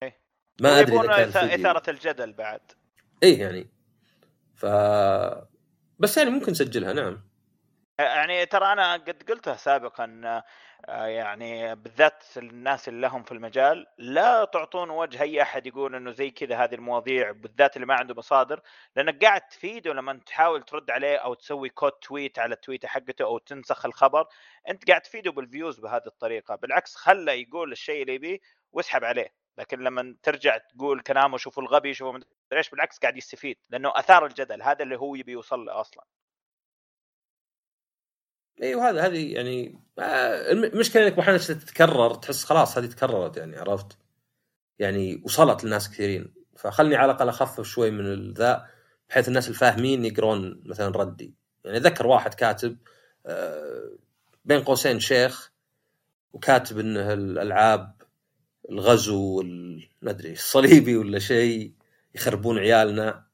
إيه. 0.02 0.20
ما 0.60 0.80
أدري 0.80 0.94
يبون. 0.94 1.10
إثارة 1.10 1.90
الجدل 1.90 2.32
بعد. 2.32 2.60
إيه 3.22 3.40
يعني. 3.40 3.70
ف 4.54 4.66
بس 5.98 6.16
يعني 6.16 6.30
ممكن 6.30 6.52
نسجلها 6.52 6.92
نعم. 6.92 7.26
يعني 7.98 8.46
ترى 8.46 8.72
أنا 8.72 8.92
قد 8.92 9.22
قلتها 9.28 9.56
سابقا 9.56 10.42
يعني 10.88 11.74
بالذات 11.74 12.24
الناس 12.36 12.88
اللي 12.88 13.00
لهم 13.00 13.22
في 13.22 13.32
المجال 13.32 13.86
لا 13.98 14.44
تعطون 14.44 14.90
وجه 14.90 15.22
أي 15.22 15.42
أحد 15.42 15.66
يقول 15.66 15.94
إنه 15.94 16.10
زي 16.10 16.30
كذا 16.30 16.64
هذه 16.64 16.74
المواضيع 16.74 17.30
بالذات 17.30 17.76
اللي 17.76 17.86
ما 17.86 17.94
عنده 17.94 18.14
مصادر 18.14 18.60
لأنك 18.96 19.24
قاعد 19.24 19.40
تفيده 19.40 19.92
لما 19.92 20.20
تحاول 20.26 20.62
ترد 20.62 20.90
عليه 20.90 21.16
أو 21.16 21.34
تسوي 21.34 21.68
quote 21.68 21.92
tweet 21.92 22.38
على 22.38 22.54
ال 22.54 22.60
tweet 22.60 22.88
حقته 22.88 23.24
أو 23.24 23.38
تنسخ 23.38 23.86
الخبر 23.86 24.26
أنت 24.68 24.88
قاعد 24.88 25.00
تفيده 25.02 25.32
بال 25.32 25.46
views 25.46 25.80
بهذه 25.80 26.06
الطريقة. 26.06 26.56
بالعكس 26.56 26.94
خله 26.96 27.32
يقول 27.32 27.72
الشيء 27.72 28.02
اللي 28.02 28.14
يبيه 28.14 28.38
واسحب 28.72 29.04
عليه. 29.04 29.32
لكن 29.58 29.78
لما 29.80 30.16
ترجع 30.22 30.58
تقول 30.58 31.00
كلامه 31.00 31.36
شوفوا 31.38 31.62
الغبي 31.62 31.94
شوفوا 31.94 32.20
إيش 32.52 32.70
بالعكس 32.70 32.98
قاعد 32.98 33.16
يستفيد 33.16 33.58
لأنه 33.70 33.92
أثار 33.96 34.26
الجدل 34.26 34.62
هذا 34.62 34.82
اللي 34.82 34.96
هو 34.98 35.14
يبي 35.14 35.32
يوصل 35.32 35.64
له 35.64 35.80
أصلا. 35.80 36.04
أيوه 38.62 38.88
هذا 38.90 39.06
هذه 39.06 39.32
يعني 39.34 39.78
آه، 39.98 40.52
الم- 40.52 40.64
المشكلة 40.64 41.06
إنك 41.06 41.18
أحيانا 41.18 41.38
تتكرر 41.38 42.14
تحس 42.14 42.44
خلاص 42.44 42.78
هذه 42.78 42.86
تكررت 42.86 43.36
يعني 43.36 43.56
عرفت؟ 43.56 43.98
يعني 44.78 45.22
وصلت 45.24 45.64
لناس 45.64 45.90
كثيرين. 45.90 46.34
فخلني 46.56 46.96
على 46.96 47.12
الأقل 47.12 47.28
أخفف 47.28 47.66
شوي 47.66 47.90
من 47.90 48.06
الذا 48.12 48.66
بحيث 49.10 49.28
الناس 49.28 49.48
الفاهمين 49.48 50.04
يقرون 50.04 50.62
مثلا 50.66 50.96
ردي. 50.96 51.34
يعني 51.64 51.76
اتذكر 51.76 52.06
واحد 52.06 52.34
كاتب 52.34 52.76
آه، 53.26 53.90
بين 54.44 54.60
قوسين 54.62 55.00
شيخ 55.00 55.52
وكاتب 56.32 56.78
إنه 56.78 57.12
الألعاب 57.12 58.02
الغزو 58.70 59.42
ما 60.02 60.10
أدري 60.10 60.32
الصليبي 60.32 60.96
ولا 60.96 61.18
شيء 61.18 61.72
يخربون 62.14 62.58
عيالنا. 62.58 63.25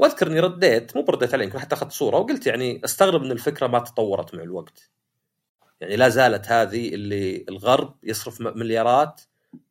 واذكر 0.00 0.26
اني 0.26 0.40
رديت 0.40 0.96
مو 0.96 1.02
برديت 1.02 1.34
عليه 1.34 1.44
يمكن 1.44 1.58
حتى 1.58 1.74
أخذت 1.74 1.92
صورة 1.92 2.16
وقلت 2.16 2.46
يعني 2.46 2.80
استغرب 2.84 3.22
إن 3.24 3.32
الفكرة 3.32 3.66
ما 3.66 3.78
تطورت 3.78 4.34
مع 4.34 4.42
الوقت. 4.42 4.90
يعني 5.80 5.96
لا 5.96 6.08
زالت 6.08 6.48
هذه 6.48 6.88
اللي 6.94 7.44
الغرب 7.48 7.94
يصرف 8.02 8.40
مليارات 8.40 9.20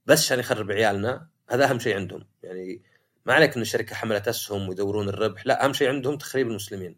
بس 0.05 0.25
عشان 0.25 0.39
يخرب 0.39 0.71
عيالنا 0.71 1.27
هذا 1.49 1.69
أهم 1.69 1.79
شيء 1.79 1.95
عندهم 1.95 2.25
يعني 2.43 2.81
ما 3.25 3.33
عليك 3.33 3.55
إن 3.55 3.61
الشركة 3.61 3.95
حملت 3.95 4.27
أسهم 4.27 4.69
ويدورون 4.69 5.09
الربح 5.09 5.45
لا 5.47 5.65
أهم 5.65 5.73
شيء 5.73 5.89
عندهم 5.89 6.17
تخريب 6.17 6.47
المسلمين. 6.47 6.95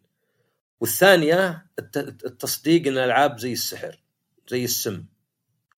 والثانية 0.82 1.66
الت- 1.80 2.26
التصديق 2.26 2.88
إن 2.88 2.94
الالعاب 2.98 3.40
زي 3.40 3.54
السحر 3.54 4.02
زي 4.48 4.64
السم 4.64 5.06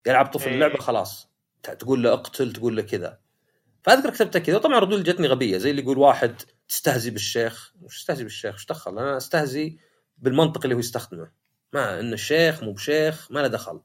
يلعب 0.07 0.25
طفل 0.25 0.47
إيه. 0.47 0.55
اللعبة 0.55 0.77
خلاص 0.77 1.29
تقول 1.63 2.03
له 2.03 2.13
اقتل 2.13 2.53
تقول 2.53 2.75
له 2.75 2.81
كذا 2.81 3.19
فأذكر 3.83 4.09
كتبتها 4.09 4.39
كذا 4.39 4.55
وطبعا 4.55 4.79
ردود 4.79 5.03
جتني 5.03 5.27
غبية 5.27 5.57
زي 5.57 5.71
اللي 5.71 5.81
يقول 5.81 5.97
واحد 5.97 6.41
تستهزي 6.73 7.09
بالشيخ؟ 7.09 7.73
وش 7.81 7.97
استهزي 7.97 8.23
بالشيخ؟ 8.23 8.55
وش 8.55 8.65
دخل؟ 8.65 8.91
أنا 8.91 9.17
استهزي 9.17 9.77
بالمنطق 10.17 10.61
اللي 10.63 10.75
هو 10.75 10.79
يستخدمه. 10.79 11.31
ما 11.73 11.99
ان 11.99 12.13
الشيخ 12.13 12.63
مو 12.63 12.71
بشيخ 12.71 13.31
ما 13.31 13.39
له 13.39 13.47
دخل. 13.47 13.81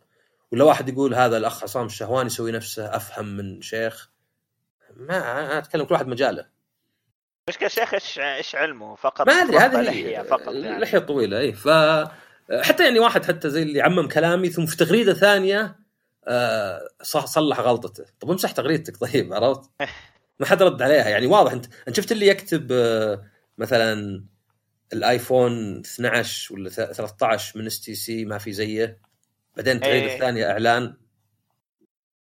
ولا 0.53 0.65
واحد 0.65 0.89
يقول 0.89 1.15
هذا 1.15 1.37
الأخ 1.37 1.63
عصام 1.63 1.87
الشهواني 1.87 2.27
يسوي 2.27 2.53
نفسه 2.53 2.97
أفهم 2.97 3.37
من 3.37 3.63
شيخ؟ 3.63 4.11
ما 4.97 5.17
أنا 5.17 5.59
أتكلم 5.59 5.85
كل 5.85 5.95
واحد 5.95 6.07
مجاله. 6.07 6.47
مشكلة 7.49 7.69
شيخ 7.69 7.95
إيش 7.95 8.19
إيش 8.19 8.55
علمه؟ 8.55 8.95
فقط 8.95 9.27
ما 9.27 9.33
أدري 9.33 9.59
هذه 9.59 9.83
لحية 9.83 10.23
فقط 10.23 10.53
يعني. 10.53 10.81
لحية 10.81 10.99
طويلة 10.99 11.39
اي 11.39 11.53
ف 11.53 11.69
حتى 12.63 12.85
يعني 12.85 12.99
واحد 12.99 13.25
حتى 13.25 13.51
زي 13.51 13.63
اللي 13.63 13.83
عمم 13.83 14.09
كلامي 14.09 14.51
ثم 14.51 14.67
في 14.67 14.77
تغريدة 14.77 15.15
ثانية 15.15 15.77
آه 16.29 16.89
صلح 17.03 17.61
غلطته. 17.61 18.05
طب 18.21 18.31
امسح 18.31 18.53
تغريدتك 18.53 18.97
طيب 18.97 19.33
عرفت؟ 19.33 19.71
ما 20.41 20.47
حد 20.47 20.63
رد 20.63 20.83
عليها. 20.83 21.09
يعني 21.09 21.27
واضح 21.27 21.53
انت 21.53 21.67
انت 21.89 21.97
شفت 21.97 22.13
اللي 22.13 22.27
يكتب 22.27 22.73
آه 22.73 23.25
مثلا 23.59 24.25
الآيفون 24.93 25.79
12 25.79 26.55
ولا 26.55 26.71
13 26.71 27.59
من 27.59 27.67
اس 27.67 27.81
تي 27.81 27.95
سي 27.95 28.25
ما 28.25 28.39
في 28.39 28.53
زيه؟ 28.53 29.01
بعدين 29.57 29.83
إيه. 29.83 30.15
الثانية 30.15 30.51
إعلان. 30.51 30.97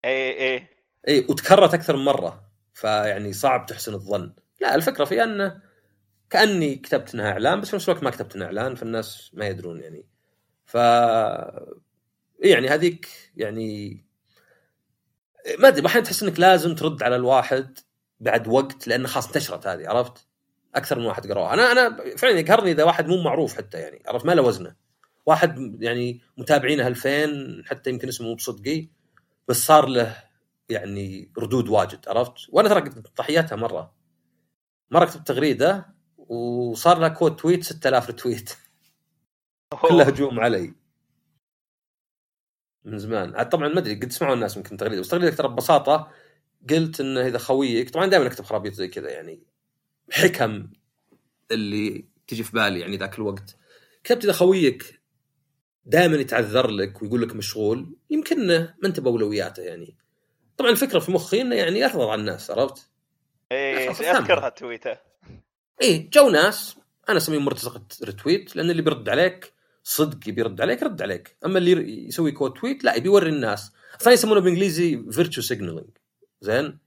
اي 0.04 0.54
اي 0.54 0.68
اي 1.08 1.26
وتكررت 1.28 1.74
أكثر 1.74 1.96
من 1.96 2.04
مرة. 2.04 2.50
فيعني 2.74 3.32
صعب 3.32 3.66
تحسن 3.66 3.94
الظن. 3.94 4.32
لا 4.60 4.74
الفكرة 4.74 5.04
في 5.04 5.24
انه 5.24 5.62
كأني 6.30 6.74
كتبت 6.74 7.14
إنها 7.14 7.30
إعلان 7.32 7.60
بس 7.60 7.70
في 7.70 7.76
نفس 7.76 7.88
الوقت 7.88 8.04
ما 8.04 8.10
كتبت 8.10 8.36
إنها 8.36 8.46
إعلان 8.46 8.74
فالناس 8.74 9.30
ما 9.34 9.46
يدرون 9.46 9.80
يعني. 9.80 10.06
ف 10.66 10.76
إيه 10.76 12.52
يعني 12.52 12.68
هذيك 12.68 13.08
يعني 13.36 13.98
ما 15.58 15.68
أدري 15.68 15.86
أحيانا 15.86 16.06
تحس 16.06 16.22
إنك 16.22 16.40
لازم 16.40 16.74
ترد 16.74 17.02
على 17.02 17.16
الواحد 17.16 17.78
بعد 18.24 18.48
وقت 18.48 18.88
لأنه 18.88 19.08
خلاص 19.08 19.26
انتشرت 19.26 19.66
هذه 19.66 19.88
عرفت؟ 19.88 20.26
أكثر 20.74 20.98
من 20.98 21.06
واحد 21.06 21.32
قراها. 21.32 21.54
أنا 21.54 21.72
أنا 21.72 22.16
فعلا 22.16 22.38
يقهرني 22.38 22.70
إذا 22.70 22.84
واحد 22.84 23.08
مو 23.08 23.22
معروف 23.22 23.56
حتى 23.56 23.78
يعني 23.78 24.02
عرفت؟ 24.06 24.26
ما 24.26 24.32
له 24.32 24.42
وزنه. 24.42 24.76
واحد 25.26 25.82
يعني 25.82 26.20
متابعينه 26.36 26.86
2000 26.86 27.62
حتى 27.66 27.90
يمكن 27.90 28.08
اسمه 28.08 28.26
مو 28.26 28.34
بصدقي 28.34 28.88
بس 29.48 29.66
صار 29.66 29.86
له 29.86 30.16
يعني 30.68 31.32
ردود 31.38 31.68
واجد 31.68 32.08
عرفت؟ 32.08 32.32
وأنا 32.48 32.68
ترى 32.68 33.02
ضحيتها 33.18 33.56
مرة. 33.56 33.94
مرة 34.90 35.04
كتبت 35.04 35.28
تغريدة 35.28 35.94
وصار 36.18 36.98
لها 36.98 37.08
كود 37.08 37.36
تويت 37.36 37.64
6000 37.64 38.08
رتويت 38.10 38.56
كلها 39.82 40.08
هجوم 40.08 40.40
علي. 40.40 40.74
من 42.84 42.98
زمان. 42.98 43.36
عاد 43.36 43.48
طبعا 43.48 43.68
ما 43.68 43.78
أدري 43.78 43.94
قد 43.94 44.12
سمعوا 44.12 44.34
الناس 44.34 44.56
يمكن 44.56 44.76
تغريدة 44.76 45.00
بس 45.00 45.08
تغريدك 45.08 45.36
ترى 45.38 45.48
ببساطة 45.48 46.10
قلت 46.70 47.00
إنه 47.00 47.26
إذا 47.26 47.38
خويك 47.38 47.90
طبعا 47.90 48.06
دائما 48.06 48.26
أكتب 48.26 48.44
خرابيط 48.44 48.72
زي 48.72 48.88
كذا 48.88 49.10
يعني 49.10 49.42
حكم 50.10 50.68
اللي 51.50 52.04
تجي 52.26 52.42
في 52.42 52.52
بالي 52.52 52.80
يعني 52.80 52.96
ذاك 52.96 53.18
الوقت. 53.18 53.56
كتبت 54.04 54.24
إذا 54.24 54.32
خويك 54.32 55.00
دائما 55.86 56.16
يتعذر 56.16 56.70
لك 56.70 57.02
ويقول 57.02 57.22
لك 57.22 57.36
مشغول 57.36 57.96
يمكن 58.10 58.46
ما 58.46 58.74
أنت 58.84 59.00
بأولوياته 59.00 59.62
يعني. 59.62 59.96
طبعا 60.56 60.70
الفكرة 60.70 60.98
في 60.98 61.12
مخي 61.12 61.40
إنه 61.40 61.56
يعني 61.56 61.84
ارضى 61.84 62.10
على 62.10 62.20
الناس 62.20 62.50
عرفت؟ 62.50 62.88
اي. 63.52 63.90
أذكرها 63.90 64.48
تويتة. 64.48 64.98
إيه 65.82 66.10
جو 66.10 66.30
ناس 66.30 66.76
أنا 67.08 67.16
اسميهم 67.16 67.44
مرتزقة 67.44 67.82
retweet 68.04 68.56
لأن 68.56 68.70
اللي 68.70 68.82
بيرد 68.82 69.08
عليك 69.08 69.52
صدق 69.82 70.28
يبي 70.28 70.40
يرد 70.40 70.60
عليك 70.60 70.82
رد 70.82 71.02
عليك. 71.02 71.36
أما 71.44 71.58
اللي 71.58 72.06
يسوي 72.06 72.32
quote 72.32 72.52
tweet 72.52 72.84
لا 72.84 72.94
يبي 72.94 73.06
يوري 73.06 73.28
الناس. 73.28 73.72
أصلا 74.00 74.12
يسمونه 74.12 74.40
بالإنجليزي 74.40 75.04
virtue 75.10 75.42
signaling 75.42 75.90
زين؟ 76.44 76.78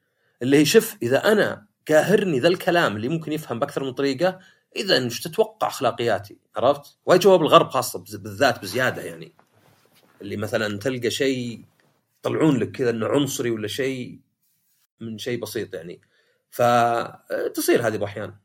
اللي 0.41 0.57
هي 0.57 0.65
شوف 0.65 0.97
إذا 1.01 1.31
أنا 1.31 1.67
قاهرني 1.87 2.39
ذا 2.39 2.47
الكلام 2.47 2.95
اللي 2.95 3.09
ممكن 3.09 3.31
يفهم 3.31 3.59
بأكثر 3.59 3.83
من 3.83 3.93
طريقة 3.93 4.39
إذا 4.75 5.03
إيش 5.03 5.21
تتوقع 5.21 5.67
أخلاقياتي؟ 5.67 6.37
عرفت؟ 6.55 6.97
وايد 7.05 7.21
شباب 7.21 7.41
الغرب 7.41 7.69
خاصة 7.69 7.99
بالذات 7.99 8.61
بزيادة 8.61 9.01
يعني. 9.01 9.33
اللي 10.21 10.37
مثلا 10.37 10.79
تلقى 10.79 11.11
شيء 11.11 11.65
يطلعون 12.19 12.57
لك 12.57 12.71
كذا 12.71 12.89
إنه 12.89 13.07
عنصري 13.07 13.51
ولا 13.51 13.67
شيء 13.67 14.19
من 15.01 15.17
شيء 15.17 15.41
بسيط 15.41 15.73
يعني. 15.73 16.01
فتصير 16.49 17.87
هذه 17.87 17.97
بأحيان. 17.97 18.35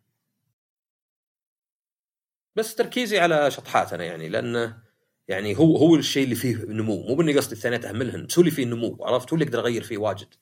بس 2.56 2.74
تركيزي 2.74 3.18
على 3.18 3.50
شطحات 3.50 3.92
أنا 3.92 4.04
يعني 4.04 4.28
لأنه 4.28 4.78
يعني 5.28 5.58
هو 5.58 5.76
هو 5.76 5.96
الشيء 5.96 6.24
اللي 6.24 6.34
فيه 6.34 6.56
نمو. 6.56 7.02
مو 7.02 7.14
بإني 7.14 7.36
قصدي 7.36 7.54
الثانيات 7.54 7.84
اهملهن 7.84 8.26
بس 8.26 8.38
هو 8.38 8.40
اللي 8.40 8.50
فيه 8.50 8.64
نمو 8.64 8.98
عرفت؟ 9.04 9.30
هو 9.30 9.34
اللي 9.34 9.44
أقدر 9.44 9.58
اغير 9.58 9.82
فيه 9.82 9.98
واجد. 9.98 10.34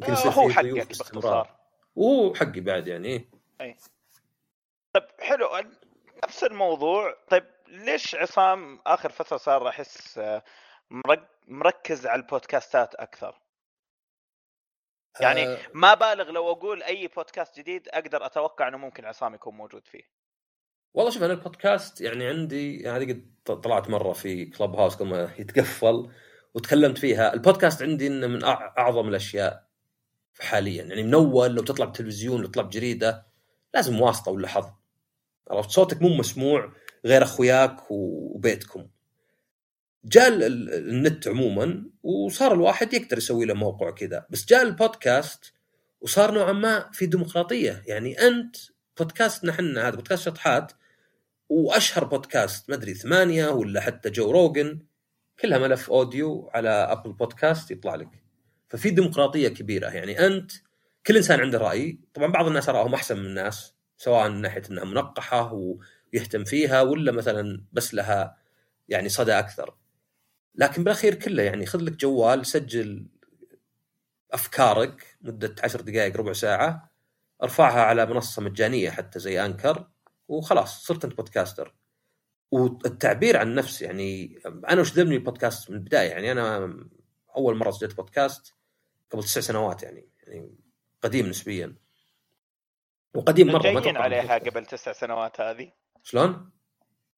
يمكن 0.00 0.12
آه، 0.12 0.18
يصير 0.18 0.32
هو 0.32 0.50
حقك. 0.50 0.66
باختصار 0.88 1.56
وهو 1.96 2.34
حقي 2.34 2.60
بعد 2.60 2.86
يعني 2.88 3.08
إيه. 3.60 3.76
طيب 4.94 5.04
حلو. 5.20 5.48
نفس 6.24 6.44
الموضوع. 6.44 7.16
طيب 7.30 7.44
ليش 7.68 8.14
عصام 8.14 8.80
آخر 8.86 9.10
فترة 9.12 9.36
صار 9.36 9.68
أحس 9.68 10.18
آه، 10.18 10.42
مرك- 10.90 11.28
مركز 11.48 12.06
على 12.06 12.22
البودكاستات 12.22 12.94
أكثر؟ 12.94 13.40
يعني 15.20 15.46
آه. 15.48 15.58
ما 15.74 15.94
بالغ 15.94 16.30
لو 16.30 16.50
أقول 16.50 16.82
أي 16.82 17.06
بودكاست 17.08 17.58
جديد 17.58 17.88
أقدر 17.88 18.26
أتوقع 18.26 18.68
إنه 18.68 18.76
ممكن 18.78 19.04
عصام 19.04 19.34
يكون 19.34 19.54
موجود 19.54 19.86
فيه. 19.86 20.02
والله 20.94 21.10
شوف 21.10 21.22
أنا 21.22 21.32
البودكاست 21.32 22.00
يعني 22.00 22.26
عندي 22.26 22.80
يعني 22.80 22.96
هذه 23.04 23.12
قد 23.12 23.60
طلعت 23.60 23.90
مرة 23.90 24.12
في 24.12 24.46
كلب 24.46 24.74
هاوس 24.74 24.96
قبل 24.96 25.08
ما 25.08 25.34
يتقفل 25.38 26.10
وتكلمت 26.54 26.98
فيها. 26.98 27.32
البودكاست 27.34 27.82
عندي 27.82 28.06
إنه 28.06 28.26
من 28.26 28.44
أعظم 28.44 29.08
الأشياء. 29.08 29.64
حاليا. 30.40 30.82
يعني 30.84 31.02
من 31.02 31.14
اول 31.14 31.54
لو 31.54 31.62
تطلع 31.62 31.84
بالتلفزيون 31.84 32.50
تطلع 32.50 32.62
بجريدة 32.62 33.26
لازم 33.74 34.00
واسطة 34.00 34.32
ولا 34.32 34.48
حظ. 34.48 34.66
عرفت؟ 35.50 35.70
صوتك 35.70 36.02
مو 36.02 36.08
مسموع 36.08 36.72
غير 37.04 37.22
أخوياك 37.22 37.76
وبيتكم. 37.90 38.86
جاء 40.04 40.28
ال- 40.28 40.42
ال- 40.42 40.88
النت 40.88 41.28
عموما 41.28 41.90
وصار 42.02 42.52
الواحد 42.54 42.94
يقدر 42.94 43.18
يسوي 43.18 43.44
له 43.44 43.54
موقع 43.54 43.90
كذا. 43.90 44.26
بس 44.30 44.44
جاء 44.46 44.62
البودكاست 44.62 45.52
وصار 46.00 46.30
نوعا 46.34 46.52
ما 46.52 46.90
في 46.92 47.06
ديمقراطية. 47.06 47.82
يعني 47.86 48.20
أنت 48.20 48.56
بودكاستنا 48.98 49.52
إحنا 49.52 49.88
هذا 49.88 49.96
بودكاست 49.96 50.22
شطحات 50.22 50.72
وأشهر 51.48 52.04
بودكاست 52.04 52.70
ما 52.70 52.76
أدري 52.76 52.94
ثمانية 52.94 53.48
ولا 53.48 53.80
حتى 53.80 54.10
جو 54.10 54.30
روجن 54.30 54.80
كلها 55.40 55.58
ملف 55.58 55.90
audio 55.90 56.50
على 56.54 56.68
أبل 56.68 57.12
بودكاست 57.12 57.70
يطلع 57.70 57.94
لك. 57.94 58.23
ففي 58.74 58.90
ديمقراطية 58.90 59.48
كبيرة. 59.48 59.88
يعني 59.88 60.26
أنت 60.26 60.52
كل 61.06 61.16
إنسان 61.16 61.40
عنده 61.40 61.58
رأي 61.58 62.00
طبعا 62.14 62.32
بعض 62.32 62.46
الناس 62.46 62.68
راهم 62.68 62.94
أحسن 62.94 63.18
من 63.18 63.26
الناس 63.26 63.74
سواء 63.96 64.28
من 64.28 64.40
ناحية 64.40 64.62
إنها 64.70 64.84
منقحة 64.84 65.52
ويهتم 66.12 66.44
فيها 66.44 66.82
ولا 66.82 67.12
مثلا 67.12 67.64
بس 67.72 67.94
لها 67.94 68.36
يعني 68.88 69.08
صدى 69.08 69.32
أكثر. 69.38 69.76
لكن 70.54 70.84
بالأخير 70.84 71.14
كله 71.14 71.42
يعني 71.42 71.66
خذ 71.66 71.78
لك 71.80 71.92
جوال 71.92 72.46
سجل 72.46 73.06
أفكارك 74.32 75.16
مدة 75.20 75.54
عشر 75.62 75.80
دقائق 75.80 76.16
ربع 76.16 76.32
ساعة 76.32 76.90
ارفعها 77.42 77.80
على 77.80 78.06
منصة 78.06 78.42
مجانية 78.42 78.90
حتى 78.90 79.18
زي 79.18 79.44
أنكر 79.44 79.88
وخلاص 80.28 80.86
صرت 80.86 81.04
أنت 81.04 81.14
بودكاستر 81.14 81.74
والتعبير 82.50 83.36
عن 83.36 83.54
نفس 83.54 83.82
يعني 83.82 84.38
أنا 84.46 84.80
وش 84.80 84.92
ذبني 84.92 85.14
البودكاست 85.16 85.70
من 85.70 85.76
البداية؟ 85.76 86.10
يعني 86.10 86.32
أنا 86.32 86.74
أول 87.36 87.56
مرة 87.56 87.70
سجلت 87.70 87.96
بودكاست 87.96 88.54
قبل 89.14 89.24
تسع 89.24 89.40
سنوات 89.40 89.82
يعني 89.82 90.08
يعني 90.26 90.54
قديم 91.02 91.26
نسبيا. 91.26 91.74
وقديم 93.14 93.46
مرة 93.46 93.70
ما 93.70 93.80
جايين 93.80 93.96
عليها. 93.96 94.38
قبل 94.38 94.66
تسع 94.66 94.92
سنوات 94.92 95.40
هذه؟ 95.40 95.72
شلون؟ 96.02 96.50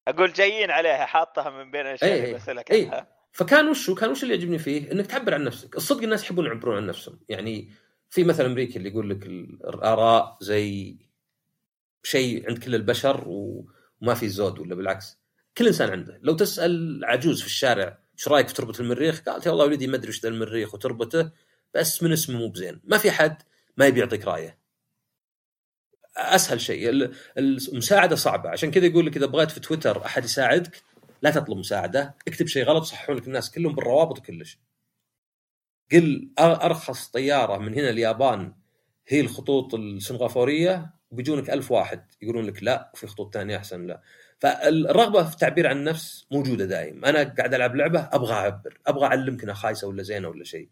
أقول 0.07 0.33
جايين 0.33 0.71
عليها 0.71 1.05
حاطها 1.05 1.49
من 1.49 1.71
بين 1.71 1.81
الاشياء 1.81 2.11
إيه، 2.11 2.17
اللي 2.17 2.27
إيه، 2.27 2.35
بسالك 2.35 2.71
إيه. 2.71 2.87
عنها 2.87 3.07
فكان 3.31 3.67
وشو 3.67 3.95
كان 3.95 4.09
وش 4.09 4.23
اللي 4.23 4.35
يعجبني 4.35 4.59
فيه؟ 4.59 4.91
إنك 4.91 5.05
تعبر 5.05 5.33
عن 5.33 5.43
نفسك. 5.43 5.77
الصدق 5.77 6.03
الناس 6.03 6.23
يحبون 6.23 6.45
يعبرون 6.45 6.77
عن 6.77 6.87
نفسهم. 6.87 7.19
يعني 7.29 7.71
في 8.09 8.23
مثل 8.23 8.45
أمريكي 8.45 8.77
اللي 8.77 8.89
يقول 8.89 9.09
لك 9.09 9.25
الآراء 9.25 10.37
زي 10.41 10.97
شيء 12.03 12.47
عند 12.47 12.57
كل 12.57 12.75
البشر 12.75 13.23
وما 13.27 14.13
في 14.13 14.29
زود 14.29 14.59
ولا 14.59 14.75
بالعكس. 14.75 15.17
كل 15.57 15.67
إنسان 15.67 15.89
عنده. 15.89 16.19
لو 16.21 16.35
تسأل 16.35 17.01
عجوز 17.05 17.41
في 17.41 17.47
الشارع 17.47 17.97
إيش 18.17 18.27
رأيك 18.27 18.47
في 18.47 18.53
تربط 18.53 18.79
المريخ؟ 18.79 19.21
قالت 19.21 19.45
يا 19.45 19.51
والله 19.51 19.65
ولدي 19.65 19.87
ما 19.87 19.95
أدري 19.95 20.09
وش 20.09 20.21
ذا 20.21 20.29
المريخ 20.29 20.73
وتربطه 20.73 21.31
بس 21.77 22.03
من 22.03 22.11
اسمه 22.11 22.37
مو 22.37 22.47
بزين. 22.47 22.81
ما 22.83 22.97
في 22.97 23.11
حد 23.11 23.43
ما 23.77 23.85
يبي 23.85 23.99
يعطيك 23.99 24.25
رأيه. 24.25 24.57
أسهل 26.17 26.61
شيء 26.61 26.89
ال- 26.89 27.15
المساعدة 27.37 28.15
صعبة. 28.15 28.49
عشان 28.49 28.71
كذا 28.71 28.85
يقول 28.85 29.05
لك 29.05 29.17
إذا 29.17 29.25
بغيت 29.25 29.51
في 29.51 29.59
تويتر 29.59 30.05
أحد 30.05 30.25
يساعدك 30.25 30.81
لا 31.21 31.31
تطلب 31.31 31.57
مساعدة. 31.57 32.15
اكتب 32.27 32.47
شيء 32.47 32.63
غلط 32.63 32.83
صححون 32.83 33.17
لك 33.17 33.27
الناس 33.27 33.51
كلهم 33.51 33.75
بالروابط 33.75 34.19
وكلش. 34.19 34.59
قل 35.91 36.29
أرخص 36.39 37.07
طيارة 37.07 37.57
من 37.57 37.73
هنا 37.73 37.89
اليابان 37.89 38.53
هي 39.07 39.19
الخطوط 39.21 39.73
السنغافورية 39.73 40.93
وبيجونك 41.11 41.49
ألف 41.49 41.71
واحد. 41.71 42.05
يقولون 42.21 42.45
لك 42.45 42.63
لا 42.63 42.91
وفي 42.93 43.07
خطوط 43.07 43.33
ثانية 43.33 43.57
أحسن 43.57 43.87
لا. 43.87 44.01
فالرغبة 44.39 45.23
في 45.23 45.33
التعبير 45.33 45.67
عن 45.67 45.77
النفس 45.77 46.27
موجودة 46.31 46.65
دائم 46.65 47.05
أنا 47.05 47.23
قاعد 47.23 47.53
ألعب 47.53 47.75
لعبة 47.75 48.09
أبغى 48.11 48.33
أعبر. 48.33 48.77
أبغى 48.87 49.05
أعلمك 49.05 49.43
إنها 49.43 49.53
خايسة 49.53 49.87
ولا 49.87 50.03
زينة 50.03 50.27
ولا 50.27 50.43
شيء. 50.43 50.69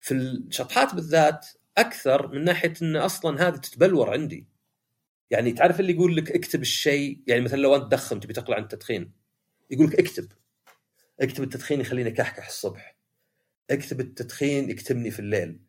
في 0.00 0.14
الشطحات 0.14 0.94
بالذات 0.94 1.46
أكثر 1.78 2.28
من 2.28 2.44
ناحية 2.44 2.74
إن 2.82 2.96
أصلا 2.96 3.48
هذه 3.48 3.56
تتبلور 3.56 4.10
عندي. 4.10 4.46
يعني 5.30 5.52
تعرف 5.52 5.80
اللي 5.80 5.92
يقول 5.92 6.16
لك 6.16 6.30
اكتب 6.32 6.62
الشيء 6.62 7.22
يعني 7.26 7.40
مثلا 7.40 7.60
لو 7.60 7.76
أنت 7.76 7.84
تدخن 7.84 8.20
تبي 8.20 8.32
تقلع 8.32 8.56
عن 8.56 8.62
التدخين 8.62 9.12
يقول 9.70 9.86
لك 9.86 10.00
اكتب. 10.00 10.28
اكتب 11.20 11.42
التدخين 11.42 11.80
يخليني 11.80 12.10
كحكح 12.10 12.46
الصبح. 12.46 12.96
اكتب 13.70 14.00
التدخين 14.00 14.70
يكتمني 14.70 15.10
في 15.10 15.18
الليل. 15.18 15.60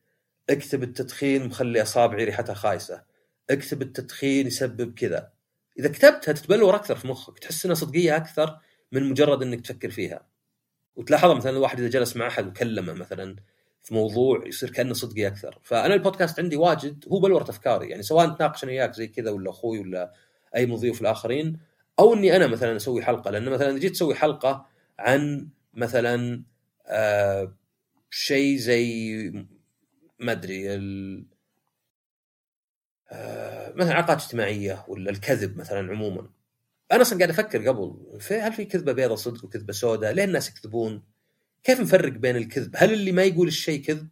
اكتب 0.49 0.83
التدخين 0.83 1.45
مخلي 1.45 1.81
أصابعي 1.81 2.25
ريحتها 2.25 2.53
خايسة. 2.53 3.03
اكتب 3.49 3.81
التدخين 3.81 4.47
يسبب 4.47 4.93
كذا. 4.93 5.31
إذا 5.79 5.89
كتبتها 5.89 6.31
تتبلور 6.31 6.75
أكثر 6.75 6.95
في 6.95 7.07
مخك 7.07 7.39
تحس 7.39 7.65
إنها 7.65 7.75
صدقية 7.75 8.15
أكثر 8.15 8.59
من 8.91 9.09
مجرد 9.09 9.41
إنك 9.41 9.61
تفكر 9.61 9.89
فيها. 9.89 10.27
وتلاحظها 10.95 11.33
مثلا 11.35 11.51
الواحد 11.51 11.79
إذا 11.79 11.89
جلس 11.89 12.15
مع 12.15 12.27
أحد 12.27 12.47
وكلمه 12.47 12.93
مثلا 12.93 13.35
في 13.89 13.95
موضوع 13.95 14.47
يصير 14.47 14.69
كأنه 14.69 14.93
صدقي 14.93 15.27
أكثر 15.27 15.59
فأنا 15.63 15.93
البودكاست 15.93 16.39
عندي 16.39 16.55
واجد 16.55 17.05
هو 17.11 17.19
بلورة 17.19 17.49
أفكاري 17.49 17.89
يعني 17.89 18.03
سواء 18.03 18.27
نتناقش 18.27 18.63
أنا 18.63 18.71
وياك 18.71 18.93
زي 18.93 19.07
كذا 19.07 19.31
ولا 19.31 19.49
أخوي 19.49 19.79
ولا 19.79 20.13
أي 20.55 20.65
من 20.65 20.75
ضيوف 20.75 21.01
الآخرين 21.01 21.59
أو 21.99 22.13
إني 22.13 22.35
أنا 22.35 22.47
مثلا 22.47 22.75
أسوي 22.75 23.03
حلقة 23.03 23.31
لأن 23.31 23.49
مثلا 23.49 23.79
جيت 23.79 23.91
تسوي 23.91 24.15
حلقة 24.15 24.65
عن 24.99 25.49
مثلا 25.73 26.43
آه 26.87 27.55
شيء 28.09 28.57
زي 28.57 29.31
ما 30.19 30.31
أدري 30.31 30.75
ال... 30.75 31.25
آه 33.11 33.73
مثلا 33.75 33.93
علاقات 33.93 34.21
اجتماعية 34.21 34.85
ولا 34.87 35.09
الكذب 35.11 35.57
مثلا 35.57 35.91
عموما 35.91 36.29
أنا 36.91 37.01
أصلا 37.01 37.17
قاعد 37.17 37.29
أفكر 37.29 37.67
قبل 37.67 38.17
في 38.19 38.35
هل 38.35 38.53
في 38.53 38.65
كذبة 38.65 38.91
بيضة 38.91 39.15
صدق 39.15 39.45
وكذبة 39.45 39.73
سوداء؟ 39.73 40.13
ليه 40.13 40.23
الناس 40.23 40.49
يكذبون؟ 40.49 41.03
كيف 41.63 41.79
نفرق 41.79 42.11
بين 42.11 42.35
الكذب؟ 42.35 42.75
هل 42.75 42.93
اللي 42.93 43.11
ما 43.11 43.23
يقول 43.23 43.47
الشيء 43.47 43.81
كذب؟ 43.81 44.07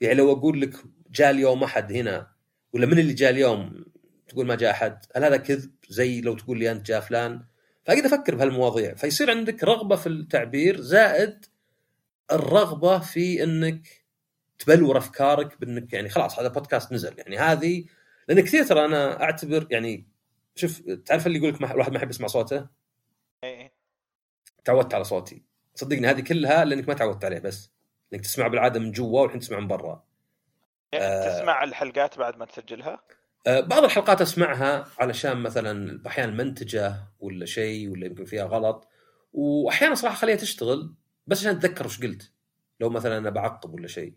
يعني 0.00 0.14
لو 0.14 0.32
أقول 0.32 0.60
لك 0.60 0.76
جاء 1.10 1.30
اليوم 1.30 1.64
أحد 1.64 1.92
هنا 1.92 2.30
ولا 2.72 2.86
من 2.86 2.98
اللي 2.98 3.12
جاء 3.12 3.30
اليوم 3.30 3.84
تقول 4.28 4.46
ما 4.46 4.54
جاء 4.54 4.70
أحد، 4.70 4.98
هل 5.16 5.24
هذا 5.24 5.36
كذب؟ 5.36 5.70
زي 5.88 6.20
لو 6.20 6.34
تقول 6.34 6.58
لي 6.58 6.70
أنت 6.72 6.86
جاء 6.86 7.00
فلان 7.00 7.44
فأقعد 7.84 8.04
أفكر 8.04 8.34
بهالمواضيع 8.34 8.94
فيصير 8.94 9.30
عندك 9.30 9.64
رغبة 9.64 9.96
في 9.96 10.06
التعبير 10.06 10.80
زائد 10.80 11.46
الرغبة 12.32 12.98
في 12.98 13.42
إنك 13.42 13.88
تبلور 14.58 14.98
أفكارك 14.98 15.60
بإنك 15.60 15.92
يعني 15.92 16.08
خلاص 16.08 16.38
هذا 16.38 16.48
بودكاست 16.48 16.92
نزل 16.92 17.18
يعني 17.18 17.38
هذه 17.38 17.84
لأن 18.28 18.40
كثير 18.40 18.64
ترى 18.64 18.84
أنا 18.84 19.22
أعتبر 19.22 19.66
يعني 19.70 20.08
شوف 20.54 20.80
تعرف 20.80 21.26
اللي 21.26 21.38
يقول 21.38 21.54
لك 21.54 21.62
الواحد 21.62 21.92
ما 21.92 21.96
يحب 21.96 22.10
يسمع 22.10 22.26
صوته؟ 22.26 22.66
إيه 23.44 23.72
تعودت 24.64 24.94
على 24.94 25.04
صوتي 25.04 25.42
صدقني 25.78 26.06
هذه 26.06 26.20
كلها 26.20 26.64
لأنك 26.64 26.88
ما 26.88 26.94
تعودت 26.94 27.24
عليه 27.24 27.38
بس 27.38 27.70
انك 28.12 28.20
تسمع 28.20 28.46
بالعادة 28.48 28.80
من 28.80 28.92
جوا 28.92 29.20
والحين 29.20 29.40
تسمع 29.40 29.60
من 29.60 29.68
برا. 29.68 30.04
آه 30.94 31.38
تسمع 31.38 31.64
الحلقات 31.64 32.18
بعد 32.18 32.36
ما 32.36 32.44
تسجلها؟ 32.44 33.02
آه 33.46 33.60
بعض 33.60 33.84
الحلقات 33.84 34.20
أسمعها 34.20 34.88
علشان 34.98 35.36
مثلا 35.36 36.02
أحيانا 36.06 36.32
منتجه 36.32 36.94
ولا 37.20 37.46
شيء 37.46 37.88
ولا 37.88 38.06
يمكن 38.06 38.24
فيها 38.24 38.44
غلط 38.44 38.88
واحيانا 39.32 39.94
صراحة 39.94 40.16
خليها 40.16 40.36
تشتغل 40.36 40.94
بس 41.26 41.40
عشان 41.40 41.50
أتذكر 41.56 41.86
وش 41.86 42.00
قلت 42.00 42.32
لو 42.80 42.90
مثلا 42.90 43.18
أنا 43.18 43.30
بعقب 43.30 43.74
ولا 43.74 43.88
شيء. 43.88 44.14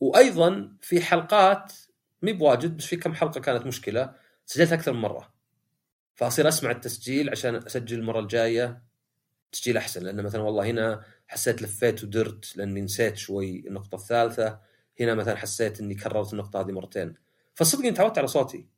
وأيضا 0.00 0.76
في 0.80 1.00
حلقات 1.00 1.72
مي 2.22 2.32
بواجد 2.32 2.76
بس 2.76 2.84
في 2.84 2.96
كم 2.96 3.14
حلقة 3.14 3.40
كانت 3.40 3.66
مشكلة 3.66 4.14
سجلت 4.46 4.72
أكثر 4.72 4.92
من 4.92 5.00
مرة. 5.00 5.34
فأصير 6.14 6.48
أسمع 6.48 6.70
التسجيل 6.70 7.30
عشان 7.30 7.54
أسجل 7.54 7.98
المرة 7.98 8.20
الجاية. 8.20 8.82
تسجيل 9.52 9.76
أحسن 9.76 10.02
لأن 10.02 10.22
مثلا 10.22 10.42
والله 10.42 10.66
هنا 10.66 11.04
حسيت 11.28 11.62
لفيت 11.62 12.04
ودرت 12.04 12.56
لأني 12.56 12.80
نسيت 12.80 13.16
شوي 13.16 13.68
النقطة 13.68 13.96
الثالثة 13.96 14.60
هنا 15.00 15.14
مثلا 15.14 15.36
حسيت 15.36 15.80
إني 15.80 15.94
كررت 15.94 16.32
النقطة 16.32 16.60
هذه 16.60 16.72
مرتين. 16.72 17.14
فصدقني 17.54 17.90
تعودت 17.90 18.18
على 18.18 18.26
صوتي. 18.26 18.68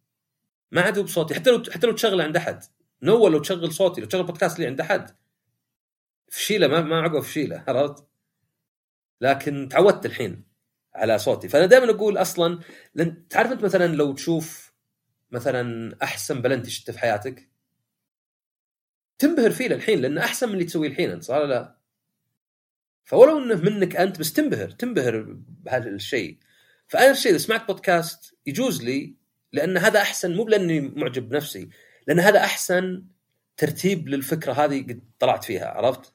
ما 0.72 0.80
عاد 0.80 0.98
بصوتي 0.98 1.34
حتى 1.34 1.50
لو 1.50 1.62
حتى 1.70 1.86
لو 1.86 1.92
تشغله 1.92 2.24
عند 2.24 2.36
أحد. 2.36 2.64
نو 3.02 3.28
لو 3.28 3.38
تشغل 3.38 3.72
صوتي 3.72 4.00
لو 4.00 4.06
تشغل 4.06 4.22
بودكاست 4.22 4.58
لي 4.58 4.66
عند 4.66 4.80
أحد. 4.80 5.16
فشيلة 6.28 6.68
ما 6.68 6.80
ما 6.80 7.00
عقب 7.00 7.20
فشيلة 7.20 7.64
عرفت؟ 7.68 8.04
لكن 9.20 9.68
تعودت 9.70 10.06
الحين 10.06 10.44
على 10.94 11.18
صوتي. 11.18 11.48
فأنا 11.48 11.66
دائما 11.66 11.90
أقول 11.90 12.18
أصلا 12.18 12.60
لأن 12.94 13.28
تعرف 13.28 13.52
أنت 13.52 13.64
مثلا 13.64 13.86
لو 13.86 14.12
تشوف 14.12 14.72
مثلا 15.30 15.96
أحسن 16.02 16.42
بلنتي 16.42 16.70
شفته 16.70 16.92
في 16.92 16.98
حياتك؟ 16.98 17.47
تنبهر 19.18 19.50
فيه 19.50 19.68
للحين 19.68 20.00
لأنه 20.00 20.20
أحسن 20.20 20.48
من 20.48 20.54
اللي 20.54 20.64
تسويه 20.64 20.88
الحين 20.88 21.10
أنت 21.10 21.22
صار 21.22 21.44
لا 21.44 21.76
فولو 23.04 23.38
إنه 23.38 23.54
منك 23.54 23.96
أنت 23.96 24.18
بس 24.20 24.32
تنبهر 24.32 24.70
تنبهر 24.70 25.36
بهذا 25.48 25.88
الشيء 25.88 26.38
فأنا 26.88 27.10
الشيء 27.10 27.30
اذا 27.30 27.38
سمعت 27.38 27.66
بودكاست 27.66 28.34
يجوز 28.46 28.82
لي 28.84 29.14
لأن 29.52 29.76
هذا 29.76 30.00
أحسن 30.00 30.36
مو 30.36 30.48
لأني 30.48 30.80
معجب 30.80 31.28
بنفسي 31.28 31.68
لأن 32.06 32.20
هذا 32.20 32.38
أحسن 32.38 33.04
ترتيب 33.56 34.08
للفكرة 34.08 34.52
هذه 34.52 34.82
قد 34.82 35.00
طلعت 35.18 35.44
فيها 35.44 35.68
عرفت؟ 35.68 36.12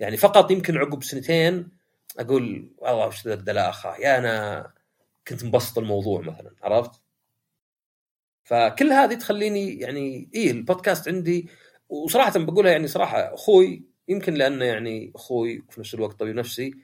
يعني 0.00 0.16
فقط 0.16 0.50
يمكن 0.50 0.76
عقب 0.76 1.02
سنتين 1.02 1.68
أقول 2.18 2.70
والله 2.78 3.06
وش 3.06 3.26
ذا 3.26 3.34
الدلاخة 3.34 3.96
يا 3.96 4.18
أنا 4.18 4.70
كنت 5.28 5.44
مبسط 5.44 5.78
الموضوع 5.78 6.20
مثلا 6.20 6.54
عرفت؟ 6.62 7.00
فكل 8.44 8.92
هذه 8.92 9.14
تخليني 9.14 9.78
يعني 9.78 10.30
إيه 10.34 10.50
البودكاست 10.50 11.08
عندي 11.08 11.48
وصراحة 11.92 12.38
بقولها 12.38 12.72
يعني 12.72 12.88
صراحة 12.88 13.34
أخوي 13.34 13.82
يمكن 14.08 14.34
لأنه 14.34 14.64
يعني 14.64 15.12
أخوي 15.14 15.64
وفي 15.68 15.80
نفس 15.80 15.94
الوقت 15.94 16.20
طبيب 16.20 16.36
نفسي 16.36 16.74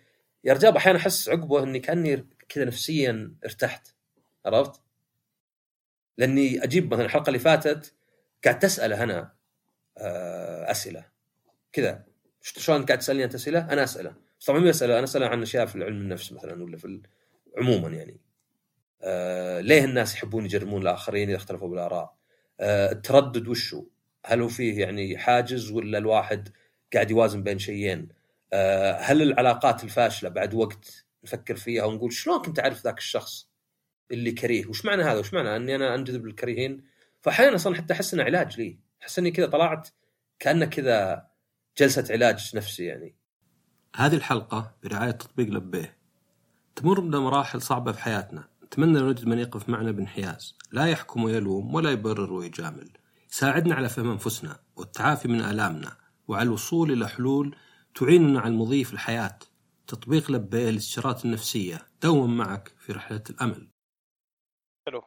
يا 0.44 0.52
رجال 0.52 0.76
أحيانا 0.76 0.98
أحس 0.98 1.28
عقبه 1.28 1.62
إني 1.62 1.80
كأني 1.80 2.26
كذا 2.48 2.64
نفسيا 2.64 3.34
ارتحت 3.44 3.88
عرفت؟ 4.46 4.80
لأني 6.18 6.64
أجيب 6.64 6.94
مثلا 6.94 7.04
الحلقة 7.04 7.28
اللي 7.28 7.38
فاتت 7.38 7.94
قاعد 8.44 8.59
تسأله 8.59 9.02
أنا 9.02 9.32
آه، 9.98 10.70
أسئلة 10.70 11.04
كذا 11.72 12.04
شلون 12.42 12.84
قاعد 12.86 12.98
تسألني 12.98 13.24
أنت 13.24 13.34
أسئلة؟ 13.34 13.72
أنا 13.72 13.84
أسأله 13.84 14.14
طبعا 14.46 14.59
مو 14.59 14.70
أسأله 14.70 14.94
أنا 14.94 15.04
أسأله 15.04 15.26
عن 15.26 15.42
أشياء 15.42 15.66
في 15.66 15.84
علم 15.84 16.00
النفس 16.00 16.32
مثلا 16.32 16.64
ولا 16.64 16.76
في 16.76 17.02
عموما 17.59 17.88
يعني 17.88 18.20
آه 19.02 19.61
ليه 19.61 19.84
الناس 19.84 20.14
يحبون 20.14 20.44
يجرمون 20.44 20.82
الآخرين 20.82 21.28
إذا 21.28 21.36
اختلفوا 21.36 21.68
بالآراء؟ 21.68 22.14
آه 22.61 22.92
التردد 22.92 23.48
وشو؟ 23.48 23.84
هل 24.26 24.40
هو 24.40 24.48
فيه 24.48 24.80
يعني 24.80 25.18
حاجز 25.18 25.70
ولا 25.70 25.98
الواحد 25.98 26.48
قاعد 26.94 27.10
يوازن 27.10 27.42
بين 27.42 27.58
شيئين؟ 27.58 28.08
آه 28.52 28.92
هل 28.92 29.22
العلاقات 29.22 29.84
الفاشلة 29.84 30.28
بعد 30.28 30.54
وقت 30.54 31.06
نفكر 31.24 31.56
فيها 31.56 31.84
ونقول 31.84 32.12
شلون 32.12 32.42
كنت 32.42 32.58
اعرف 32.58 32.84
ذاك 32.84 32.98
الشخص 32.98 33.48
اللي 34.10 34.32
كريه؟ 34.32 34.66
وش 34.66 34.84
معنى 34.84 35.02
هذا؟ 35.02 35.18
وش 35.18 35.34
معنى 35.34 35.56
أني 35.56 35.74
أنا 35.74 35.94
أنجذب 35.94 36.26
للكريهين؟ 36.26 36.84
فأحيانا 37.20 37.54
أصلا 37.56 37.76
حتى 37.76 37.94
أحس 37.94 38.14
إنه 38.14 38.22
علاج 38.22 38.60
لي، 38.60 38.78
أحس 39.02 39.18
إني 39.18 39.30
كذا 39.30 39.46
طلعت 39.46 39.88
كأنه 40.38 40.66
كذا 40.66 41.26
جلسة 41.78 42.04
علاج 42.10 42.56
نفسي 42.56 42.84
يعني. 42.84 43.14
هذه 43.96 44.14
الحلقة 44.14 44.76
برعاية 44.82 45.10
تطبيق 45.10 45.48
لبيه. 45.48 45.98
تمر 46.76 47.00
بمراحل 47.00 47.62
صعبة 47.62 47.92
في 47.92 48.02
حياتنا، 48.02 48.48
نتمنى 48.64 49.00
نجد 49.00 49.28
من 49.28 49.38
يقف 49.38 49.68
معنا 49.68 49.90
بانحياز، 49.90 50.54
لا 50.72 50.86
يحكم 50.86 51.24
ويلوم 51.24 51.74
ولا 51.74 51.90
يبرر 51.90 52.32
ويجامل. 52.32 52.90
يساعدنا 53.31 53.74
على 53.74 53.89
فهم 53.89 54.11
أنفسنا 54.11 54.61
والتعافي 54.76 55.29
من 55.29 55.41
آلامنا 55.41 55.97
وعلى 56.29 56.43
الوصول 56.43 56.93
إلى 56.93 57.09
حلول 57.09 57.57
تعيننا 57.95 58.41
على 58.41 58.49
المضي 58.49 58.85
في 58.85 58.93
الحياة. 58.93 59.39
تطبيق 59.87 60.31
لبيه 60.31 60.70
للاستشارات 60.70 61.24
النفسية 61.24 61.79
دوما 62.03 62.45
معك 62.45 62.68
في 62.79 62.93
رحلة 62.93 63.22
الأمل. 63.31 63.68
حلو. 64.87 65.03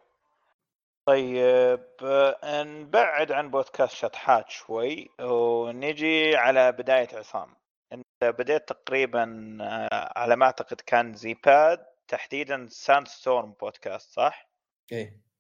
طيب 1.06 1.80
نبعد 2.56 3.32
عن 3.32 3.50
بودكاست 3.52 3.96
شطحات 3.96 4.50
شوي 4.50 5.10
ونجي 5.20 6.36
على 6.36 6.72
بداية 6.72 7.08
عصام 7.14 7.56
إنت 7.94 8.06
بديت 8.24 8.68
تقريبا 8.68 9.58
آه، 9.62 10.20
على 10.20 10.36
ما 10.36 10.46
أعتقد 10.46 10.82
كان 10.82 11.14
زيباد 11.14 11.86
تحديدا 12.08 12.68
ساند 12.70 13.08
ستورم 13.08 13.52
بودكاست 13.52 14.14
صح؟ 14.14 14.50
إيه 14.92 15.31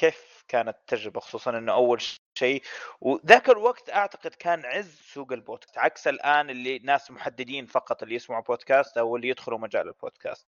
كيف 0.00 0.44
كانت 0.48 0.76
التجربة 0.76 1.20
خصوصا 1.20 1.58
إنه 1.58 1.72
أول 1.72 2.02
شيء 2.38 2.62
وذاك 3.00 3.50
الوقت 3.50 3.90
أعتقد 3.90 4.34
كان 4.34 4.66
عز 4.66 5.00
سوق 5.00 5.32
البودكاست 5.32 5.78
عكس 5.78 6.08
الآن 6.08 6.50
اللي 6.50 6.78
ناس 6.78 7.10
محددين 7.10 7.66
فقط 7.66 8.02
اللي 8.02 8.14
يسمعوا 8.14 8.42
بودكاست 8.42 8.98
أو 8.98 9.16
اللي 9.16 9.28
يدخلوا 9.28 9.58
مجال 9.58 9.88
البودكاست. 9.88 10.46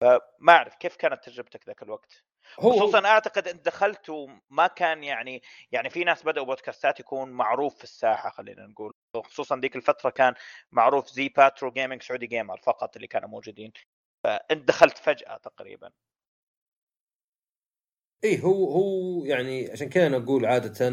فما 0.00 0.52
أعرف 0.52 0.74
كيف 0.74 0.96
كانت 0.96 1.24
تجربتك 1.24 1.66
ذاك 1.66 1.82
الوقت؟ 1.82 2.24
هو 2.60 2.72
خصوصا 2.72 3.06
أعتقد 3.06 3.48
أنت 3.48 3.66
دخلت 3.66 4.10
وما 4.10 4.66
كان 4.66 5.04
يعني 5.04 5.42
يعني 5.72 5.90
في 5.90 6.04
ناس 6.04 6.22
بدأوا 6.22 6.46
بودكاستات 6.46 7.00
يكون 7.00 7.30
معروف 7.30 7.76
في 7.76 7.84
الساحة 7.84 8.30
خلينا 8.30 8.66
نقول. 8.66 8.92
خصوصا 9.16 9.56
ذيك 9.56 9.76
الفترة 9.76 10.10
كان 10.10 10.34
معروف 10.72 11.08
زي 11.08 11.28
باترو 11.28 11.70
gaming 11.70 12.02
سعودي 12.02 12.26
جيمر 12.26 12.60
فقط 12.60 12.96
اللي 12.96 13.06
كانوا 13.08 13.28
موجودين. 13.28 13.72
فأنت 14.24 14.68
دخلت 14.68 14.98
فجأة 14.98 15.36
تقريبا. 15.36 15.90
إيه 18.24 18.40
هو 18.40 18.70
هو 18.70 19.24
يعني 19.24 19.70
عشان 19.70 19.88
كذا 19.88 20.06
أنا 20.06 20.16
أقول 20.16 20.46
عادة 20.46 20.88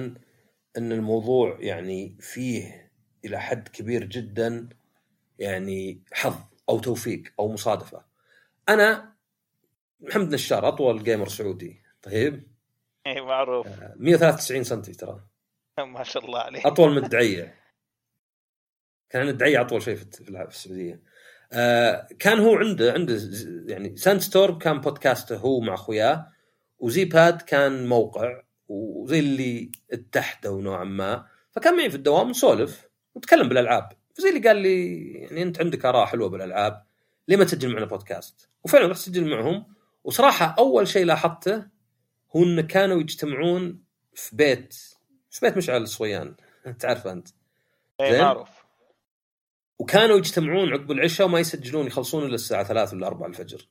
إن 0.77 0.91
الموضوع 0.91 1.57
يعني 1.59 2.17
فيه 2.19 2.91
إلى 3.25 3.39
حد 3.41 3.67
كبير 3.67 4.03
جدا 4.03 4.69
يعني 5.39 6.03
حظ 6.13 6.35
أو 6.69 6.79
توفيق 6.79 7.23
أو 7.39 7.51
مصادفة. 7.51 8.05
أنا 8.69 9.13
محمد 9.99 10.33
نشار 10.33 10.67
أطول 10.67 11.03
جيمر 11.03 11.27
سعودي 11.27 11.81
طيب؟ 12.01 12.47
اي 13.07 13.21
معروف. 13.21 13.67
193 13.95 14.63
سم 14.63 14.81
ترى. 14.81 15.21
ما 15.93 16.03
شاء 16.03 16.25
الله 16.25 16.39
عليك. 16.39 16.65
أطول 16.65 16.91
من 16.91 16.97
الدعية. 17.03 17.55
كان 19.09 19.27
الدعاية 19.27 19.61
أطول 19.61 19.81
شيء 19.81 19.95
في 19.95 20.29
السعودية. 20.29 21.01
آه 21.53 22.07
كان 22.19 22.39
هو 22.39 22.55
عنده 22.55 22.93
عنده 22.93 23.19
يعني 23.67 23.97
Sandstorm 23.97 24.57
كان 24.57 24.81
بودكاسته 24.81 25.37
هو 25.37 25.59
مع 25.59 25.73
أخوياه. 25.73 26.31
وزي 26.79 27.05
باد 27.05 27.41
كان 27.41 27.87
موقع 27.87 28.41
وزي 28.67 29.19
اللي 29.19 29.71
اتحدوا 29.91 30.61
نوعا 30.61 30.83
ما. 30.83 31.25
فكان 31.51 31.77
معي 31.77 31.89
في 31.89 31.95
الدوام 31.95 32.29
نسولف 32.29 32.87
ونتكلم 33.15 33.49
بالألعاب. 33.49 33.89
فزي 34.17 34.29
اللي 34.29 34.47
قال 34.47 34.57
لي 34.57 35.03
يعني 35.11 35.43
أنت 35.43 35.59
عندك 35.61 35.85
آراء 35.85 36.05
حلوة 36.05 36.29
بالألعاب 36.29 36.83
ليه 37.27 37.37
ما 37.37 37.43
تسجل 37.43 37.73
معنا 37.73 37.85
بودكاست؟ 37.85 38.49
وفعلا 38.63 38.87
رحت 38.87 38.99
سجل 38.99 39.29
معهم. 39.29 39.65
وصراحة 40.03 40.55
أول 40.59 40.87
شيء 40.87 41.05
لاحظته 41.05 41.65
هو 42.35 42.43
إن 42.43 42.61
كانوا 42.61 43.01
يجتمعون 43.01 43.83
في 44.13 44.35
بيت 44.35 44.75
في 45.31 45.45
بيت 45.45 45.57
مشعل 45.57 45.81
الصويان. 45.81 46.35
تعرف 46.79 47.07
أنت. 47.07 47.27
اي. 48.01 48.21
معروف. 48.21 48.49
وكانوا 49.79 50.17
يجتمعون 50.17 50.73
عقب 50.73 50.91
العشاء 50.91 51.27
وما 51.27 51.39
يسجلون 51.39 51.87
يخلصون 51.87 52.25
إلا 52.25 52.35
الساعة 52.35 52.63
3 52.63 52.95
ولا 52.97 53.07
4 53.07 53.27
الفجر. 53.27 53.67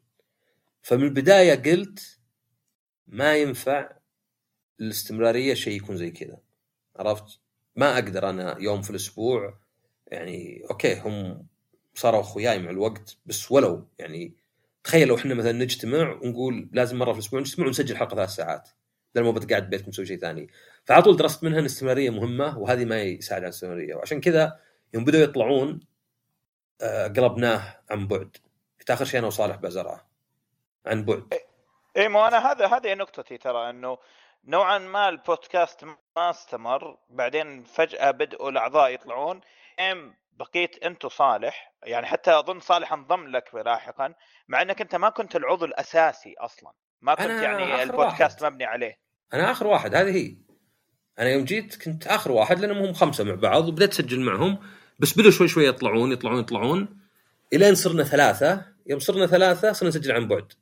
فمن 0.83 1.05
البداية 1.05 1.55
قلت 1.73 2.16
ما 3.07 3.37
ينفع 3.37 3.91
الاستمرارية 4.81 5.55
شيء 5.55 5.77
يكون 5.77 5.97
زي 5.97 6.11
كذا. 6.11 6.39
عرفت؟ 6.97 7.41
ما 7.77 7.95
أقدر 7.95 8.31
أنا 8.31 8.57
يوم 8.61 8.83
في 8.83 8.91
الأسبوع 8.91 9.59
يعني 10.07 10.65
أوكي 10.71 11.01
هم 11.01 11.47
صاروا 11.95 12.21
أخوياي 12.21 12.59
مع 12.59 12.71
الوقت 12.71 13.17
بس 13.27 13.53
ولو 13.53 13.89
يعني 13.99 14.35
تخيل 14.85 15.09
لو 15.09 15.17
إحنا 15.17 15.35
مثلا 15.35 15.53
نجتمع 15.53 16.13
ونقول 16.13 16.69
لازم 16.73 16.99
مرة 16.99 17.13
في 17.13 17.19
الأسبوع 17.19 17.41
نجتمع 17.41 17.67
ونسجل 17.67 17.97
حلقة 17.97 18.17
ثلاث 18.17 18.31
ساعات 18.31 18.69
بدل 19.15 19.25
ما 19.25 19.31
بتقعد 19.31 19.71
بيتكم 19.71 19.91
تسوي 19.91 20.07
شيء 20.07 20.19
ثاني. 20.19 20.49
فعلى 20.85 21.03
طول 21.03 21.17
درست 21.17 21.45
منها 21.45 21.55
إن 21.59 21.61
الاستمراريه 21.61 22.11
مهمة 22.11 22.59
وهذه 22.59 22.85
ما 22.85 23.03
يساعد 23.03 23.41
على 23.41 23.49
الاستمرارية. 23.49 23.95
وعشان 23.95 24.21
كذا 24.21 24.61
يوم 24.95 25.05
بدأوا 25.05 25.25
يطلعون 25.25 25.81
آه، 26.81 27.07
قلبناه 27.09 27.81
عن 27.91 28.07
بعد. 28.09 28.37
كنت 28.79 28.91
آخر 28.91 29.05
شيء 29.05 29.19
أنا 29.19 29.27
وصالح 29.27 29.57
بزرعه. 29.57 30.11
عن 30.87 31.05
بعد. 31.05 31.23
اي 31.97 32.09
مو 32.09 32.27
أنا 32.27 32.53
هذا 32.53 32.67
هذه 32.67 32.95
نقطتي 32.95 33.39
ترى 33.39 33.71
إنه 33.71 33.99
نوعا 34.45 34.79
ما 34.79 35.09
البودكاست 35.09 35.85
ما 35.85 36.31
استمر 36.31 36.99
بعدين 37.11 37.65
فجأة 37.65 38.11
بدأوا 38.11 38.51
الأعضاء 38.51 38.95
يطلعون 38.95 39.41
إم 39.81 40.15
بقيت 40.33 40.85
انت 40.85 41.05
وصالح 41.05 41.75
يعني 41.83 42.07
حتى 42.07 42.39
أظن 42.39 42.61
صالح 42.61 42.93
انضم 42.93 43.27
لك 43.27 43.55
لاحقا 43.55 44.15
مع 44.49 44.63
إنك 44.63 44.81
أنت 44.81 44.95
ما 44.95 45.11
كنت 45.11 45.37
العضو 45.37 45.65
الأساسي 45.65 46.35
أصلا 46.39 46.73
ما 47.01 47.15
كنت 47.15 47.27
أنا 47.27 47.43
يعني 47.43 47.83
البودكاست 47.83 48.43
واحد. 48.43 48.53
مبني 48.53 48.65
عليه. 48.65 48.99
أنا 49.35 49.51
آخر 49.51 49.67
واحد 49.67 49.95
هذه 49.95 50.17
هي. 50.17 50.37
أنا 51.19 51.29
يوم 51.29 51.45
جيت 51.45 51.83
كنت 51.85 52.07
آخر 52.07 52.33
واحد 52.33 52.61
لأنهم 52.61 52.79
هم 52.79 52.93
خمسة 52.93 53.25
مع 53.25 53.35
بعض 53.35 53.69
وبدأت 53.69 53.91
أسجل 53.91 54.21
معهم 54.21 54.59
بس 54.99 55.19
بدوا 55.19 55.31
شوي 55.31 55.49
شوي 55.49 55.67
يطلعون 55.67 56.13
يطلعون 56.13 56.41
يطلعون 56.41 57.01
إلين 57.53 57.75
صرنا 57.75 58.05
ثلاثة. 58.05 58.65
يوم 58.87 58.99
صرنا 58.99 59.27
ثلاثة 59.27 59.73
صرنا 59.73 59.89
نسجل 59.89 60.13
عن 60.13 60.29
بعد. 60.29 60.53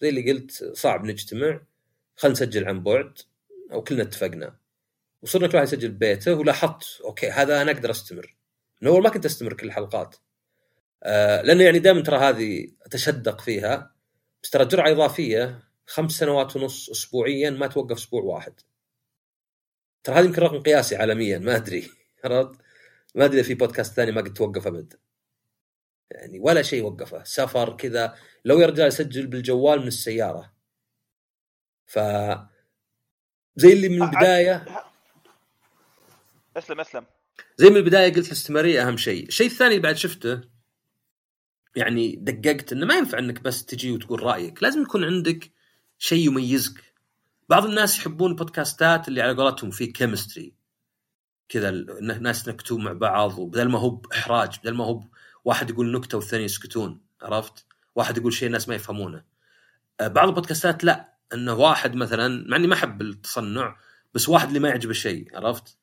زي 0.00 0.08
اللي 0.08 0.32
قلت 0.32 0.64
صعب 0.74 1.04
نجتمع 1.04 1.60
خلينا 2.16 2.32
نسجل 2.32 2.68
عن 2.68 2.82
بعد. 2.82 3.18
أو 3.72 3.82
كلنا 3.82 4.02
اتفقنا. 4.02 4.56
وصرنا 5.22 5.48
كل 5.48 5.56
واحد 5.56 5.66
يسجل 5.68 5.90
ببيته 5.90 6.34
ولاحظت 6.34 7.00
أوكي 7.04 7.30
هذا 7.30 7.62
أنا 7.62 7.72
أقدر 7.72 7.90
أستمر. 7.90 8.36
من 8.82 8.88
أول 8.88 9.02
ما 9.02 9.10
كنت 9.10 9.24
أستمر 9.24 9.52
كل 9.54 9.66
الحلقات. 9.66 10.16
آه 11.02 11.42
لأنه 11.42 11.64
يعني 11.64 11.78
دائما 11.78 12.00
ترى 12.02 12.18
هذه 12.18 12.68
أتشدق 12.82 13.40
فيها. 13.40 13.94
بس 14.42 14.50
ترى 14.50 14.64
جرعه 14.64 14.90
إضافية 14.92 15.62
خمس 15.86 16.12
سنوات 16.12 16.56
ونص 16.56 16.90
اسبوعيا 16.90 17.50
ما 17.50 17.66
توقف 17.66 17.96
أسبوع 17.96 18.22
واحد. 18.22 18.60
ترى 20.04 20.14
هذا 20.16 20.24
يمكن 20.24 20.42
رقم 20.42 20.62
قياسي 20.62 20.96
عالميا 20.96 21.38
ما 21.38 21.56
أدري. 21.56 21.90
عرفت؟ 22.24 22.60
ما 23.14 23.24
أدري 23.24 23.42
في 23.42 23.54
بودكاست 23.54 23.94
ثاني 23.94 24.12
ما 24.12 24.20
قد 24.20 24.32
توقف 24.34 24.66
أبد. 24.66 24.94
يعني 26.10 26.40
ولا 26.40 26.62
شيء 26.62 26.84
وقفه. 26.84 27.24
سفر 27.24 27.76
كذا 27.76 28.16
لو 28.44 28.60
يا 28.60 28.66
رجال 28.66 28.88
يسجل 28.88 29.26
بالجوال 29.26 29.80
من 29.80 29.86
السيارة. 29.86 30.52
ف 31.86 31.98
زي 33.56 33.72
اللي 33.72 33.88
من 33.88 34.02
البداية. 34.02 34.64
أسلم 36.56 36.80
أسلم. 36.80 37.06
زي 37.56 37.70
من 37.70 37.76
البداية 37.76 38.14
قلت 38.14 38.26
الاستمراريه 38.26 38.88
أهم 38.88 38.96
شيء، 38.96 39.28
الشيء 39.28 39.46
الثاني 39.46 39.70
اللي 39.70 39.82
بعد 39.82 39.96
شفته 39.96 40.40
يعني 41.76 42.16
دققت 42.16 42.72
إنه 42.72 42.86
ما 42.86 42.94
ينفع 42.94 43.18
إنك 43.18 43.40
بس 43.40 43.64
تجي 43.64 43.92
وتقول 43.92 44.22
رأيك، 44.22 44.62
لازم 44.62 44.82
يكون 44.82 45.04
عندك 45.04 45.50
شيء 45.98 46.26
يميزك. 46.26 46.90
بعض 47.48 47.64
الناس 47.64 47.98
يحبون 47.98 48.30
البودكاستات 48.30 49.08
اللي 49.08 49.22
على 49.22 49.42
قولتهم 49.42 49.70
في 49.70 49.86
كيمستري 49.86 50.54
كذا 51.48 51.68
الناس 51.68 52.48
ينكتون 52.48 52.84
مع 52.84 52.92
بعض 52.92 53.38
وبدل 53.38 53.68
ما 53.68 53.78
هو 53.78 53.90
بإحراج 53.90 54.58
بدل 54.58 54.74
ما 54.74 54.84
هو 54.84 55.02
واحد 55.44 55.70
يقول 55.70 55.92
نكتة 55.92 56.18
والثاني 56.18 56.44
يسكتون 56.44 57.00
عرفت؟ 57.22 57.66
واحد 57.94 58.18
يقول 58.18 58.32
شيء 58.32 58.46
الناس 58.46 58.68
ما 58.68 58.74
يفهمونه. 58.74 59.24
آه، 60.00 60.08
بعض 60.08 60.28
البودكاستات 60.28 60.84
لا 60.84 61.14
إنه 61.34 61.54
واحد 61.54 61.94
مثلا 61.94 62.44
مع 62.48 62.56
إني 62.56 62.66
ما 62.66 62.74
أحب 62.74 63.02
التصنع 63.02 63.76
بس 64.14 64.28
واحد 64.28 64.46
اللي 64.46 64.58
ما 64.58 64.68
يعجبه 64.68 64.92
شيء 64.92 65.36
عرفت؟ 65.36 65.78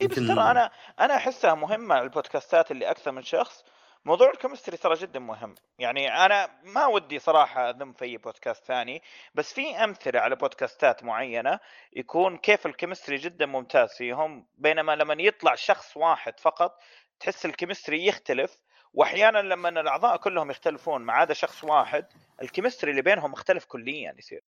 إيه 0.00 0.08
بس 0.08 0.14
ترى 0.14 0.32
أنا 0.32 0.70
أنا 1.00 1.16
أحسها 1.16 1.54
مهمة 1.54 2.02
البودكاستات 2.02 2.70
اللي 2.70 2.90
أكثر 2.90 3.12
من 3.12 3.22
شخص 3.22 3.64
موضوع 4.04 4.30
ال 4.30 4.35
chemistry 4.35 4.76
ترى 4.76 4.94
جدا 4.94 5.18
مهم 5.18 5.54
يعني 5.78 6.24
أنا 6.24 6.50
ما 6.62 6.86
ودي 6.86 7.18
صراحة 7.18 7.70
أذم 7.70 7.92
في 7.92 8.04
أي 8.04 8.16
بودكاست 8.16 8.64
ثاني 8.64 9.02
بس 9.34 9.52
في 9.52 9.84
أمثلة 9.84 10.20
على 10.20 10.36
بودكاستات 10.36 11.04
معينة 11.04 11.60
يكون 11.96 12.36
كيف 12.36 12.66
ال 12.66 12.71
chemistry 12.71 13.16
جدا 13.16 13.46
ممتاز 13.46 13.92
فيهم 13.92 14.46
بينما 14.58 14.96
لما 14.96 15.22
يطلع 15.22 15.54
شخص 15.54 15.96
واحد 15.96 16.40
فقط 16.40 16.78
تحس 17.20 17.46
ال 17.46 17.52
chemistry 17.52 18.06
يختلف 18.06 18.60
وأحيانا 18.94 19.38
لما 19.38 19.68
الأعضاء 19.68 20.16
كلهم 20.16 20.50
يختلفون 20.50 21.02
ما 21.02 21.12
عدا 21.12 21.34
شخص 21.34 21.64
واحد 21.64 22.04
ال 22.42 22.47
chemistry 22.47 22.90
اللي 22.90 23.02
بينهم 23.02 23.32
مختلف 23.32 23.64
كليا 23.64 24.14
يصير. 24.18 24.42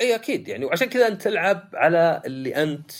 إي 0.00 0.14
أكيد 0.14 0.48
يعني 0.48 0.64
وعشان 0.64 0.88
كذا 0.88 1.08
أنت 1.08 1.22
تلعب 1.22 1.70
على 1.74 2.22
اللي 2.26 2.62
أنت 2.62 2.90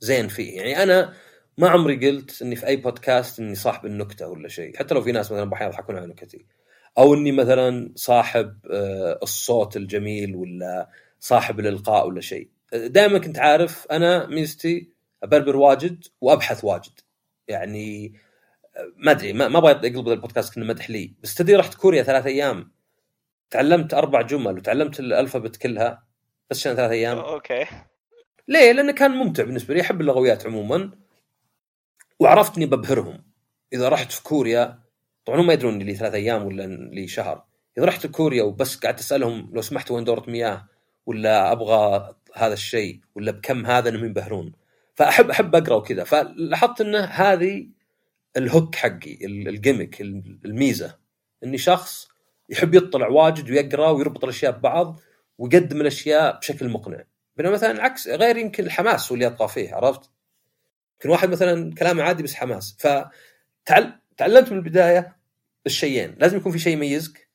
زين 0.00 0.28
فيه. 0.28 0.56
يعني 0.56 0.82
أنا 0.82 1.14
ما 1.58 1.68
عمري 1.68 2.10
قلت 2.10 2.42
إني 2.42 2.56
في 2.56 2.66
أي 2.66 2.76
بودكاست 2.76 3.40
إني 3.40 3.54
صاحب 3.54 3.86
النكتة 3.86 4.28
ولا 4.28 4.48
شيء 4.48 4.76
حتى 4.76 4.94
لو 4.94 5.02
في 5.02 5.12
ناس 5.12 5.32
مثلا 5.32 5.50
بأحيان 5.50 5.68
يضحكون 5.68 5.96
على 5.96 6.06
نكتي 6.06 6.46
أو 6.98 7.14
إني 7.14 7.32
مثلا 7.32 7.92
صاحب 7.96 8.58
آه، 8.70 9.18
الصوت 9.22 9.76
الجميل 9.76 10.36
ولا 10.36 10.90
صاحب 11.20 11.60
الإلقاء 11.60 12.06
ولا 12.06 12.20
شيء. 12.20 12.48
دائما 12.72 13.18
كنت 13.18 13.38
عارف 13.38 13.86
أنا 13.90 14.26
ميزتي 14.26 14.90
أبربر 15.22 15.56
واجد 15.56 16.04
وأبحث 16.20 16.64
واجد. 16.64 17.00
يعني 17.48 18.14
ما 18.96 19.10
أدري 19.10 19.32
ما 19.32 19.58
أبغى 19.58 19.72
أقلب 19.72 20.08
البودكاست 20.08 20.54
كأنه 20.54 20.66
مدح 20.66 20.90
لي. 20.90 21.14
بس 21.22 21.34
تدري 21.34 21.56
رحت 21.56 21.74
كوريا 21.74 22.02
ثلاث 22.02 22.26
أيام. 22.26 22.72
تعلمت 23.50 23.94
أربع 23.94 24.22
جمل 24.22 24.58
وتعلمت 24.58 25.00
ال 25.00 25.06
alphabet 25.06 25.56
كلها. 25.56 26.06
بس 26.50 26.58
عشان 26.58 26.74
ثلاث 26.74 26.90
أيام؟ 26.90 27.18
أوكي. 27.18 27.66
ليه؟ 28.48 28.72
لأنه 28.72 28.92
كان 28.92 29.10
ممتع 29.10 29.44
بالنسبة 29.44 29.74
لي. 29.74 29.80
أحب 29.80 30.00
اللغويات 30.00 30.46
عموما. 30.46 30.90
وعرفت 32.20 32.56
اني 32.56 32.66
ببهرهم. 32.66 33.24
إذا 33.72 33.88
رحت 33.88 34.12
في 34.12 34.22
كوريا 34.22 34.78
طبعا 35.24 35.40
هم 35.40 35.46
ما 35.46 35.52
يدرون 35.52 35.78
لي 35.78 35.94
ثلاث 35.94 36.14
أيام 36.14 36.46
ولا 36.46 36.62
لي 36.66 37.08
شهر. 37.08 37.44
إذا 37.78 37.86
رحت 37.86 38.06
كوريا 38.06 38.42
وبس 38.42 38.76
قعدت 38.76 38.98
أسألهم 38.98 39.50
لو 39.52 39.62
سمحت 39.62 39.90
وين 39.90 40.04
دوره 40.04 40.30
مياه 40.30 40.68
ولا 41.06 41.52
أبغى 41.52 42.14
هذا 42.34 42.52
الشيء 42.52 43.00
ولا 43.14 43.32
بكم 43.32 43.66
هذا 43.66 43.88
إنهم 43.88 44.04
ينبهرون. 44.04 44.52
فاحب 44.94 45.30
أحب 45.30 45.54
أقرأ 45.54 45.74
وكذا. 45.76 46.04
فلاحظت 46.04 46.80
انه 46.80 47.04
هذه 47.04 47.68
الهوك 48.36 48.74
حقي 48.74 49.14
ال- 49.26 49.48
الجيمك 49.48 50.00
ال- 50.00 50.38
الميزة 50.44 50.98
إني 51.44 51.58
شخص 51.58 52.08
يحب 52.50 52.74
يطلع 52.74 53.08
واجد 53.08 53.50
ويقرأ 53.50 53.90
ويربط 53.90 54.24
الأشياء 54.24 54.52
ببعض 54.52 55.00
ويقدم 55.38 55.80
الأشياء 55.80 56.38
بشكل 56.38 56.68
مقنع. 56.68 57.04
بينما 57.36 57.52
مثلا 57.52 57.70
العكس 57.70 58.08
غير 58.08 58.36
يمكن 58.36 58.64
الحماس 58.64 59.08
هو 59.08 59.14
اللي 59.14 59.24
يطغى 59.26 59.48
فيه 59.48 59.74
عرفت؟ 59.74 60.10
يمكن 60.94 61.08
واحد 61.10 61.28
مثلا 61.28 61.74
كلامه 61.74 62.02
عادي 62.02 62.22
بس 62.22 62.34
حماس. 62.34 62.76
فتعلمت 62.78 64.52
من 64.52 64.58
البداية 64.58 65.16
الشيئين. 65.66 66.14
لازم 66.18 66.36
يكون 66.36 66.52
في 66.52 66.58
شيء 66.58 66.72
يميزك 66.72 67.28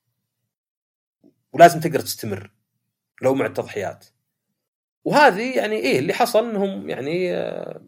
ولازم 1.53 1.80
تقدر 1.80 1.99
تستمر 1.99 2.51
لو 3.22 3.36
مع 3.36 3.45
التضحيات. 3.45 4.05
وهذه 5.06 5.58
يعني 5.58 5.76
إيه 5.76 6.00
اللي 6.00 6.14
حصل 6.14 6.50
إنهم 6.50 6.89
يعني 6.89 7.36
آه 7.36 7.82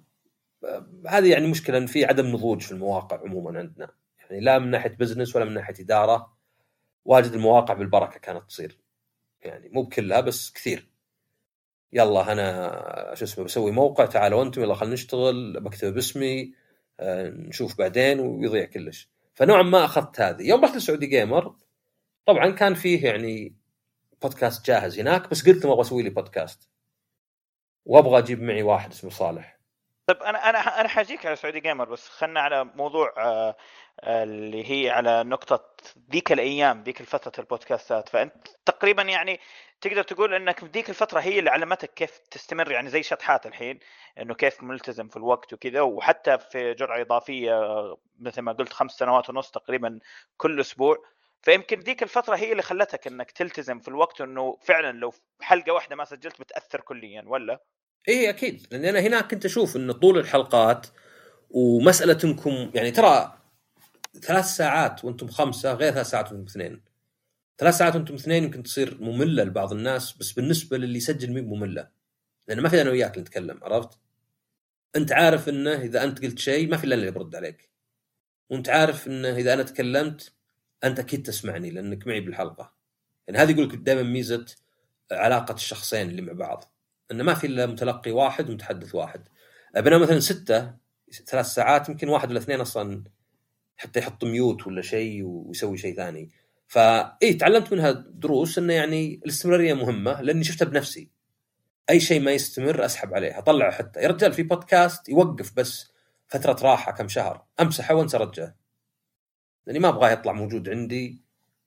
آه، 0.64 0.88
هذه 1.08 1.32
يعني 1.32 1.48
مشكلة 1.48 1.78
ان 1.78 1.86
في 1.86 2.06
عدم 2.06 2.28
نضوج 2.28 2.62
في 2.62 2.72
المواقع 2.72 3.20
عموما 3.22 3.60
عندنا. 3.60 3.92
يعني 4.20 4.40
لا 4.40 4.60
من 4.60 4.72
ناحية 4.72 4.90
business 4.90 5.36
ولا 5.36 5.46
من 5.46 5.54
ناحية 5.54 5.74
إدارة 5.84 6.38
واجد 7.06 7.34
المواقع 7.34 7.74
بالبركة 7.74 8.20
كانت 8.20 8.44
تصير. 8.48 8.80
يعني 9.42 9.70
مو 9.70 9.84
بكلها 9.84 10.22
بس 10.22 10.52
كثير. 10.52 10.88
يلا 11.94 12.32
أنا 12.32 13.16
شو 13.16 13.26
اسمه 13.26 13.46
بسوي 13.46 13.72
موقع 13.72 14.06
تعالوا 14.06 14.44
أنتم 14.44 14.62
يلا 14.62 14.76
خلينا 14.76 14.94
نشتغل 14.94 15.60
بكتب 15.60 15.94
باسمي 15.94 16.54
آه، 17.00 17.30
نشوف 17.30 17.78
بعدين 17.78 18.20
ويضيع 18.20 18.66
كلش. 18.66 19.10
فنوعا 19.34 19.64
ما 19.64 19.86
أخذت 19.86 20.22
هذه. 20.22 20.44
يوم 20.44 20.66
رحت 20.66 20.76
السعودي 20.76 21.08
Gamer 21.08 21.56
طبعا 22.26 22.52
كان 22.52 22.74
فيه 22.74 23.06
يعني 23.06 23.56
بودكاست 24.22 24.66
جاهز 24.66 25.00
هناك 25.00 25.30
بس 25.30 25.48
قلت 25.50 25.64
لهم 25.64 25.72
أبغى 25.72 25.82
أسوي 25.82 26.04
لي 26.04 26.10
بودكاست 26.10 26.71
وابغى 27.86 28.18
أجيب 28.18 28.42
معي 28.42 28.64
واحد 28.64 28.92
اسمه 28.92 29.10
صالح. 29.10 29.58
طيب 30.08 30.24
أنا 30.24 30.50
أنا 30.50 30.82
أنا 30.82 30.88
حأجيك 30.90 31.26
على 31.26 31.36
سعودي 31.36 31.60
جيمر 31.60 31.90
بس 31.90 32.10
خلنا 32.10 32.40
على 32.42 32.64
موضوع 32.64 33.14
آه، 33.18 33.56
اللي 34.04 34.72
هي 34.72 34.90
على 34.90 35.24
نقطة 35.24 35.66
ذيك 36.12 36.32
الأيام 36.32 36.84
ذيك 36.84 37.02
الفترة 37.02 37.32
البودكاستات. 37.40 38.10
فأنت 38.10 38.34
تقريبا 38.66 39.04
يعني 39.04 39.40
تقدر 39.82 40.04
تقول 40.04 40.34
أنك 40.34 40.64
ذيك 40.64 40.90
الفترة 40.90 41.20
هي 41.20 41.40
اللي 41.40 41.50
علمتك 41.50 41.94
كيف 41.94 42.18
تستمر 42.18 42.72
يعني 42.72 42.90
زي 42.90 43.04
شطحات 43.04 43.46
الحين 43.46 43.80
أنه 44.18 44.34
كيف 44.34 44.64
ملتزم 44.64 45.08
في 45.08 45.18
الوقت 45.18 45.54
وكذا. 45.54 45.82
وحتى 45.82 46.38
في 46.38 46.74
جرعة 46.74 47.02
إضافية 47.02 47.54
مثل 48.20 48.42
ما 48.42 48.52
قلت 48.52 48.74
خمس 48.74 48.92
سنوات 48.92 49.30
ونص 49.30 49.52
تقريبا 49.52 50.00
كل 50.38 50.60
أسبوع. 50.60 50.98
فيمكن 51.42 51.80
ذيك 51.80 52.04
الفترة 52.04 52.36
هي 52.36 52.52
اللي 52.52 52.64
خلتك 52.64 53.08
أنك 53.08 53.32
تلتزم 53.32 53.80
في 53.80 53.88
الوقت 53.88 54.22
وأنه 54.22 54.58
فعلا 54.62 54.98
لو 54.98 55.14
حلقة 55.42 55.74
واحدة 55.74 55.96
ما 55.96 56.06
سجلت 56.06 56.42
بتأثر 56.42 56.82
كليا 56.82 57.24
ولا؟ 57.26 57.64
إيه 58.08 58.30
أكيد 58.30 58.68
لأن 58.72 58.86
أنا 58.86 59.00
هناك 59.00 59.32
كنت 59.32 59.46
أشوف 59.46 59.76
إن 59.76 59.92
طول 59.92 60.18
الحلقات 60.18 60.88
ومساله 61.50 62.18
انكم 62.24 62.72
يعني 62.76 62.92
ترى 62.92 63.38
ثلاث 64.22 64.46
ساعات 64.46 65.06
وأنتم 65.06 65.28
خمسة 65.28 65.74
غير 65.74 65.94
ثلاث 65.94 66.08
ساعات 66.08 66.32
وأنتم 66.32 66.46
اثنين 66.46 66.84
ثلاث 67.58 67.78
ساعات 67.78 67.96
وأنتم 67.96 68.14
اثنين 68.16 68.44
يمكن 68.44 68.64
تصير 68.64 68.98
مملة 69.02 69.44
لبعض 69.44 69.74
الناس 69.74 70.18
بس 70.18 70.32
بالنسبة 70.32 70.78
للي 70.78 70.98
يسجل 70.98 71.32
مي 71.32 71.42
مملة 71.42 71.88
لأن 72.48 72.60
ما 72.60 72.70
في 72.70 72.82
أنا 72.82 72.90
وياك 72.90 73.18
نتكلم 73.18 73.60
عرفت؟ 73.64 74.00
أنت 74.96 75.12
عارف 75.12 75.50
إنه 75.50 75.74
إذا 75.82 76.04
أنت 76.04 76.22
قلت 76.22 76.40
شيء 76.40 76.70
ما 76.70 76.78
في 76.78 76.84
إلا 76.84 76.96
اللي 76.96 77.12
برد 77.12 77.36
عليك 77.36 77.70
وأنت 78.50 78.70
عارف 78.70 79.08
إنه 79.08 79.36
إذا 79.36 79.54
أنا 79.54 79.64
تكلمت 79.64 80.34
أنت 80.84 81.00
أكيد 81.00 81.24
تسمعني 81.24 81.70
لأنك 81.70 82.08
معي 82.08 82.20
بالحلقة. 82.20 82.74
يعني 83.28 83.40
هذه 83.40 83.52
يقول 83.52 83.70
لك 83.70 83.76
دائما 83.76 84.04
ميزة 84.04 84.46
علاقة 85.12 85.54
الشخصين 85.54 86.10
اللي 86.10 86.22
مع 86.22 86.34
بعض. 86.34 86.74
انه 87.12 87.24
ما 87.24 87.34
في 87.34 87.48
إلا 87.48 87.66
متلقي 87.66 88.12
واحد 88.12 88.50
ومتحدث 88.50 88.96
واحد. 88.96 89.28
بينما 89.78 89.98
مثلا 89.98 90.20
ستة 90.20 90.74
ثلاث 91.28 91.46
ساعات 91.46 91.90
يمكن 91.90 92.10
واحد 92.10 92.30
ولا 92.30 92.40
اثنين 92.40 92.62
أصلا 92.62 93.04
حتى 93.78 94.00
يحط 94.00 94.24
ميوت 94.24 94.68
ولا 94.68 94.82
شيء 94.82 95.24
ويسوي 95.24 95.78
شيء 95.78 95.96
ثاني. 95.96 96.30
فاي 96.68 97.34
تعلمت 97.34 97.74
منها 97.74 97.92
دروس 97.92 98.58
انه 98.58 98.74
يعني 98.74 99.22
الاستمرارية 99.26 99.74
مهمة 99.74 100.22
لأني 100.22 100.44
شفتها 100.44 100.66
بنفسي. 100.66 101.10
أي 101.90 102.00
شيء 102.00 102.22
ما 102.22 102.32
يستمر 102.32 102.86
أسحب 102.86 103.14
عليه 103.14 103.38
أطلعه 103.38 103.72
حتى. 103.72 104.00
يا 104.00 104.08
رجال 104.08 104.34
في 104.34 104.44
بودكاست 104.44 105.10
يوقف 105.10 105.54
بس 105.56 105.92
فترة 106.28 106.58
راحة 106.62 106.92
كم 106.92 107.08
شهر. 107.08 107.46
أمسحه 107.60 107.96
وانسى 107.96 108.18
رجعه. 108.18 108.61
لأني 109.68 109.80
ما 109.80 109.90
أبغاه 109.90 110.12
يطلع 110.12 110.34
موجود 110.34 110.70
عندي 110.70 111.22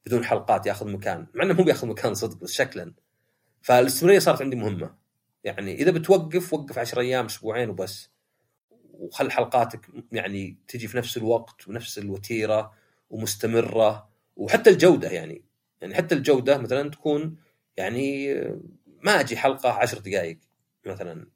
بدون 0.07 0.25
حلقات 0.25 0.67
ياخذ 0.67 0.89
مكان 0.89 1.27
مع 1.35 1.45
إنه 1.45 1.55
مو 1.55 1.65
بياخذ 1.65 1.87
مكان 1.89 2.15
صدق 2.15 2.37
بس 2.37 2.53
شكلا. 2.53 2.95
فالاستمرارية 3.63 4.19
صارت 4.19 4.43
عندي 4.43 4.57
مهمة. 4.57 4.95
يعني 5.45 5.75
إذا 5.75 5.91
بتوقف 5.91 6.55
وقف 6.55 6.79
10 6.79 7.01
أيام 7.01 7.25
أسبوعين 7.25 7.71
وبس. 7.71 8.11
وخل 8.93 9.31
حلقاتك 9.31 9.87
يعني 10.13 10.59
تجي 10.69 10.89
في 10.89 10.97
نفس 10.97 11.17
الوقت 11.17 11.69
ونفس 11.69 11.99
الوتيرة 11.99 12.73
ومستمرة 13.11 14.09
وحتى 14.37 14.71
الجودة 14.71 15.09
يعني. 15.09 15.45
يعني 15.81 15.95
حتى 15.95 16.15
الجودة 16.15 16.59
مثلا 16.59 16.91
تكون 16.91 17.37
يعني 17.77 18.35
ما 19.03 19.21
أجي 19.21 19.37
حلقة 19.37 19.71
10 19.71 20.01
دقائق 20.01 20.39
مثلا. 20.87 21.27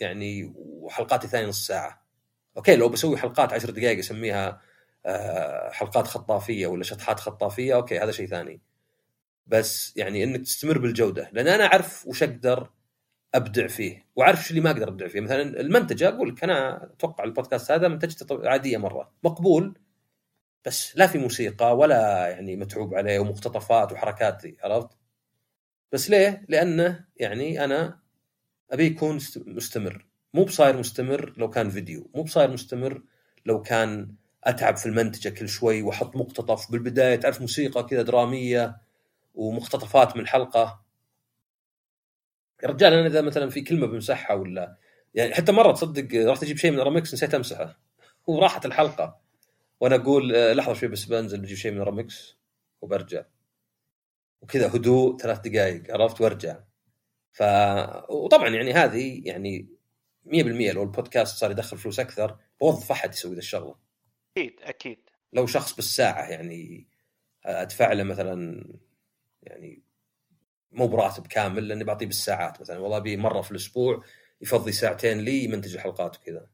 يعني 0.00 0.52
وحلقاتي 0.56 1.28
ثاني 1.28 1.46
نص 1.46 1.66
ساعة. 1.66 2.06
أوكي 2.56 2.76
لو 2.76 2.88
بسوي 2.88 3.16
حلقات 3.16 3.52
10 3.52 3.70
دقائق 3.70 3.98
أسميها 3.98 4.60
حلقات 5.72 6.06
خطافية 6.06 6.66
ولا 6.66 6.84
شطحات 6.84 7.20
خطافية 7.20 7.74
أوكي 7.74 7.98
هذا 7.98 8.12
شيء 8.12 8.26
ثاني 8.26 8.60
بس 9.46 9.96
يعني 9.96 10.24
إنك 10.24 10.40
تستمر 10.40 10.78
بالجودة 10.78 11.30
لأن 11.32 11.48
أنا 11.48 11.64
أعرف 11.64 12.06
وش 12.06 12.22
أقدر 12.22 12.70
أبدع 13.34 13.66
فيه 13.66 14.06
وأعرف 14.16 14.38
إيش 14.38 14.50
اللي 14.50 14.60
ما 14.60 14.70
أقدر 14.70 14.88
أبدع 14.88 15.08
فيه 15.08 15.20
مثلا 15.20 15.42
المنتجة 15.42 16.08
أقول 16.08 16.28
لك 16.28 16.44
أنا 16.44 16.84
أتوقع 16.84 17.24
البودكاست 17.24 17.70
هذا 17.70 17.88
منتجته 17.88 18.48
عادية 18.48 18.76
مرة 18.78 19.12
مقبول 19.24 19.78
بس 20.64 20.96
لا 20.96 21.06
في 21.06 21.18
موسيقى 21.18 21.76
ولا 21.76 22.28
يعني 22.28 22.56
متعوب 22.56 22.94
عليه 22.94 23.18
ومقتطفات 23.18 23.92
وحركات 23.92 24.42
عرفت؟ 24.64 24.88
بس 25.92 26.10
ليه؟ 26.10 26.44
لأنه 26.48 27.04
يعني 27.16 27.64
أنا 27.64 27.98
أبي 28.70 28.86
يكون 28.86 29.18
مستمر 29.36 30.06
مو 30.34 30.44
بصاير 30.44 30.76
مستمر 30.76 31.34
لو 31.36 31.50
كان 31.50 31.70
فيديو 31.70 32.10
مو 32.14 32.22
بصاير 32.22 32.50
مستمر 32.50 33.02
لو 33.46 33.62
كان 33.62 34.14
أتعب 34.44 34.76
في 34.76 34.86
المنتجة 34.86 35.28
كل 35.28 35.48
شوي 35.48 35.82
وأحط 35.82 36.16
مقتطف 36.16 36.72
بالبداية 36.72 37.16
تعرف 37.16 37.40
موسيقى 37.40 37.84
كذا 37.84 38.02
درامية 38.02 38.76
ومقتطفات 39.34 40.16
من 40.16 40.22
الحلقة 40.22 40.84
يا 42.62 42.68
رجال 42.68 42.92
أنا 42.92 43.06
إذا 43.06 43.20
مثلا 43.20 43.50
في 43.50 43.60
كلمة 43.60 43.86
بمسحها 43.86 44.36
ولا 44.36 44.76
يعني 45.14 45.34
حتى 45.34 45.52
مرة 45.52 45.72
تصدق 45.72 46.30
رحت 46.30 46.42
أجيب 46.42 46.56
شيء 46.56 46.70
من 46.70 46.80
رامكس 46.80 47.14
نسيت 47.14 47.34
أمسحه. 47.34 47.80
وراحت 48.26 48.66
الحلقة. 48.66 49.20
وأنا 49.80 49.96
أقول 49.96 50.36
آه، 50.36 50.52
لحظة 50.52 50.74
شوي 50.74 50.88
بس 50.88 51.04
بنزل 51.04 51.40
بجيب 51.40 51.56
شيء 51.56 51.72
من 51.72 51.80
رامكس 51.80 52.38
وبرجع. 52.80 53.24
وكذا 54.40 54.68
هدوء 54.76 55.16
ثلاث 55.18 55.40
دقائق 55.40 55.82
عرفت؟ 55.90 56.20
وأرجع. 56.20 56.60
ف 57.32 57.42
وطبعا 58.10 58.48
يعني 58.48 58.72
هذه 58.72 59.22
يعني 59.24 59.68
100% 60.26 60.74
لو 60.74 60.82
البودكاست 60.82 61.36
صار 61.36 61.50
يدخل 61.50 61.78
فلوس 61.78 62.00
أكثر 62.00 62.36
بوظف 62.60 62.90
أحد 62.90 63.12
يسوي 63.12 63.32
ذا 63.32 63.38
الشغلة. 63.38 63.83
أكيد 64.36 64.60
أكيد. 64.62 65.10
لو 65.32 65.46
شخص 65.46 65.76
بالساعة 65.76 66.30
يعني 66.30 66.88
أدفع 67.44 67.92
له 67.92 68.02
مثلا 68.02 68.64
يعني 69.42 69.82
مو 70.72 70.86
براتب 70.86 71.26
كامل 71.26 71.68
لأني 71.68 71.84
بعطيه 71.84 72.06
بالساعات 72.06 72.60
مثلا. 72.60 72.78
والله 72.78 72.96
أبي 72.96 73.16
مرة 73.16 73.40
في 73.40 73.50
الأسبوع 73.50 74.04
يفضي 74.40 74.72
ساعتين 74.72 75.18
لي 75.18 75.44
يمنتج 75.44 75.74
الحلقات 75.74 76.16
وكذا. 76.16 76.46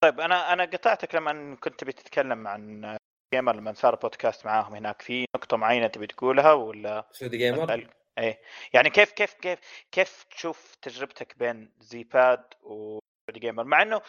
طيب 0.00 0.20
أنا 0.20 0.52
أنا 0.52 0.64
قطعتك 0.64 1.14
لما 1.14 1.56
كنت 1.56 1.80
تبي 1.80 1.92
تتكلم 1.92 2.48
عن 2.48 2.96
Gamer 3.34 3.56
لما 3.56 3.72
صار 3.72 3.94
بودكاست 3.94 4.46
معاهم 4.46 4.74
هناك. 4.74 5.02
في 5.02 5.26
نقطة 5.36 5.56
معينة 5.56 5.86
تبي 5.86 6.06
تقولها 6.06 6.52
ولا 6.52 7.08
سعودي 7.12 7.36
Gamer؟ 7.36 7.88
إيه. 8.18 8.40
يعني 8.74 8.90
كيف 8.90 9.12
كيف 9.12 9.34
كيف 9.34 9.58
كيف 9.92 10.24
تشوف 10.30 10.76
تجربتك 10.82 11.38
بين 11.38 11.72
زي 11.80 12.04
باد 12.04 12.44
وسعودي 12.62 13.40
Gamer 13.40 13.64
مع 13.64 13.82
إنه 13.82 14.02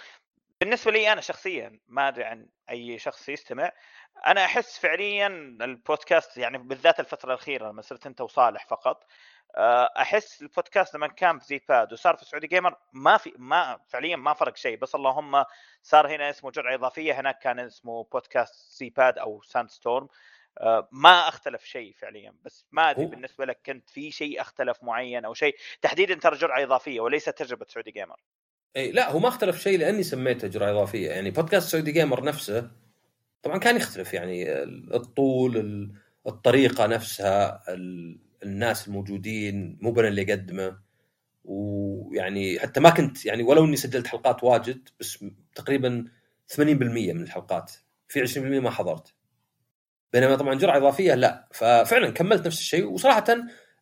بالنسبة 0.62 0.92
لي 0.92 1.12
أنا 1.12 1.22
شخصيا 1.22 1.80
ما 1.88 2.08
أدري 2.08 2.24
عن 2.24 2.50
أي 2.70 3.00
شخص 3.00 3.30
يستمع 3.30 3.72
أنا 4.28 4.46
أحس 4.46 4.80
فعليا 4.80 5.28
البودكاست 5.62 6.38
يعني 6.38 6.58
بالذات 6.58 7.00
الفترة 7.00 7.34
الأخيرة 7.34 7.70
لما 7.72 7.82
صرت 7.82 8.06
أنت 8.06 8.22
وصالح 8.22 8.66
فقط 8.68 9.04
آه، 9.56 9.90
أحس 9.98 10.42
البودكاست 10.42 10.96
لما 10.96 11.08
كان 11.08 11.40
في 11.40 11.46
زي 11.46 11.62
باد 11.70 11.94
وصار 11.94 12.16
في 12.16 12.26
سعودي 12.26 12.48
Gamer 12.48 12.76
ما 12.94 13.18
في 13.18 13.34
ما 13.38 13.80
فعليا 13.88 14.16
ما 14.16 14.34
فرق 14.34 14.56
شيء 14.58 14.78
بس 14.78 14.96
اللهم 14.96 15.46
صار 15.84 16.16
هنا 16.16 16.30
اسمه 16.30 16.52
جرعة 16.52 16.76
إضافية 16.76 17.20
هناك 17.20 17.40
كان 17.40 17.60
اسمه 17.60 18.04
بودكاست 18.04 18.78
زي 18.78 18.90
باد 18.90 19.18
أو 19.18 19.42
Sandstorm 19.42 20.08
آه، 20.58 20.90
ما 20.92 21.28
أختلف 21.28 21.64
شيء 21.66 21.94
فعليا 21.94 22.36
بس 22.44 22.66
ما 22.72 22.90
أدري 22.90 23.06
بالنسبة 23.06 23.46
لك 23.46 23.60
كنت 23.66 23.90
في 23.90 24.12
شيء 24.12 24.42
أختلف 24.42 24.84
معين 24.84 25.26
أو 25.26 25.34
شيء 25.34 25.56
تحديدا 25.82 26.16
ترى 26.16 26.36
جرعة 26.38 26.64
إضافية 26.64 27.00
وليس 27.00 27.26
تجربة 27.26 27.66
سعودي 27.70 27.92
جيمر 27.92 28.22
إي 28.78 28.92
لا 28.92 29.12
هو 29.12 29.20
ما 29.20 29.28
اختلف 29.28 29.62
شيء 29.62 29.80
لأني 29.80 30.04
سميته 30.04 30.48
جرعة 30.48 30.72
إضافية. 30.72 31.10
يعني 31.10 31.32
بودكاست 31.32 31.70
سعودي 31.72 31.92
Gamer 31.92 32.24
نفسه 32.24 32.72
طبعا 33.44 33.58
كان 33.58 33.76
يختلف 33.76 34.14
يعني 34.14 34.64
الطول 34.96 35.92
الطريقة 36.28 36.86
نفسها 36.86 37.64
الناس 38.44 38.88
الموجودين 38.88 39.78
مو 39.82 40.00
أنا 40.00 40.08
اللي 40.08 40.22
اقدمه 40.22 40.78
ويعني 41.44 42.60
حتى 42.60 42.80
ما 42.80 42.90
كنت 42.90 43.26
يعني 43.26 43.44
ولو 43.44 43.66
إني 43.66 43.76
سجلت 43.76 44.08
حلقات 44.08 44.44
واجد 44.44 44.90
بس 45.00 45.26
تقريبا 45.56 46.06
80% 46.48 46.60
من 47.14 47.22
الحلقات. 47.24 47.72
في 48.08 48.22
20% 48.28 48.38
ما 48.38 48.70
حضرت. 48.70 49.14
بينما 50.14 50.36
طبعا 50.36 50.56
جرعة 50.56 50.78
إضافية 50.78 51.16
لا. 51.16 51.48
ففعلا 51.52 52.10
كملت 52.10 52.48
نفس 52.48 52.60
الشيء. 52.60 52.86
وصراحه 52.86 53.26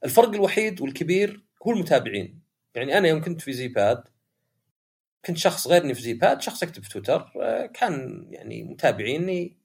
الفرق 0.05 0.29
الوحيد 0.29 0.81
والكبير 0.81 1.43
هو 1.67 1.71
المتابعين. 1.71 2.41
يعني 2.75 2.97
أنا 2.97 3.07
يوم 3.07 3.21
كنت 3.21 3.41
في 3.41 3.53
زي 3.53 3.67
باد 3.67 4.03
كنت 5.25 5.37
شخص 5.37 5.67
غيرني 5.67 5.93
في 5.93 6.01
زي 6.01 6.13
باد 6.13 6.41
شخص 6.41 6.63
اكتب 6.63 6.83
في 6.83 6.89
تويتر 6.89 7.31
آه، 7.41 7.65
كان 7.65 8.27
يعني 8.29 8.63
متابعيني 8.63 9.57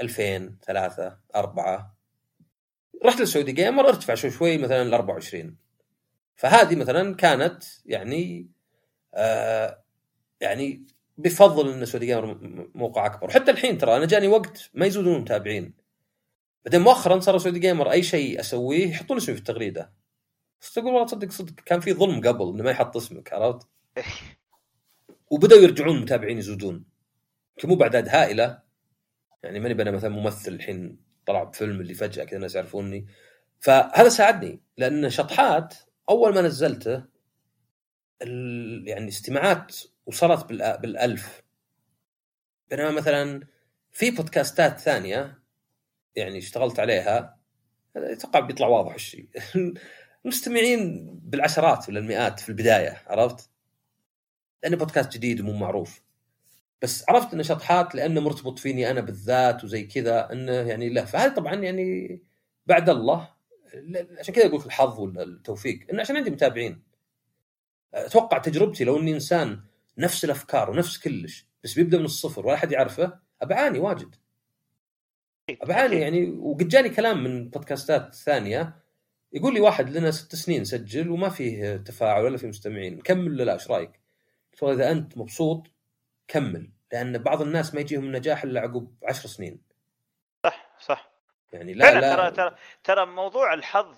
2000 0.00 0.56
3 0.66 1.18
4 1.36 1.96
رحت 3.04 3.20
للسعودي 3.20 3.52
Gamer 3.52 3.88
أرتفع 3.88 4.14
شوي 4.14 4.30
شوي 4.30 4.58
مثلا 4.58 4.84
ل 4.84 4.94
24 4.94 5.56
فهذه 6.36 6.76
مثلا 6.76 7.14
كانت 7.14 7.64
يعني 7.86 8.48
آه 9.14 9.84
يعني 10.40 10.86
بفضل 11.18 11.72
إن 11.72 11.84
سعودي 11.84 12.06
Gamer 12.06 12.38
موقع 12.74 13.06
أكبر. 13.06 13.30
حتى 13.30 13.50
الحين 13.50 13.78
ترى 13.78 13.96
أنا 13.96 14.06
جاني 14.06 14.28
وقت 14.28 14.70
ما 14.74 14.86
يزودون 14.86 15.20
متابعين. 15.20 15.74
بعدين 16.64 16.80
مؤخرا 16.80 17.20
صار 17.20 17.38
سعودي 17.38 17.58
Gamer 17.58 17.90
أي 17.90 18.02
شيء 18.02 18.40
أسويه 18.40 18.88
يحطون 18.88 19.16
اسمي 19.16 19.34
في 19.34 19.40
التغريدة. 19.40 19.92
تقول 20.74 20.86
والله 20.86 21.06
تصدق 21.06 21.30
صدق. 21.30 21.54
كان 21.66 21.80
في 21.80 21.92
ظلم 21.92 22.20
قبل 22.20 22.48
إنه 22.48 22.62
ما 22.62 22.70
يحط 22.70 22.96
اسمك 22.96 23.32
عرفت؟ 23.32 23.68
وبدأوا 25.30 25.60
يرجعون 25.60 26.00
متابعين 26.00 26.38
يزودون. 26.38 26.84
مو 27.64 27.74
باعداد 27.74 28.08
هائلة. 28.08 28.62
يعني 29.42 29.60
ماني 29.60 29.82
أنا 29.82 29.90
مثلا 29.90 30.10
ممثل 30.10 30.52
الحين 30.52 30.98
طلع 31.26 31.44
بفيلم 31.44 31.80
اللي 31.80 31.94
فجأة 31.94 32.24
كذا 32.24 32.36
الناس 32.36 32.54
يعرفوني. 32.54 33.06
فهذا 33.60 34.08
ساعدني 34.08 34.60
لأن 34.76 35.10
شطحات 35.10 35.74
أول 36.08 36.34
ما 36.34 36.42
نزلته 36.42 37.04
يعني 38.84 39.08
استماعات 39.08 39.76
وصلت 40.06 40.46
بالألف. 40.52 41.42
بينما 42.70 42.90
مثلا 42.90 43.46
في 43.92 44.10
بودكاستات 44.10 44.80
ثانية 44.80 45.38
يعني 46.16 46.38
اشتغلت 46.38 46.80
عليها 46.80 47.38
أتوقع 47.96 48.40
بيطلع 48.40 48.66
واضح 48.66 48.94
الشيء. 48.94 49.28
المستمعين 50.24 51.10
بالعشرات 51.22 51.88
ولا 51.88 51.98
المئات 52.00 52.40
في 52.40 52.48
البداية 52.48 53.02
عرفت؟ 53.06 53.50
لأنه 54.64 54.76
بودكاست 54.76 55.12
جديد 55.12 55.40
ومو 55.40 55.52
معروف. 55.52 56.02
بس 56.82 57.04
عرفت 57.08 57.34
إنه 57.34 57.42
شطحات 57.42 57.94
لأنه 57.94 58.20
مرتبط 58.20 58.58
فيني 58.58 58.90
أنا 58.90 59.00
بالذات 59.00 59.64
وزي 59.64 59.84
كذا 59.84 60.32
إنه 60.32 60.52
يعني 60.52 60.88
لا 60.88 61.04
فهذا 61.04 61.34
طبعا 61.34 61.54
يعني 61.54 62.20
بعد 62.66 62.88
الله. 62.88 63.28
عشان 64.18 64.34
كذا 64.34 64.46
أقول 64.46 64.62
الحظ 64.66 65.00
ولا 65.00 65.22
التوفيق 65.22 65.86
انه 65.90 66.00
عشان 66.00 66.16
عندي 66.16 66.30
متابعين. 66.30 66.82
أتوقع 67.94 68.38
تجربتي 68.38 68.84
لو 68.84 68.98
إني 68.98 69.14
إنسان 69.14 69.60
نفس 69.98 70.24
الأفكار 70.24 70.70
ونفس 70.70 70.98
كلش 70.98 71.46
بس 71.64 71.74
بيبدأ 71.74 71.98
من 71.98 72.04
الصفر 72.04 72.46
ولا 72.46 72.54
أحد 72.54 72.72
يعرفه 72.72 73.18
أبعاني 73.42 73.78
واجد. 73.78 74.14
أبعاني 75.50 75.96
يعني 75.96 76.30
وقد 76.30 76.68
جاني 76.68 76.88
كلام 76.88 77.24
من 77.24 77.50
بودكاستات 77.50 78.14
ثانية 78.14 78.74
يقول 79.32 79.54
لي 79.54 79.60
واحد 79.60 79.90
لنا 79.90 80.10
ست 80.10 80.34
سنين 80.34 80.64
سجل 80.64 81.10
وما 81.10 81.28
فيه 81.28 81.76
تفاعل 81.76 82.24
ولا 82.24 82.36
فيه 82.36 82.48
مستمعين. 82.48 83.00
كمل 83.00 83.32
ولا 83.32 83.42
لا 83.42 83.54
إيش 83.54 83.70
رأيك؟ 83.70 84.03
قلت 84.62 84.80
اذا 84.80 84.90
أنت 84.90 85.18
مبسوط 85.18 85.66
كمل 86.28 86.70
لأن 86.92 87.18
بعض 87.18 87.42
الناس 87.42 87.74
ما 87.74 87.80
يجيهم 87.80 88.04
النجاح 88.04 88.42
إلا 88.42 88.60
عقب 88.60 88.94
عشر 89.08 89.28
سنين. 89.28 89.62
صح 90.44 90.66
صح. 90.80 91.14
يعني 91.52 91.74
لا 91.74 92.00
لا. 92.00 92.14
ترى 92.14 92.30
ترى 92.30 92.56
ترى 92.84 93.06
موضوع 93.06 93.54
الحظ 93.54 93.96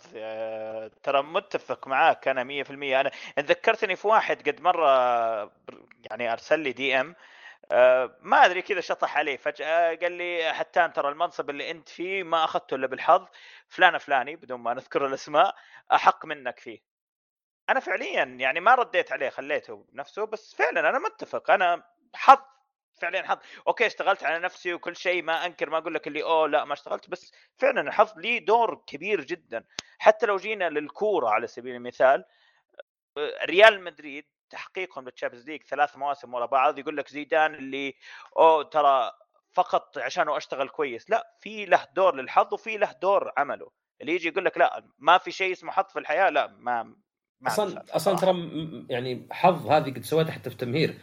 ترى 1.02 1.22
متفق 1.22 1.88
معاك 1.88 2.28
أنا 2.28 2.44
100% 2.44 2.70
أنا 2.70 3.10
ذكرتني 3.38 3.96
في 3.96 4.08
واحد 4.08 4.48
قد 4.48 4.60
مرة 4.60 4.88
يعني 6.10 6.32
أرسل 6.32 6.60
لي 6.60 6.72
دي 6.72 7.00
إم 7.00 7.14
آه، 7.72 8.16
ما 8.22 8.44
أدري 8.44 8.62
كذا 8.62 8.80
شطح 8.80 9.18
عليه 9.18 9.36
فجأة 9.36 9.94
قال 9.94 10.12
لي 10.12 10.52
حتى 10.54 10.88
ترى 10.88 11.08
المنصب 11.08 11.50
اللي 11.50 11.70
أنت 11.70 11.88
فيه 11.88 12.22
ما 12.22 12.44
أخذته 12.44 12.74
إلا 12.74 12.86
بالحظ 12.86 13.26
فلان 13.68 13.98
فلاني 13.98 14.36
بدون 14.36 14.60
ما 14.60 14.74
نذكر 14.74 15.06
الأسماء 15.06 15.54
أحق 15.92 16.26
منك 16.26 16.58
فيه. 16.58 16.95
أنا 17.70 17.80
فعليا 17.80 18.24
يعني 18.24 18.60
ما 18.60 18.74
رديت 18.74 19.12
عليه 19.12 19.28
خليته 19.28 19.86
بنفسه 19.88 20.24
بس 20.26 20.54
فعلا 20.54 20.80
أنا 20.90 20.98
متفق. 20.98 21.50
أنا 21.50 21.82
حظ 22.14 22.38
فعليا 23.00 23.22
حظ. 23.22 23.38
أوكي 23.68 23.86
اشتغلت 23.86 24.24
على 24.24 24.38
نفسي 24.38 24.74
وكل 24.74 24.96
شيء 24.96 25.22
ما 25.22 25.46
أنكر 25.46 25.70
ما 25.70 25.78
أقول 25.78 25.94
لك 25.94 26.06
اللي 26.06 26.22
أوه 26.22 26.48
لا 26.48 26.64
ما 26.64 26.72
اشتغلت 26.72 27.10
بس 27.10 27.32
فعلا 27.56 27.80
الحظ 27.80 28.18
لي 28.18 28.38
دور 28.38 28.82
كبير 28.86 29.20
جدا. 29.20 29.64
حتى 29.98 30.26
لو 30.26 30.36
جينا 30.36 30.68
للكورة 30.68 31.28
على 31.28 31.46
سبيل 31.46 31.74
المثال 31.74 32.24
ريال 33.44 33.84
مدريد 33.84 34.24
تحقيقهم 34.50 35.04
لل 35.04 35.12
Champions 35.12 35.46
League 35.46 35.62
ثلاث 35.62 35.96
مواسم 35.96 36.34
ورا 36.34 36.46
بعض 36.46 36.78
يقول 36.78 36.96
لك 36.96 37.08
زيدان 37.08 37.54
اللي 37.54 37.94
أوه 38.38 38.62
ترى 38.62 39.12
فقط 39.52 39.98
عشانه 39.98 40.36
أشتغل 40.36 40.68
كويس. 40.68 41.10
لا 41.10 41.36
في 41.40 41.66
له 41.66 41.86
دور 41.92 42.14
للحظ 42.14 42.54
وفي 42.54 42.76
له 42.76 42.92
دور 42.92 43.32
عمله. 43.36 43.70
اللي 44.00 44.12
يجي 44.12 44.28
يقول 44.28 44.44
لك 44.44 44.58
لا 44.58 44.84
ما 44.98 45.18
في 45.18 45.30
شيء 45.30 45.52
اسمه 45.52 45.72
حظ 45.72 45.92
في 45.92 45.98
الحياة 45.98 46.30
لا 46.30 46.46
ما 46.46 46.96
أصلا 47.46 47.84
أصلا 47.90 48.16
ترى 48.16 48.34
يعني 48.90 49.26
حظ 49.30 49.66
هذه 49.66 49.90
قد 49.90 50.04
سويتها 50.04 50.32
حتى 50.32 50.50
في 50.50 50.56
تمهير 50.56 50.98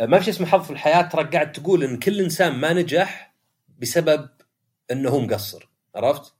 ما 0.00 0.18
في 0.18 0.24
شيء 0.24 0.34
اسمه 0.34 0.46
حظ 0.46 0.64
في 0.64 0.70
الحياة. 0.70 1.02
ترى 1.02 1.24
قاعد 1.24 1.52
تقول 1.52 1.84
إن 1.84 1.98
كل 1.98 2.20
إنسان 2.20 2.52
ما 2.58 2.72
نجح 2.72 3.34
بسبب 3.78 4.28
إنه 4.90 5.10
هو 5.10 5.20
مقصر. 5.20 5.68
عرفت؟ 5.94 6.34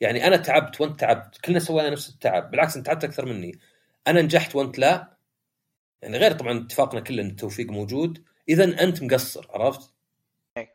يعني 0.00 0.26
أنا 0.26 0.36
تعبت 0.36 0.80
وأنت 0.80 1.00
تعبت. 1.00 1.40
كلنا 1.40 1.58
سوينا 1.58 1.90
نفس 1.90 2.08
التعب. 2.08 2.50
بالعكس 2.50 2.76
أنت 2.76 2.86
تعبت 2.86 3.04
أكثر 3.04 3.26
مني. 3.26 3.58
أنا 4.06 4.22
نجحت 4.22 4.56
وأنت 4.56 4.78
لا. 4.78 5.16
يعني 6.02 6.18
غير 6.18 6.32
طبعا 6.32 6.58
اتفاقنا 6.58 7.00
كلنا 7.00 7.22
إن 7.22 7.28
التوفيق 7.28 7.70
موجود. 7.70 8.24
اذا 8.48 8.64
أنت 8.64 9.02
مقصر. 9.02 9.46
عرفت؟ 9.50 9.90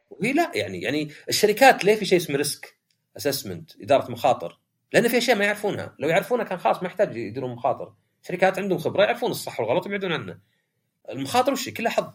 وهي 0.09 0.33
لا 0.33 0.51
يعني 0.55 0.81
يعني 0.81 1.09
الشركات 1.29 1.85
ليه 1.85 1.95
في 1.95 2.05
شيء 2.05 2.17
اسمه 2.17 2.35
risk 2.35 2.77
assessment 3.17 3.81
إدارة 3.81 4.11
مخاطر. 4.11 4.59
لأن 4.93 5.07
في 5.07 5.17
أشياء 5.17 5.37
ما 5.37 5.45
يعرفونها. 5.45 5.95
لو 5.99 6.09
يعرفونها 6.09 6.45
كان 6.45 6.57
خلاص 6.57 6.77
ما 6.77 6.87
يحتاج 6.87 7.15
يديرون 7.17 7.51
مخاطر. 7.51 7.93
شركات 8.27 8.59
عندهم 8.59 8.77
خبرة 8.77 9.03
يعرفون 9.03 9.31
الصح 9.31 9.59
والغلط 9.59 9.85
ويبعدون 9.85 10.11
عنه. 10.11 10.39
المخاطر 11.09 11.51
وش 11.51 11.69
كلها 11.69 11.91
حظ. 11.91 12.13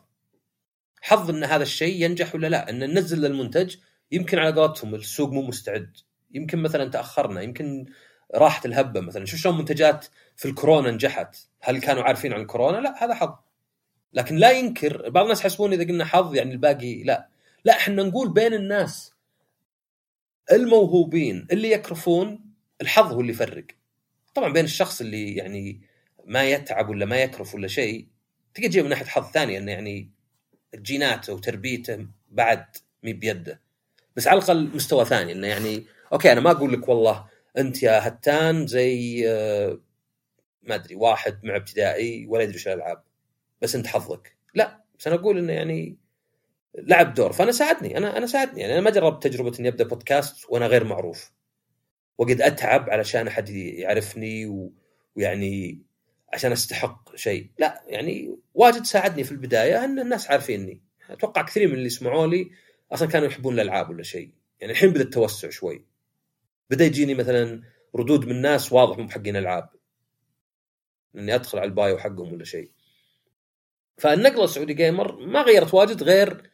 حظ 1.03 1.31
إن 1.31 1.45
هذا 1.45 1.63
الشيء 1.63 2.05
ينجح 2.05 2.35
ولا 2.35 2.47
لا. 2.47 2.71
إن 2.71 2.79
ننزل 2.79 3.27
المنتج 3.27 3.77
يمكن 4.13 4.39
على 4.39 4.61
قولتهم 4.61 4.95
السوق 4.95 5.31
مو 5.31 5.43
مستعد. 5.43 5.97
يمكن 6.31 6.59
مثلا 6.59 6.91
تأخرنا 6.91 7.41
يمكن 7.41 7.87
راحت 8.35 8.67
الهبة 8.67 9.01
مثلا. 9.01 9.25
شوف 9.25 9.41
شلون 9.41 9.59
منتجات 9.59 10.07
في 10.37 10.49
الكورونا 10.49 10.91
نجحت؟ 10.91 11.37
هل 11.61 11.81
كانوا 11.81 12.03
عارفين 12.03 12.33
عن 12.33 12.41
الكورونا؟ 12.41 12.77
لا 12.77 13.05
هذا 13.05 13.15
حظ. 13.15 13.35
لكن 14.13 14.37
لا 14.37 14.51
ينكر 14.51 15.11
بعض 15.11 15.25
الناس 15.25 15.41
يحسبون 15.41 15.73
إذا 15.73 15.85
قلنا 15.85 16.05
حظ 16.05 16.35
يعني 16.35 16.53
الباقي 16.53 17.03
لا. 17.03 17.29
لا 17.65 17.77
إحنا 17.77 18.03
نقول 18.03 18.33
بين 18.33 18.55
الناس 18.55 19.15
الموهوبين 20.53 21.47
اللي 21.53 21.71
يكرفون 21.73 22.44
الحظ 22.81 23.13
هو 23.13 23.21
اللي 23.21 23.33
يفرق. 23.33 23.67
طبعا 24.35 24.53
بين 24.53 24.65
الشخص 24.65 25.01
اللي 25.01 25.37
يعني 25.37 25.81
ما 26.25 26.45
يتعب 26.45 26.89
ولا 26.89 27.07
ما 27.07 27.17
يكرف 27.17 27.55
ولا 27.55 27.69
شيء 27.69 28.09
تقدر 28.55 28.69
تجيب 28.69 28.85
من 28.85 28.91
ناحية 28.91 29.05
حظ 29.07 29.31
ثانية 29.31 29.59
إنه 29.59 29.73
يعني 29.73 30.11
جيناته 30.77 31.35
وتربيته 31.35 32.07
بعد 32.31 32.65
مي 33.03 33.13
بيده. 33.13 33.61
بس 34.17 34.29
على 34.29 34.39
الأقل 34.39 34.71
مستوى 34.75 35.05
ثاني 35.05 35.33
إنه 35.33 35.47
يعني 35.47 35.85
أوكي 36.13 36.33
أنا 36.33 36.41
ما 36.41 36.51
أقول 36.51 36.73
لك 36.73 36.89
والله 36.89 37.27
أنت 37.59 37.83
يا 37.83 38.09
هتان 38.09 38.67
زي 38.67 39.25
آه، 39.31 39.81
ما 40.63 40.75
أدري 40.75 40.95
واحد 40.95 41.45
مع 41.45 41.57
ابتدائي 41.57 42.27
ولا 42.27 42.43
يدري 42.43 42.55
إيش 42.55 42.69
الألعاب 42.69 43.03
بس 43.63 43.75
أنت 43.75 43.87
حظك. 43.87 44.37
لا 44.55 44.85
بس 44.99 45.07
أنا 45.07 45.17
أقول 45.17 45.39
إنه 45.39 45.53
يعني 45.53 45.97
لعب 46.79 47.15
دور. 47.15 47.33
فأنا 47.33 47.53
ساعدني 47.53 47.99
أنا 47.99 48.17
أنا 48.19 48.27
ساعدني. 48.27 48.61
يعني 48.61 48.73
أنا 48.73 48.81
ما 48.81 48.91
جربت 48.91 49.27
تجربة 49.27 49.53
إني 49.61 49.69
أبدأ 49.69 49.85
بودكاست 49.85 50.47
وأنا 50.49 50.67
غير 50.67 50.85
معروف. 50.85 51.33
وقد 52.19 52.41
أتعب 52.41 52.91
علشان 52.91 53.27
أحد 53.27 53.49
يعرفني 53.49 54.47
و... 54.47 54.73
ويعني 55.17 55.83
عشان 56.33 56.53
أستحق 56.53 57.17
شيء. 57.17 57.51
لا 57.59 57.83
يعني 57.87 58.39
واجد 58.55 58.83
ساعدني 58.83 59.25
في 59.25 59.33
البداية 59.33 59.85
إن 59.85 59.99
الناس 59.99 60.31
عارفيني. 60.31 60.81
أتوقع 61.11 61.43
كثير 61.43 61.69
من 61.69 61.75
اللي 61.75 61.89
سمعوا 61.89 62.27
لي 62.27 62.51
أصلا 62.93 63.09
كانوا 63.09 63.27
يحبون 63.27 63.55
الألعاب 63.55 63.91
ولا 63.91 64.03
شيء. 64.03 64.31
يعني 64.61 64.73
الحين 64.73 64.91
بدأ 64.91 65.03
التوسع 65.03 65.51
شوي. 65.51 65.85
بدأ 66.71 66.85
يجيني 66.85 67.15
مثلا 67.15 67.63
ردود 67.97 68.27
من 68.27 68.43
ناس 68.43 68.73
واضح 68.73 68.99
مو 68.99 69.09
حقين 69.09 69.37
ألعاب. 69.37 69.69
إني 71.17 71.35
أدخل 71.35 71.59
على 71.59 71.69
ال 71.69 71.76
bio 71.76 71.99
حقهم 71.99 72.33
ولا 72.33 72.45
شيء. 72.45 72.71
فالنقلة 73.99 74.45
السعودي 74.45 74.75
جيمر 74.75 75.27
ما 75.27 75.43
غيرت 75.43 75.75
واجد 75.75 76.03
غير 76.03 76.51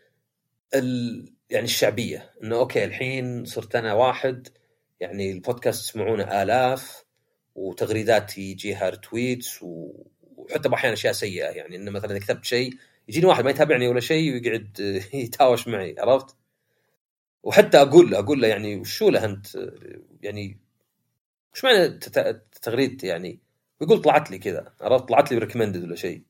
ال... 0.74 1.32
يعني 1.50 1.64
الشعبية. 1.64 2.34
إنه 2.42 2.56
okay 2.56 2.84
الحين 2.84 3.44
صرت 3.44 3.76
أنا 3.76 3.94
واحد 3.94 4.48
يعني 5.00 5.32
البودكاست 5.32 5.88
يسمعونه 5.88 6.42
آلاف 6.42 7.04
وتغريداتي 7.54 8.50
يجيها 8.50 8.90
retweets 8.90 9.62
وحتى 9.62 10.74
أحيانا 10.74 10.94
أشياء 10.94 11.12
سيئة 11.12 11.46
يعني 11.46 11.76
إنه 11.76 11.90
مثلا 11.90 12.10
إذا 12.10 12.18
كتبت 12.18 12.44
شيء 12.44 12.74
يجيني 13.08 13.26
واحد 13.26 13.44
ما 13.44 13.50
يتابعني 13.50 13.88
ولا 13.88 14.00
شيء 14.00 14.32
ويقعد 14.32 14.80
يتهاوش 15.14 15.68
معي 15.68 15.94
عرفت؟ 15.98 16.36
وحتى 17.42 17.82
أقول 17.82 18.10
له 18.10 18.18
أقول 18.18 18.42
له 18.42 18.48
يعني 18.48 18.76
وشو 18.76 19.10
له 19.10 19.24
أنت 19.24 19.46
يعني 20.22 20.58
وش 21.54 21.64
معنى 21.64 21.88
تغريدتي 22.62 23.06
يعني؟ 23.06 23.40
ويقول 23.80 24.02
طلعت 24.02 24.30
لي 24.30 24.38
كذا 24.38 24.72
عرفت؟ 24.80 25.08
طلعت 25.08 25.32
لي 25.32 25.38
recommended 25.38 25.84
ولا 25.84 25.96
شيء 25.96 26.22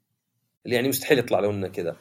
اللي 0.64 0.76
يعني 0.76 0.88
مستحيل 0.88 1.18
يطلع 1.18 1.40
لو 1.40 1.50
إنه 1.50 1.68
كذا 1.68 1.96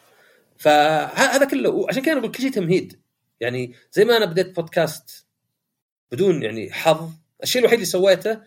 فهذا 0.57 1.45
كله 1.45 1.85
عشان 1.89 2.03
كذا 2.03 2.19
أقول 2.19 2.31
كل 2.31 2.43
شيء 2.43 2.51
تمهيد 2.51 3.01
يعني 3.39 3.73
زي 3.91 4.05
ما 4.05 4.17
أنا 4.17 4.25
بديت 4.25 4.55
بودكاست 4.55 5.28
بدون 6.11 6.43
يعني 6.43 6.71
حظ. 6.71 7.11
الشيء 7.43 7.59
الوحيد 7.59 7.79
اللي 7.79 7.85
سويته 7.85 8.41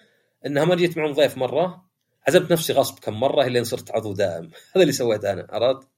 إنها 0.46 0.64
ما 0.64 0.74
جيت 0.74 0.98
معهم 0.98 1.12
ضيف 1.12 1.36
مرة. 1.36 1.88
عزمت 2.28 2.52
نفسي 2.52 2.72
غصب 2.72 2.98
كم 2.98 3.20
مرة 3.20 3.44
لين 3.44 3.64
صرت 3.64 3.90
عضو 3.90 4.12
دائم. 4.12 4.50
هذا 4.74 4.82
اللي 4.82 4.92
سويته 4.92 5.32
أنا 5.32 5.46
عرفت؟ 5.50 5.88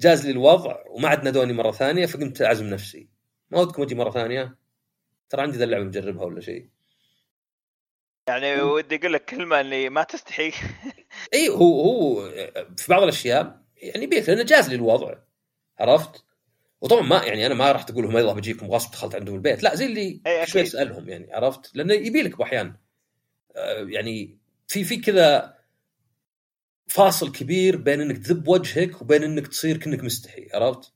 جاز 0.00 0.26
لي 0.26 0.32
الوضع 0.32 0.76
وما 0.86 1.08
عاد 1.08 1.24
نادوني 1.24 1.52
مرة 1.52 1.70
ثانية 1.72 2.06
فقمت 2.06 2.42
أعزم 2.42 2.66
نفسي. 2.66 3.08
ما 3.50 3.60
ودكم 3.60 3.82
أجي 3.82 3.94
مرة 3.94 4.10
ثانية؟ 4.10 4.58
ترى 5.28 5.42
عندي 5.42 5.58
ذا 5.58 5.64
اللعبه 5.64 5.84
مجربها 5.84 6.24
ولا 6.24 6.40
شيء. 6.40 6.68
يعني 8.28 8.62
ودي 8.62 8.96
أقول 8.96 9.12
لك 9.12 9.24
كلمة 9.24 9.60
اللي 9.60 9.88
ما 9.88 10.02
تستحي. 10.02 10.52
إي 11.34 11.48
هو 11.48 11.80
هو 11.80 12.30
في 12.76 12.84
بعض 12.88 13.02
الأشياء 13.02 13.60
يعني 13.76 14.06
بيت 14.06 14.28
لأنه 14.28 14.42
جاز 14.42 14.68
لي 14.68 14.74
الوضع. 14.74 15.14
عرفت؟ 15.78 16.23
وطبعا 16.80 17.02
ما 17.02 17.24
يعني 17.24 17.46
أنا 17.46 17.54
ما 17.54 17.72
راح 17.72 17.82
تقول 17.82 18.04
لهم 18.04 18.18
يلا 18.18 18.32
بجيكم 18.32 18.66
غصب 18.66 18.90
دخلت 18.90 19.14
عندهم 19.14 19.34
البيت. 19.34 19.62
لا 19.62 19.74
زي 19.74 19.86
اللي 19.86 20.20
شوي 20.44 20.62
أسألهم 20.62 21.08
يعني 21.08 21.32
عرفت؟ 21.32 21.76
لأنه 21.76 21.94
يبي 21.94 22.22
لك 22.22 22.38
باحيان 22.38 22.76
آه، 23.56 23.86
يعني 23.88 24.38
في 24.66 24.84
في 24.84 24.96
كذا 24.96 25.58
فاصل 26.86 27.32
كبير 27.32 27.76
بين 27.76 28.00
إنك 28.00 28.18
تذب 28.18 28.48
وجهك 28.48 29.02
وبين 29.02 29.22
إنك 29.22 29.46
تصير 29.46 29.76
كأنك 29.76 30.04
مستحي 30.04 30.48
عرفت؟ 30.54 30.92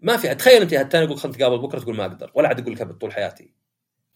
ما 0.00 0.16
في 0.16 0.34
تخيل 0.34 0.62
أنت 0.62 0.72
الثاني 0.72 1.04
يقول 1.04 1.18
خلينا 1.18 1.36
نتقابل 1.36 1.58
بكرة 1.58 1.78
تقول 1.78 1.96
ما 1.96 2.04
أقدر 2.04 2.30
ولا 2.34 2.48
عاد 2.48 2.60
أقول 2.60 2.72
لك 2.72 2.80
أبد 2.80 2.98
طول 2.98 3.12
حياتي. 3.12 3.52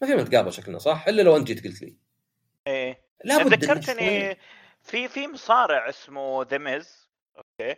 ما 0.01 0.07
في 0.07 0.13
نتقابل 0.13 0.53
شكلنا 0.53 0.77
صح؟ 0.79 1.07
إلا 1.07 1.21
لو 1.21 1.37
أنت 1.37 1.47
جيت 1.47 1.63
قلت 1.63 1.81
لي. 1.81 1.97
إيه. 2.67 3.01
لابد 3.23 3.63
ذكرتني 3.63 4.37
في 4.83 5.07
في 5.07 5.27
مصارع 5.27 5.89
اسمه 5.89 6.43
ذا 6.43 6.57
ميز 6.57 7.09
okay؟ 7.37 7.71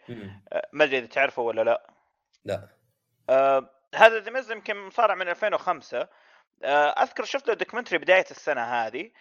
آه، 0.51 0.69
ما 0.73 0.83
أدري 0.83 0.97
إذا 0.97 1.05
تعرفه 1.05 1.41
ولا 1.41 1.61
لا. 1.61 1.93
لا. 2.45 2.74
آه 3.29 3.69
هذا 3.95 4.19
ذا 4.19 4.31
ميز 4.31 4.51
يمكن 4.51 4.77
مصارع 4.77 5.15
من 5.15 5.29
2005 5.29 6.07
آه 6.63 6.89
أذكر 6.89 7.23
شفت 7.25 7.47
له 7.47 7.53
documentary 7.53 7.97
بداية 7.97 8.25
السنة 8.31 8.61
هذه. 8.61 9.11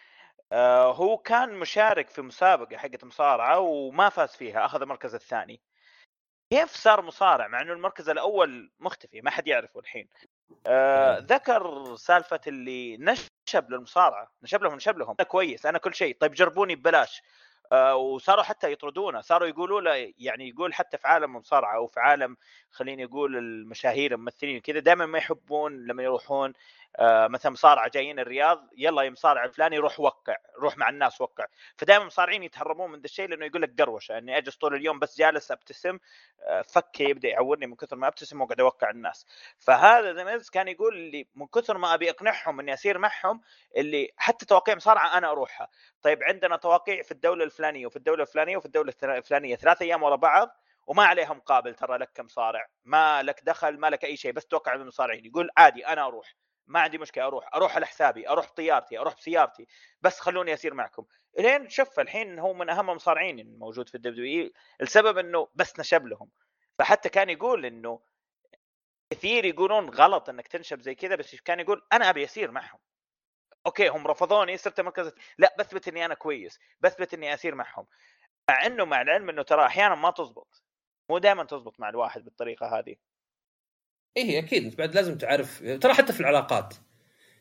آه 0.53 0.93
هو 0.93 1.19
كان 1.19 1.55
مشارك 1.55 2.09
في 2.09 2.23
مسابقة 2.23 2.77
حقت 2.77 3.05
مصارعة 3.05 3.59
وما 3.61 4.09
فاز 4.09 4.37
فيها 4.37 4.65
أخذ 4.67 4.83
المركز 4.83 5.15
الثاني. 5.15 5.61
كيف 6.51 6.71
صار 6.71 7.03
مصارع؟ 7.03 7.49
مع 7.49 7.61
إنه 7.63 7.73
المركز 7.73 8.09
الأول 8.09 8.73
مختفي 8.81 9.21
ما 9.21 9.31
حد 9.31 9.49
يعرفه 9.49 9.81
الحين. 9.81 10.09
آه 10.67 11.19
ذكر 11.19 11.95
سالفة 11.97 12.41
اللي 12.47 12.97
نشب 12.97 13.71
للمصارعة 13.71 14.33
نشب 14.43 14.63
لهم 14.63 14.75
نشب 14.75 14.99
لهم. 14.99 15.15
أنا 15.21 15.29
كويس 15.29 15.67
أنا 15.67 15.79
كل 15.79 15.95
شيء. 15.95 16.17
طيب 16.21 16.33
جربوني 16.33 16.75
ببلاش. 16.77 17.23
وصاروا 17.95 18.43
حتى 18.43 18.73
يطردونه 18.73 19.21
صاروا 19.21 19.49
يقولوا 19.49 19.81
له 19.81 20.13
يعني 20.19 20.49
يقول 20.49 20.75
حتى 20.75 20.99
في 20.99 21.09
عالم 21.09 21.37
المصارعه 21.37 21.77
أو 21.77 21.87
في 21.87 22.01
عالم 22.01 22.37
خليني 22.71 23.05
أقول 23.05 23.37
المشاهير 23.37 24.15
الممثلين 24.15 24.61
كذا 24.61 24.79
دائما 24.79 25.07
ما 25.07 25.19
يحبون 25.19 25.87
لما 25.87 26.03
يروحون 26.03 26.49
آه 26.51 26.55
مثلا 27.01 27.53
مصارعة 27.53 27.89
جايين 27.89 28.19
الرياض 28.19 28.69
يلا 28.77 29.03
يا 29.03 29.11
مصارع 29.11 29.45
الفلاني 29.45 29.79
روح 29.79 30.01
وقع 30.01 30.37
روح 30.61 30.77
مع 30.79 30.89
الناس 30.89 31.21
وقع. 31.21 31.47
فدائما 31.77 32.05
مصارعين 32.05 32.43
يتهربون 32.43 32.91
من 32.91 32.99
ذا 32.99 33.05
الشيء 33.05 33.29
لأنه 33.29 33.47
يقول 33.47 33.63
لك 33.63 33.81
قروشة. 33.83 34.19
أني 34.19 34.39
اجلس 34.39 34.57
طول 34.57 34.75
اليوم 34.75 34.99
بس 34.99 35.19
جالس 35.19 35.51
أبتسم 35.53 35.99
آه 36.49 36.63
فكي 36.63 37.05
يبدأ 37.05 37.29
يعورني 37.29 37.67
من 37.67 37.75
كثر 37.77 37.97
ما 37.97 38.09
أبتسم 38.09 38.41
وأقعد 38.41 38.61
أوقع 38.61 38.91
الناس. 38.91 39.27
فهذا 39.59 40.13
ذا 40.13 40.43
كان 40.53 40.69
يقول 40.69 40.95
اللي 40.97 41.29
من 41.35 41.47
كثر 41.47 41.79
ما 41.79 41.95
أبي 41.95 42.11
أقنعهم 42.11 42.61
إني 42.61 42.75
أسير 42.75 42.99
معهم 42.99 43.41
اللي 43.77 44.11
حتى 44.17 44.47
تواقيع 44.47 44.75
مصارعة 44.75 45.19
أنا 45.19 45.31
أروحها. 45.31 45.69
طيب 46.03 46.23
عندنا 46.23 46.57
تواقيع 46.57 47.03
في 47.03 47.13
الدولة 47.13 47.45
الفلانية 47.45 47.87
وفي 47.87 47.97
الدولة 47.97 48.23
الفلانية 48.23 48.57
وفي 48.57 48.67
الدولة 48.67 48.93
الفلانية 49.03 49.57
ثلاث 49.57 49.83
أيام 49.83 50.03
ورا 50.03 50.17
بعض 50.17 50.49
وما 50.87 51.05
عليها 51.05 51.35
مقابل 51.35 51.75
ترى 51.75 51.99
لك 51.99 52.11
كمصارع. 52.15 52.67
ما 52.85 53.23
لك 53.23 53.41
دخل 53.45 53.79
ما 53.81 53.91
لك 53.91 54.05
أي 54.05 54.17
شيء 54.17 54.33
بس 54.33 54.47
توقع 54.47 54.77
بالمصارعين 54.77 55.27
يقول 55.27 55.49
عادي 55.57 55.87
أنا 55.87 56.07
أروح. 56.07 56.44
ما 56.67 56.81
عندي 56.81 56.99
مشكلة 56.99 57.27
أروح 57.27 57.55
أروح 57.55 57.77
على 57.77 57.87
حسابي 57.87 58.29
أروح 58.29 58.47
بطيارتي 58.47 58.99
أروح 58.99 59.15
بسيارتي 59.17 59.67
بس 60.01 60.21
خلوني 60.21 60.55
أسير 60.55 60.75
معكم. 60.75 61.05
إلين 61.39 61.69
شوف 61.69 62.01
الحين 62.01 62.39
هو 62.39 62.55
من 62.55 62.71
اهم 62.71 62.91
المصارعين 62.91 63.41
الموجود 63.41 63.89
في 63.89 63.95
ال 63.95 64.25
WWE 64.25 64.53
السبب 64.81 65.19
إنه 65.19 65.49
بس 65.55 65.81
نشب 65.81 66.07
لهم. 66.07 66.31
فحتى 66.79 67.09
كان 67.09 67.31
يقول 67.31 67.67
إنه 67.67 68.01
كثير 69.11 69.45
يقولون 69.45 69.91
غلط 69.91 70.29
إنك 70.29 70.49
تنشب 70.49 70.81
زي 70.81 70.95
كذا 70.95 71.15
بس 71.17 71.35
كان 71.35 71.61
يقول 71.61 71.83
أنا 71.93 72.11
أبي 72.11 72.25
أسير 72.25 72.51
معهم. 72.51 72.79
Okay 73.67 73.89
هم 73.89 74.07
رفضوني 74.07 74.57
صرت 74.57 74.81
مركز 74.81 75.13
لا 75.39 75.57
بثبت 75.59 75.89
إني 75.89 76.05
أنا 76.05 76.15
كويس 76.15 76.59
بثبت 76.81 77.15
إني 77.15 77.35
أسير 77.35 77.55
معهم. 77.55 77.87
مع 78.49 78.67
إنه 78.67 78.85
مع 78.85 79.03
العلم 79.03 79.29
إنه 79.29 79.43
ترى 79.43 79.67
أحيانا 79.67 79.95
ما 79.95 80.11
تزبط 80.11 80.63
مو 81.11 81.19
دائما 81.19 81.45
تزبط 81.45 81.81
مع 81.81 81.89
الواحد 81.89 82.25
بالطريقة 82.25 82.79
هذه. 82.79 82.97
إيه 84.17 84.39
أكيد. 84.39 84.65
أنت 84.65 84.79
بعد 84.79 84.95
لازم 84.95 85.19
تعرف. 85.19 85.63
ترى 85.81 85.95
حتى 85.95 86.13
في 86.13 86.21
العلاقات. 86.21 86.75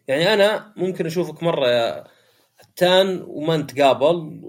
يعني 0.07 0.33
أنا 0.33 0.73
ممكن 0.77 1.05
أشوفك 1.05 1.43
مرة 1.43 1.67
يا 1.67 2.03
هتان 2.59 3.23
وما 3.27 3.57
نتقابل 3.57 4.41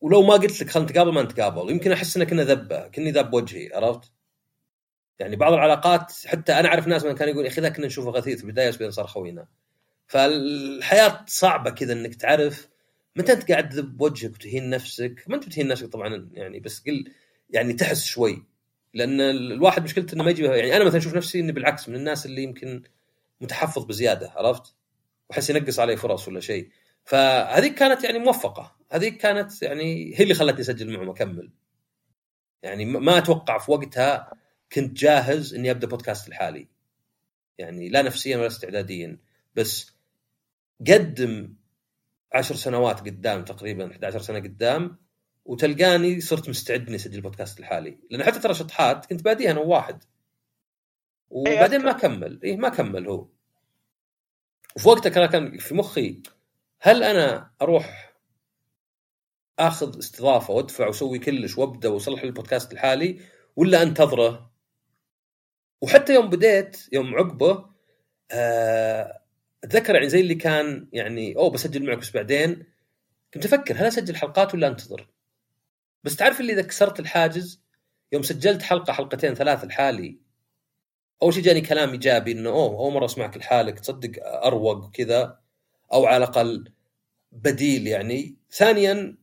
ولو 0.00 0.22
ما 0.22 0.34
قلت 0.34 0.62
لك 0.62 0.70
خلينا 0.70 0.90
نتقابل 0.90 1.12
ما 1.12 1.22
نتقابل. 1.22 1.70
يمكن 1.70 1.92
أحس 1.92 2.16
انك 2.16 2.30
كنا 2.30 2.44
ذبة 2.44 2.88
كني 2.88 3.10
ذاب 3.10 3.34
وجهي 3.34 3.70
عرفت؟ 3.74 4.12
يعني 5.18 5.36
بعض 5.36 5.52
العلاقات 5.52 6.12
حتى 6.26 6.52
أنا 6.52 6.68
أعرف 6.68 6.86
ناس 6.88 7.04
من 7.04 7.14
كانوا 7.14 7.32
يقول 7.32 7.44
يا 7.44 7.50
أخي 7.50 7.60
ذا 7.60 7.68
كنا 7.68 7.86
نشوفه 7.86 8.10
غثيث 8.10 8.38
في 8.38 8.44
البداية 8.44 8.70
بس 8.70 8.94
صار 8.94 9.06
خوينا. 9.06 9.46
فالحياة 10.06 11.24
صعبة 11.26 11.70
كذا 11.70 11.92
إنك 11.92 12.14
تعرف 12.14 12.68
متى 13.16 13.32
أنت 13.32 13.52
قاعد 13.52 13.68
تذب 13.68 14.00
وجهك 14.00 14.34
وتهين 14.34 14.70
نفسك. 14.70 15.24
ما 15.28 15.36
أنت 15.36 15.46
بتهين 15.46 15.68
نفسك 15.68 15.86
طبعا 15.86 16.30
يعني 16.32 16.60
بس 16.60 16.82
قل 16.86 17.12
يعني 17.50 17.72
تحس 17.72 18.04
شوي. 18.04 18.46
لأن 18.96 19.20
الواحد 19.20 19.84
مشكلته 19.84 20.14
إنه 20.14 20.24
ما 20.24 20.30
يجي 20.30 20.44
يعني 20.44 20.76
أنا 20.76 20.84
مثلا 20.84 20.98
أشوف 20.98 21.14
نفسي 21.14 21.40
إني 21.40 21.52
بالعكس 21.52 21.88
من 21.88 21.94
الناس 21.94 22.26
اللي 22.26 22.42
يمكن 22.42 22.82
متحفظ 23.40 23.84
بزيادة 23.84 24.30
عرفت؟ 24.36 24.74
وأحس 25.30 25.50
ينقص 25.50 25.78
علي 25.78 25.96
فرص 25.96 26.28
ولا 26.28 26.40
شيء. 26.40 26.68
فهذيك 27.04 27.74
كانت 27.74 28.04
يعني 28.04 28.18
موفقة. 28.18 28.76
هذيك 28.90 29.16
كانت 29.16 29.62
يعني 29.62 30.14
هي 30.18 30.22
اللي 30.22 30.34
خلتني 30.34 30.60
أسجل 30.60 30.96
معهم 30.96 31.10
اكمل 31.10 31.50
يعني 32.62 32.84
ما 32.84 33.18
أتوقع 33.18 33.58
في 33.58 33.70
وقتها 33.70 34.32
كنت 34.72 34.96
جاهز 34.98 35.54
إني 35.54 35.70
أبدأ 35.70 35.86
بودكاست 35.86 36.28
الحالي. 36.28 36.68
يعني 37.58 37.88
لا 37.88 38.02
نفسيا 38.02 38.36
ولا 38.36 38.46
استعداديا. 38.46 39.18
بس 39.54 39.92
قدم 40.88 41.54
عشر 42.32 42.54
سنوات 42.54 43.00
قدام 43.00 43.44
تقريبا 43.44 43.92
11 43.92 44.20
سنة 44.20 44.38
قدام 44.38 44.98
وتلقاني 45.46 46.20
صرت 46.20 46.48
مستعد 46.48 46.86
اني 46.86 46.96
أسجل 46.96 47.20
بودكاست 47.20 47.60
الحالي. 47.60 47.98
لأن 48.10 48.24
حتى 48.24 48.40
ترى 48.40 48.54
شطحات 48.54 49.06
كنت 49.06 49.22
باديها 49.22 49.50
أنا 49.50 49.60
وواحد 49.60 50.04
وبعدين 51.30 51.82
ما 51.82 51.92
كمل. 51.92 52.40
إيه 52.44 52.56
ما 52.56 52.68
كمل 52.68 53.08
هو. 53.08 53.28
وفي 54.76 54.88
وقتها 54.88 55.26
كان 55.26 55.58
في 55.58 55.74
مخي 55.74 56.22
هل 56.80 57.02
أنا 57.02 57.50
أروح 57.62 58.14
آخذ 59.58 59.98
استضافة 59.98 60.54
وأدفع 60.54 60.86
وأسوي 60.86 61.18
كلش 61.18 61.58
وأبدأ 61.58 61.88
وأصلح 61.88 62.22
البودكاست 62.22 62.72
الحالي 62.72 63.20
ولا 63.56 63.82
أنتظره؟ 63.82 64.50
وحتى 65.80 66.14
يوم 66.14 66.30
بديت 66.30 66.88
يوم 66.92 67.14
عقبه 67.14 67.66
آه، 68.30 69.22
أتذكر 69.64 69.94
يعني 69.94 70.08
زي 70.08 70.20
اللي 70.20 70.34
كان 70.34 70.88
يعني 70.92 71.36
أوه 71.36 71.50
بسجل 71.50 71.86
معك 71.86 71.98
بس 71.98 72.10
بعدين. 72.10 72.66
كنت 73.34 73.44
أفكر 73.44 73.74
هل 73.74 73.84
أسجل 73.84 74.16
حلقات 74.16 74.54
ولا 74.54 74.68
أنتظر؟ 74.68 75.08
بس 76.06 76.16
تعرف 76.16 76.40
اللي 76.40 76.52
إذا 76.52 76.62
كسرت 76.62 77.00
الحاجز 77.00 77.62
يوم 78.12 78.22
سجلت 78.22 78.62
حلقة 78.62 78.92
حلقتين 78.92 79.34
ثلاث 79.34 79.64
لحالي 79.64 80.18
أول 81.22 81.34
شيء 81.34 81.42
جاني 81.42 81.60
كلام 81.60 81.90
إيجابي 81.90 82.32
إنه 82.32 82.50
أوه 82.50 82.78
أول 82.78 82.92
مرة 82.92 83.04
أسمعك 83.04 83.36
لحالك 83.36 83.80
تصدق 83.80 84.10
أروق 84.26 84.84
وكذا 84.84 85.40
أو 85.92 86.06
على 86.06 86.16
الأقل 86.16 86.72
بديل 87.32 87.86
يعني. 87.86 88.36
ثانيا 88.50 89.16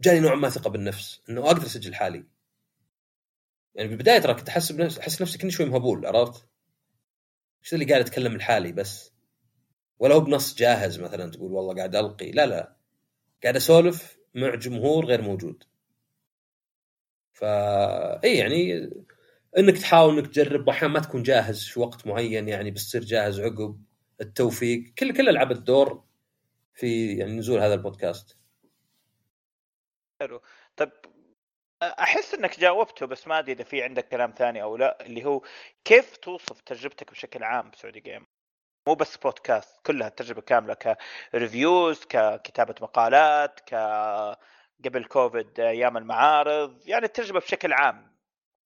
جاني 0.00 0.20
نوع 0.20 0.34
ما 0.34 0.48
ثقة 0.48 0.70
بالنفس 0.70 1.22
إنه 1.30 1.46
أقدر 1.46 1.62
أسجل 1.66 1.94
حالي. 1.94 2.24
يعني 3.74 3.88
بالبداية 3.88 4.18
ترى 4.18 4.34
كنت 4.34 4.48
أحس 4.48 4.72
بنفس 4.72 4.98
أحس 4.98 5.22
نفسي 5.22 5.38
كني 5.38 5.50
شوي 5.50 5.66
مهبول 5.66 6.06
عرفت؟ 6.06 6.46
إيش 7.64 7.74
اللي 7.74 7.84
قاعد 7.84 8.00
أتكلم 8.00 8.36
لحالي 8.36 8.72
بس. 8.72 9.12
ولا 9.98 10.14
هو 10.14 10.20
بنص 10.20 10.54
جاهز 10.54 11.00
مثلا 11.00 11.30
تقول 11.30 11.52
والله 11.52 11.74
قاعد 11.76 11.96
ألقي 11.96 12.30
لا 12.30 12.46
لا. 12.46 12.76
قاعد 13.42 13.56
أسولف 13.56 14.21
مع 14.34 14.54
جمهور 14.54 15.04
غير 15.06 15.22
موجود. 15.22 15.64
فا 17.32 18.24
إي 18.24 18.36
يعني 18.36 18.90
إنك 19.58 19.78
تحاول 19.78 20.18
إنك 20.18 20.26
تجرب 20.26 20.68
وأحيانا 20.68 20.94
ما 20.94 21.00
تكون 21.00 21.22
جاهز 21.22 21.64
في 21.64 21.80
وقت 21.80 22.06
معين 22.06 22.48
يعني 22.48 22.70
بس 22.70 22.86
تصير 22.88 23.04
جاهز 23.04 23.40
عقب 23.40 23.82
التوفيق. 24.20 24.94
كل 24.98 25.12
كل 25.16 25.34
لعبت 25.34 25.58
دور 25.58 26.04
في 26.74 27.16
يعني 27.16 27.32
نزول 27.32 27.60
هذا 27.60 27.74
البودكاست. 27.74 28.38
حلو. 30.20 30.40
طيب 30.76 30.90
أحس 31.82 32.34
إنك 32.34 32.60
جاوبته 32.60 33.06
بس 33.06 33.28
ما 33.28 33.38
أدري 33.38 33.52
إذا 33.52 33.64
في 33.64 33.82
عندك 33.82 34.08
كلام 34.08 34.34
ثاني 34.38 34.62
أو 34.62 34.76
لا 34.76 35.06
اللي 35.06 35.24
هو 35.24 35.42
كيف 35.84 36.16
توصف 36.16 36.60
تجربتك 36.60 37.10
بشكل 37.10 37.42
عام 37.42 37.70
بسعودي 37.70 38.00
جيم 38.00 38.26
مو 38.86 38.94
بس 38.94 39.16
بودكاست 39.16 39.86
كلها 39.86 40.08
التجربه 40.08 40.40
كاملة 40.40 40.74
كريفيوز 41.32 42.04
ككتابة 42.04 42.74
مقالات 42.80 43.60
ك 43.60 43.74
قبل 44.84 45.04
كوفيد 45.04 45.60
أيام 45.60 45.96
المعارض 45.96 46.80
يعني 46.86 47.04
التجربه 47.04 47.40
بشكل 47.40 47.72
عام. 47.72 48.12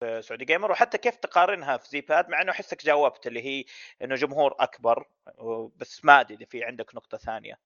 في 0.01 0.23
سعودي 0.23 0.45
جيمر 0.45 0.71
وحتى 0.71 0.99
كيف 0.99 1.17
تقارنها 1.17 1.77
في 1.77 1.89
زي 1.89 2.01
باد 2.01 2.29
مع 2.29 2.43
إنه 2.43 2.53
أحسك 2.53 2.85
جاوبت 2.85 3.27
اللي 3.27 3.43
هي 3.45 3.65
إنه 4.03 4.15
جمهور 4.15 4.55
أكبر 4.59 5.09
بس 5.77 6.05
ما 6.05 6.21
أدري 6.21 6.35
إذا 6.35 6.45
في 6.45 6.65
عندك 6.65 6.95
نقطة 6.95 7.19
ثانية. 7.19 7.59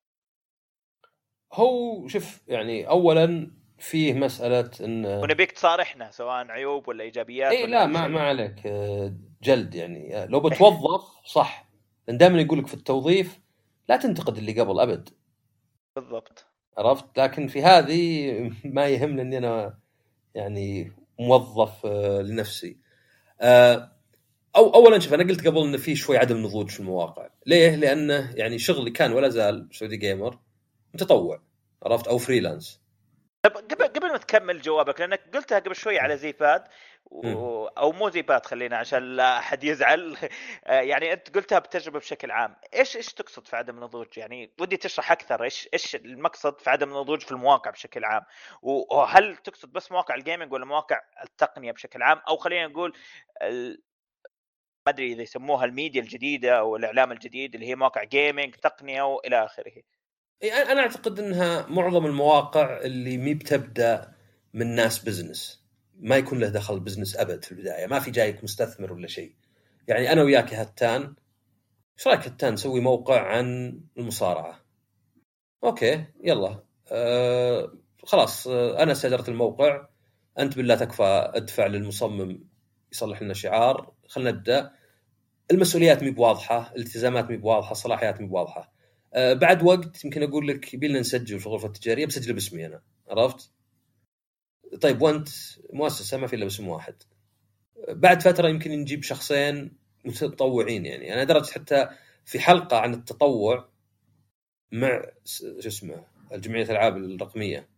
هو 1.52 2.08
شوف 2.08 2.40
يعني 2.48 2.88
اولا 2.88 3.50
فيه 3.78 4.14
مسألة 4.14 4.70
إن 4.80 5.06
ونبيك 5.06 5.52
تصارحنا 5.52 6.10
سواء 6.10 6.50
عيوب 6.50 6.88
ولا 6.88 7.04
إيجابيات 7.04 7.52
اي 7.52 7.66
لا 7.66 7.86
ما, 7.86 8.08
ما 8.08 8.20
عليك 8.20 8.66
جلد 9.42 9.74
يعني. 9.74 10.26
لو 10.26 10.40
بتوظف 10.40 11.26
صح. 11.26 11.69
لأن 12.10 12.18
دائما 12.18 12.40
يقول 12.40 12.58
لك 12.58 12.66
في 12.66 12.74
التوظيف 12.74 13.40
لا 13.88 13.96
تنتقد 13.96 14.38
اللي 14.38 14.60
قبل 14.60 14.80
أبد. 14.80 15.08
بالضبط. 15.96 16.46
عرفت؟ 16.78 17.18
لكن 17.18 17.46
في 17.46 17.62
هذه 17.62 18.32
ما 18.64 18.88
يهمني 18.88 19.22
اني 19.22 19.38
أنا 19.38 19.78
يعني 20.34 20.92
موظف 21.20 21.86
آه، 21.86 22.22
لنفسي. 22.22 22.76
آه، 23.40 23.92
أو 24.56 24.74
اولا 24.74 24.98
شوف 24.98 25.14
أنا 25.14 25.22
قلت 25.22 25.46
قبل 25.46 25.58
انه 25.58 25.76
في 25.76 25.96
شوي 25.96 26.18
عدم 26.18 26.36
نضوج 26.36 26.70
في 26.70 26.80
المواقع. 26.80 27.28
ليه؟ 27.46 27.76
لأنه 27.76 28.32
يعني 28.34 28.58
شغلي 28.58 28.90
كان 28.90 29.12
ولا 29.12 29.28
زال 29.28 29.68
سعودي 29.72 29.96
جيمر 29.96 30.38
متطوع. 30.94 31.42
عرفت؟ 31.82 32.08
أو 32.08 32.18
freelance 32.18 32.80
قبل 34.10 34.18
ما 34.18 34.24
تكمل 34.24 34.60
جوابك 34.60 35.00
لأنك 35.00 35.36
قلتها 35.36 35.58
قبل 35.58 35.76
شوي 35.76 35.98
على 35.98 36.16
زي 36.16 36.32
باد 36.32 36.64
و... 37.04 37.66
أو 37.66 37.92
مو 37.92 38.10
زي 38.10 38.22
باد 38.22 38.46
خلينا 38.46 38.76
عشان 38.76 39.16
لا 39.16 39.38
أحد 39.38 39.64
يزعل. 39.64 40.16
يعني 40.66 41.12
أنت 41.12 41.34
قلتها 41.34 41.58
بتجربة 41.58 41.98
بشكل 41.98 42.30
عام. 42.30 42.56
إيش 42.74 42.96
إيش 42.96 43.14
تقصد 43.14 43.48
في 43.48 43.56
عدم 43.56 43.76
النضوج؟ 43.76 44.18
يعني 44.18 44.52
ودي 44.60 44.76
تشرح 44.76 45.12
أكثر 45.12 45.44
إيش 45.44 45.68
إيش 45.74 45.96
المقصد 45.96 46.60
في 46.60 46.70
عدم 46.70 46.88
النضوج 46.88 47.22
في 47.22 47.32
المواقع 47.32 47.70
بشكل 47.70 48.04
عام؟ 48.04 48.22
وهل 48.62 49.36
تقصد 49.36 49.72
بس 49.72 49.92
مواقع 49.92 50.14
ال 50.14 50.20
gaming 50.20 50.52
ولا 50.52 50.64
مواقع 50.64 51.00
التقنية 51.24 51.72
بشكل 51.72 52.02
عام؟ 52.02 52.18
أو 52.28 52.36
خلينا 52.36 52.66
نقول 52.66 52.92
ال... 53.42 53.82
ما 54.86 54.92
أدري 54.92 55.12
إذا 55.12 55.22
يسموها 55.22 55.64
الميديا 55.64 56.02
الجديدة 56.02 56.58
أو 56.58 56.76
الإعلام 56.76 57.12
الجديد 57.12 57.54
اللي 57.54 57.66
هي 57.68 57.74
مواقع 57.74 58.04
gaming 58.04 58.54
تقنية 58.54 59.02
وإلى 59.02 59.44
آخره. 59.44 59.82
أنا 60.44 60.80
أعتقد 60.80 61.20
إنها 61.20 61.66
معظم 61.66 62.06
المواقع 62.06 62.80
اللي 62.80 63.16
مي 63.16 63.34
بتبدأ 63.34 64.12
من 64.54 64.74
ناس 64.74 64.98
business 64.98 65.64
ما 65.98 66.16
يكون 66.16 66.38
له 66.40 66.48
دخل 66.48 66.80
business 66.80 67.16
أبد 67.16 67.44
في 67.44 67.52
البداية. 67.52 67.86
ما 67.86 68.00
في 68.00 68.10
جايك 68.10 68.44
مستثمر 68.44 68.92
ولا 68.92 69.06
شيء. 69.08 69.34
يعني 69.88 70.12
أنا 70.12 70.22
وياك 70.22 70.52
يا 70.52 70.62
هتان 70.62 71.14
إيش 71.98 72.06
رأيك 72.06 72.20
هتان 72.20 72.52
نسوي 72.54 72.80
موقع 72.80 73.20
عن 73.20 73.80
المصارعة؟ 73.98 74.60
Okay 75.64 76.04
يلا. 76.24 76.64
أه 76.92 77.72
خلاص 78.04 78.46
أنا 78.48 78.92
استاجرت 78.92 79.28
الموقع. 79.28 79.86
أنت 80.38 80.56
بالله 80.56 80.74
تكفى 80.74 81.30
ادفع 81.34 81.66
للمصمم 81.66 82.44
يصلح 82.92 83.22
لنا 83.22 83.34
شعار. 83.34 83.92
خلينا 84.08 84.30
نبدأ. 84.30 84.72
المسؤوليات 85.50 86.02
مي 86.02 86.10
بواضحة 86.10 86.72
الالتزامات 86.76 87.30
مي 87.30 87.36
بواضحة 87.36 87.72
الصلاحيات 87.72 88.20
مي 88.20 88.26
بواضحة. 88.26 88.72
أه 89.14 89.32
بعد 89.32 89.62
وقت 89.62 90.04
يمكن 90.04 90.22
أقول 90.22 90.48
لك 90.48 90.74
يبينا 90.74 91.00
نسجل 91.00 91.40
في 91.40 91.46
الغرفة 91.46 91.66
التجارية 91.66 92.06
بسجله 92.06 92.34
باسمي 92.34 92.66
أنا 92.66 92.82
عرفت؟ 93.08 93.50
طيب 94.80 95.02
وانت 95.02 95.28
مؤسسه 95.72 96.16
ما 96.18 96.26
في 96.26 96.36
إلا 96.36 96.44
باسم 96.44 96.68
واحد. 96.68 96.94
بعد 97.88 98.22
فترة 98.22 98.48
يمكن 98.48 98.70
نجيب 98.70 99.02
شخصين 99.02 99.72
متطوعين 100.04 100.86
يعني. 100.86 101.14
أنا 101.14 101.24
درجت 101.24 101.50
حتى 101.50 101.88
في 102.24 102.40
حلقة 102.40 102.78
عن 102.78 102.94
التطوع 102.94 103.68
مع 104.72 105.02
شو 105.24 105.68
اسمه 105.68 106.06
الجمعية 106.32 106.62
الألعاب 106.62 106.96
الرقمية. 106.96 107.68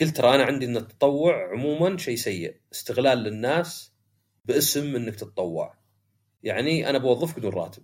قلت 0.00 0.16
ترى 0.16 0.34
أنا 0.34 0.44
عندي 0.44 0.66
إن 0.66 0.76
التطوع 0.76 1.50
عموما 1.52 1.98
شيء 1.98 2.16
سيء. 2.16 2.56
استغلال 2.72 3.18
للناس 3.18 3.92
باسم 4.44 4.96
إنك 4.96 5.14
تتطوع. 5.14 5.74
يعني 6.42 6.90
أنا 6.90 6.98
بوظفك 6.98 7.38
بدون 7.38 7.52
راتب. 7.52 7.82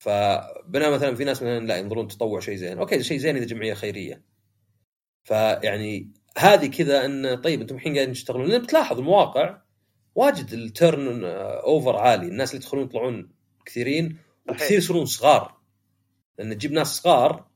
فبنا 0.00 0.90
مثلا 0.90 1.14
في 1.14 1.24
ناس 1.24 1.42
مثلا 1.42 1.66
لا 1.66 1.76
ينظرون 1.76 2.04
التطوع 2.04 2.40
شيء 2.40 2.56
زين. 2.56 2.78
Okay 2.78 3.02
شيء 3.02 3.18
زين 3.18 3.36
إذا 3.36 3.44
جمعية 3.44 3.74
خيرية. 3.74 4.24
فيعني 5.24 6.12
هذه 6.38 6.66
كذا 6.66 7.04
إن 7.04 7.34
طيب 7.34 7.60
أنتم 7.60 7.74
الحين 7.74 7.94
قاعدين 7.94 8.14
تشتغلون. 8.14 8.48
لأن 8.48 8.62
بتلاحظ 8.62 8.98
المواقع 8.98 9.62
واجد 10.14 10.52
ال 10.52 11.24
turnover 11.24 11.96
عالي. 11.96 12.26
الناس 12.26 12.50
اللي 12.50 12.64
يدخلون 12.64 12.84
يطلعون 12.84 13.32
كثيرين 13.66 14.18
وكثير 14.48 14.78
يصيرون 14.78 15.06
صغار. 15.06 15.60
لأن 16.38 16.58
تجيب 16.58 16.72
ناس 16.72 16.86
صغار 16.86 17.50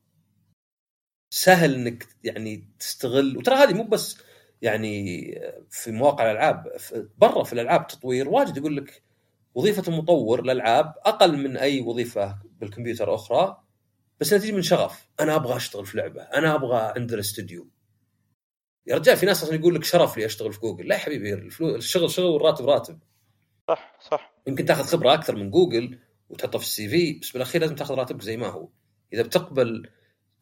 سهل 1.30 1.74
إنك 1.74 2.06
يعني 2.24 2.68
تستغل. 2.78 3.36
وترى 3.36 3.54
هذه 3.54 3.74
مو 3.74 3.84
بس 3.84 4.18
يعني 4.62 5.24
في 5.70 5.90
مواقع 5.92 6.30
الألعاب 6.30 6.76
برا 7.18 7.44
في 7.44 7.52
الألعاب 7.52 7.86
تطوير. 7.86 8.28
واجد 8.28 8.56
يقول 8.56 8.76
لك 8.76 9.02
وظيفة 9.54 9.82
المطور 9.88 10.40
الالعاب 10.40 10.94
أقل 10.98 11.36
من 11.36 11.56
أي 11.56 11.80
وظيفة 11.80 12.38
بالكمبيوتر 12.60 13.14
أخرى 13.14 13.64
بس 14.20 14.30
تجي 14.30 14.52
من 14.52 14.62
شغف. 14.62 15.08
أنا 15.20 15.34
أبغى 15.34 15.56
أشتغل 15.56 15.86
في 15.86 15.98
لعبة. 15.98 16.22
أنا 16.22 16.54
أبغى 16.54 16.92
عندنا 16.96 17.20
استوديو 17.20 17.68
يا 18.86 18.96
رجال 18.96 19.16
في 19.16 19.26
ناس 19.26 19.42
أصلا 19.42 19.54
يقول 19.54 19.74
لك 19.74 19.84
شرف 19.84 20.16
لي 20.16 20.26
أشتغل 20.26 20.52
في 20.52 20.60
جوجل. 20.60 20.88
لا 20.88 20.94
يا 20.94 21.00
حبيبي 21.00 21.34
الشغل 21.60 22.10
شغل 22.10 22.26
والراتب 22.26 22.68
راتب. 22.68 22.98
صح 23.68 23.98
صح. 24.10 24.34
يمكن 24.46 24.64
تأخذ 24.64 24.84
خبرة 24.84 25.14
أكثر 25.14 25.36
من 25.36 25.50
جوجل 25.50 25.98
وتحطها 26.28 26.58
في 26.58 26.64
ال 26.64 26.88
CV 26.88 27.18
بس 27.18 27.30
بالأخير 27.30 27.60
لازم 27.60 27.74
تأخذ 27.74 27.94
راتبك 27.94 28.22
زي 28.22 28.36
ما 28.36 28.46
هو. 28.46 28.68
إذا 29.12 29.22
بتقبل 29.22 29.90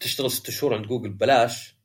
تشتغل 0.00 0.30
ست 0.30 0.50
شهور 0.50 0.74
عند 0.74 0.86
جوجل 0.86 1.10
ببلاش 1.10 1.76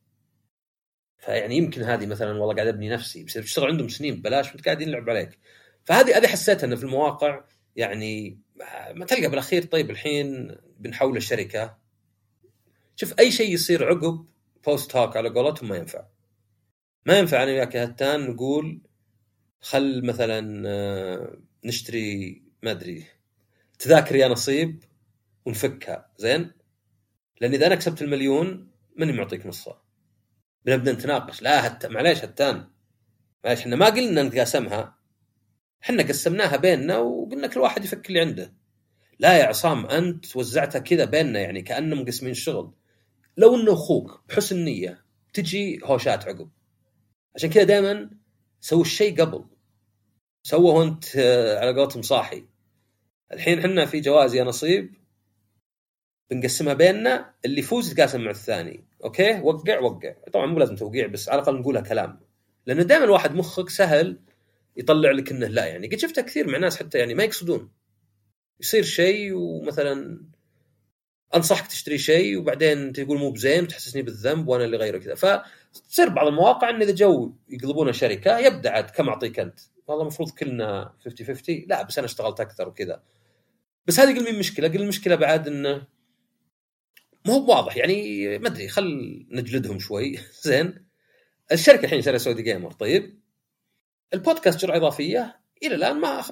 فيعني 1.17 1.57
يمكن 1.57 1.83
هذه 1.83 2.05
مثلا 2.05 2.31
والله 2.31 2.55
قاعد 2.55 2.67
أبني 2.67 2.89
نفسي 2.89 3.23
بس 3.23 3.33
تشتغل 3.33 3.67
عندهم 3.67 3.89
سنين 3.89 4.15
ببلاش 4.15 4.47
وانت 4.51 4.65
قاعد 4.65 4.81
يلعب 4.81 5.09
عليك. 5.09 5.39
فهذه 5.87 6.17
هذه 6.17 6.27
حسيتها 6.27 6.67
إنه 6.67 6.75
في 6.75 6.83
المواقع 6.83 7.43
يعني 7.75 8.39
ما 8.93 9.05
تلقى 9.05 9.29
بالأخير. 9.29 9.63
طيب 9.63 9.89
الحين 9.89 10.55
بنحول 10.79 11.17
الشركة. 11.17 11.77
شوف 12.95 13.19
أي 13.19 13.31
شيء 13.31 13.53
يصير 13.53 13.87
عقب 13.87 14.25
بوست 14.65 14.95
هاك 14.95 15.17
على 15.17 15.29
قولتهم 15.29 15.69
ما 15.69 15.77
ينفع. 15.77 16.05
ما 17.05 17.19
ينفع 17.19 17.43
أنا 17.43 17.51
وياك 17.51 17.75
هتان 17.75 18.29
نقول 18.29 18.81
خل 19.61 20.05
مثلا 20.05 20.63
آه، 20.69 21.37
نشتري 21.65 22.43
ما 22.63 22.71
أدري 22.71 23.05
تذاكر 23.79 24.15
يا 24.15 24.27
نصيب 24.27 24.83
ونفكها. 25.45 26.11
زين؟ 26.17 26.51
لأن 27.41 27.53
إذا 27.53 27.67
أنا 27.67 27.75
كسبت 27.75 28.01
المليون 28.01 28.71
ماني 28.95 29.13
معطيك 29.13 29.45
نصها؟ 29.45 29.81
بنبدأ 30.65 30.91
نتناقش. 30.91 31.41
لا 31.41 31.67
هت... 31.67 31.85
معليش 31.85 32.23
هتان. 32.23 32.69
معليش 33.43 33.59
إحنا 33.59 33.75
ما 33.75 33.85
قلنا 33.85 34.23
نتقاسمها. 34.23 34.96
إحنا 35.83 36.03
قسمناها 36.03 36.57
بيننا 36.57 36.97
وقلنا 36.97 37.47
كل 37.47 37.59
واحد 37.59 37.85
يفك 37.85 38.07
اللي 38.07 38.19
عنده. 38.19 38.53
لا 39.19 39.37
يا 39.37 39.43
عصام 39.43 39.85
أنت 39.85 40.35
وزعتها 40.35 40.79
كذا 40.79 41.05
بيننا 41.05 41.39
يعني 41.39 41.61
كاننا 41.61 41.95
مقسمين 41.95 42.31
الشغل 42.31 42.73
لو 43.37 43.55
إنه 43.55 43.73
أخوك 43.73 44.23
بحسن 44.29 44.65
نيه 44.65 45.05
تجي 45.33 45.79
هوشات 45.83 46.27
عقب. 46.27 46.49
عشان 47.35 47.49
كذا 47.49 47.63
دائما 47.63 48.09
سووا 48.61 48.81
الشيء 48.81 49.21
قبل. 49.21 49.45
سوه 50.43 50.73
وأنت 50.73 51.15
آه، 51.15 51.59
على 51.59 51.79
قولتهم 51.79 52.01
صاحي. 52.01 52.45
الحين 53.33 53.59
إحنا 53.59 53.85
في 53.85 53.99
جوائز 53.99 54.35
يا 54.35 54.43
نصيب. 54.43 54.95
بنقسمها 56.31 56.73
بيننا 56.73 57.33
اللي 57.45 57.59
يفوز 57.59 57.91
يتقاسم 57.91 58.21
مع 58.21 58.31
الثاني. 58.31 58.87
أوكي؟ 59.03 59.39
وقع 59.39 59.79
وقع. 59.79 60.15
طبعا 60.33 60.45
مو 60.45 60.59
لازم 60.59 60.75
توقيع 60.75 61.07
بس 61.07 61.29
على 61.29 61.41
الأقل 61.41 61.59
نقولها 61.59 61.81
كلام. 61.81 62.19
لأنه 62.65 62.83
دائما 62.83 63.05
الواحد 63.05 63.35
مخك 63.35 63.69
سهل 63.69 64.19
يطلع 64.77 65.11
لك 65.11 65.31
إنه 65.31 65.47
لا 65.47 65.65
يعني. 65.65 65.87
قد 65.87 65.99
شفتها 65.99 66.21
كثير 66.21 66.47
مع 66.47 66.57
ناس 66.57 66.77
حتى 66.77 66.97
يعني 66.97 67.13
ما 67.13 67.23
يقصدون. 67.23 67.71
يصير 68.59 68.83
شيء 68.83 69.33
ومثلا 69.33 70.21
أنصحك 71.35 71.67
تشتري 71.67 71.97
شيء 71.97 72.37
وبعدين 72.37 72.93
تقول 72.93 73.17
مو 73.17 73.31
بزين 73.31 73.63
وتحسسني 73.63 74.01
بالذنب 74.01 74.47
وأنا 74.47 74.65
اللي 74.65 74.77
غيره 74.77 74.97
كذا. 74.97 75.15
فتصير 75.15 76.09
بعض 76.09 76.27
المواقع 76.27 76.69
إن 76.69 76.81
إذا 76.81 76.91
جو 76.91 77.33
يقلبون 77.49 77.93
شركة 77.93 78.39
يبدأ 78.39 78.69
عاد 78.71 78.89
كم 78.89 79.09
أعطيك 79.09 79.39
أنت؟ 79.39 79.59
والله 79.87 80.01
المفروض 80.01 80.29
كلنا 80.29 80.93
50 81.05 81.27
50 81.27 81.65
لا 81.67 81.83
بس 81.83 81.97
أنا 81.97 82.05
اشتغلت 82.05 82.39
أكثر 82.39 82.67
وكذا. 82.67 83.03
بس 83.87 83.99
هذه 83.99 84.17
قل 84.19 84.23
مين 84.23 84.39
مشكلة؟ 84.39 84.67
قل 84.67 84.81
المشكلة 84.81 85.15
بعد 85.15 85.47
إنه 85.47 85.87
مو 87.25 87.33
هو 87.33 87.49
واضح. 87.49 87.77
يعني 87.77 88.27
ما 88.39 88.47
أدري 88.47 88.67
خل 88.67 89.25
نجلدهم 89.31 89.79
شوي. 89.79 90.19
زين. 90.43 90.87
الشركة 91.51 91.85
الحين 91.85 92.01
شركه 92.01 92.17
سعودي 92.17 92.41
جيمر 92.43 92.71
طيب. 92.71 93.19
البودكاست 94.13 94.59
جرعة 94.59 94.77
إضافية. 94.77 95.39
إلى 95.63 95.75
الآن 95.75 95.99
ما 95.99 96.23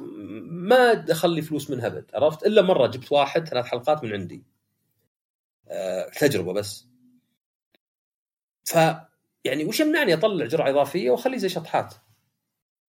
ما 0.50 0.94
دخل 0.94 1.30
لي 1.30 1.42
فلوس 1.42 1.70
منها 1.70 1.88
أبد 1.88 2.12
عرفت؟ 2.14 2.46
إلا 2.46 2.62
مرة 2.62 2.88
جبت 2.88 3.12
واحد 3.12 3.48
ثلاث 3.48 3.66
حلقات 3.66 4.04
من 4.04 4.14
عندي. 4.14 4.44
أه 5.68 6.10
تجربة 6.10 6.54
بس. 6.54 6.88
ف 8.66 8.76
يعني 9.44 9.66
وش 9.66 9.80
يمنعني 9.80 10.14
أطلع 10.14 10.46
جرعة 10.46 10.70
إضافية 10.70 11.12
وأخليه 11.12 11.38
زي 11.38 11.50
شطحات؟ 11.50 11.94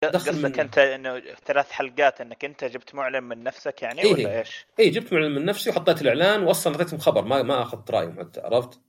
قصدك 0.05 0.59
أنت 0.59 0.79
إنه 0.79 1.23
ثلاث 1.45 1.71
حلقات 1.71 2.21
إنك 2.21 2.45
أنت 2.45 2.65
جبت 2.65 2.95
معلن 2.95 3.25
من 3.25 3.43
نفسك 3.43 3.83
يعني 3.83 4.03
إيه 4.03 4.13
ولا 4.13 4.39
إيش؟ 4.39 4.67
اي 4.79 4.91
جبت 4.91 5.13
معلن 5.13 5.35
من 5.35 5.45
نفسي 5.45 5.71
وحطيت 5.71 6.03
الإعلان 6.03 6.43
واصلا 6.43 6.73
أعطيتهم 6.73 6.99
خبر 6.99 7.25
ما 7.25 7.43
ما 7.43 7.63
أخذت 7.63 7.91
رأيهم 7.91 8.21
حتى 8.21 8.41
عرفت؟ 8.41 8.81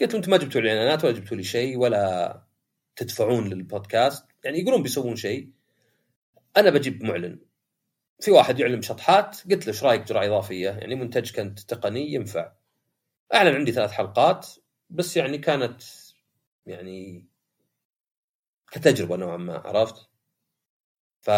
قلت 0.00 0.14
أنتم 0.14 0.30
ما 0.30 0.36
جبتوا 0.36 0.60
لي 0.60 0.68
إعلانات 0.68 1.04
ولا 1.04 1.12
جبتوا 1.12 1.36
لي 1.36 1.42
شيء 1.44 1.78
ولا 1.78 2.42
تدفعون 2.96 3.48
للبودكاست. 3.48 4.27
يعني 4.44 4.58
يقولون 4.58 4.82
بيسوون 4.82 5.16
شيء. 5.16 5.50
أنا 6.56 6.70
بجيب 6.70 7.04
معلن. 7.04 7.38
في 8.20 8.30
واحد 8.30 8.60
يعلن 8.60 8.82
شطحات 8.82 9.36
قلت 9.50 9.66
له 9.66 9.72
إيش 9.72 9.84
رأيك 9.84 10.02
جرعه 10.02 10.26
إضافية؟ 10.26 10.70
يعني 10.70 10.94
منتج 10.94 11.32
كنت 11.32 11.60
تقني 11.60 12.12
ينفع. 12.12 12.52
أعلن 13.34 13.54
عندي 13.54 13.72
ثلاث 13.72 13.90
حلقات 13.90 14.46
بس 14.90 15.16
يعني 15.16 15.38
كانت 15.38 15.82
يعني 16.66 17.26
كتجربة 18.72 19.16
نوعا 19.16 19.36
ما 19.36 19.58
عرفت؟ 19.58 20.08
ف 21.20 21.28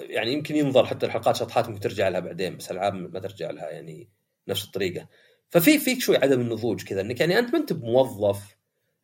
يعني 0.00 0.32
يمكن 0.32 0.56
ينظر 0.56 0.86
حتى 0.86 1.06
الحلقات 1.06 1.36
شطحات 1.36 1.68
ممكن 1.68 1.80
ترجع 1.80 2.08
لها 2.08 2.20
بعدين 2.20 2.56
بس 2.56 2.70
العاب 2.70 2.94
ما 2.94 3.20
ترجع 3.20 3.50
لها 3.50 3.70
يعني 3.70 4.10
نفس 4.48 4.64
الطريقة. 4.64 5.08
ففي 5.50 5.78
فيك 5.78 6.00
شوي 6.00 6.16
عدم 6.16 6.40
النضوج 6.40 6.84
كذا 6.84 7.00
إنك 7.00 7.20
يعني 7.20 7.38
أنت 7.38 7.52
ما 7.52 7.58
أنت 7.58 7.72
بموظف 7.72 8.57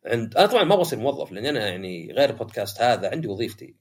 عند 0.05 0.37
أنا 0.37 0.47
طبعا 0.47 0.63
ما 0.63 0.75
بصير 0.75 0.99
موظف 0.99 1.31
لأني 1.31 1.49
أنا 1.49 1.67
يعني 1.67 2.13
غير 2.13 2.29
البودكاست 2.29 2.81
هذا 2.81 3.11
عندي 3.11 3.27
وظيفتي. 3.27 3.75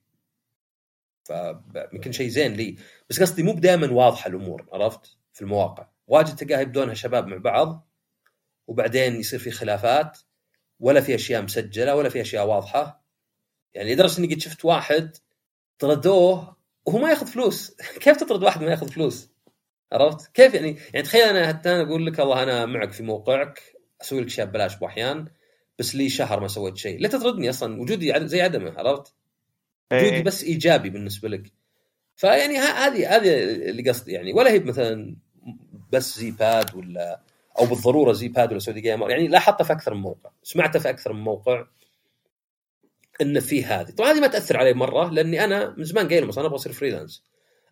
فيمكن 1.24 2.12
شيء 2.12 2.28
زين 2.28 2.52
لي. 2.52 2.76
بس 3.10 3.20
قصدي 3.20 3.42
مو 3.42 3.52
دائما 3.52 3.92
واضحة 3.92 4.28
الأمور 4.28 4.66
عرفت؟ 4.72 5.16
في 5.32 5.42
المواقع. 5.42 5.88
واجد 6.06 6.36
تلقاها 6.36 6.60
يبدونها 6.60 6.94
شباب 6.94 7.26
مع 7.26 7.36
بعض 7.36 7.88
وبعدين 8.66 9.16
يصير 9.16 9.38
في 9.38 9.50
خلافات 9.50 10.18
ولا 10.80 11.00
في 11.00 11.14
أشياء 11.14 11.42
مسجلة 11.42 11.94
ولا 11.94 12.08
في 12.08 12.20
أشياء 12.20 12.46
واضحة. 12.46 13.04
يعني 13.74 13.94
لدرجة 13.94 14.18
إني 14.18 14.34
قد 14.34 14.40
شفت 14.40 14.64
واحد 14.64 15.16
طردوه 15.78 16.56
وهو 16.86 16.98
ما 16.98 17.10
ياخذ 17.10 17.26
فلوس. 17.26 17.76
كيف 18.02 18.16
تطرد 18.16 18.42
واحد 18.42 18.62
ما 18.62 18.70
ياخذ 18.70 18.88
فلوس؟ 18.88 19.34
عرفت؟ 19.92 20.32
كيف 20.34 20.54
يعني؟ 20.54 20.78
يعني 20.94 21.02
تخيل 21.06 21.22
أنا 21.22 21.48
حتى 21.48 21.72
أنا 21.72 21.82
أقول 21.82 22.06
لك 22.06 22.18
والله 22.18 22.42
أنا 22.42 22.66
معك 22.66 22.92
في 22.92 23.02
موقعك 23.02 23.62
أسوي 24.00 24.20
لك 24.20 24.26
اشياء 24.26 24.46
ببلاش 24.46 24.76
باحيان 24.76 25.28
بس 25.78 25.94
لي 25.94 26.08
شهر 26.08 26.40
ما 26.40 26.48
سويت 26.48 26.76
شيء. 26.76 27.00
لا 27.00 27.08
تطردني 27.08 27.50
أصلا. 27.50 27.80
وجودي 27.80 28.26
زي 28.26 28.42
عدمه 28.42 28.74
عرفت؟ 28.78 29.14
وجودي 29.92 30.16
إيه. 30.16 30.22
بس 30.22 30.44
إيجابي 30.44 30.90
بالنسبة 30.90 31.28
لك. 31.28 31.52
فيعني 32.16 32.56
هذه 32.56 33.16
هذه 33.16 33.42
اللي 33.42 33.90
قصدي. 33.90 34.12
يعني 34.12 34.32
ولا 34.32 34.50
هي 34.50 34.58
مثلا 34.58 35.16
بس 35.92 36.18
زي 36.18 36.30
باد 36.30 36.74
ولا 36.74 37.20
أو 37.58 37.66
بالضرورة 37.66 38.12
زي 38.12 38.28
باد 38.28 38.50
ولا 38.50 38.58
سعودي 38.58 38.80
جيمر 38.80 39.10
يعني 39.10 39.28
لاحظتها 39.28 39.64
في 39.64 39.72
أكثر 39.72 39.94
من 39.94 40.00
موقع. 40.00 40.30
سمعتها 40.42 40.78
في 40.78 40.90
أكثر 40.90 41.12
من 41.12 41.20
موقع 41.20 41.66
إن 43.22 43.40
في 43.40 43.64
هذه. 43.64 43.90
طبعا 43.90 44.12
هذه 44.12 44.20
ما 44.20 44.26
تأثر 44.26 44.56
علي 44.56 44.74
مرة 44.74 45.10
لأني 45.10 45.44
أنا 45.44 45.74
من 45.78 45.84
زمان 45.84 46.08
قايل 46.08 46.20
لهم 46.20 46.28
أصلا 46.28 46.46
أبغى 46.46 46.56
أصير 46.56 46.72
freelance 46.72 47.24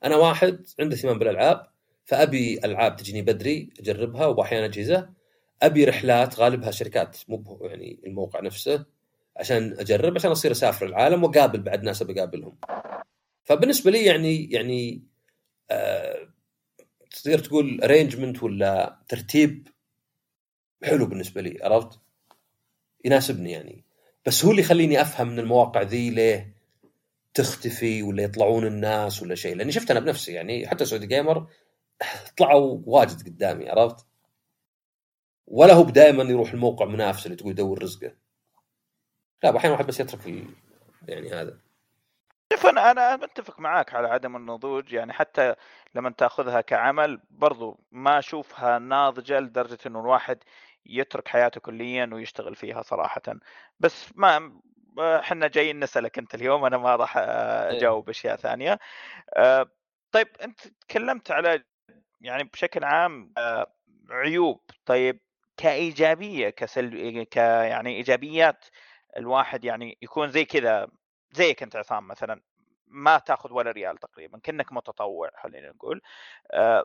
أنا 0.05 0.16
واحد 0.16 0.66
عنده 0.81 0.97
اهتمام 0.97 1.19
بالألعاب 1.19 1.66
فأبي 2.05 2.61
ألعاب 2.65 2.97
تجيني 2.97 3.23
بدري 3.23 3.70
أجربها 3.81 4.27
واحيانا 4.27 4.66
اجهزه 4.66 5.09
أبي 5.63 5.85
رحلات 5.85 6.41
غالبها 6.41 6.71
شركات 6.71 7.19
مو 7.29 7.59
يعني 7.63 8.01
الموقع 8.07 8.41
نفسه 8.41 8.85
عشان 9.37 9.77
أجرب 9.79 10.15
عشان 10.15 10.31
أصير 10.31 10.51
أسافر 10.53 10.87
العالم 10.87 11.25
وأقابل 11.25 11.61
بعد 11.61 11.83
ناس 11.83 12.03
أبي 12.03 12.13
أقابلهم 12.13 12.59
فبالنسبة 13.45 13.91
لي 13.91 14.05
يعني 14.05 14.51
يعني 14.51 15.03
آه 15.71 16.29
تقدر 17.11 17.39
تقول 17.39 17.81
arrangement 17.83 18.43
ولا 18.43 18.99
ترتيب 19.09 19.69
حلو 20.85 21.07
بالنسبة 21.07 21.41
لي 21.41 21.59
عرفت؟ 21.63 22.01
يناسبني 23.05 23.53
يعني 23.53 23.85
بس 24.27 24.45
هو 24.45 24.51
اللي 24.51 24.63
يخليني 24.63 25.01
أفهم 25.01 25.29
من 25.29 25.39
المواقع 25.39 25.83
ذي 25.83 26.11
ليه 26.11 26.57
تختفي 27.35 28.03
ولا 28.03 28.23
يطلعون 28.23 28.67
الناس 28.67 29.23
ولا 29.23 29.35
شيء 29.35 29.57
لأني 29.57 29.73
شفت 29.73 29.91
أنا 29.91 30.01
بنفسي 30.01 30.33
يعني 30.33 30.69
حتى 30.69 30.85
سعودي 30.85 31.07
جيمر 31.07 31.47
طلعوا 32.37 32.83
واجد 32.87 33.27
قدامي 33.27 33.71
عرفت؟ 33.71 34.07
ولا 35.47 35.74
هو 35.74 35.85
دائما 35.85 36.23
يروح 36.23 36.52
الموقع 36.52 36.86
منافس 36.86 37.27
اللي 37.27 37.36
تقول 37.36 37.51
يدور 37.51 37.82
رزقه. 37.82 38.12
لا 39.43 39.56
أحيانا 39.56 39.74
واحد 39.74 39.86
بس 39.86 40.01
يترك 40.01 40.27
ال... 40.27 40.47
يعني 41.09 41.31
هذا. 41.31 41.59
شوف 42.52 42.66
أنا 42.66 42.90
أنا 42.90 43.16
متفق 43.16 43.60
معاك 43.60 43.94
على 43.94 44.09
عدم 44.09 44.36
النضوج. 44.36 44.93
يعني 44.93 45.12
حتى 45.12 45.55
لما 45.94 46.10
تأخذها 46.10 46.60
كعمل 46.60 47.20
برضو 47.31 47.81
ما 47.90 48.19
أشوفها 48.19 48.78
ناضجة 48.78 49.40
لدرجة 49.40 49.78
إنه 49.86 50.01
الواحد 50.01 50.39
يترك 50.86 51.28
حياته 51.28 51.60
كليا 51.60 52.10
ويشتغل 52.12 52.55
فيها 52.55 52.82
صراحة. 52.82 53.23
بس 53.81 54.09
ما 54.16 54.60
إحنا 54.98 55.48
جايين 55.48 55.81
نسألك 55.81 56.19
أنت 56.19 56.35
اليوم 56.35 56.64
أنا 56.64 56.78
ما 56.78 56.97
راح 56.97 57.16
آه، 57.16 57.70
أجاوب 57.70 58.09
أشياء 58.09 58.36
ثانية. 58.36 58.78
آه، 59.36 59.66
طيب 60.12 60.28
أنت 60.43 60.60
تكلمت 60.69 61.31
على 61.31 61.64
يعني 62.20 62.44
بشكل 62.44 62.85
عام 62.85 63.32
آه، 63.39 63.73
عيوب. 64.10 64.60
طيب 64.86 65.20
كإيجابية 65.57 66.51
كسل 66.51 67.23
ك 67.23 67.37
يعني 67.37 67.97
إيجابيات 67.97 68.65
الواحد 69.16 69.65
يعني 69.65 69.99
يكون 70.03 70.31
زي 70.31 70.45
كذا 70.45 70.89
زيك 71.33 71.62
أنت 71.62 71.77
عصام 71.77 72.09
مثلا 72.09 72.43
ما 72.87 73.19
تأخذ 73.19 73.53
ولا 73.53 73.70
ريال 73.70 73.99
تقريبا 73.99 74.39
كأنك 74.39 74.73
متطوع 74.73 75.31
خلينا 75.43 75.70
نقول. 75.70 76.03
آه 76.53 76.85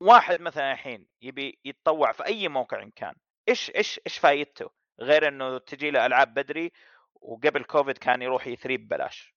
واحد 0.00 0.40
مثلا 0.40 0.72
الحين 0.72 1.06
يبي 1.22 1.58
يتطوع 1.64 2.12
في 2.12 2.26
أي 2.26 2.48
موقع 2.48 2.82
إن 2.82 2.90
كان 2.90 3.14
إيش 3.48 3.72
إيش 3.76 4.00
إيش 4.06 4.18
فايدته؟ 4.18 4.70
غير 5.00 5.28
إنه 5.28 5.58
تجي 5.58 5.90
له 5.90 6.06
ألعاب 6.06 6.34
بدري 6.34 6.72
وقبل 7.14 7.64
كوفيد 7.64 7.98
كان 7.98 8.22
يروح 8.22 8.46
يثريب 8.46 8.88
ببلاش. 8.88 9.34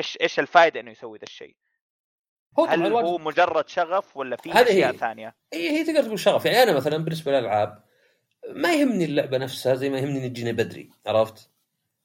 إيش 0.00 0.18
إيش 0.20 0.40
الفائده 0.40 0.80
إنه 0.80 0.90
يسوي 0.90 1.18
ذا 1.18 1.24
الشيء؟ 1.24 1.56
هو 2.58 2.64
هل 2.64 2.78
طبعا 2.78 2.92
هو 2.92 2.98
الواجب 2.98 3.26
مجرد 3.26 3.68
شغف 3.68 4.16
ولا 4.16 4.36
في 4.36 4.52
أشياء 4.52 4.92
هي. 4.92 4.98
ثانية 4.98 5.34
هي 5.52 5.70
هي 5.70 5.84
تقدر 5.84 6.02
تقول 6.02 6.18
شغف 6.18 6.44
يعني 6.44 6.62
أنا 6.62 6.72
مثلا 6.72 6.96
بالنسبة 6.96 7.32
للألعاب 7.32 7.84
ما 8.48 8.74
يهمني 8.74 9.04
اللعبة 9.04 9.38
نفسها 9.38 9.74
زي 9.74 9.90
ما 9.90 9.98
يهمني 9.98 10.26
ان 10.26 10.32
تجيني 10.32 10.52
بدري 10.52 10.90
عرفت؟ 11.06 11.50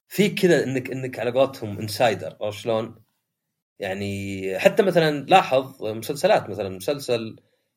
في 0.08 0.28
كذا 0.28 0.64
انك 0.64 0.90
إنك 0.90 1.18
على 1.18 1.30
قولتهم 1.30 1.78
insider 1.78 2.36
عرفت 2.40 2.58
شلون؟ 2.58 2.94
يعني 3.78 4.58
حتى 4.58 4.82
مثلا 4.82 5.26
لاحظ 5.28 5.84
مسلسلات 5.84 6.50
مثلا 6.50 6.68
مسلسل 6.68 7.36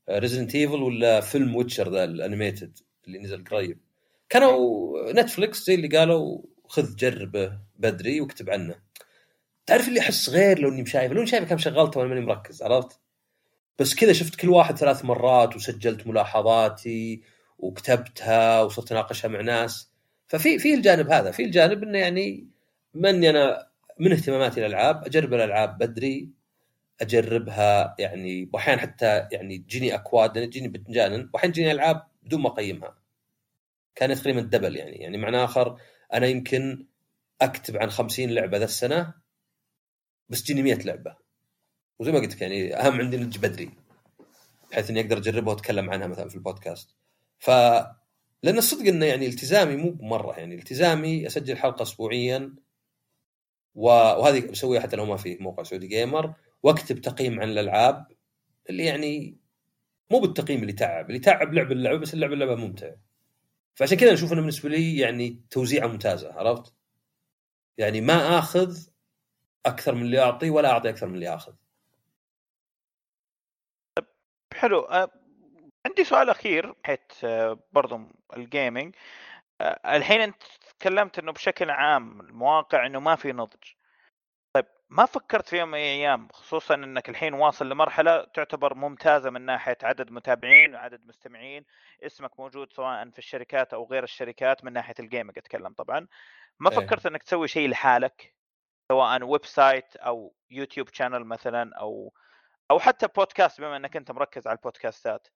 Resident 0.10 0.56
Evil 0.56 0.84
ولا 0.84 1.22
فيلم 1.22 1.56
Witcher 1.56 1.91
ذا 1.91 2.04
ال 2.03 2.12
animated 2.12 2.80
اللي 3.08 3.20
نزل 3.20 3.44
قريب 3.44 3.80
كانوا 4.30 5.12
Netflix 5.11 5.65
زي 5.66 5.76
اللي 5.76 5.98
قالوا 5.98 6.41
خذ 6.68 6.96
جربه 6.96 7.60
بدري 7.76 8.22
واكتب 8.22 8.50
عنه 8.50 8.76
تعرف 9.70 9.88
اللي 9.88 10.00
أحس 10.00 10.30
غير 10.30 10.60
لو 10.60 10.70
إني 10.70 10.82
مشايفه 10.82 11.14
لو 11.14 11.20
إني 11.20 11.28
شايفه 11.28 11.46
كم 11.46 11.58
شغلته 11.58 12.00
وأنا 12.00 12.10
ماني 12.10 12.26
مركز 12.26 12.64
عرفت؟ 12.64 13.00
بس 13.80 13.96
كذا 13.96 14.14
شفت 14.14 14.36
كل 14.36 14.50
واحد 14.50 14.78
ثلاث 14.78 15.06
مرات 15.06 15.56
وسجلت 15.56 16.08
ملاحظاتي 16.08 17.22
وكتبتها 17.60 18.62
وصرت 18.62 18.91
أناقشها 18.91 19.28
مع 19.28 19.41
ناس. 19.41 19.91
ففي 20.28 20.60
في 20.60 20.74
الجانب 20.74 21.12
هذا 21.12 21.32
في 21.32 21.44
الجانب 21.44 21.84
إنه 21.84 21.98
يعني 21.98 22.48
مني 22.94 23.30
أنا 23.30 23.68
من 24.00 24.12
اهتماماتي 24.12 24.60
الألعاب 24.60 25.06
أجرب 25.06 25.34
الألعاب 25.34 25.78
بدري 25.78 26.30
أجربها 27.02 27.96
يعني 28.00 28.50
واحيانا 28.54 28.82
حتى 28.82 29.28
يعني 29.32 29.58
تجيني 29.58 29.96
أكواد 29.96 30.50
تجيني 30.50 30.68
بتنجان 30.68 31.30
واحيانا 31.34 31.54
تجيني 31.54 31.72
ألعاب 31.72 32.04
بدون 32.24 32.41
ما 32.41 32.50
أقيمها. 32.50 32.98
كان 33.96 34.16
تقريبا 34.16 34.41
دبل 34.41 34.76
يعني 34.76 34.96
يعني 34.96 35.18
معنى 35.18 35.44
آخر 35.44 35.78
أنا 36.14 36.28
يمكن 36.28 36.86
أكتب 37.41 37.78
عن 37.78 37.90
50 37.90 38.30
لعبة 38.30 38.58
ذا 38.58 38.66
السنة 38.66 39.14
بس 40.30 40.43
تجيني 40.43 40.64
100 40.64 40.76
لعبة 40.76 41.15
وزي 41.99 42.11
ما 42.11 42.19
قلت 42.19 42.35
لك 42.35 42.41
يعني 42.41 42.76
أهم 42.76 42.99
عندي 42.99 43.18
نجي 43.18 43.39
بدري 43.39 43.69
بحيث 44.72 44.89
إني 44.89 45.01
أقدر 45.01 45.18
أجربها 45.18 45.53
وأتكلم 45.53 45.89
عنها 45.89 46.07
مثلا 46.07 46.30
في 46.30 46.35
البودكاست 46.35 46.95
ف 47.39 47.49
لأن 48.43 48.57
الصدق 48.57 48.88
إنه 48.88 49.06
يعني 49.06 49.27
التزامي 49.27 49.76
مو 49.76 49.97
مره 50.01 50.39
يعني 50.39 50.56
التزامي 50.56 51.27
أسجل 51.27 51.57
حلقة 51.57 51.84
اسبوعيا. 51.84 52.56
وهذه 53.76 54.51
بسويها 54.51 54.81
حتى 54.81 54.95
لو 54.95 55.06
ما 55.06 55.18
في 55.18 55.38
موقع 55.39 55.64
سعودي 55.64 55.88
جيمر 55.88 56.34
وأكتب 56.64 57.01
تقييم 57.01 57.39
عن 57.39 57.49
الألعاب 57.49 58.07
اللي 58.69 58.85
يعني 58.85 59.38
مو 60.11 60.19
بالتقييم 60.19 60.61
اللي 60.61 60.73
تعب 60.73 61.07
اللي 61.10 61.19
تعب 61.19 61.53
لعب 61.53 61.72
اللعبة 61.72 61.97
بس 61.97 62.14
اللعبه 62.14 62.34
اللعبة 62.34 62.56
ممتعه 62.56 62.95
فعشان 63.76 63.97
كذا 63.97 64.14
أشوف 64.14 64.34
إنه 64.34 64.41
بالنسبة 64.41 64.69
لي 64.69 64.97
يعني 64.97 65.41
توزيعة 65.49 65.88
ممتازة 65.88 66.34
عرفت؟ 66.34 66.73
يعني 67.77 68.01
ما 68.01 68.39
آخذ 68.39 68.77
أكثر 69.65 69.95
من 69.95 70.02
اللي 70.02 70.19
اعطي 70.19 70.49
ولا 70.49 70.72
أعطي 70.72 70.90
أكثر 70.90 71.07
من 71.07 71.15
اللي 71.15 71.36
اخذ 71.36 71.53
حلو. 74.53 74.80
أه، 74.80 75.11
عندي 75.86 76.03
سؤال 76.03 76.30
أخير 76.30 76.76
حيث 76.84 76.99
أه، 77.23 77.60
برضو 77.72 77.99
ال 78.38 78.46
gaming 78.46 78.95
أه، 79.61 79.98
الحين 79.98 80.22
أنت 80.22 80.44
تكلمت 80.80 81.19
إنه 81.19 81.31
بشكل 81.31 81.69
عام 81.69 82.22
المواقع 82.22 82.86
إنه 82.86 82.99
ما 82.99 83.15
في 83.15 83.31
نضج. 83.31 83.73
طيب 84.53 84.65
ما 84.90 85.06
فكرت 85.06 85.48
في 85.49 85.57
يوم 85.57 85.69
من 85.69 85.76
الأيام 85.77 86.27
خصوصا 86.34 86.76
إنك 86.76 87.10
الحين 87.10 87.34
واصل 87.34 87.69
لمرحلة 87.69 88.23
تعتبر 88.23 88.73
ممتازة 88.73 89.30
من 89.30 89.41
ناحية 89.45 89.77
عدد 89.84 90.11
متابعين 90.11 90.76
وعدد 90.76 91.06
مستمعين 91.06 91.65
اسمك 92.03 92.40
موجود 92.40 92.73
سواء 92.73 93.10
في 93.10 93.19
الشركات 93.19 93.73
أو 93.73 93.88
غير 93.91 94.03
الشركات 94.03 94.65
من 94.65 94.73
ناحية 94.73 94.95
ال 94.99 95.05
gaming 95.05 95.38
أتكلم 95.38 95.73
طبعا. 95.73 96.07
ما 96.60 96.72
إيه. 96.72 96.77
فكرت 96.77 97.06
إنك 97.06 97.23
تسوي 97.23 97.48
شيء 97.48 97.69
لحالك؟ 97.69 98.39
سواء 98.91 99.24
website 99.23 99.95
أو 99.95 100.34
YouTube 100.52 100.90
channel 100.90 101.23
مثلا 101.24 101.76
أو 101.76 102.14
أو 102.72 102.80
حتى 102.80 103.07
بودكاست 103.07 103.61
بما 103.61 103.78
إنك 103.78 103.95
أنت 103.98 104.11
مركز 104.11 104.48
على 104.48 104.57
البودكاستات 104.57 105.28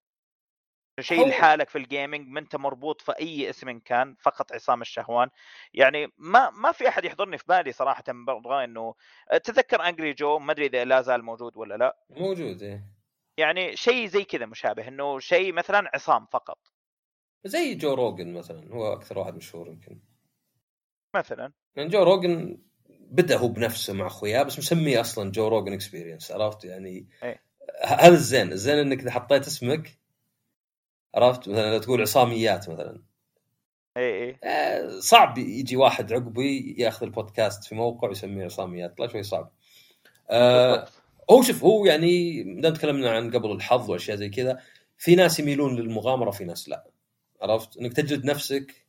شيء 0.99 1.27
لحالك 1.27 1.69
في 1.69 1.77
ال 1.77 1.84
gaming 1.84 2.27
ما 2.27 2.39
أنت 2.39 2.55
مربوط 2.55 3.01
في 3.01 3.11
أي 3.19 3.49
اسم 3.49 3.79
كان 3.79 4.15
فقط 4.19 4.53
عصام 4.53 4.81
الشهوان. 4.81 5.29
يعني 5.73 6.07
ما 6.17 6.49
ما 6.49 6.71
في 6.71 6.87
أحد 6.87 7.05
يحضرني 7.05 7.37
في 7.37 7.43
بالي 7.47 7.71
صراحة 7.71 8.03
أبغى 8.09 8.63
إنه 8.63 8.95
تذكر 9.43 9.81
Angry 9.81 10.13
Joe 10.13 10.39
ما 10.39 10.51
أدري 10.51 10.65
إذا 10.65 10.85
لا 10.85 11.01
زال 11.01 11.23
موجود 11.23 11.57
ولا 11.57 11.75
لا. 11.75 11.97
موجود 12.09 12.63
إيه. 12.63 12.83
يعني 13.37 13.75
شيء 13.75 14.07
زي 14.07 14.23
كذا 14.23 14.45
مشابه 14.45 14.87
إنه 14.87 15.19
شيء 15.19 15.53
مثلا 15.53 15.91
عصام 15.93 16.25
فقط. 16.25 16.59
زي 17.43 17.75
Joe 17.75 17.93
Rogan 17.93 18.33
مثلا 18.33 18.73
هو 18.73 18.93
أكثر 18.93 19.19
واحد 19.19 19.35
مشهور 19.35 19.67
يمكن. 19.67 19.99
مثلا. 21.15 21.53
يعني 21.75 21.89
Joe 21.89 22.03
Rogan 22.03 22.61
بدأ 23.13 23.37
هو 23.37 23.47
بنفسه 23.47 23.93
مع 23.93 24.07
أخوياه 24.07 24.43
بس 24.43 24.59
مسميه 24.59 25.01
أصلا 25.01 25.31
Joe 25.31 25.47
Rogan 25.47 25.73
Experience 25.73 26.31
عرفت؟ 26.31 26.65
يعني 26.65 27.07
إيه. 27.23 27.41
هذا 27.85 28.13
الزين 28.13 28.51
الزين 28.51 28.77
إنك 28.77 28.99
إذا 28.99 29.11
حطيت 29.11 29.47
اسمك 29.47 29.97
عرفت؟ 31.15 31.49
مثلا 31.49 31.71
لو 31.71 31.77
تقول 31.77 32.01
عصاميات 32.01 32.69
مثلا. 32.69 33.01
اي 33.97 34.23
اي 34.23 34.39
آه، 34.43 34.99
صعب 34.99 35.37
يجي 35.37 35.75
واحد 35.75 36.13
عقبي 36.13 36.75
يأخذ 36.77 37.05
البودكاست 37.05 37.63
في 37.63 37.75
موقع 37.75 38.07
ويسميه 38.07 38.45
عصاميات 38.45 38.99
لا 38.99 39.07
شوي 39.07 39.23
صعب. 39.23 39.51
آه. 40.29 40.87
هو 41.31 41.41
شوف 41.41 41.63
هو 41.63 41.85
يعني 41.85 42.43
دام 42.61 42.73
تكلمنا 42.73 43.11
عن 43.11 43.31
قبل 43.31 43.51
الحظ 43.51 43.89
وأشياء 43.89 44.17
زي 44.17 44.29
كذا 44.29 44.59
في 44.97 45.15
ناس 45.15 45.39
يميلون 45.39 45.75
للمغامرة 45.75 46.31
في 46.31 46.45
ناس 46.45 46.69
لا 46.69 46.87
عرفت؟ 47.41 47.77
إنك 47.77 47.93
تجلد 47.93 48.25
نفسك 48.25 48.85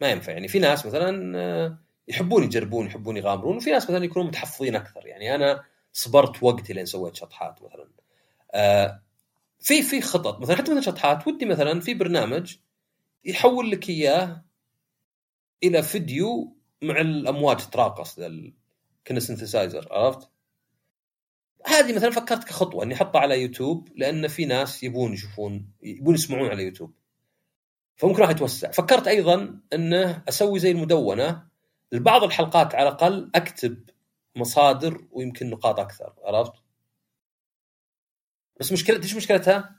ما 0.00 0.10
ينفع 0.10 0.32
يعني 0.32 0.48
في 0.48 0.58
ناس 0.58 0.86
مثلا 0.86 1.38
آه، 1.38 1.78
يحبون 2.08 2.44
يجربون 2.44 2.86
يحبون 2.86 3.16
يغامرون 3.16 3.56
وفي 3.56 3.70
ناس 3.70 3.84
مثلا 3.84 4.04
يكونون 4.04 4.28
متحفظين 4.28 4.76
أكثر. 4.76 5.06
يعني 5.06 5.34
أنا 5.34 5.64
صبرت 5.92 6.42
وقتي 6.42 6.72
لين 6.72 6.86
سويت 6.86 7.16
شطحات 7.16 7.62
مثلا. 7.62 7.88
آه، 8.54 9.02
في 9.60 9.82
في 9.82 10.00
خطط. 10.00 10.40
مثلا 10.40 10.56
حتى 10.56 10.70
مثلا 10.70 10.80
شطحات 10.80 11.26
ودي 11.28 11.44
مثلا 11.46 11.80
في 11.80 11.94
برنامج 11.94 12.56
يحول 13.24 13.70
لك 13.70 13.88
إياه 13.88 14.44
إلى 15.62 15.82
فيديو 15.82 16.56
مع 16.82 17.00
الامواج 17.00 17.70
تراقص 17.70 18.18
ذا 18.18 18.52
كأنه 19.06 19.20
synthesizer 19.20 19.88
عرفت؟ 19.90 20.28
هذه 21.66 21.96
مثلا 21.96 22.10
فكرت 22.10 22.44
كخطوة 22.44 22.84
إني 22.84 22.94
أحطها 22.94 23.20
على 23.20 23.42
يوتيوب 23.42 23.88
لأن 23.96 24.28
في 24.28 24.44
ناس 24.44 24.82
يبون 24.82 25.12
يشوفون 25.12 25.72
يبون 25.82 26.14
يسمعون 26.14 26.48
على 26.48 26.62
يوتيوب. 26.64 26.94
فممكن 27.96 28.22
راح 28.22 28.30
يتوسع. 28.30 28.70
فكرت 28.70 29.08
أيضا 29.08 29.60
إنه 29.72 30.22
أسوي 30.28 30.58
زي 30.58 30.70
المدونة 30.70 31.51
لبعض 31.92 32.24
الحلقات 32.24 32.74
على 32.74 32.88
الأقل 32.88 33.30
أكتب 33.34 33.90
مصادر 34.36 35.04
ويمكن 35.10 35.50
نقاط 35.50 35.80
أكثر 35.80 36.14
عرفت؟ 36.24 36.52
بس 38.60 38.72
مشكلة 38.72 39.02
إيش 39.02 39.16
مشكلتها؟ 39.16 39.76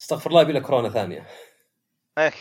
استغفر 0.00 0.30
الله 0.30 0.42
يبي 0.42 0.52
لك 0.52 0.62
كورونا 0.62 0.88
ثانية 0.88 1.26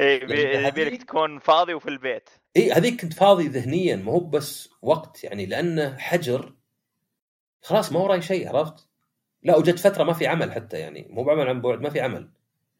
إيه 0.00 0.66
يبي 0.66 0.84
لك 0.84 1.02
تكون 1.02 1.38
فاضي 1.38 1.74
وفي 1.74 1.88
البيت 1.88 2.30
إي 2.56 2.72
هذيك 2.72 3.00
كنت 3.00 3.12
فاضي 3.12 3.48
ذهنيا 3.48 3.96
ما 3.96 4.12
هو 4.12 4.20
بس 4.20 4.68
وقت 4.82 5.24
يعني 5.24 5.46
لأنه 5.46 5.96
حجر 5.98 6.54
خلاص 7.62 7.92
ما 7.92 8.00
وراي 8.00 8.22
شيء 8.22 8.48
عرفت؟ 8.48 8.88
لا 9.42 9.56
وجت 9.56 9.78
فترة 9.78 10.04
ما 10.04 10.12
في 10.12 10.26
عمل 10.26 10.52
حتى 10.52 10.78
يعني 10.78 11.06
مو 11.10 11.24
بعمل 11.24 11.48
عن 11.48 11.60
بعد 11.60 11.80
ما 11.80 11.90
في 11.90 12.00
عمل 12.00 12.30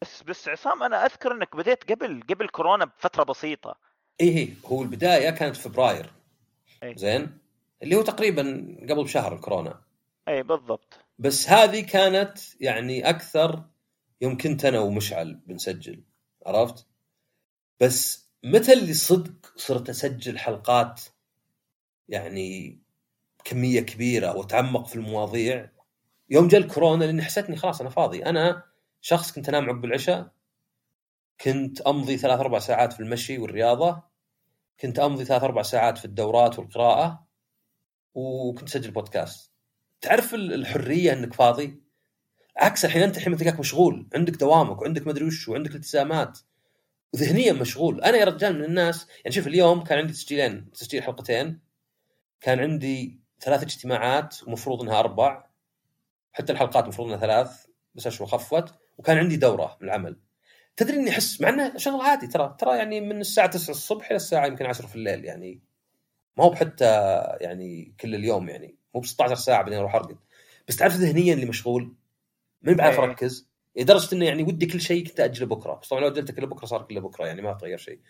بس 0.02 0.22
بس 0.22 0.48
عصام 0.48 0.82
أنا 0.82 1.06
أذكر 1.06 1.32
إنك 1.32 1.56
بديت 1.56 1.92
قبل 1.92 2.22
قبل 2.30 2.48
كورونا 2.48 2.84
بفترة 2.84 3.24
بسيطة 3.24 3.85
إيه 4.20 4.36
إيه 4.36 4.54
هو 4.66 4.82
البداية 4.82 5.30
كانت 5.30 5.56
فبراير. 5.56 6.12
أي. 6.82 6.94
زين؟ 6.98 7.38
اللي 7.82 7.96
هو 7.96 8.02
تقريبا 8.02 8.42
قبل 8.90 9.04
بشهر 9.04 9.34
الكورونا. 9.34 9.80
اي 10.28 10.42
بالضبط. 10.42 10.98
بس 11.18 11.48
هذه 11.48 11.80
كانت 11.80 12.38
يعني 12.60 13.08
أكثر 13.08 13.64
يوم 14.20 14.36
كنت 14.36 14.64
أنا 14.64 14.80
ومشعل 14.80 15.34
بنسجل. 15.46 16.02
عرفت؟ 16.46 16.86
بس 17.80 18.28
متى 18.44 18.72
اللي 18.72 18.94
صدق 18.94 19.52
صرت 19.56 19.88
أسجل 19.88 20.38
حلقات 20.38 21.00
يعني 22.08 22.78
كمية 23.44 23.80
كبيرة 23.80 24.36
وأتعمق 24.36 24.86
في 24.86 24.96
المواضيع؟ 24.96 25.70
يوم 26.30 26.48
جاء 26.48 26.60
الكورونا 26.60 27.04
لأني 27.04 27.22
حسيتني 27.22 27.56
خلاص 27.56 27.80
أنا 27.80 27.90
فاضي. 27.90 28.24
أنا 28.24 28.62
شخص 29.00 29.32
كنت 29.32 29.48
أنام 29.48 29.70
عقب 29.70 29.84
العشاء 29.84 30.30
كنت 31.40 31.80
أمضي 31.80 32.16
ثلاث 32.16 32.40
أربع 32.40 32.58
ساعات 32.58 32.92
في 32.92 33.00
المشي 33.00 33.38
والرياضة 33.38 34.02
كنت 34.80 34.98
أمضي 34.98 35.24
ثلاث 35.24 35.42
أربع 35.42 35.62
ساعات 35.62 35.98
في 35.98 36.04
الدورات 36.04 36.58
والقراءة 36.58 37.26
وكنت 38.14 38.68
أسجل 38.68 38.90
بودكاست. 38.90 39.52
تعرف 40.00 40.34
الحرية 40.34 41.12
إنك 41.12 41.34
فاضي؟ 41.34 41.82
عكس 42.56 42.84
الحين 42.84 43.02
أنت 43.02 43.16
الحين 43.16 43.36
تلقاك 43.36 43.60
مشغول 43.60 44.08
عندك 44.14 44.32
دوامك 44.32 44.82
وعندك 44.82 45.06
مدري 45.06 45.24
وش 45.24 45.48
وعندك 45.48 45.74
التزامات. 45.74 46.38
وذهنيا 47.14 47.52
مشغول. 47.52 48.00
أنا 48.00 48.16
يا 48.16 48.24
رجال 48.24 48.58
من 48.58 48.64
الناس 48.64 49.08
يعني 49.24 49.30
شوف 49.30 49.46
اليوم 49.46 49.84
كان 49.84 49.98
عندي 49.98 50.12
تسجيلين 50.12 50.72
تسجيل 50.72 51.02
حلقتين. 51.02 51.60
كان 52.40 52.60
عندي 52.60 53.20
ثلاث 53.40 53.62
اجتماعات 53.62 54.42
ومفروض 54.46 54.82
إنها 54.82 54.98
أربع. 55.00 55.46
حتى 56.32 56.52
الحلقات 56.52 56.84
المفروض 56.84 57.08
إنها 57.08 57.20
ثلاث 57.20 57.66
بس 57.94 58.06
أشوف 58.06 58.34
خفت. 58.34 58.74
وكان 58.98 59.18
عندي 59.18 59.36
دورة 59.36 59.76
من 59.80 59.88
العمل. 59.88 60.25
تدري 60.76 60.96
إني 60.96 61.10
أحس 61.10 61.40
مع 61.40 61.48
انه 61.48 61.76
شغل 61.76 62.00
عادي 62.00 62.26
ترى 62.26 62.56
ترى 62.58 62.76
يعني 62.76 63.00
من 63.00 63.20
الساعة 63.20 63.46
9 63.46 63.70
الصبح 63.70 64.06
إلى 64.06 64.16
الساعة 64.16 64.46
يمكن 64.46 64.66
10 64.66 64.86
في 64.86 64.96
الليل 64.96 65.24
يعني. 65.24 65.60
ما 66.36 66.44
هو 66.44 66.50
بحتى 66.50 66.84
يعني 67.40 67.94
كل 68.00 68.14
اليوم 68.14 68.48
يعني 68.48 68.76
مو 68.94 69.00
ب 69.00 69.06
16 69.06 69.34
ساعة 69.34 69.62
بعدين 69.62 69.78
أروح 69.78 69.94
أرقد. 69.94 70.16
بس 70.68 70.76
تعرف 70.76 70.94
ذهنيا 70.96 71.34
اللي 71.34 71.46
مشغول؟ 71.46 71.94
ما 72.62 72.72
بعرف 72.72 72.98
إيه. 72.98 73.04
أركز. 73.04 73.48
لدرجة 73.76 74.14
إنه 74.14 74.24
يعني 74.24 74.42
ودي 74.42 74.66
كل 74.66 74.80
شيء 74.80 75.06
كنت 75.06 75.20
اجله 75.20 75.46
بكره 75.46 75.78
بس 75.82 75.88
طبعا 75.88 76.00
لو 76.00 76.08
أجلته 76.08 76.32
كله 76.32 76.46
بكرة 76.46 76.66
صار 76.66 76.82
كله 76.82 77.00
بكرة 77.00 77.26
يعني 77.26 77.42
ما 77.42 77.52
تغير 77.52 77.78
شيء. 77.78 78.00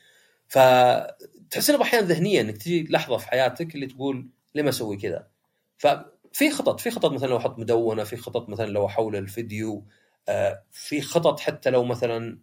فتحس 0.48 1.70
إنه 1.70 1.82
أحيانا 1.82 2.06
ذهنيا 2.06 2.40
إنك 2.40 2.56
تجي 2.56 2.86
لحظة 2.90 3.16
في 3.16 3.28
حياتك 3.28 3.74
اللي 3.74 3.86
تقول 3.86 4.28
ليه 4.54 4.62
ما 4.62 4.68
أسوي 4.68 4.96
كذا؟ 4.96 5.28
ففي 5.76 6.50
خطط 6.50 6.80
في 6.80 6.90
خطط 6.90 7.12
مثلا 7.12 7.28
لو 7.28 7.36
أحط 7.36 7.58
مدونة 7.58 8.04
في 8.04 8.16
خطط 8.16 8.48
مثلا 8.48 8.66
لو 8.66 8.86
أحول 8.86 9.16
الفيديو 9.16 9.86
آه، 10.28 10.62
في 10.70 11.00
خطط 11.00 11.40
حتى 11.40 11.70
لو 11.70 11.84
مثلا 11.84 12.38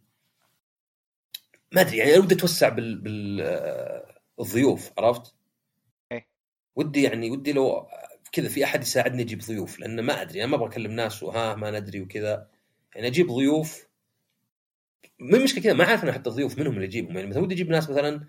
ما 1.73 1.81
أدري 1.81 1.97
يعني 1.97 2.17
ودي 2.17 2.35
أتوسع 2.35 2.69
بال 2.69 3.01
بالضيوف 4.37 4.91
عرفت؟ 4.97 5.35
إيه. 6.11 6.27
ودي 6.75 7.03
يعني 7.03 7.31
ودي 7.31 7.53
لو 7.53 7.87
كذا 8.31 8.49
في 8.49 8.63
أحد 8.63 8.81
يساعدني 8.81 9.21
أجيب 9.21 9.39
ضيوف 9.39 9.79
لأن 9.79 9.99
ما 9.99 10.21
أدري 10.21 10.43
أنا 10.43 10.51
ما 10.51 10.55
أبغى 10.55 10.67
أكلم 10.67 10.91
ناس 10.91 11.23
وها 11.23 11.55
ما 11.55 11.79
ندري 11.79 12.01
وكذا. 12.01 12.47
يعني 12.95 13.07
أجيب 13.07 13.31
ضيوف 13.31 13.87
ما 15.19 15.43
مشكلة 15.43 15.63
كذا 15.63 15.73
ما 15.73 15.83
أعرف 15.85 16.03
أنا 16.03 16.11
حتى 16.11 16.29
الضيوف 16.29 16.59
منهم 16.59 16.73
اللي 16.73 16.85
اجيبهم 16.85 17.15
يعني 17.15 17.29
مثلا 17.29 17.43
ودي 17.43 17.55
أجيب 17.55 17.69
ناس 17.69 17.89
مثلا 17.89 18.27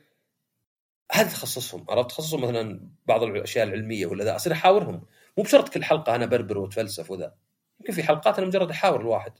هذا 1.12 1.28
تخصصهم 1.28 1.86
عرفت؟ 1.88 2.10
تخصصهم 2.10 2.42
مثلا 2.42 2.88
بعض 3.06 3.22
الأشياء 3.22 3.66
العلمية 3.66 4.06
ولا 4.06 4.24
ذا 4.24 4.36
أصير 4.36 4.52
أحاورهم. 4.52 5.06
مو 5.38 5.44
بشرط 5.44 5.68
كل 5.68 5.84
حلقة 5.84 6.14
أنا 6.14 6.26
بربر 6.26 6.58
وأتفلسف 6.58 7.10
وذا. 7.10 7.34
يمكن 7.80 7.92
في 7.92 8.02
حلقات 8.02 8.38
أنا 8.38 8.46
مجرد 8.46 8.70
أحاور 8.70 9.00
الواحد. 9.00 9.32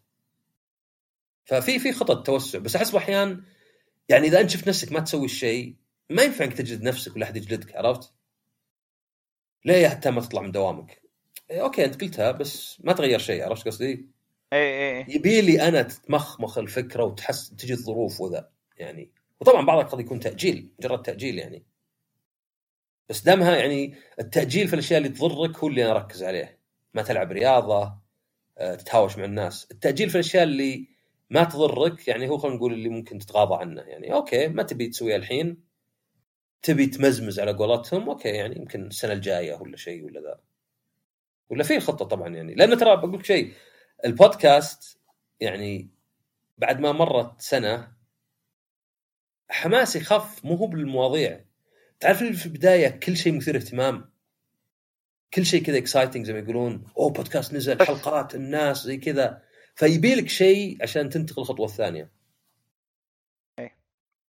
ففي 1.44 1.78
في 1.78 1.92
خطط 1.92 2.26
توسع 2.26 2.58
بس 2.58 2.76
احس 2.76 2.94
أحيانا 2.94 3.44
يعني 4.08 4.26
إذا 4.26 4.40
أنت 4.40 4.50
شفت 4.50 4.68
نفسك 4.68 4.92
ما 4.92 5.00
تسوي 5.00 5.24
الشيء 5.24 5.76
ما 6.10 6.22
ينفع 6.22 6.44
إنك 6.44 6.52
تجلد 6.52 6.82
نفسك 6.82 7.16
ولا 7.16 7.24
أحد 7.24 7.36
يجلدك 7.36 7.76
عرفت؟ 7.76 8.12
ليه 9.64 9.88
حتى 9.88 10.10
ما 10.10 10.20
تطلع 10.20 10.42
من 10.42 10.52
دوامك؟ 10.52 11.02
إيه 11.50 11.62
أوكي 11.62 11.84
أنت 11.84 12.00
قلتها 12.00 12.32
بس 12.32 12.80
ما 12.84 12.92
تغير 12.92 13.18
شيء 13.18 13.44
عرفت 13.44 13.66
قصدي؟ 13.66 14.08
اي 14.52 14.98
اي 14.98 15.06
يبي 15.08 15.40
لي 15.40 15.68
أنا 15.68 15.82
تتمخمخ 15.82 16.58
الفكرة 16.58 17.04
وتحس 17.04 17.50
تجي 17.50 17.72
الظروف 17.72 18.20
وذا 18.20 18.50
يعني 18.76 19.10
وطبعا 19.40 19.66
بعضها 19.66 19.84
قد 19.84 20.00
يكون 20.00 20.20
تأجيل 20.20 20.72
مجرد 20.78 21.02
تأجيل 21.02 21.38
يعني 21.38 21.64
بس 23.08 23.22
دامها 23.22 23.56
يعني 23.56 23.94
التأجيل 24.20 24.68
في 24.68 24.74
الأشياء 24.74 24.98
اللي 24.98 25.08
تضرك 25.08 25.58
هو 25.58 25.68
اللي 25.68 25.84
أنا 25.84 25.92
أركز 25.92 26.22
عليه 26.22 26.58
ما 26.94 27.02
تلعب 27.02 27.32
رياضة 27.32 27.98
آه، 28.58 28.74
تتهاوش 28.74 29.18
مع 29.18 29.24
الناس 29.24 29.68
التأجيل 29.70 30.10
في 30.10 30.14
الأشياء 30.14 30.42
اللي 30.42 30.88
ما 31.30 31.44
تضرك 31.44 32.08
يعني 32.08 32.28
هو 32.28 32.38
خلينا 32.38 32.56
نقول 32.56 32.72
اللي 32.72 32.88
ممكن 32.88 33.18
تتغاضى 33.18 33.54
عنه. 33.54 33.82
يعني 33.82 34.12
okay 34.14 34.48
ما 34.48 34.62
تبي 34.62 34.88
تسويها 34.88 35.16
الحين. 35.16 35.64
تبي 36.62 36.86
تمزمز 36.86 37.40
على 37.40 37.52
قولتهم 37.52 38.08
okay 38.08 38.28
يعني 38.28 38.56
يمكن 38.56 38.86
السنة 38.86 39.12
الجاية 39.12 39.54
ولا 39.54 39.76
شيء 39.76 40.04
ولا 40.04 40.20
ذا. 40.20 40.40
ولا 41.50 41.64
في 41.64 41.80
خطة 41.80 42.04
طبعا 42.04 42.28
يعني. 42.28 42.54
لأن 42.54 42.78
ترى 42.78 42.96
بقول 42.96 43.14
لك 43.14 43.24
شيء 43.24 43.52
البودكاست 44.04 44.98
يعني 45.40 45.90
بعد 46.58 46.80
ما 46.80 46.92
مرت 46.92 47.40
سنة 47.40 47.92
حماسي 49.48 50.00
خف 50.00 50.44
مو 50.44 50.54
هو 50.54 50.66
بالمواضيع. 50.66 51.44
تعرف 52.00 52.22
اللي 52.22 52.32
في 52.32 52.46
البداية 52.46 52.88
كل 52.88 53.16
شيء 53.16 53.36
مثير 53.36 53.56
اهتمام. 53.56 54.10
كل 55.34 55.46
شيء 55.46 55.62
كذا 55.62 55.78
exciting 55.78 56.26
زي 56.26 56.32
ما 56.32 56.38
يقولون. 56.38 56.84
أوه 56.98 57.10
بودكاست 57.10 57.54
نزل 57.54 57.86
حلقات 57.86 58.34
الناس 58.34 58.84
زي 58.84 58.96
كذا. 58.96 59.42
فيبي 59.74 60.14
لك 60.14 60.28
شيء 60.28 60.82
عشان 60.82 61.08
تنتقل 61.08 61.42
الخطوة 61.42 61.66
الثانية. 61.66 62.10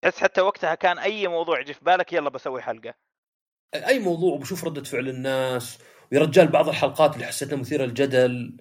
بس 0.05 0.17
حتى 0.17 0.41
وقتها 0.41 0.75
كان 0.75 0.99
أي 0.99 1.27
موضوع 1.27 1.59
يجي 1.59 1.73
في 1.73 1.83
بالك 1.83 2.13
يلا 2.13 2.29
بسوي 2.29 2.61
حلقة. 2.61 2.93
أي 3.75 3.99
موضوع 3.99 4.33
وبشوف 4.33 4.63
ردة 4.65 4.83
فعل 4.83 5.09
الناس 5.09 5.79
ويا 6.11 6.19
رجال 6.19 6.47
بعض 6.47 6.69
الحلقات 6.69 7.15
اللي 7.15 7.25
حسيتها 7.25 7.55
مثيرة 7.55 7.85
للجدل 7.85 8.57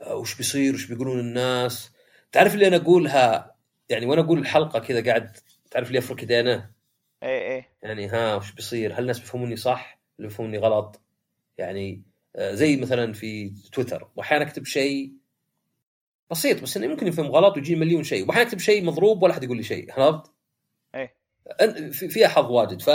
آه، 0.00 0.16
وش 0.16 0.34
بيصير 0.34 0.74
وش 0.74 0.86
بيقولون 0.86 1.20
الناس. 1.20 1.90
تعرف 2.32 2.54
اللي 2.54 2.66
أنا 2.66 2.76
أقولها؟ 2.76 3.56
يعني 3.88 4.06
وأنا 4.06 4.20
أقول 4.22 4.38
الحلقة 4.38 4.78
كذا 4.78 5.04
قاعد 5.04 5.36
تعرف 5.70 5.88
اللي 5.88 5.98
أفرك 5.98 6.22
يدينه؟ 6.22 6.70
اي 7.22 7.56
اي 7.56 7.64
يعني 7.82 8.08
ها 8.08 8.34
وش 8.34 8.52
بيصير؟ 8.52 8.92
هل 8.94 8.98
الناس 8.98 9.18
بيفهموني 9.18 9.56
صح؟ 9.56 10.00
ولا 10.18 10.28
بيفهموني 10.28 10.58
غلط؟ 10.58 11.00
يعني 11.58 12.02
آه، 12.36 12.54
زي 12.54 12.76
مثلا 12.76 13.12
في 13.12 13.50
تويتر. 13.72 14.10
واحيانا 14.16 14.44
أكتب 14.44 14.64
شيء 14.66 15.12
بسيط 16.30 16.62
بس 16.62 16.76
إنه 16.76 16.86
ممكن 16.86 17.06
يفهم 17.06 17.26
غلط 17.26 17.56
ويجي 17.56 17.76
مليون 17.76 18.02
شيء. 18.04 18.28
واحيانا 18.28 18.46
أكتب 18.48 18.58
شيء 18.58 18.84
مضروب 18.84 19.22
ولا 19.22 19.32
أحد 19.32 19.44
يقول 19.44 19.56
لي 19.56 19.62
شيء 19.62 19.92
عرفت؟ 20.00 20.30
إيه. 20.94 21.14
في- 21.90 22.08
فيها 22.08 22.28
حظ 22.28 22.50
واجد. 22.50 22.82
ف 22.82 22.90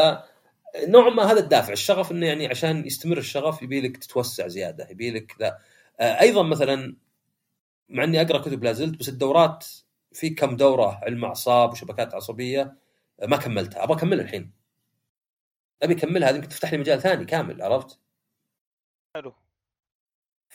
نوعا 0.87 1.09
ما 1.09 1.23
هذا 1.23 1.39
الدافع. 1.39 1.73
الشغف 1.73 2.11
إنه 2.11 2.27
يعني 2.27 2.47
عشان 2.47 2.85
يستمر 2.85 3.17
الشغف 3.17 3.61
يبي 3.61 3.81
لك 3.81 3.97
تتوسع 3.97 4.47
زيادة 4.47 4.87
يبي 4.89 5.11
لك 5.11 5.35
ذا 5.39 5.57
آه، 5.99 6.21
أيضا 6.21 6.43
مثلا 6.43 6.95
مع 7.89 8.03
إني 8.03 8.21
أقرأ 8.21 8.37
كتب 8.37 8.63
لا 8.63 8.71
زلت 8.73 8.99
بس 8.99 9.09
الدورات 9.09 9.65
في 10.13 10.29
كم 10.29 10.55
دورة 10.55 10.99
علم 11.03 11.25
أعصاب 11.25 11.71
وشبكات 11.71 12.13
عصبية 12.15 12.75
آه، 13.21 13.25
ما 13.25 13.37
كملتها. 13.37 13.83
أبغى 13.83 13.97
أكملها 13.97 14.23
الحين. 14.23 14.51
أبي 15.83 15.93
أكملها 15.93 16.29
هذه 16.29 16.35
يمكن 16.35 16.47
تفتح 16.49 16.71
لي 16.71 16.77
مجال 16.77 17.01
ثاني 17.01 17.25
كامل 17.25 17.61
عرفت؟ 17.61 17.99
حلو. 19.15 19.33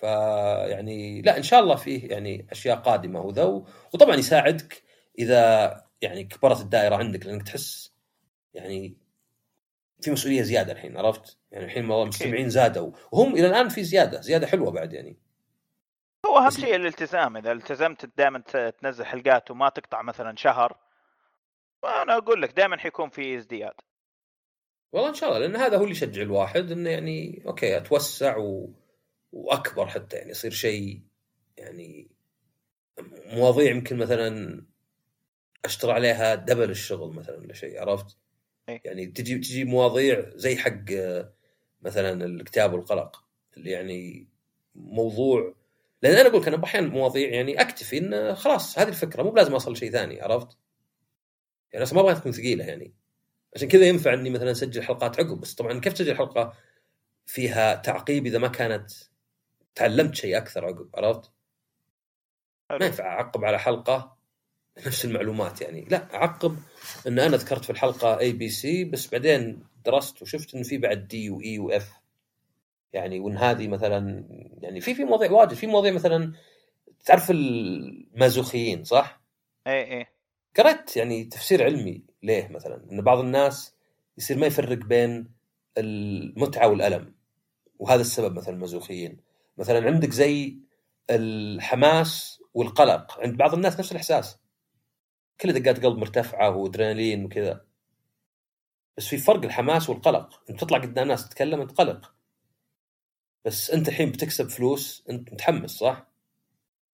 فيعني 0.01 1.23
لا 1.23 1.37
إن 1.37 1.43
شاء 1.43 1.61
الله 1.61 1.77
فيه 1.77 2.11
يعني 2.11 2.47
أشياء 2.53 2.77
قادمة 2.77 3.21
وذا 3.21 3.45
وطبعا 3.95 4.17
يساعدك 4.17 4.83
إذا 5.19 5.75
يعني 6.01 6.25
كبرت 6.25 6.61
الدائرة 6.61 6.97
عندك 6.97 7.27
لأنك 7.27 7.43
تحس 7.43 7.93
يعني 8.55 8.97
في 10.01 10.11
مسؤولية 10.11 10.43
زيادة 10.43 10.73
الحين 10.73 10.97
عرفت؟ 10.97 11.39
يعني 11.53 11.65
الحين 11.65 11.93
المستمعين 11.93 12.49
زادوا 12.49 12.93
وهم 13.13 13.35
إلى 13.35 13.47
الآن 13.47 13.69
في 13.69 13.85
زيادة 13.85 14.21
زيادة 14.21 14.47
حلوة 14.47 14.71
بعد 14.71 14.93
يعني. 14.93 15.17
هو 16.27 16.39
أهم 16.39 16.51
شيء 16.51 16.77
الالتزام 16.77 17.37
إذا 17.37 17.53
التزمت 17.53 18.11
دائما 18.19 18.39
تنزل 18.71 19.05
حلقات 19.05 19.51
وما 19.51 19.69
تقطع 19.69 20.03
مثلا 20.03 20.37
شهر 20.37 20.77
وأنا 21.83 22.17
أقول 22.17 22.43
لك 22.43 22.53
دائما 22.53 22.77
حيكون 22.77 23.09
في 23.09 23.37
ازدياد. 23.37 23.75
والله 24.93 25.09
إن 25.09 25.15
شاء 25.15 25.29
الله 25.29 25.41
لأن 25.41 25.57
هذا 25.57 25.77
هو 25.77 25.83
اللي 25.83 25.93
يشجع 25.93 26.23
الواحد 26.23 26.71
إنه 26.71 26.91
يعني 26.91 27.43
okay 27.47 27.77
أتوسع 27.77 28.37
و... 28.37 28.71
وأكبر 29.33 29.87
حتى 29.87 30.17
يعني 30.17 30.31
يصير 30.31 30.51
شيء 30.51 31.03
يعني 31.57 32.11
مواضيع 33.27 33.71
يمكن 33.71 33.97
مثلا 33.97 34.63
اشتغل 35.65 35.91
عليها 35.91 36.35
double 36.35 36.71
الشغل 36.71 37.15
مثلا 37.15 37.37
ولا 37.37 37.55
شيء 37.55 37.81
عرفت؟ 37.81 38.17
أي. 38.69 38.81
يعني 38.85 39.07
تجي 39.07 39.39
تجي 39.39 39.65
مواضيع 39.65 40.31
زي 40.35 40.57
حق 40.57 40.85
مثلا 41.83 42.25
الكتاب 42.25 42.73
والقلق 42.73 43.25
اللي 43.57 43.71
يعني 43.71 44.29
موضوع 44.75 45.55
لأن 46.03 46.15
أنا 46.15 46.29
أقول 46.29 46.43
لك 46.43 46.49
أنا 46.49 46.65
أحيانا 46.65 46.89
مواضيع 46.89 47.29
يعني 47.29 47.61
أكتفي 47.61 47.99
إن 47.99 48.35
خلاص 48.35 48.79
هذه 48.79 48.89
الفكرة 48.89 49.23
مو 49.23 49.31
بلازم 49.31 49.55
أصل 49.55 49.73
لشيء 49.73 49.91
ثاني 49.91 50.21
عرفت؟ 50.21 50.57
يعني 51.73 51.83
أصلا 51.83 52.03
ما 52.03 52.11
أبغى 52.11 52.21
تكون 52.21 52.33
ثقيلة 52.33 52.65
يعني 52.65 52.95
عشان 53.57 53.69
كذا 53.69 53.87
ينفع 53.87 54.15
إني 54.15 54.31
مثلا 54.31 54.51
أسجل 54.51 54.83
حلقات 54.83 55.21
عقب 55.21 55.41
بس 55.41 55.55
طبعا 55.55 55.81
كيف 55.81 55.93
تسجل 55.93 56.17
حلقة 56.17 56.55
فيها 57.27 57.75
تعقيب 57.75 58.27
إذا 58.27 58.39
ما 58.39 58.49
كانت 58.49 58.91
تعلمت 59.75 60.15
شيء 60.15 60.37
أكثر 60.37 60.65
عقب 60.65 60.89
عرفت؟ 60.95 61.31
ما 62.71 62.87
ينفع 62.87 63.07
أعقب 63.07 63.45
على 63.45 63.59
حلقة؟ 63.59 64.17
نفس 64.87 65.05
المعلومات 65.05 65.61
يعني. 65.61 65.87
لا 65.91 66.15
أعقب 66.15 66.57
إن 67.07 67.19
أنا 67.19 67.37
ذكرت 67.37 67.65
في 67.65 67.71
الحلقة 67.71 68.19
ABC 68.19 68.85
بس 68.85 69.11
بعدين 69.11 69.63
درست 69.85 70.23
وشفت 70.23 70.55
إن 70.55 70.63
في 70.63 70.79
بعد 70.79 71.09
D 71.09 71.31
و 71.31 71.59
E 71.59 71.70
و 71.70 71.81
F 71.81 71.93
يعني 72.93 73.21
وإن 73.21 73.37
هذه 73.37 73.69
مثلا 73.69 74.25
يعني 74.63 74.81
في 74.81 74.95
في 74.95 75.05
مواضيع 75.05 75.31
واجد. 75.31 75.55
في 75.55 75.67
مواضيع 75.67 75.93
مثلا 75.93 76.33
تعرف 77.05 77.31
المازوخيين 77.31 78.85
صح؟ 78.85 79.21
اي 79.67 79.99
اي 79.99 80.07
قرأت 80.57 80.97
يعني 80.97 81.25
تفسير 81.25 81.65
علمي 81.65 82.03
ليه 82.23 82.49
مثلا؟ 82.49 82.87
إن 82.93 83.03
بعض 83.03 83.19
الناس 83.19 83.75
يصير 84.19 84.39
ما 84.39 84.47
يفرق 84.47 84.79
بين 84.79 85.31
المتعة 85.79 86.69
والألم 86.69 87.15
وهذا 87.79 88.01
السبب 88.01 88.37
مثلا 88.37 88.55
المازوخيين. 88.55 89.21
مثلا 89.57 89.87
عندك 89.87 90.11
زي 90.11 90.59
الحماس 91.11 92.43
والقلق. 92.55 93.21
عند 93.21 93.37
بعض 93.37 93.55
الناس 93.55 93.79
نفس 93.79 93.93
الإحساس. 93.93 94.39
كل 95.41 95.53
دقات 95.53 95.85
قلب 95.85 95.99
مرتفعة 95.99 96.57
وأدرينالين 96.57 97.25
وكذا. 97.25 97.65
بس 98.97 99.07
في 99.07 99.19
فرق 99.19 99.45
الحماس 99.45 99.91
والقلق. 99.91 100.43
أنت 100.51 100.61
تطلع 100.61 100.79
قدام 100.79 101.09
ناس 101.09 101.29
تتكلم 101.29 101.61
انت 101.61 101.73
قلق. 101.73 102.15
بس 103.45 103.71
أنت 103.71 103.89
الحين 103.89 104.11
بتكسب 104.11 104.49
فلوس 104.49 105.05
أنت 105.11 105.33
متحمس 105.33 105.71
صح؟ 105.71 106.07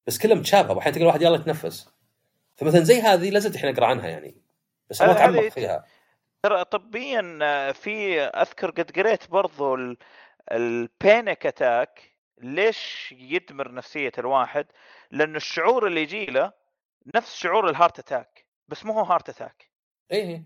بس 0.07 0.19
كلها 0.19 0.37
متشابهه 0.37 0.77
واحيانا 0.77 0.95
تلقى 0.95 1.03
الواحد 1.03 1.23
يلا 1.23 1.37
يتنفس. 1.37 1.89
فمثلا 2.57 2.81
زي 2.81 3.01
هذه 3.01 3.31
لازلت 3.31 3.55
الحين 3.55 3.75
اقرا 3.75 3.87
عنها 3.87 4.09
يعني. 4.09 4.43
بس 4.91 5.03
ما 5.03 5.13
اتعمق 5.13 5.49
فيها. 5.49 5.85
ترى 6.43 6.65
طبيا 6.65 7.39
آه، 7.43 7.73
في 7.73 8.21
أذكر 8.21 8.71
قد 8.71 8.91
قريت 8.91 9.31
برضو 9.31 9.77
ال 10.53 10.68
panic 10.68 11.47
attack 11.47 12.16
ليش 12.43 13.15
يدمر 13.19 13.75
نفسية 13.75 14.13
الواحد؟ 14.19 14.67
لأنه 15.11 15.37
الشعور 15.37 15.87
اللي 15.87 16.03
يجي 16.03 16.27
له 16.27 16.53
نفس 17.15 17.37
شعور 17.37 17.71
ال 17.71 17.75
heart 17.75 17.99
attack 17.99 18.47
بس 18.69 18.85
مو 18.85 18.93
هو 18.93 19.03
heart 19.03 19.29
attack 19.29 19.71
إيه. 20.13 20.45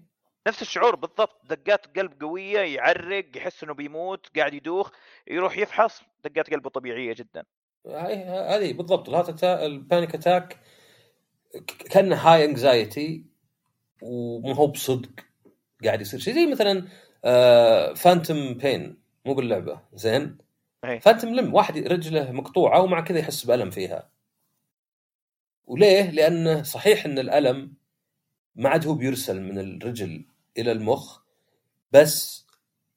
نفس 0.49 0.63
الشعور 0.63 0.97
بالضبط 0.97 1.41
دقات 1.45 1.99
قلب 1.99 2.23
قوية 2.23 2.61
يعرق 2.61 3.37
يحس 3.37 3.65
إنه 3.65 3.75
بيموت 3.75 4.39
قاعد 4.39 4.55
يدوخ 4.55 4.91
يروح 5.27 5.59
يفحص 5.59 6.03
دقات 6.25 6.51
قلبه 6.51 6.71
طبيعية 6.71 7.15
جدا. 7.15 7.45
هذه 7.87 8.73
بالضبط 8.73 9.09
ال 9.09 9.12
heart 9.12 9.29
attack 9.29 9.63
ال 9.63 9.72
panic 9.72 10.15
attack 10.15 10.59
كأنه 11.91 12.17
high 12.17 12.45
anxiety 12.45 13.25
ومو 14.03 14.53
هو 14.53 14.67
بصدق 14.67 15.11
قاعد 15.85 16.01
يصير. 16.01 16.21
شيء 16.21 16.35
زي 16.35 16.47
مثلا 16.47 16.87
phantom 17.95 18.55
pain 18.55 19.03
مو 19.27 19.35
باللعبة 19.35 19.81
زين؟ 19.93 20.39
phantom 20.83 21.35
limb 21.35 21.55
واحد 21.55 21.79
رجله 21.79 22.33
مقطوعة 22.33 22.81
ومع 22.83 23.01
كذا 23.01 23.19
يحس 23.19 23.45
بألم 23.45 23.71
فيها 23.71 24.11
وليه؟ 25.67 26.11
لأنه 26.11 26.63
صحيح 26.63 27.05
إن 27.05 27.19
الألم 27.19 27.75
ما 28.57 28.69
عاد 28.69 28.87
هو 28.87 28.95
بيرسل 28.95 29.41
من 29.41 29.59
الرجل 29.59 30.25
إلى 30.59 30.73
المخ 30.73 31.21
بس 31.93 32.47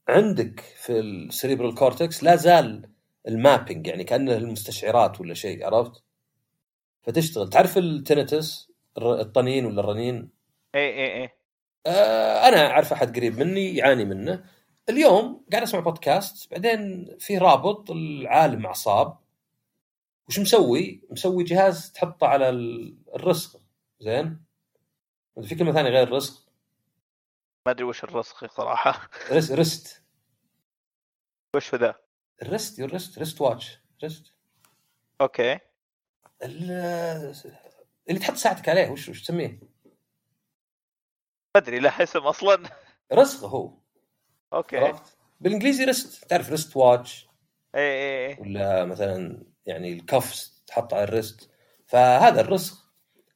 عندك 0.08 0.60
في 0.60 1.00
ال 1.00 1.08
cerebral 1.08 1.76
cortex 1.76 2.24
لا 2.24 2.36
زال 2.36 2.90
ال 3.28 3.35
mapping 3.35 3.88
يعني 3.88 4.04
كأنه 4.04 4.34
المستشعرات 4.34 5.22
ولا 5.22 5.34
شيء 5.34 5.66
عرفت؟ 5.66 6.04
فتشتغل 7.02 7.50
تعرف 7.50 7.78
ال 7.78 7.88
tinnitus 7.88 8.72
الطنين 8.98 9.66
ولا 9.66 9.80
الرنين؟ 9.80 10.30
اي 10.76 10.90
اي 10.90 11.24
اي 11.24 11.30
آه 11.86 12.48
أنا 12.48 12.68
أعرف 12.68 12.94
أحد 12.94 13.16
قريب 13.16 13.40
مني 13.40 13.76
يعاني 13.76 14.06
منه 14.06 14.44
اليوم 14.90 15.46
قاعد 15.52 15.64
أسمع 15.64 15.80
بودكاست 15.80 16.52
بعدين 16.52 17.08
في 17.20 17.38
رابط 17.38 17.92
لعالم 17.91 18.66
اعصاب 18.66 19.18
وش 20.28 20.40
مسوي؟ 20.40 21.02
مسوي 21.10 21.44
جهاز 21.44 21.92
تحطه 21.92 22.28
على 22.28 22.50
الرسغ 23.16 23.60
زين؟ 24.00 24.44
في 25.44 25.56
كلمه 25.56 25.72
ثانية 25.72 25.90
غير 25.90 26.04
الرسغ 26.04 26.40
ما 27.66 27.72
أدري 27.72 27.84
وش 27.84 28.04
الرسغ 28.04 28.48
صراحة. 28.48 29.10
wrist 29.32 29.52
wrist 29.52 30.04
وش 31.56 31.74
هو 31.74 31.80
ذا؟ 31.80 31.96
ال 32.41 32.48
wrist 32.48 32.80
ال 32.80 32.86
wrist 32.86 33.20
wrist 33.20 33.41
watch. 33.41 33.80
wrist 34.04 34.34
okay. 35.22 35.60
اللي 36.44 38.20
تحط 38.20 38.34
ساعتك 38.36 38.70
عليه 38.70 38.90
وش 38.90 39.10
وش 39.10 39.22
تسميه؟ 39.22 39.60
ما 41.56 41.62
أدري 41.62 41.80
لا 41.80 42.04
اسم 42.04 42.20
أصلا. 42.20 42.70
رسغ 43.14 43.48
هو. 43.48 43.83
okay 44.54 44.78
عرفت؟ 44.78 45.18
بالإنجليزي 45.42 45.84
wrist 45.84 46.26
تعرف 46.26 46.52
wrist 46.52 46.78
watch 46.78 47.28
اي 47.76 47.82
اي 47.82 48.28
اي 48.28 48.38
ولا 48.40 48.86
مثلا 48.86 49.44
يعني 49.66 49.94
الكف 49.94 50.52
تحط 50.68 50.94
على 50.94 51.04
ال 51.04 51.11
wrist 51.11 51.50
فهذا 51.86 52.42
الرسغ 52.42 52.76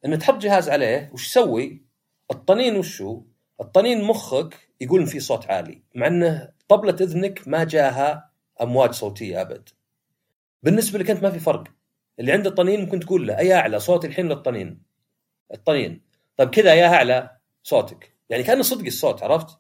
انه 0.06 0.16
تحط 0.16 0.38
جهاز 0.38 0.70
عليه 0.70 1.10
وش 1.14 1.26
يسوي؟ 1.26 1.86
الطنين 2.32 2.76
وشو؟ 2.76 3.24
الطنين 3.62 4.04
مخك 4.04 4.70
يقول 4.82 5.00
إن 5.00 5.06
في 5.06 5.20
صوت 5.20 5.46
عالي 5.46 5.82
مع 5.96 6.08
إنه 6.08 6.50
طبلة 6.68 6.96
إذنك 7.02 7.48
ما 7.48 7.64
جاها 7.64 8.32
أمواج 8.62 8.92
صوتية 8.92 9.42
أبد. 9.42 9.70
بالنسبة 10.64 11.00
لك 11.00 11.10
أنت 11.10 11.24
ما 11.24 11.32
في 11.32 11.40
فرق. 11.40 11.64
اللي 12.20 12.32
عنده 12.32 12.50
طنين 12.50 12.82
ممكن 12.82 13.00
تقول 13.00 13.28
له 13.28 13.38
أي 13.38 13.54
أعلى 13.54 13.80
صوتي 13.80 14.08
الحين 14.08 14.28
للطنين. 14.28 14.82
الطنين. 15.54 16.02
طيب 16.38 16.50
كذا 16.50 16.74
يا 16.74 16.88
أعلى 16.88 17.38
صوتك. 17.64 18.16
يعني 18.30 18.44
كأنه 18.44 18.62
صدقي 18.62 18.88
الصوت 18.88 19.24
عرفت؟ 19.24 19.60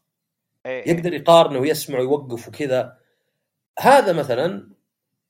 إيه. 0.68 0.89
يقدر 0.89 1.14
يقارنه 1.14 1.60
ويسمع 1.60 1.99
ويوقف 1.99 2.48
وكذا. 2.48 2.98
هذا 3.80 4.14
مثلا 4.14 4.69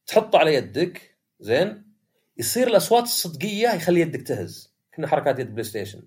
تحطه 0.07 0.39
على 0.39 0.53
يدك 0.53 1.17
زين؟ 1.39 1.93
يصير 2.37 2.67
الأصوات 2.67 3.03
الصدقية 3.03 3.69
يخلي 3.75 4.01
يدك 4.01 4.21
تهز. 4.21 4.73
كنا 4.95 5.07
حركات 5.07 5.39
يد 5.39 5.51
PlayStation. 5.51 6.03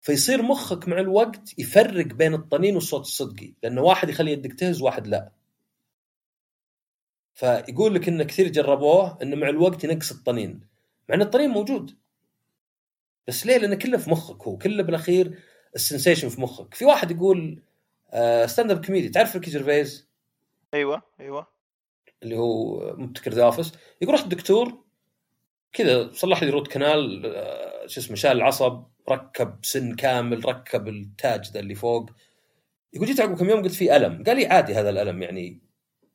فيصير 0.00 0.42
مخك 0.42 0.88
مع 0.88 0.98
الوقت 0.98 1.58
يفرق 1.58 2.06
بين 2.06 2.34
الطنين 2.34 2.74
والصوت 2.74 3.00
الصدقي. 3.00 3.54
لأنه 3.62 3.82
واحد 3.82 4.08
يخلي 4.08 4.32
يدك 4.32 4.52
تهز 4.52 4.82
واحد 4.82 5.06
لا. 5.06 5.32
فيقول 7.34 7.94
لك 7.94 8.08
إن 8.08 8.22
كثير 8.22 8.48
جربوه 8.48 9.18
انه 9.22 9.36
مع 9.36 9.48
الوقت 9.48 9.84
ينقص 9.84 10.10
الطنين. 10.10 10.60
مع 11.08 11.14
إن 11.14 11.22
الطنين 11.22 11.50
موجود. 11.50 11.96
بس 13.28 13.46
ليه؟ 13.46 13.56
لأنه 13.56 13.74
كله 13.74 13.98
في 13.98 14.10
مخك 14.10 14.42
هو. 14.42 14.58
كله 14.58 14.82
بالأخير 14.82 15.38
ال 15.74 15.79
sensation 15.79 16.28
في 16.28 16.40
مخك. 16.40 16.74
في 16.74 16.84
واحد 16.84 17.10
يقول 17.10 17.62
stand 18.46 18.70
up 18.70 18.86
comedy 18.86 19.08
تعرف 19.08 19.34
Ricky 19.34 19.50
Gervais؟ 19.50 20.08
أيوه 20.74 21.02
أيوه. 21.20 21.46
اللي 22.22 22.36
هو 22.36 22.80
مبتكر 22.96 23.32
The 23.32 23.44
Office 23.44 23.72
يقول 24.02 24.14
رحت 24.14 24.24
الدكتور 24.24 24.84
كذا 25.72 26.12
صلح 26.12 26.42
لي 26.42 26.50
root 26.50 26.72
canal 26.72 27.26
آه، 27.26 27.86
شو 27.86 28.00
اسمه 28.00 28.16
شال 28.16 28.30
العصب 28.30 28.84
ركب 29.08 29.58
سن 29.62 29.94
كامل 29.94 30.46
ركب 30.46 30.88
التاج 30.88 31.50
ذا 31.50 31.60
اللي 31.60 31.74
فوق. 31.74 32.10
يقول 32.92 33.06
جيت 33.08 33.20
عقب 33.20 33.38
كم 33.38 33.50
يوم 33.50 33.62
قلت 33.62 33.72
في 33.72 33.96
ألم. 33.96 34.24
قال 34.26 34.36
لي 34.36 34.46
عادي 34.46 34.74
هذا 34.74 34.90
الألم 34.90 35.22
يعني 35.22 35.60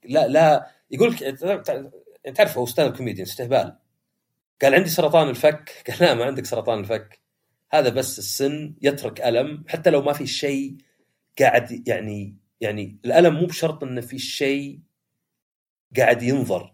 لا 0.04 0.28
لا. 0.28 0.72
يقول 0.92 1.12
لك 1.12 1.20
تعرف 2.36 2.58
هو 2.58 2.66
stand 2.66 2.98
comedian 2.98 3.28
استهبال. 3.28 3.78
قال 4.62 4.76
عندي 4.76 4.90
سرطان 4.90 5.30
الفك. 5.30 5.84
قال 5.88 5.98
لا 6.02 6.14
ما 6.14 6.26
عندك 6.26 6.46
سرطان 6.46 6.80
الفك. 6.80 7.20
هذا 7.72 7.90
بس 7.90 8.20
السن 8.20 8.76
يترك 8.82 9.22
ألم 9.22 9.64
حتى 9.68 9.90
لو 9.90 10.02
ما 10.02 10.14
في 10.14 10.28
شيء 10.28 10.78
قاعد 11.40 11.88
يعني 11.88 12.38
يعني 12.62 13.00
الألم 13.06 13.36
مو 13.36 13.46
بشرط 13.46 13.84
انه 13.84 14.02
في 14.02 14.20
شيء 14.20 14.80
قاعد 15.98 16.24
ينظر 16.24 16.74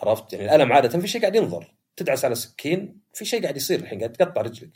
عرفت؟ 0.00 0.32
يعني 0.32 0.44
الألم 0.44 0.72
عادة 0.72 0.98
في 1.00 1.08
شيء 1.08 1.20
قاعد 1.20 1.34
ينظر. 1.34 1.74
تدعس 1.96 2.24
على 2.24 2.34
سكين 2.34 3.00
في 3.12 3.24
شيء 3.24 3.42
قاعد 3.42 3.56
يصير 3.56 3.80
الحين 3.80 3.98
قاعد 3.98 4.12
تقطع 4.12 4.40
رجلك. 4.40 4.70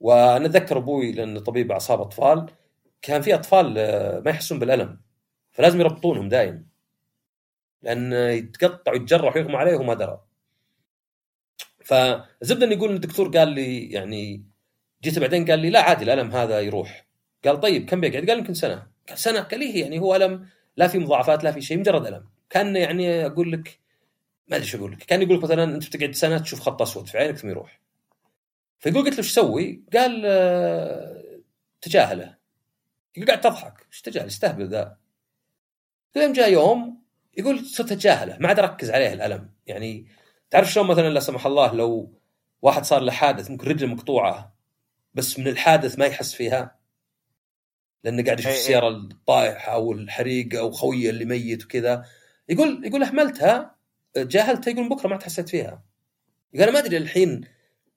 وأنا 0.00 0.46
أتذكر 0.46 0.78
أبوي 0.78 1.12
لأنه 1.12 1.40
طبيب 1.40 1.72
أعصاب 1.72 2.00
أطفال 2.00 2.46
كان 3.02 3.22
في 3.22 3.34
أطفال 3.34 3.78
آه، 3.78 4.20
ما 4.20 4.30
يحسون 4.30 4.58
بالألم 4.58 5.00
فلازم 5.52 5.80
يربطونهم 5.80 6.28
دايم. 6.28 6.68
لأن 7.82 8.12
يتقطع 8.12 8.92
ويتجرح 8.92 9.36
ويغمى 9.36 9.56
عليه 9.56 9.76
وما 9.76 9.94
درى. 9.94 10.20
فزبده 11.84 12.66
انه 12.66 12.74
يقول 12.74 12.94
الدكتور 12.94 13.28
قال 13.38 13.48
لي 13.48 13.90
يعني 13.90 14.44
جيت 15.02 15.18
بعدين 15.18 15.50
قال 15.50 15.58
لي 15.58 15.70
لا 15.70 15.82
عادي 15.82 16.04
الألم 16.04 16.30
هذا 16.30 16.60
يروح. 16.60 17.06
قال 17.44 17.60
طيب 17.60 17.86
كم 17.86 18.00
بيقعد؟ 18.00 18.30
قال 18.30 18.38
يمكن 18.38 18.54
سنة. 18.54 18.86
قال 19.08 19.18
سنة 19.18 19.40
قال 19.40 19.60
لي 19.60 19.80
يعني 19.80 19.98
هو 19.98 20.16
ألم 20.16 20.48
لا 20.76 20.88
في 20.88 20.98
مضاعفات 20.98 21.44
لا 21.44 21.52
في 21.52 21.60
شيء 21.60 21.78
مجرد 21.78 22.06
ألم. 22.06 22.24
كان 22.50 22.76
يعني 22.76 23.26
أقول 23.26 23.52
لك 23.52 23.78
ما 24.48 24.56
أدري 24.56 24.68
شو 24.68 24.78
أقول 24.78 24.92
لك. 24.92 24.98
كان 24.98 25.22
يقول 25.22 25.36
لك 25.36 25.44
مثلا 25.44 25.64
أنت 25.64 25.86
بتقعد 25.86 26.12
سنة 26.14 26.38
تشوف 26.38 26.60
خط 26.60 26.82
أسود 26.82 27.06
في 27.06 27.18
عينك 27.18 27.36
ثم 27.36 27.48
يروح. 27.48 27.80
فيقول 28.78 29.04
قلت 29.04 29.12
له 29.12 29.18
إيش 29.18 29.30
أسوي؟ 29.30 29.82
قال 29.92 30.22
آه، 30.26 31.40
تجاهله. 31.80 32.36
يقول 33.16 33.28
قاعد 33.28 33.40
تضحك. 33.40 33.86
إيش 33.92 34.00
تجاهل؟ 34.00 34.26
استهبل 34.26 34.68
ذا. 34.68 34.96
يوم 36.16 36.32
جاء 36.32 36.52
يوم 36.52 37.02
يقول 37.38 37.66
صرت 37.66 37.92
أتجاهله. 37.92 38.36
ما 38.40 38.48
عاد 38.48 38.58
اركز 38.58 38.90
عليه 38.90 39.12
الألم. 39.12 39.50
يعني 39.66 40.06
تعرف 40.50 40.72
شلون 40.72 40.86
مثلا 40.86 41.08
لا 41.08 41.20
سمح 41.20 41.46
الله 41.46 41.74
لو 41.74 42.12
واحد 42.62 42.84
صار 42.84 43.00
له 43.02 43.12
حادث 43.12 43.50
ممكن 43.50 43.68
رجله 43.68 43.94
مقطوعة 43.94 44.54
بس 45.14 45.38
من 45.38 45.48
الحادث 45.48 45.98
ما 45.98 46.06
يحس 46.06 46.34
فيها؟ 46.34 46.81
لأنه 48.04 48.24
قاعد 48.24 48.38
يشوف 48.38 48.50
إيه 48.50 48.54
إيه. 48.54 48.60
السيارة 48.62 48.88
الطايحة 48.88 49.72
أو 49.72 49.92
الحريقة 49.92 50.58
أو 50.58 50.70
خويه 50.70 51.10
اللي 51.10 51.24
ميت 51.24 51.64
وكذا. 51.64 52.04
يقول 52.48 52.86
يقول 52.86 53.02
اهملتها 53.02 53.76
جاهلتها 54.16 54.70
يقول 54.70 54.88
بكرة 54.88 55.08
ما 55.08 55.16
تحسيت 55.16 55.48
فيها. 55.48 55.82
يقول 56.54 56.68
أنا 56.68 56.72
ما 56.72 56.86
أدري 56.86 56.96
الحين 56.96 57.40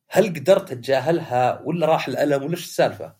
هل 0.09 0.27
قدرت 0.27 0.71
أتجاهلها 0.71 1.61
ولا 1.65 1.87
راح 1.87 2.07
الألم 2.07 2.43
ولا 2.43 2.51
إيش 2.51 2.63
السالفة؟ 2.63 3.15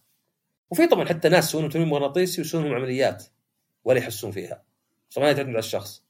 وفي 0.72 0.88
طبعا 0.88 1.06
حتى 1.06 1.30
ناس 1.30 1.48
يسوون 1.48 1.70
تمرين 1.70 1.90
مغناطيسي 1.90 2.42
ويسوون 2.42 2.74
عمليات 2.74 3.26
ولا 3.84 4.00
يحسون 4.00 4.32
فيها. 4.32 4.64
طبعا 5.16 5.34
تعتمد 5.34 5.50
على 5.50 5.60
الشخص. 5.60 6.06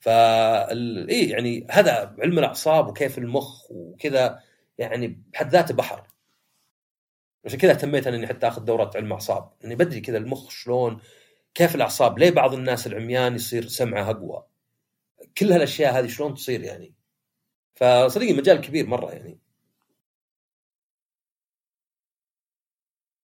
فال 0.00 1.08
اي 1.08 1.28
يعني 1.28 1.66
هذا 1.70 2.16
علم 2.18 2.38
الأعصاب 2.38 2.88
وكيف 2.88 3.18
المخ 3.18 3.70
وكذا 3.70 4.40
يعني 4.78 5.22
بحد 5.32 5.50
ذاته 5.50 5.74
بحر. 5.74 6.06
عشان 7.44 7.58
كذا 7.58 7.72
اهتميت 7.72 8.06
إني 8.06 8.26
حتى 8.26 8.48
آخذ 8.48 8.64
دوره 8.64 8.90
علم 8.94 9.12
أعصاب. 9.12 9.52
إني 9.64 9.74
بدري 9.74 10.00
كذا 10.00 10.18
المخ 10.18 10.50
شلون 10.50 11.00
كيف 11.54 11.74
الأعصاب 11.74 12.18
ليه 12.18 12.30
بعض 12.30 12.54
الناس 12.54 12.86
العميان 12.86 13.34
يصير 13.34 13.66
سمعه 13.66 14.10
أقوى. 14.10 14.46
كل 15.38 15.52
هالأشياء 15.52 15.98
هذه 15.98 16.06
شلون 16.08 16.34
تصير 16.34 16.60
يعني. 16.60 16.94
فصدقني 17.74 18.32
مجال 18.32 18.60
كبير 18.60 18.86
مرة 18.86 19.12
يعني. 19.12 19.38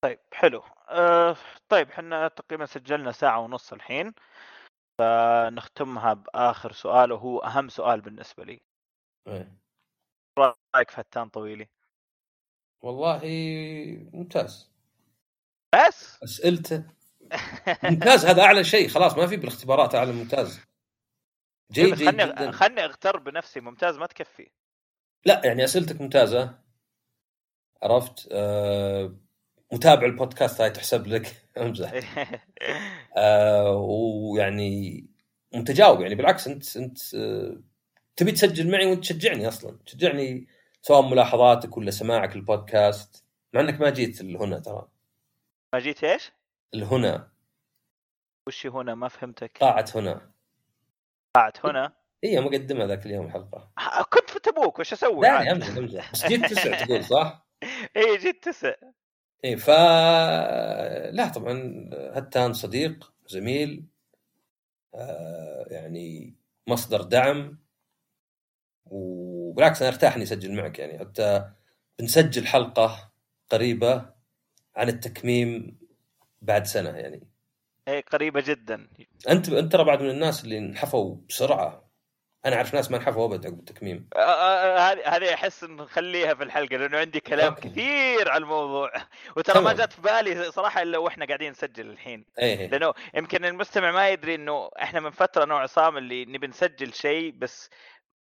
طيب 0.04 0.18
حلو. 0.32 0.62
أه 0.88 1.36
طيب 1.68 1.88
إحنا 1.90 2.28
تقريبا 2.28 2.66
سجلنا 2.66 3.12
ساعة 3.12 3.40
ونص 3.40 3.72
الحين. 3.72 4.14
فنختمها 4.98 6.14
بآخر 6.14 6.72
سؤال 6.72 7.12
وهو 7.12 7.38
أهم 7.38 7.68
سؤال 7.68 8.00
بالنسبة 8.00 8.44
لي. 8.44 8.62
رأيك 10.38 10.90
في 10.90 11.00
هتان 11.00 11.28
طويلي؟ 11.28 11.68
والله 12.82 13.20
ممتاز. 14.12 14.70
بس؟ 15.74 16.18
أسئلته. 16.24 16.84
ممتاز 17.90 18.26
هذا 18.26 18.42
أعلى 18.42 18.64
شيء. 18.64 18.88
خلاص 18.88 19.16
ما 19.16 19.26
في 19.26 19.36
بالاختبارات 19.36 19.94
أعلى 19.94 20.12
ممتاز. 20.12 20.60
جيد 21.72 21.92
بس 21.92 21.98
جيد 21.98 22.08
خلني 22.08 22.52
خلني 22.52 22.84
أغتر 22.84 23.18
بنفسي. 23.18 23.60
ممتاز 23.60 23.96
ما 23.98 24.06
تكفي. 24.06 24.50
لا 25.26 25.42
يعني 25.44 25.64
أسئلتك 25.64 26.00
ممتازة. 26.00 26.58
عرفت؟ 27.82 28.28
آه 28.32 29.16
متابع 29.72 30.06
البودكاست 30.06 30.60
هاي 30.60 30.70
تحسب 30.70 31.06
لك. 31.06 31.36
أمزح. 31.58 31.92
آه 33.16 33.70
ويعني 33.76 35.06
متجاوب. 35.54 36.00
يعني 36.00 36.14
بالعكس 36.14 36.46
انت 36.48 36.76
أنت 36.76 37.14
آه 37.14 37.62
تبي 38.16 38.32
تسجل 38.32 38.70
معي 38.70 38.86
وانت 38.86 39.00
تشجعني 39.00 39.48
أصلا. 39.48 39.78
تشجعني 39.86 40.46
سواء 40.86 41.02
ملاحظاتك 41.02 41.76
ولا 41.76 41.90
سماعك 41.90 42.36
البودكاست 42.36 43.24
مع 43.52 43.60
إنك 43.60 43.80
ما 43.80 43.90
جيت 43.90 44.22
هنا 44.22 44.58
ترى. 44.58 44.88
ما 45.72 45.78
جيت 45.78 46.04
إيش؟ 46.04 46.32
الهنا 46.74 47.28
وش 48.46 48.66
هنا؟ 48.66 48.94
ما 48.94 49.08
فهمتك. 49.08 49.58
قاعة 49.60 49.84
هنا. 49.94 50.30
قاعد 51.34 51.52
هنا؟ 51.64 51.92
هي 52.24 52.40
مقدمة 52.40 52.84
ذاك 52.84 53.06
اليوم 53.06 53.30
حلقة 53.30 53.70
ح- 53.76 54.02
كنت 54.02 54.30
في 54.30 54.38
تبوك 54.38 54.78
وش 54.78 54.92
أسوي؟ 54.92 55.20
لا 55.26 55.52
امزح 55.52 55.76
امزح 55.76 56.12
بس 56.12 56.26
جيت 56.26 56.44
تسع 56.46 56.84
تقول 56.84 57.04
صح؟ 57.04 57.46
اي 57.96 58.16
جيت 58.18 58.44
تسع. 58.44 58.72
اي 59.44 59.56
ف 59.56 59.68
لا 61.10 61.28
طبعا 61.34 61.84
هتان 62.14 62.52
صديق 62.52 63.12
زميل 63.26 63.84
آه 64.94 65.66
يعني 65.70 66.34
مصدر 66.66 67.02
دعم. 67.02 67.58
وبالعكس 68.86 69.82
أنا 69.82 69.90
ارتاح 69.90 70.14
إني 70.14 70.24
أسجل 70.24 70.54
معك 70.54 70.78
يعني. 70.78 70.98
حتى 70.98 71.50
بنسجل 71.98 72.46
حلقة 72.46 73.12
قريبة 73.50 74.10
عن 74.76 74.88
التكميم 74.88 75.78
بعد 76.42 76.66
سنة 76.66 76.90
يعني. 76.90 77.28
اي 77.88 78.00
قريبة 78.00 78.40
جدا. 78.46 78.88
أنت 79.28 79.48
أنت 79.48 79.72
ترى 79.72 79.84
بعد 79.84 80.02
من 80.02 80.10
الناس 80.10 80.44
اللي 80.44 80.58
انحفوا 80.58 81.16
بسرعة. 81.28 81.86
أنا 82.46 82.56
أعرف 82.56 82.74
ناس 82.74 82.90
ما 82.90 82.96
انحفوا 82.96 83.24
ابد 83.24 83.46
عقب 83.46 83.58
التكميم. 83.58 84.08
آه، 84.16 84.18
آه، 84.18 84.78
آه، 84.78 84.92
هذه 84.92 85.16
هذه 85.16 85.34
أحس 85.34 85.64
نخليها 85.64 86.34
في 86.34 86.42
الحلقة 86.42 86.76
لأنه 86.76 86.98
عندي 86.98 87.20
كلام 87.20 87.52
أوكي. 87.52 87.68
كثير 87.68 88.28
على 88.28 88.42
الموضوع. 88.42 88.92
وترى 89.36 89.60
ما. 89.60 89.72
جات 89.72 89.92
في 89.92 90.02
بالي 90.02 90.50
صراحة 90.50 90.82
إلا 90.82 90.98
وإحنا 90.98 91.26
قاعدين 91.26 91.50
نسجل 91.50 91.90
الحين. 91.90 92.24
إيه. 92.38 92.66
لأنه 92.66 92.94
يمكن 93.14 93.44
المستمع 93.44 93.90
ما 93.90 94.08
يدري 94.08 94.34
إنه 94.34 94.70
إحنا 94.82 95.00
من 95.00 95.10
فترة 95.10 95.44
نوع 95.44 95.62
عصام 95.62 95.96
اللي 95.96 96.24
نبي 96.24 96.46
نسجل 96.46 96.94
شيء 96.94 97.32
بس 97.38 97.70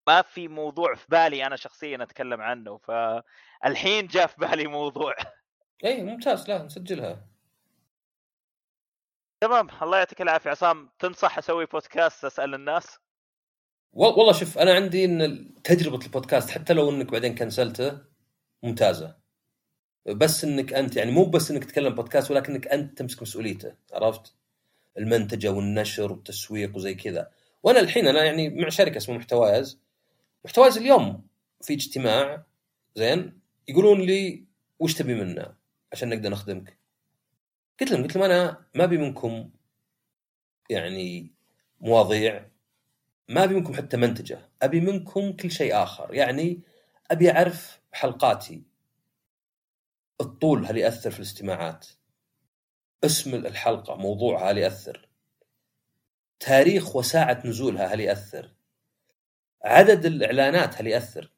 ما 0.07 0.21
في 0.21 0.47
موضوع 0.47 0.95
في 0.95 1.05
بالي 1.09 1.45
أنا 1.45 1.55
شخصيا 1.55 2.03
أتكلم 2.03 2.41
عنه 2.41 2.77
فالحين 2.77 4.07
جاء 4.07 4.27
في 4.27 4.35
بالي 4.37 4.67
موضوع. 4.67 5.15
إيه 5.83 6.03
ممتاز 6.03 6.49
لا 6.49 6.63
نسجلها. 6.63 7.27
تمام 9.41 9.67
الله 9.81 9.97
يعطيك 9.97 10.21
العافية. 10.21 10.49
عصام 10.49 10.89
تنصح 10.99 11.37
أسوي 11.37 11.65
بودكاست 11.65 12.25
أسأل 12.25 12.53
الناس؟ 12.53 12.99
وال- 13.93 14.13
والله 14.13 14.33
شوف 14.33 14.57
أنا 14.57 14.73
عندي 14.73 15.05
إن 15.05 15.53
تجربة 15.63 16.05
البودكاست 16.05 16.49
حتى 16.49 16.73
لو 16.73 16.89
إنك 16.89 17.11
بعدين 17.11 17.35
كنسلته 17.35 18.01
ممتازة. 18.63 19.15
بس 20.05 20.43
إنك 20.43 20.73
أنت 20.73 20.95
يعني 20.95 21.11
مو 21.11 21.25
بس 21.25 21.51
إنك 21.51 21.63
تتكلم 21.63 21.95
بودكاست 21.95 22.31
ولكنك 22.31 22.67
أنت 22.67 22.97
تمسك 22.97 23.21
مسؤوليته 23.21 23.75
عرفت؟ 23.93 24.35
المنتجة 24.97 25.51
والنشر 25.51 26.11
والتسويق 26.11 26.75
وزي 26.75 26.95
كذا. 26.95 27.31
وأنا 27.63 27.79
الحين 27.79 28.07
أنا 28.07 28.23
يعني 28.23 28.49
مع 28.49 28.69
شركة 28.69 28.97
اسمها 28.97 29.17
محتوايز. 29.17 29.83
محتوايز 30.45 30.77
اليوم 30.77 31.27
في 31.61 31.73
اجتماع 31.73 32.45
زين؟ 32.95 33.39
يقولون 33.67 34.01
لي 34.01 34.45
وش 34.79 34.93
تبي 34.93 35.15
منا 35.15 35.55
عشان 35.91 36.09
نقدر 36.09 36.29
نخدمك؟ 36.29 36.77
قلت 37.81 37.91
لهم 37.91 38.03
قلت 38.03 38.15
لهم 38.15 38.25
أنا 38.25 38.65
ما 38.75 38.83
أبي 38.83 38.97
منكم 38.97 39.49
يعني 40.69 41.31
مواضيع 41.81 42.49
ما 43.29 43.43
أبي 43.43 43.55
منكم 43.55 43.73
حتى 43.73 43.97
منتجة 43.97 44.49
أبي 44.61 44.81
منكم 44.81 45.33
كل 45.33 45.51
شيء 45.51 45.83
آخر. 45.83 46.13
يعني 46.13 46.61
أبي 47.11 47.31
أعرف 47.31 47.81
حلقاتي 47.91 48.63
الطول 50.21 50.65
هل 50.65 50.77
يأثر 50.77 51.11
في 51.11 51.19
الاستماعات 51.19 51.87
اسم 53.03 53.35
الحلقة 53.35 53.95
موضوعها 53.95 54.51
هل 54.51 54.57
يأثر 54.57 55.09
تاريخ 56.39 56.95
وساعة 56.95 57.41
نزولها 57.45 57.93
هل 57.93 57.99
يأثر 57.99 58.53
عدد 59.63 60.05
الإعلانات 60.05 60.81
هل 60.81 60.87
يأثر؟ 60.87 61.31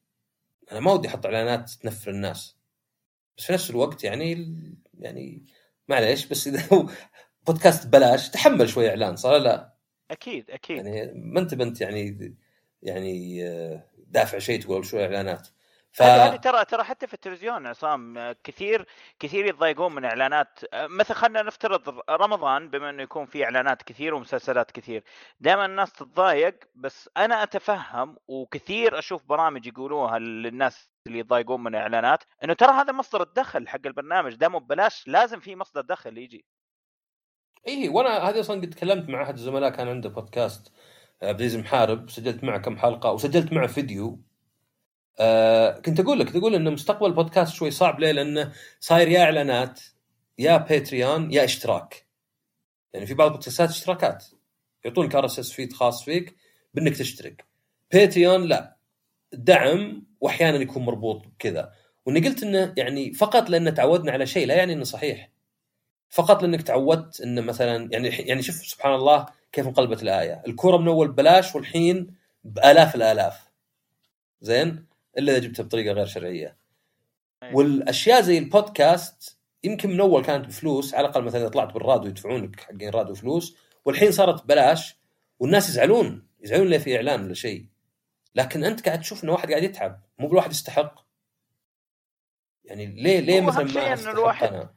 أنا 0.72 0.80
ما 0.80 0.92
ودي 0.92 1.08
أحط 1.08 1.26
إعلانات 1.26 1.70
تنفر 1.70 2.10
الناس. 2.10 2.56
بس 3.38 3.44
في 3.44 3.52
نفس 3.52 3.70
الوقت 3.70 4.04
يعني 4.04 4.54
يعني 4.98 5.44
معليش 5.88 6.26
بس 6.26 6.46
إذا 6.46 6.68
هو 6.72 6.90
بودكاست 7.46 7.86
بلاش 7.86 8.30
تحمل 8.30 8.68
شوي 8.68 8.88
إعلان 8.88 9.16
ولا 9.24 9.38
لا؟ 9.38 9.76
أكيد 10.10 10.50
أكيد. 10.50 10.76
يعني 10.86 11.12
ما 11.14 11.40
أنت 11.40 11.54
بنت 11.54 11.80
يعني 11.80 12.34
يعني 12.82 13.44
آه، 13.48 13.84
دافع 14.06 14.38
شيء 14.38 14.60
تقول 14.60 14.86
شوي 14.86 15.04
إعلانات. 15.04 15.48
ف 15.96 16.02
هذه 16.02 16.36
ترى 16.36 16.64
ترى 16.64 16.84
حتى 16.84 17.06
في 17.06 17.14
التلفزيون 17.14 17.66
عصام 17.66 18.18
آه، 18.18 18.36
كثير 18.44 18.86
كثير 19.18 19.46
يتضايقون 19.46 19.94
من 19.94 20.04
إعلانات. 20.04 20.60
آه، 20.72 20.86
مثلا 20.86 21.16
خلينا 21.16 21.42
نفترض 21.42 22.00
رمضان 22.10 22.70
بما 22.70 22.90
إنه 22.90 23.02
يكون 23.02 23.26
في 23.26 23.44
إعلانات 23.44 23.82
كثير 23.82 24.14
ومسلسلات 24.14 24.70
كثير. 24.70 25.04
دائما 25.40 25.66
الناس 25.66 25.92
تتضايق 25.92 26.64
بس 26.74 27.10
أنا 27.16 27.42
أتفهم 27.42 28.16
وكثير 28.28 28.98
أشوف 28.98 29.24
برامج 29.24 29.66
يقولوها 29.66 30.18
للناس 30.18 30.90
اللي 31.06 31.18
يتضايقون 31.18 31.60
من 31.60 31.74
الاعلانات 31.74 32.24
إنه 32.44 32.54
ترى 32.54 32.72
هذا 32.72 32.92
مصدر 32.92 33.22
الدخل 33.22 33.68
حق 33.68 33.86
البرنامج. 33.86 34.34
دامه 34.34 34.60
ببلاش 34.60 35.08
لازم 35.08 35.40
في 35.40 35.56
مصدر 35.56 35.80
دخل 35.80 36.18
يجي. 36.18 36.44
اي 37.68 37.88
وأنا 37.88 38.28
هذه 38.28 38.40
أصلا 38.40 38.60
قد 38.60 38.70
تكلمت 38.70 39.08
مع 39.08 39.22
أحد 39.22 39.34
الزملاء 39.34 39.70
كان 39.70 39.88
عنده 39.88 40.08
بودكاست 40.08 40.72
آه، 41.22 41.28
عبد 41.28 41.40
العزيز 41.40 41.60
محارب. 41.60 42.10
سجلت 42.10 42.44
معه 42.44 42.58
كم 42.58 42.76
حلقة 42.76 43.12
وسجلت 43.12 43.52
معه 43.52 43.66
فيديو. 43.66 44.22
آه 45.18 45.80
كنت 45.80 46.00
أقول 46.00 46.18
لك 46.20 46.30
تقول 46.30 46.54
إن 46.54 46.72
مستقبل 46.72 47.06
البودكاست 47.06 47.54
شوي 47.54 47.70
صعب 47.70 48.00
ليه؟ 48.00 48.12
لأنه 48.12 48.52
صاير 48.80 49.08
يا 49.08 49.22
إعلانات 49.22 49.80
يا 50.38 50.56
باتريون 50.56 51.32
يا 51.32 51.44
اشتراك. 51.44 52.06
يعني 52.92 53.06
في 53.06 53.14
بعض 53.14 53.30
البودكاستات 53.30 53.68
اشتراكات 53.68 54.24
يعطونك 54.84 55.14
RSS 55.14 55.52
feed 55.52 55.72
خاص 55.72 56.04
فيك 56.04 56.36
بإنك 56.74 56.96
تشترك. 56.96 57.44
Patreon 57.92 58.42
لا 58.44 58.76
دعم 59.32 60.06
واحيانا 60.20 60.56
يكون 60.58 60.84
مربوط 60.84 61.26
بكذا 61.26 61.72
وإني 62.06 62.28
قلت 62.28 62.42
إنه 62.42 62.74
يعني 62.76 63.12
فقط 63.12 63.50
لأن 63.50 63.74
تعودنا 63.74 64.12
على 64.12 64.26
شيء 64.26 64.46
لا 64.46 64.54
يعني 64.54 64.72
إنه 64.72 64.84
صحيح. 64.84 65.30
فقط 66.08 66.42
لأنك 66.42 66.62
تعودت 66.62 67.20
إنه 67.20 67.40
مثلا 67.40 67.88
يعني 67.92 68.08
يعني 68.08 68.42
شوف 68.42 68.56
سبحان 68.56 68.94
الله 68.94 69.26
كيف 69.52 69.66
انقلبت 69.66 70.02
الآية، 70.02 70.42
الكورة 70.46 70.76
من 70.76 70.88
أول 70.88 71.08
ببلاش 71.08 71.54
والحين 71.54 72.14
بآلاف 72.44 72.94
الآلاف. 72.94 73.50
زين؟ 74.40 74.86
إلا 75.18 75.32
إذا 75.32 75.38
جبتها 75.40 75.62
بطريقة 75.62 75.92
غير 75.92 76.06
شرعية. 76.06 76.56
أيوة. 77.42 77.56
والأشياء 77.56 78.20
زي 78.20 78.38
البودكاست 78.38 79.38
يمكن 79.64 79.90
من 79.90 80.00
أول 80.00 80.24
كانت 80.24 80.46
بفلوس 80.46 80.94
على 80.94 81.06
الأقل 81.08 81.24
مثلا 81.24 81.48
طلعت 81.48 81.72
بالراديو 81.74 82.10
يدفعون 82.10 82.44
لك 82.44 82.60
حقين 82.60 82.90
راديو 82.90 83.14
فلوس 83.14 83.56
والحين 83.84 84.12
صارت 84.12 84.44
ببلاش 84.44 84.96
والناس 85.38 85.68
يزعلون 85.68 86.26
يزعلون 86.40 86.66
ليه 86.68 86.78
في 86.78 86.96
اعلان 86.96 87.24
ولا 87.24 87.34
شيء 87.34 87.66
لكن 88.34 88.64
أنت 88.64 88.86
قاعد 88.86 89.00
تشوف 89.00 89.24
إنه 89.24 89.32
واحد 89.32 89.50
قاعد 89.50 89.62
يتعب 89.62 90.00
مو 90.18 90.28
بالواحد 90.28 90.50
يستحق 90.50 91.06
يعني 92.64 92.86
ليه 92.86 93.20
ليه 93.20 93.40
مثلا 93.40 93.64
ما 93.64 93.94
أستحق 93.94 94.10
الواحد- 94.10 94.48
أنا؟ 94.48 94.70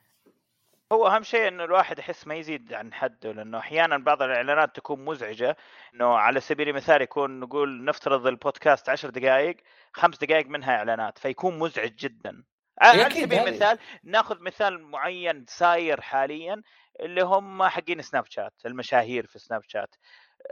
هو 0.91 1.07
أهم 1.07 1.23
شيء 1.23 1.47
إنه 1.47 1.63
الواحد 1.63 1.99
يحس 1.99 2.27
ما 2.27 2.35
يزيد 2.35 2.73
عن 2.73 2.93
حده 2.93 3.31
لأنه 3.31 3.57
أحيانا 3.57 3.97
بعض 3.97 4.21
الإعلانات 4.21 4.75
تكون 4.75 5.05
مزعجة 5.05 5.57
إنه 5.93 6.05
على 6.05 6.39
سبيل 6.39 6.69
المثال 6.69 7.01
يكون 7.01 7.39
نقول 7.39 7.85
نفترض 7.85 8.27
البودكاست 8.27 8.89
عشر 8.89 9.09
دقائق 9.09 9.57
خمس 9.99 10.17
دقائق 10.17 10.47
منها 10.47 10.75
إعلانات 10.75 11.17
فيكون 11.17 11.59
مزعج 11.59 11.95
جدا. 11.95 12.43
على 12.81 13.09
سبيل. 13.09 13.39
المثال 13.39 13.79
ناخذ 14.03 14.41
مثال 14.41 14.81
معين 14.83 15.45
ساير 15.47 16.01
حاليا 16.01 16.61
اللي 16.99 17.21
هم 17.21 17.63
حقين 17.63 18.01
سناب 18.01 18.25
شات 18.25 18.53
المشاهير 18.65 19.25
في 19.27 19.39
سناب 19.39 19.61
شات. 19.67 19.95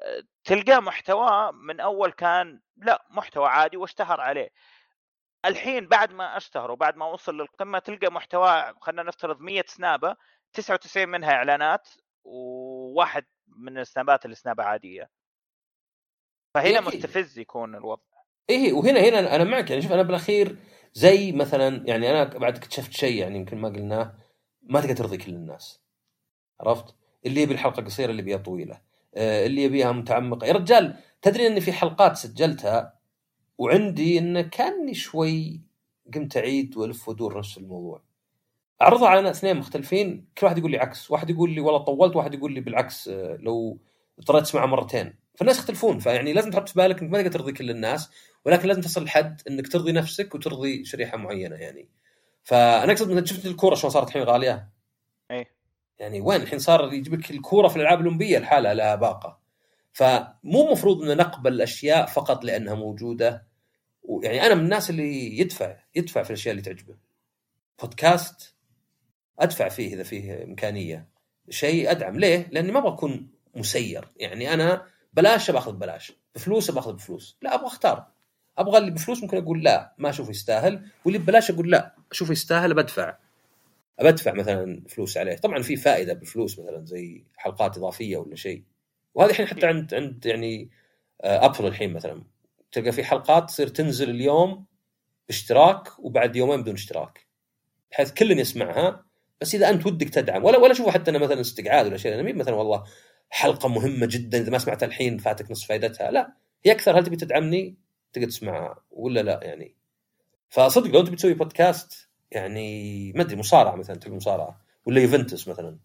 أه، 0.01 0.23
تلقاه 0.43 0.79
محتواه 0.79 1.51
من 1.51 1.79
أول 1.79 2.11
كان 2.11 2.61
لا 2.77 3.05
محتوى 3.09 3.47
عادي 3.47 3.77
واشتهر 3.77 4.21
عليه. 4.21 4.49
الحين 5.45 5.87
بعد 5.87 6.13
ما 6.13 6.37
اشتهر 6.37 6.71
وبعد 6.71 6.97
ما 6.97 7.05
وصل 7.05 7.37
للقمة 7.37 7.79
تلقى 7.79 8.11
محتوى 8.11 8.73
خلينا 8.81 9.03
نفترض 9.03 9.39
100 9.41 9.63
سنابة 9.67 10.15
99 10.53 11.09
منها 11.09 11.31
إعلانات 11.31 11.89
وواحد 12.23 13.25
من 13.47 13.77
السنابات 13.77 14.25
اللي 14.25 14.35
سنابة 14.35 14.63
عادية. 14.63 15.09
فهنا. 16.53 16.81
مستفز 16.81 17.39
يكون 17.39 17.75
الوضع. 17.75 18.16
إيه 18.49 18.73
وهنا 18.73 18.99
هنا 18.99 19.35
أنا 19.35 19.43
معك 19.43 19.69
يعني 19.69 19.81
شوف 19.81 19.91
أنا 19.91 20.01
بالأخير 20.01 20.57
زي 20.93 21.31
مثلا 21.31 21.87
يعني 21.87 22.09
أنا 22.09 22.23
بعد 22.23 22.57
اكتشفت 22.57 22.91
شيء 22.91 23.21
يعني 23.21 23.35
يمكن 23.35 23.57
ما 23.57 23.69
قلناه 23.69 24.13
ما 24.63 24.81
تقدر 24.81 24.95
ترضي 24.95 25.17
كل 25.17 25.31
الناس. 25.31 25.81
عرفت؟ 26.61 26.95
اللي 27.25 27.41
يبي 27.41 27.53
الحلقة 27.53 27.83
قصيرة 27.83 28.11
اللي 28.11 28.21
يبيها 28.21 28.37
طويلة. 28.37 28.81
آه، 29.15 29.45
اللي 29.45 29.63
يبيها 29.63 29.91
متعمقة. 29.91 30.47
يا 30.47 30.53
رجال 30.53 30.95
تدري 31.21 31.47
ان 31.47 31.59
في 31.59 31.71
حلقات 31.71 32.17
سجلتها 32.17 32.93
وعندي 33.57 34.19
انه 34.19 34.41
كاني 34.41 34.93
شوي 34.93 35.61
قمت 36.15 36.37
أعيد 36.37 36.77
وألف 36.77 37.09
وادور 37.09 37.37
نفس 37.37 37.57
الموضوع. 37.57 38.01
أعرضها 38.81 39.09
على 39.09 39.29
اثنين 39.29 39.57
مختلفين 39.57 40.27
كل 40.37 40.45
واحد 40.45 40.57
يقول 40.57 40.71
لي 40.71 40.77
عكس. 40.77 41.11
واحد 41.11 41.29
يقول 41.29 41.49
لي 41.49 41.61
والله 41.61 41.79
طولت 41.79 42.15
واحد 42.15 42.33
يقول 42.33 42.53
لي 42.53 42.61
بالعكس 42.61 43.07
آه، 43.07 43.37
لو 43.41 43.79
اضطريت 44.19 44.43
اسمعها 44.43 44.65
مرتين. 44.65 45.13
فالناس 45.35 45.57
يختلفون 45.59 45.99
فيعني 45.99 46.33
لازم 46.33 46.51
تحط 46.51 46.69
في 46.69 46.75
بالك 46.75 47.01
إنك 47.01 47.11
ما 47.11 47.21
تقدر 47.21 47.31
ترضي 47.31 47.51
كل 47.51 47.69
الناس 47.69 48.09
ولكن 48.47 48.67
لازم 48.67 48.81
تصل 48.81 49.03
لحد 49.03 49.41
إنك 49.49 49.67
ترضي 49.67 49.91
نفسك 49.91 50.35
وترضي 50.35 50.85
شريحة 50.85 51.17
معينة 51.17 51.55
يعني. 51.55 51.89
فأنا 52.43 52.91
أقصد 52.91 53.11
مثلا 53.11 53.25
شفت 53.25 53.45
الكورة 53.45 53.75
شلون 53.75 53.91
صارت 53.91 54.07
الحين 54.07 54.23
غاليه 54.23 54.69
إيه. 55.31 55.51
يعني 55.99 56.21
وين؟ 56.21 56.41
الحين 56.41 56.59
صار 56.59 56.93
يجيب 56.93 57.13
لك 57.13 57.31
الكورة 57.31 57.67
في 57.67 57.75
الألعاب 57.75 57.99
الأولمبية 57.99 58.39
لحالها 58.39 58.73
لها 58.73 58.95
باقة. 58.95 59.39
فمو 59.93 60.71
مفروض 60.71 61.03
ان 61.03 61.17
نقبل 61.17 61.53
الأشياء 61.53 62.05
فقط 62.05 62.43
لأنها 62.43 62.73
موجودة. 62.73 63.47
ويعني 64.03 64.45
أنا 64.45 64.55
من 64.55 64.63
الناس 64.63 64.89
اللي 64.89 65.39
يدفع 65.39 65.77
يدفع 65.95 66.23
في 66.23 66.29
الأشياء 66.29 66.51
اللي 66.51 66.61
تعجبه. 66.61 66.95
بودكاست 67.81 68.55
أدفع 69.39 69.69
فيه 69.69 69.93
إذا 69.93 70.03
فيه 70.03 70.43
إمكانية. 70.43 71.09
شيء 71.49 71.91
أدعم. 71.91 72.19
ليه؟ 72.19 72.49
لأني 72.51 72.71
ما 72.71 72.79
أبغى 72.79 72.93
أكون 72.93 73.29
مسير. 73.55 74.07
يعني 74.17 74.53
أنا 74.53 74.85
بلاش 75.13 75.51
باخذ 75.51 75.71
ببلاش. 75.71 76.13
بفلوس 76.35 76.71
باخذ 76.71 76.93
بفلوس. 76.93 77.37
لا 77.41 77.55
أبغى 77.55 77.67
أختار. 77.67 78.16
أبغى 78.57 78.77
اللي 78.77 78.91
بفلوس 78.91 79.23
ممكن 79.23 79.37
أقول 79.37 79.63
لا 79.63 79.93
ما 79.97 80.09
اشوفه 80.09 80.29
يستاهل 80.29 80.85
واللي 81.05 81.19
ببلاش 81.19 81.51
أقول 81.51 81.71
لا 81.71 81.95
اشوفه 82.11 82.31
يستاهل 82.31 82.73
بدفع 82.73 83.17
بدفع 84.01 84.33
مثلا 84.33 84.83
فلوس 84.89 85.17
عليه. 85.17 85.35
طبعا 85.35 85.61
في 85.61 85.75
فائدة 85.75 86.13
بالفلوس 86.13 86.59
مثلا 86.59 86.85
زي 86.85 87.23
حلقات 87.37 87.77
إضافية 87.77 88.17
ولا 88.17 88.35
شيء. 88.35 88.63
وهذه 89.15 89.29
الحين 89.29 89.45
حتى 89.47 89.67
عند 89.67 89.93
عند 89.93 90.25
يعني 90.25 90.69
آه، 91.21 91.45
ابل 91.45 91.67
الحين 91.67 91.93
مثلا. 91.93 92.23
تلقى 92.71 92.91
في 92.91 93.03
حلقات 93.03 93.47
تصير 93.47 93.67
تنزل 93.67 94.09
اليوم 94.09 94.65
باشتراك 95.27 95.99
وبعد 95.99 96.35
يومين 96.35 96.61
بدون 96.61 96.73
اشتراك. 96.73 97.27
بحيث 97.91 98.13
كل 98.13 98.39
يسمعها 98.39 99.05
بس 99.41 99.55
إذا 99.55 99.69
أنت 99.69 99.85
ودك 99.85 100.09
تدعم. 100.09 100.43
ولا 100.43 100.57
ولا 100.57 100.73
شوفوا 100.73 100.91
حتى 100.91 101.11
أنا 101.11 101.19
مثلا 101.19 101.41
استقعاد 101.41 101.87
ولا 101.87 101.97
شيء. 101.97 102.13
أنا 102.13 102.33
مثلا 102.33 102.55
والله 102.55 102.83
حلقة 103.29 103.69
مهمة 103.69 104.05
جدا 104.05 104.37
إذا 104.37 104.51
ما 104.51 104.57
سمعتها 104.57 104.85
الحين 104.85 105.17
فاتك 105.17 105.51
نص 105.51 105.65
فائدتها. 105.65 106.11
لا 106.11 106.33
هي 106.65 106.71
أكثر. 106.71 106.99
هل 106.99 107.05
تبي 107.05 107.15
تدعمني؟ 107.15 107.77
تقدر 108.13 108.27
تسمعها 108.27 108.83
ولا 108.91 109.19
لا 109.19 109.39
يعني. 109.43 109.75
فصدق 110.49 110.87
لو 110.87 110.99
انت 110.99 111.09
بتسوي 111.09 111.33
بودكاست 111.33 112.09
يعني 112.31 113.11
ما 113.15 113.21
أدري 113.21 113.35
مصارعة 113.35 113.75
مثلا 113.75 113.95
تبي 113.95 114.15
مصارعة؟ 114.15 114.61
ولا 114.85 115.01
يوفنتوس 115.01 115.47
مثلا؟ 115.47 115.77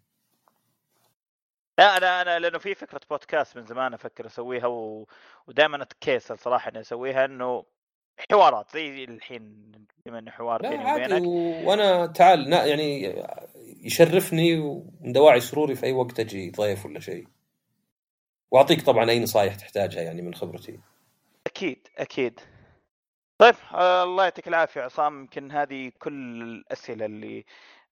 لا 1.79 1.97
أنا 1.97 2.23
أنا 2.23 2.39
لأنه 2.39 2.59
في 2.59 2.75
فكرة 2.75 3.01
بودكاست 3.11 3.57
من 3.57 3.67
زمان 3.67 3.95
أفكر 3.95 4.27
أسويها 4.27 4.67
و... 4.67 5.07
ودائما 5.47 5.83
اتكيسل 5.83 6.39
صراحة 6.39 6.71
إني 6.71 6.81
أسويها 6.81 7.25
إنه 7.25 7.65
حوارات 8.31 8.71
زي 8.73 9.05
الحين 9.05 9.73
بما 10.07 10.19
إنه 10.19 10.31
حوار 10.31 10.63
بيني 10.63 10.93
وبينك. 10.93 11.23
و... 11.23 11.69
وأنا 11.69 12.07
تعال 12.07 12.51
نا- 12.51 12.65
يعني 12.65 13.15
يشرفني 13.83 14.59
ومن 14.59 15.13
دواعي 15.13 15.41
سروري 15.41 15.75
في 15.75 15.87
أي 15.87 15.93
وقت 15.93 16.21
أجي 16.21 16.51
ضيف 16.51 16.87
ولا 16.87 17.01
شيء. 17.01 17.27
وأعطيك 18.51 18.83
طبعا 18.83 19.11
أي 19.11 19.21
نصائح 19.21 19.55
تحتاجها 19.55 20.03
يعني 20.03 20.23
من 20.23 20.35
خبرتي. 20.35 20.81
أكيد 21.63 21.89
أكيد. 21.99 22.41
طيب 23.39 23.55
آه 23.75 24.05
الله 24.05 24.25
يعطيك 24.25 24.49
العافية 24.49 24.81
عصام. 24.81 25.21
يمكن 25.21 25.53
هذه 25.53 25.93
كل 25.99 26.43
الأسئلة 26.43 27.07
اللي 27.07 27.45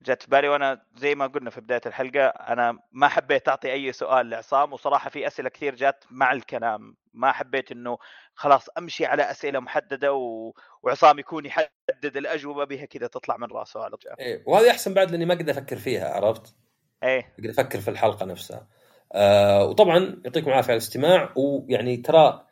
جت 0.03 0.23
في 0.23 0.31
بالي 0.31 0.49
وأنا 0.49 0.83
زي 0.97 1.15
ما 1.15 1.27
قلنا 1.27 1.51
في 1.51 1.61
بداية 1.61 1.81
الحلقة 1.87 2.27
أنا 2.27 2.79
ما 2.93 3.09
حبيت 3.09 3.49
أعطي 3.49 3.73
أي 3.73 3.93
سؤال 3.93 4.31
لعصام 4.31 4.73
وصراحة 4.73 5.11
في 5.11 5.27
أسئلة 5.27 5.49
كثير 5.49 5.75
جات 5.75 6.05
مع 6.11 6.33
الكلام. 6.33 6.97
ما 7.15 7.33
حبيت 7.33 7.73
إنه 7.73 7.99
خلاص 8.35 8.69
أمشي 8.79 9.07
على 9.07 9.31
أسئلة 9.31 9.61
محددة 9.61 10.13
و... 10.13 10.53
وعصام 10.83 11.19
يكون 11.19 11.47
يحدد 11.47 12.17
الأجوبة 12.17 12.65
بها 12.65 12.85
كذا 12.85 13.07
تطلع 13.07 13.37
من 13.37 13.47
راسه 13.53 13.81
على 13.85 13.97
طول. 13.97 14.13
إيه 14.21 14.43
وهذه 14.47 14.71
أحسن 14.71 14.95
بعد 14.95 15.11
لأني 15.11 15.25
ما 15.25 15.35
أقدر 15.35 15.53
أفكر 15.53 15.77
فيها 15.77 16.15
عرفت؟ 16.15 16.55
إيه. 17.03 17.35
أقدر 17.39 17.51
أفكر 17.51 17.81
في 17.81 17.91
الحلقة 17.91 18.27
نفسها. 18.27 18.69
آه 19.13 19.65
وطبعا 19.65 20.21
يعطيكم 20.25 20.51
العافية 20.51 20.71
على 20.71 20.77
الاستماع 20.77 21.33
ويعني 21.37 21.97
ترى 21.97 22.50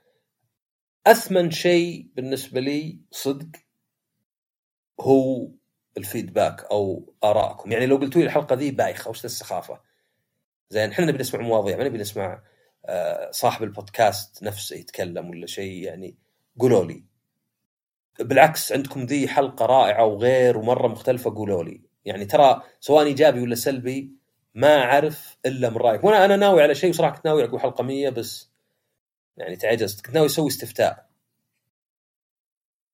أثمن 1.06 1.50
شيء 1.50 2.06
بالنسبة 2.16 2.60
لي 2.60 2.98
صدق 3.10 3.46
هو 5.00 5.48
الفيدباك 5.96 6.64
أو 6.64 7.12
آرائكم، 7.24 7.72
يعني 7.72 7.86
لو 7.86 7.96
قلتوا 7.96 8.20
لي 8.20 8.26
الحلقة 8.26 8.54
ذي 8.54 8.70
بايخة 8.70 9.10
وش 9.10 9.20
ذا 9.20 9.26
السخافة؟ 9.26 9.80
زين 10.70 10.90
إحنا 10.90 11.06
نبي 11.06 11.18
نسمع 11.18 11.40
مواضيع 11.40 11.76
ما 11.76 11.84
نبي 11.84 11.98
نسمع 11.98 12.42
آه 12.86 13.30
صاحب 13.30 13.62
البودكاست 13.62 14.42
نفسه 14.42 14.76
يتكلم 14.76 15.30
ولا 15.30 15.46
شيء 15.46 15.82
يعني 15.82 16.16
قولوا 16.60 16.84
لي. 16.84 17.04
بالعكس 18.20 18.72
عندكم 18.72 19.04
ذي 19.04 19.28
حلقة 19.28 19.66
رائعة 19.66 20.04
وغير 20.06 20.58
ومرة 20.58 20.88
مختلفة 20.88 21.34
قولوا 21.34 21.64
لي، 21.64 21.80
يعني 22.04 22.24
ترى 22.24 22.62
سواء 22.80 23.04
إيجابي 23.06 23.40
ولا 23.40 23.54
سلبي 23.54 24.12
ما 24.54 24.82
أعرف 24.82 25.38
إلا 25.46 25.70
من 25.70 25.76
رأيك 25.76 26.04
وأنا 26.04 26.24
أنا 26.24 26.36
ناوي 26.36 26.62
على 26.62 26.74
شيء 26.74 26.90
وصراحة 26.90 27.14
كنت 27.16 27.26
ناوي 27.26 27.44
أقول 27.44 27.60
حلقة 27.60 27.84
100 27.84 28.08
بس 28.08 28.50
يعني 29.39 29.56
تعجزت 29.56 30.06
كنت 30.06 30.15
ناوي 30.15 30.27
أسوي 30.27 30.48
استفتاء. 30.48 31.09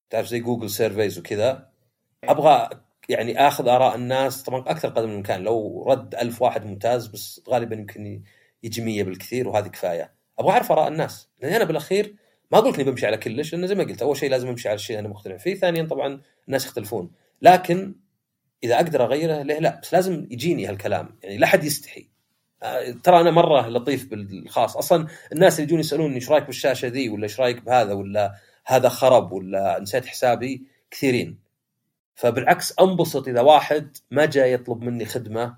تعرف 0.09 0.27
زي 0.27 0.39
Google 0.39 0.69
Surveys 0.69 1.19
وكذا؟ 1.19 1.69
أبغى 2.23 2.69
يعني 3.09 3.47
آخذ 3.47 3.67
آراء 3.67 3.95
الناس. 3.95 4.43
طبعا 4.43 4.61
أكثر 4.61 4.89
قدر 4.89 5.05
من 5.05 5.11
الإمكان. 5.11 5.43
لو 5.43 5.83
رد 5.87 6.15
ألف 6.15 6.41
واحد 6.41 6.65
ممتاز 6.65 7.07
بس 7.07 7.41
غالبا 7.49 7.75
يمكن 7.75 8.23
يجي 8.63 8.81
100 8.81 9.03
بالكثير 9.03 9.47
وهذه 9.47 9.67
كفاية. 9.67 10.13
أبغى 10.39 10.51
أعرف 10.51 10.71
آراء 10.71 10.87
الناس. 10.87 11.29
لأن 11.41 11.53
أنا 11.53 11.63
بالأخير 11.63 12.15
ما 12.51 12.57
لك 12.57 12.75
إني 12.75 12.83
بمشي 12.83 13.05
على 13.05 13.17
كلش 13.17 13.53
لأن 13.55 13.67
زي 13.67 13.75
ما 13.75 13.83
قلت 13.83 14.01
أول 14.01 14.17
شيء 14.17 14.29
لازم 14.29 14.47
أمشي 14.47 14.69
على 14.69 14.75
الشيء 14.75 14.99
أنا 14.99 15.07
مقتنع 15.07 15.37
فيه. 15.37 15.55
ثانيا 15.55 15.83
طبعا 15.83 16.21
الناس 16.47 16.65
يختلفون. 16.65 17.11
لكن 17.41 17.95
إذا 18.63 18.75
أقدر 18.75 19.03
أغيره 19.05 19.41
ليه 19.41 19.59
لا؟ 19.59 19.79
بس 19.83 19.93
لازم 19.93 20.27
يجيني 20.31 20.67
هالكلام. 20.67 21.19
يعني 21.23 21.37
لا 21.37 21.47
حد 21.47 21.63
يستحي. 21.63 22.14
ترى 23.03 23.21
أنا 23.21 23.31
مرة 23.31 23.69
لطيف 23.69 24.09
بالخاص. 24.09 24.77
أصلا 24.77 25.07
الناس 25.31 25.53
اللي 25.59 25.67
يجون 25.67 25.79
يسالوني 25.79 26.15
إيش 26.15 26.29
رأيك 26.31 26.45
بالشاشة 26.45 26.87
ذي 26.87 27.09
ولا 27.09 27.23
إيش 27.23 27.39
رأيك 27.39 27.61
بهذا 27.61 27.93
ولا 27.93 28.35
هذا 28.65 28.89
خرب 28.89 29.31
ولا 29.31 29.79
نسيت 29.81 30.05
حسابي 30.05 30.63
كثيرين. 30.91 31.39
فبالعكس 32.15 32.79
أنبسط 32.79 33.27
إذا 33.27 33.41
واحد 33.41 33.97
ما 34.11 34.25
جاي 34.25 34.53
يطلب 34.53 34.81
مني 34.81 35.05
خدمة 35.05 35.57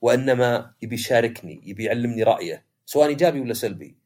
وإنما 0.00 0.74
يبي 0.82 0.94
يشاركني 0.94 1.60
يبي 1.64 1.84
يعلمني 1.84 2.22
رأيه 2.22 2.64
سواء 2.86 3.08
إيجابي 3.08 3.40
ولا 3.40 3.54
سلبي. 3.54 3.96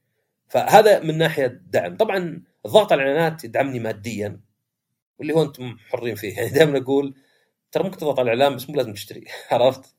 فهذا 0.48 1.00
من 1.00 1.18
ناحية 1.18 1.46
دعم. 1.46 1.96
طبعا 1.96 2.42
الضغط 2.66 2.92
على 2.92 3.02
الإعلانات 3.02 3.44
يدعمني 3.44 3.80
ماديا 3.80 4.40
واللي 5.18 5.34
هو 5.34 5.42
أنتم 5.42 5.76
حرين 5.78 6.14
فيه. 6.14 6.34
يعني 6.38 6.50
دائما 6.50 6.78
أقول 6.78 7.14
ترى 7.72 7.84
ممكن 7.84 7.96
تضغط 7.96 8.20
على 8.20 8.32
الإعلان 8.32 8.56
بس 8.56 8.70
مو 8.70 8.76
لازم 8.76 8.92
تشتري. 8.92 9.24
عرفت؟ 9.50 9.94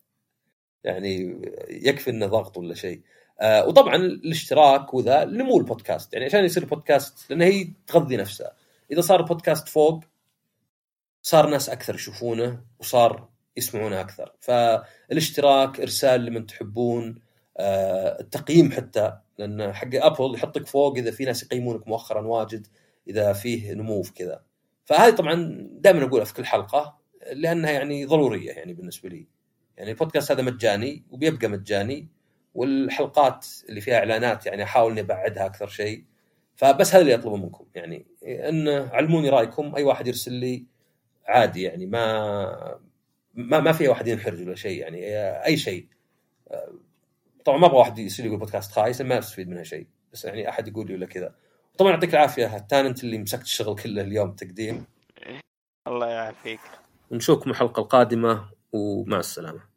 يعني 0.84 1.42
يكفي 1.70 2.10
إنه 2.10 2.26
ضغط 2.26 2.58
ولا 2.58 2.74
شيء. 2.76 3.02
آه 3.42 3.68
وطبعا 3.68 3.96
الاشتراك 3.96 4.94
وذا 4.94 5.26
نمو 5.26 5.58
البودكاست. 5.58 6.14
يعني 6.14 6.26
عشان 6.26 6.46
يصير 6.46 6.66
بودكاست 6.66 7.30
لأن 7.30 7.42
هي 7.42 7.68
تغذي 7.88 8.18
نفسها. 8.18 8.56
إذا 8.92 9.02
صار 9.02 9.20
البودكاست 9.20 9.70
فوق 9.70 10.04
صار 11.22 11.50
ناس 11.50 11.70
أكثر 11.70 11.96
يشوفونه 11.96 12.62
وصار 12.80 13.30
يسمعونه 13.58 14.02
أكثر. 14.02 14.34
فالاشتراك 14.40 15.80
إرسال 15.80 16.26
لمن 16.26 16.46
تحبون 16.46 17.22
آه 17.58 18.20
التقييم 18.22 18.72
حتى 18.72 19.18
لأن 19.38 19.74
حق 19.74 19.90
ابل 19.94 20.36
يحطك 20.36 20.68
فوق 20.68 20.98
إذا 20.98 21.12
في 21.12 21.26
ناس 21.26 21.44
يقيمونك 21.44 21.88
مؤخرا 21.88 22.22
واجد 22.22 22.68
إذا 23.08 23.34
فيه 23.34 23.74
نمو 23.74 24.02
في 24.02 24.14
كذا. 24.14 24.42
فهذه 24.86 25.16
طبعا 25.16 25.68
دائما 25.72 26.04
أقولها 26.04 26.26
في 26.26 26.34
كل 26.34 26.46
حلقة 26.46 26.98
لأنها 27.34 27.72
يعني 27.72 28.06
ضرورية 28.06 28.52
يعني 28.52 28.74
بالنسبة 28.74 29.10
لي. 29.10 29.28
يعني 29.78 29.92
البودكاست 29.92 30.32
هذا 30.32 30.42
مجاني 30.42 31.04
وبيبقى 31.12 31.48
مجاني 31.48 32.08
والحلقات 32.56 33.48
اللي 33.70 33.82
فيها 33.82 33.98
إعلانات 33.98 34.46
يعني 34.46 34.64
أحاول 34.64 34.92
إني 34.92 35.02
أبعدها 35.02 35.46
أكثر 35.46 35.68
شيء. 35.68 36.04
فبس 36.56 36.96
هذا 36.96 37.02
اللي 37.02 37.16
أطلبه 37.16 37.36
منكم. 37.36 37.66
يعني 37.76 38.06
إن 38.24 38.68
علموني 38.68 39.30
رأيكم 39.30 39.76
أي 39.76 39.84
واحد 39.84 40.08
يرسل 40.08 40.34
لي 40.34 40.66
عادي 41.28 41.62
يعني 41.62 41.86
ما 41.86 42.80
ما 43.34 43.60
ما 43.60 43.72
في 43.72 43.88
واحد 43.88 44.08
ينحرج 44.08 44.42
ولا 44.42 44.56
شيء 44.56 44.82
يعني 44.82 45.18
أي 45.46 45.58
شيء. 45.58 45.88
طبعا 47.46 47.58
ما 47.58 47.68
أبغى 47.68 47.78
واحد 47.78 48.00
يصير 48.00 48.26
يقول 48.26 48.40
بودكاست 48.40 48.72
خايس 48.72 49.02
ما 49.02 49.20
أستفيد 49.20 49.50
منها 49.50 49.64
شيء. 49.64 49.88
بس 50.14 50.26
يعني 50.26 50.50
أحد 50.50 50.68
يقول 50.68 50.88
لي 50.88 50.94
ولا 50.94 51.06
كذا. 51.06 51.36
طبعا 51.78 51.92
يعطيك 51.92 52.14
العافية 52.14 52.46
هتان 52.48 52.86
انت 52.86 53.04
اللي 53.04 53.18
مسكت 53.18 53.42
الشغل 53.42 53.76
كله 53.76 54.02
اليوم 54.02 54.32
تقديم. 54.32 54.86
الله 55.88 56.08
يعافيك. 56.08 56.60
ونشوفكم 57.12 57.50
الحلقة 57.50 57.80
القادمة. 57.80 58.53
ومع 58.74 59.20
السلامة. 59.20 59.73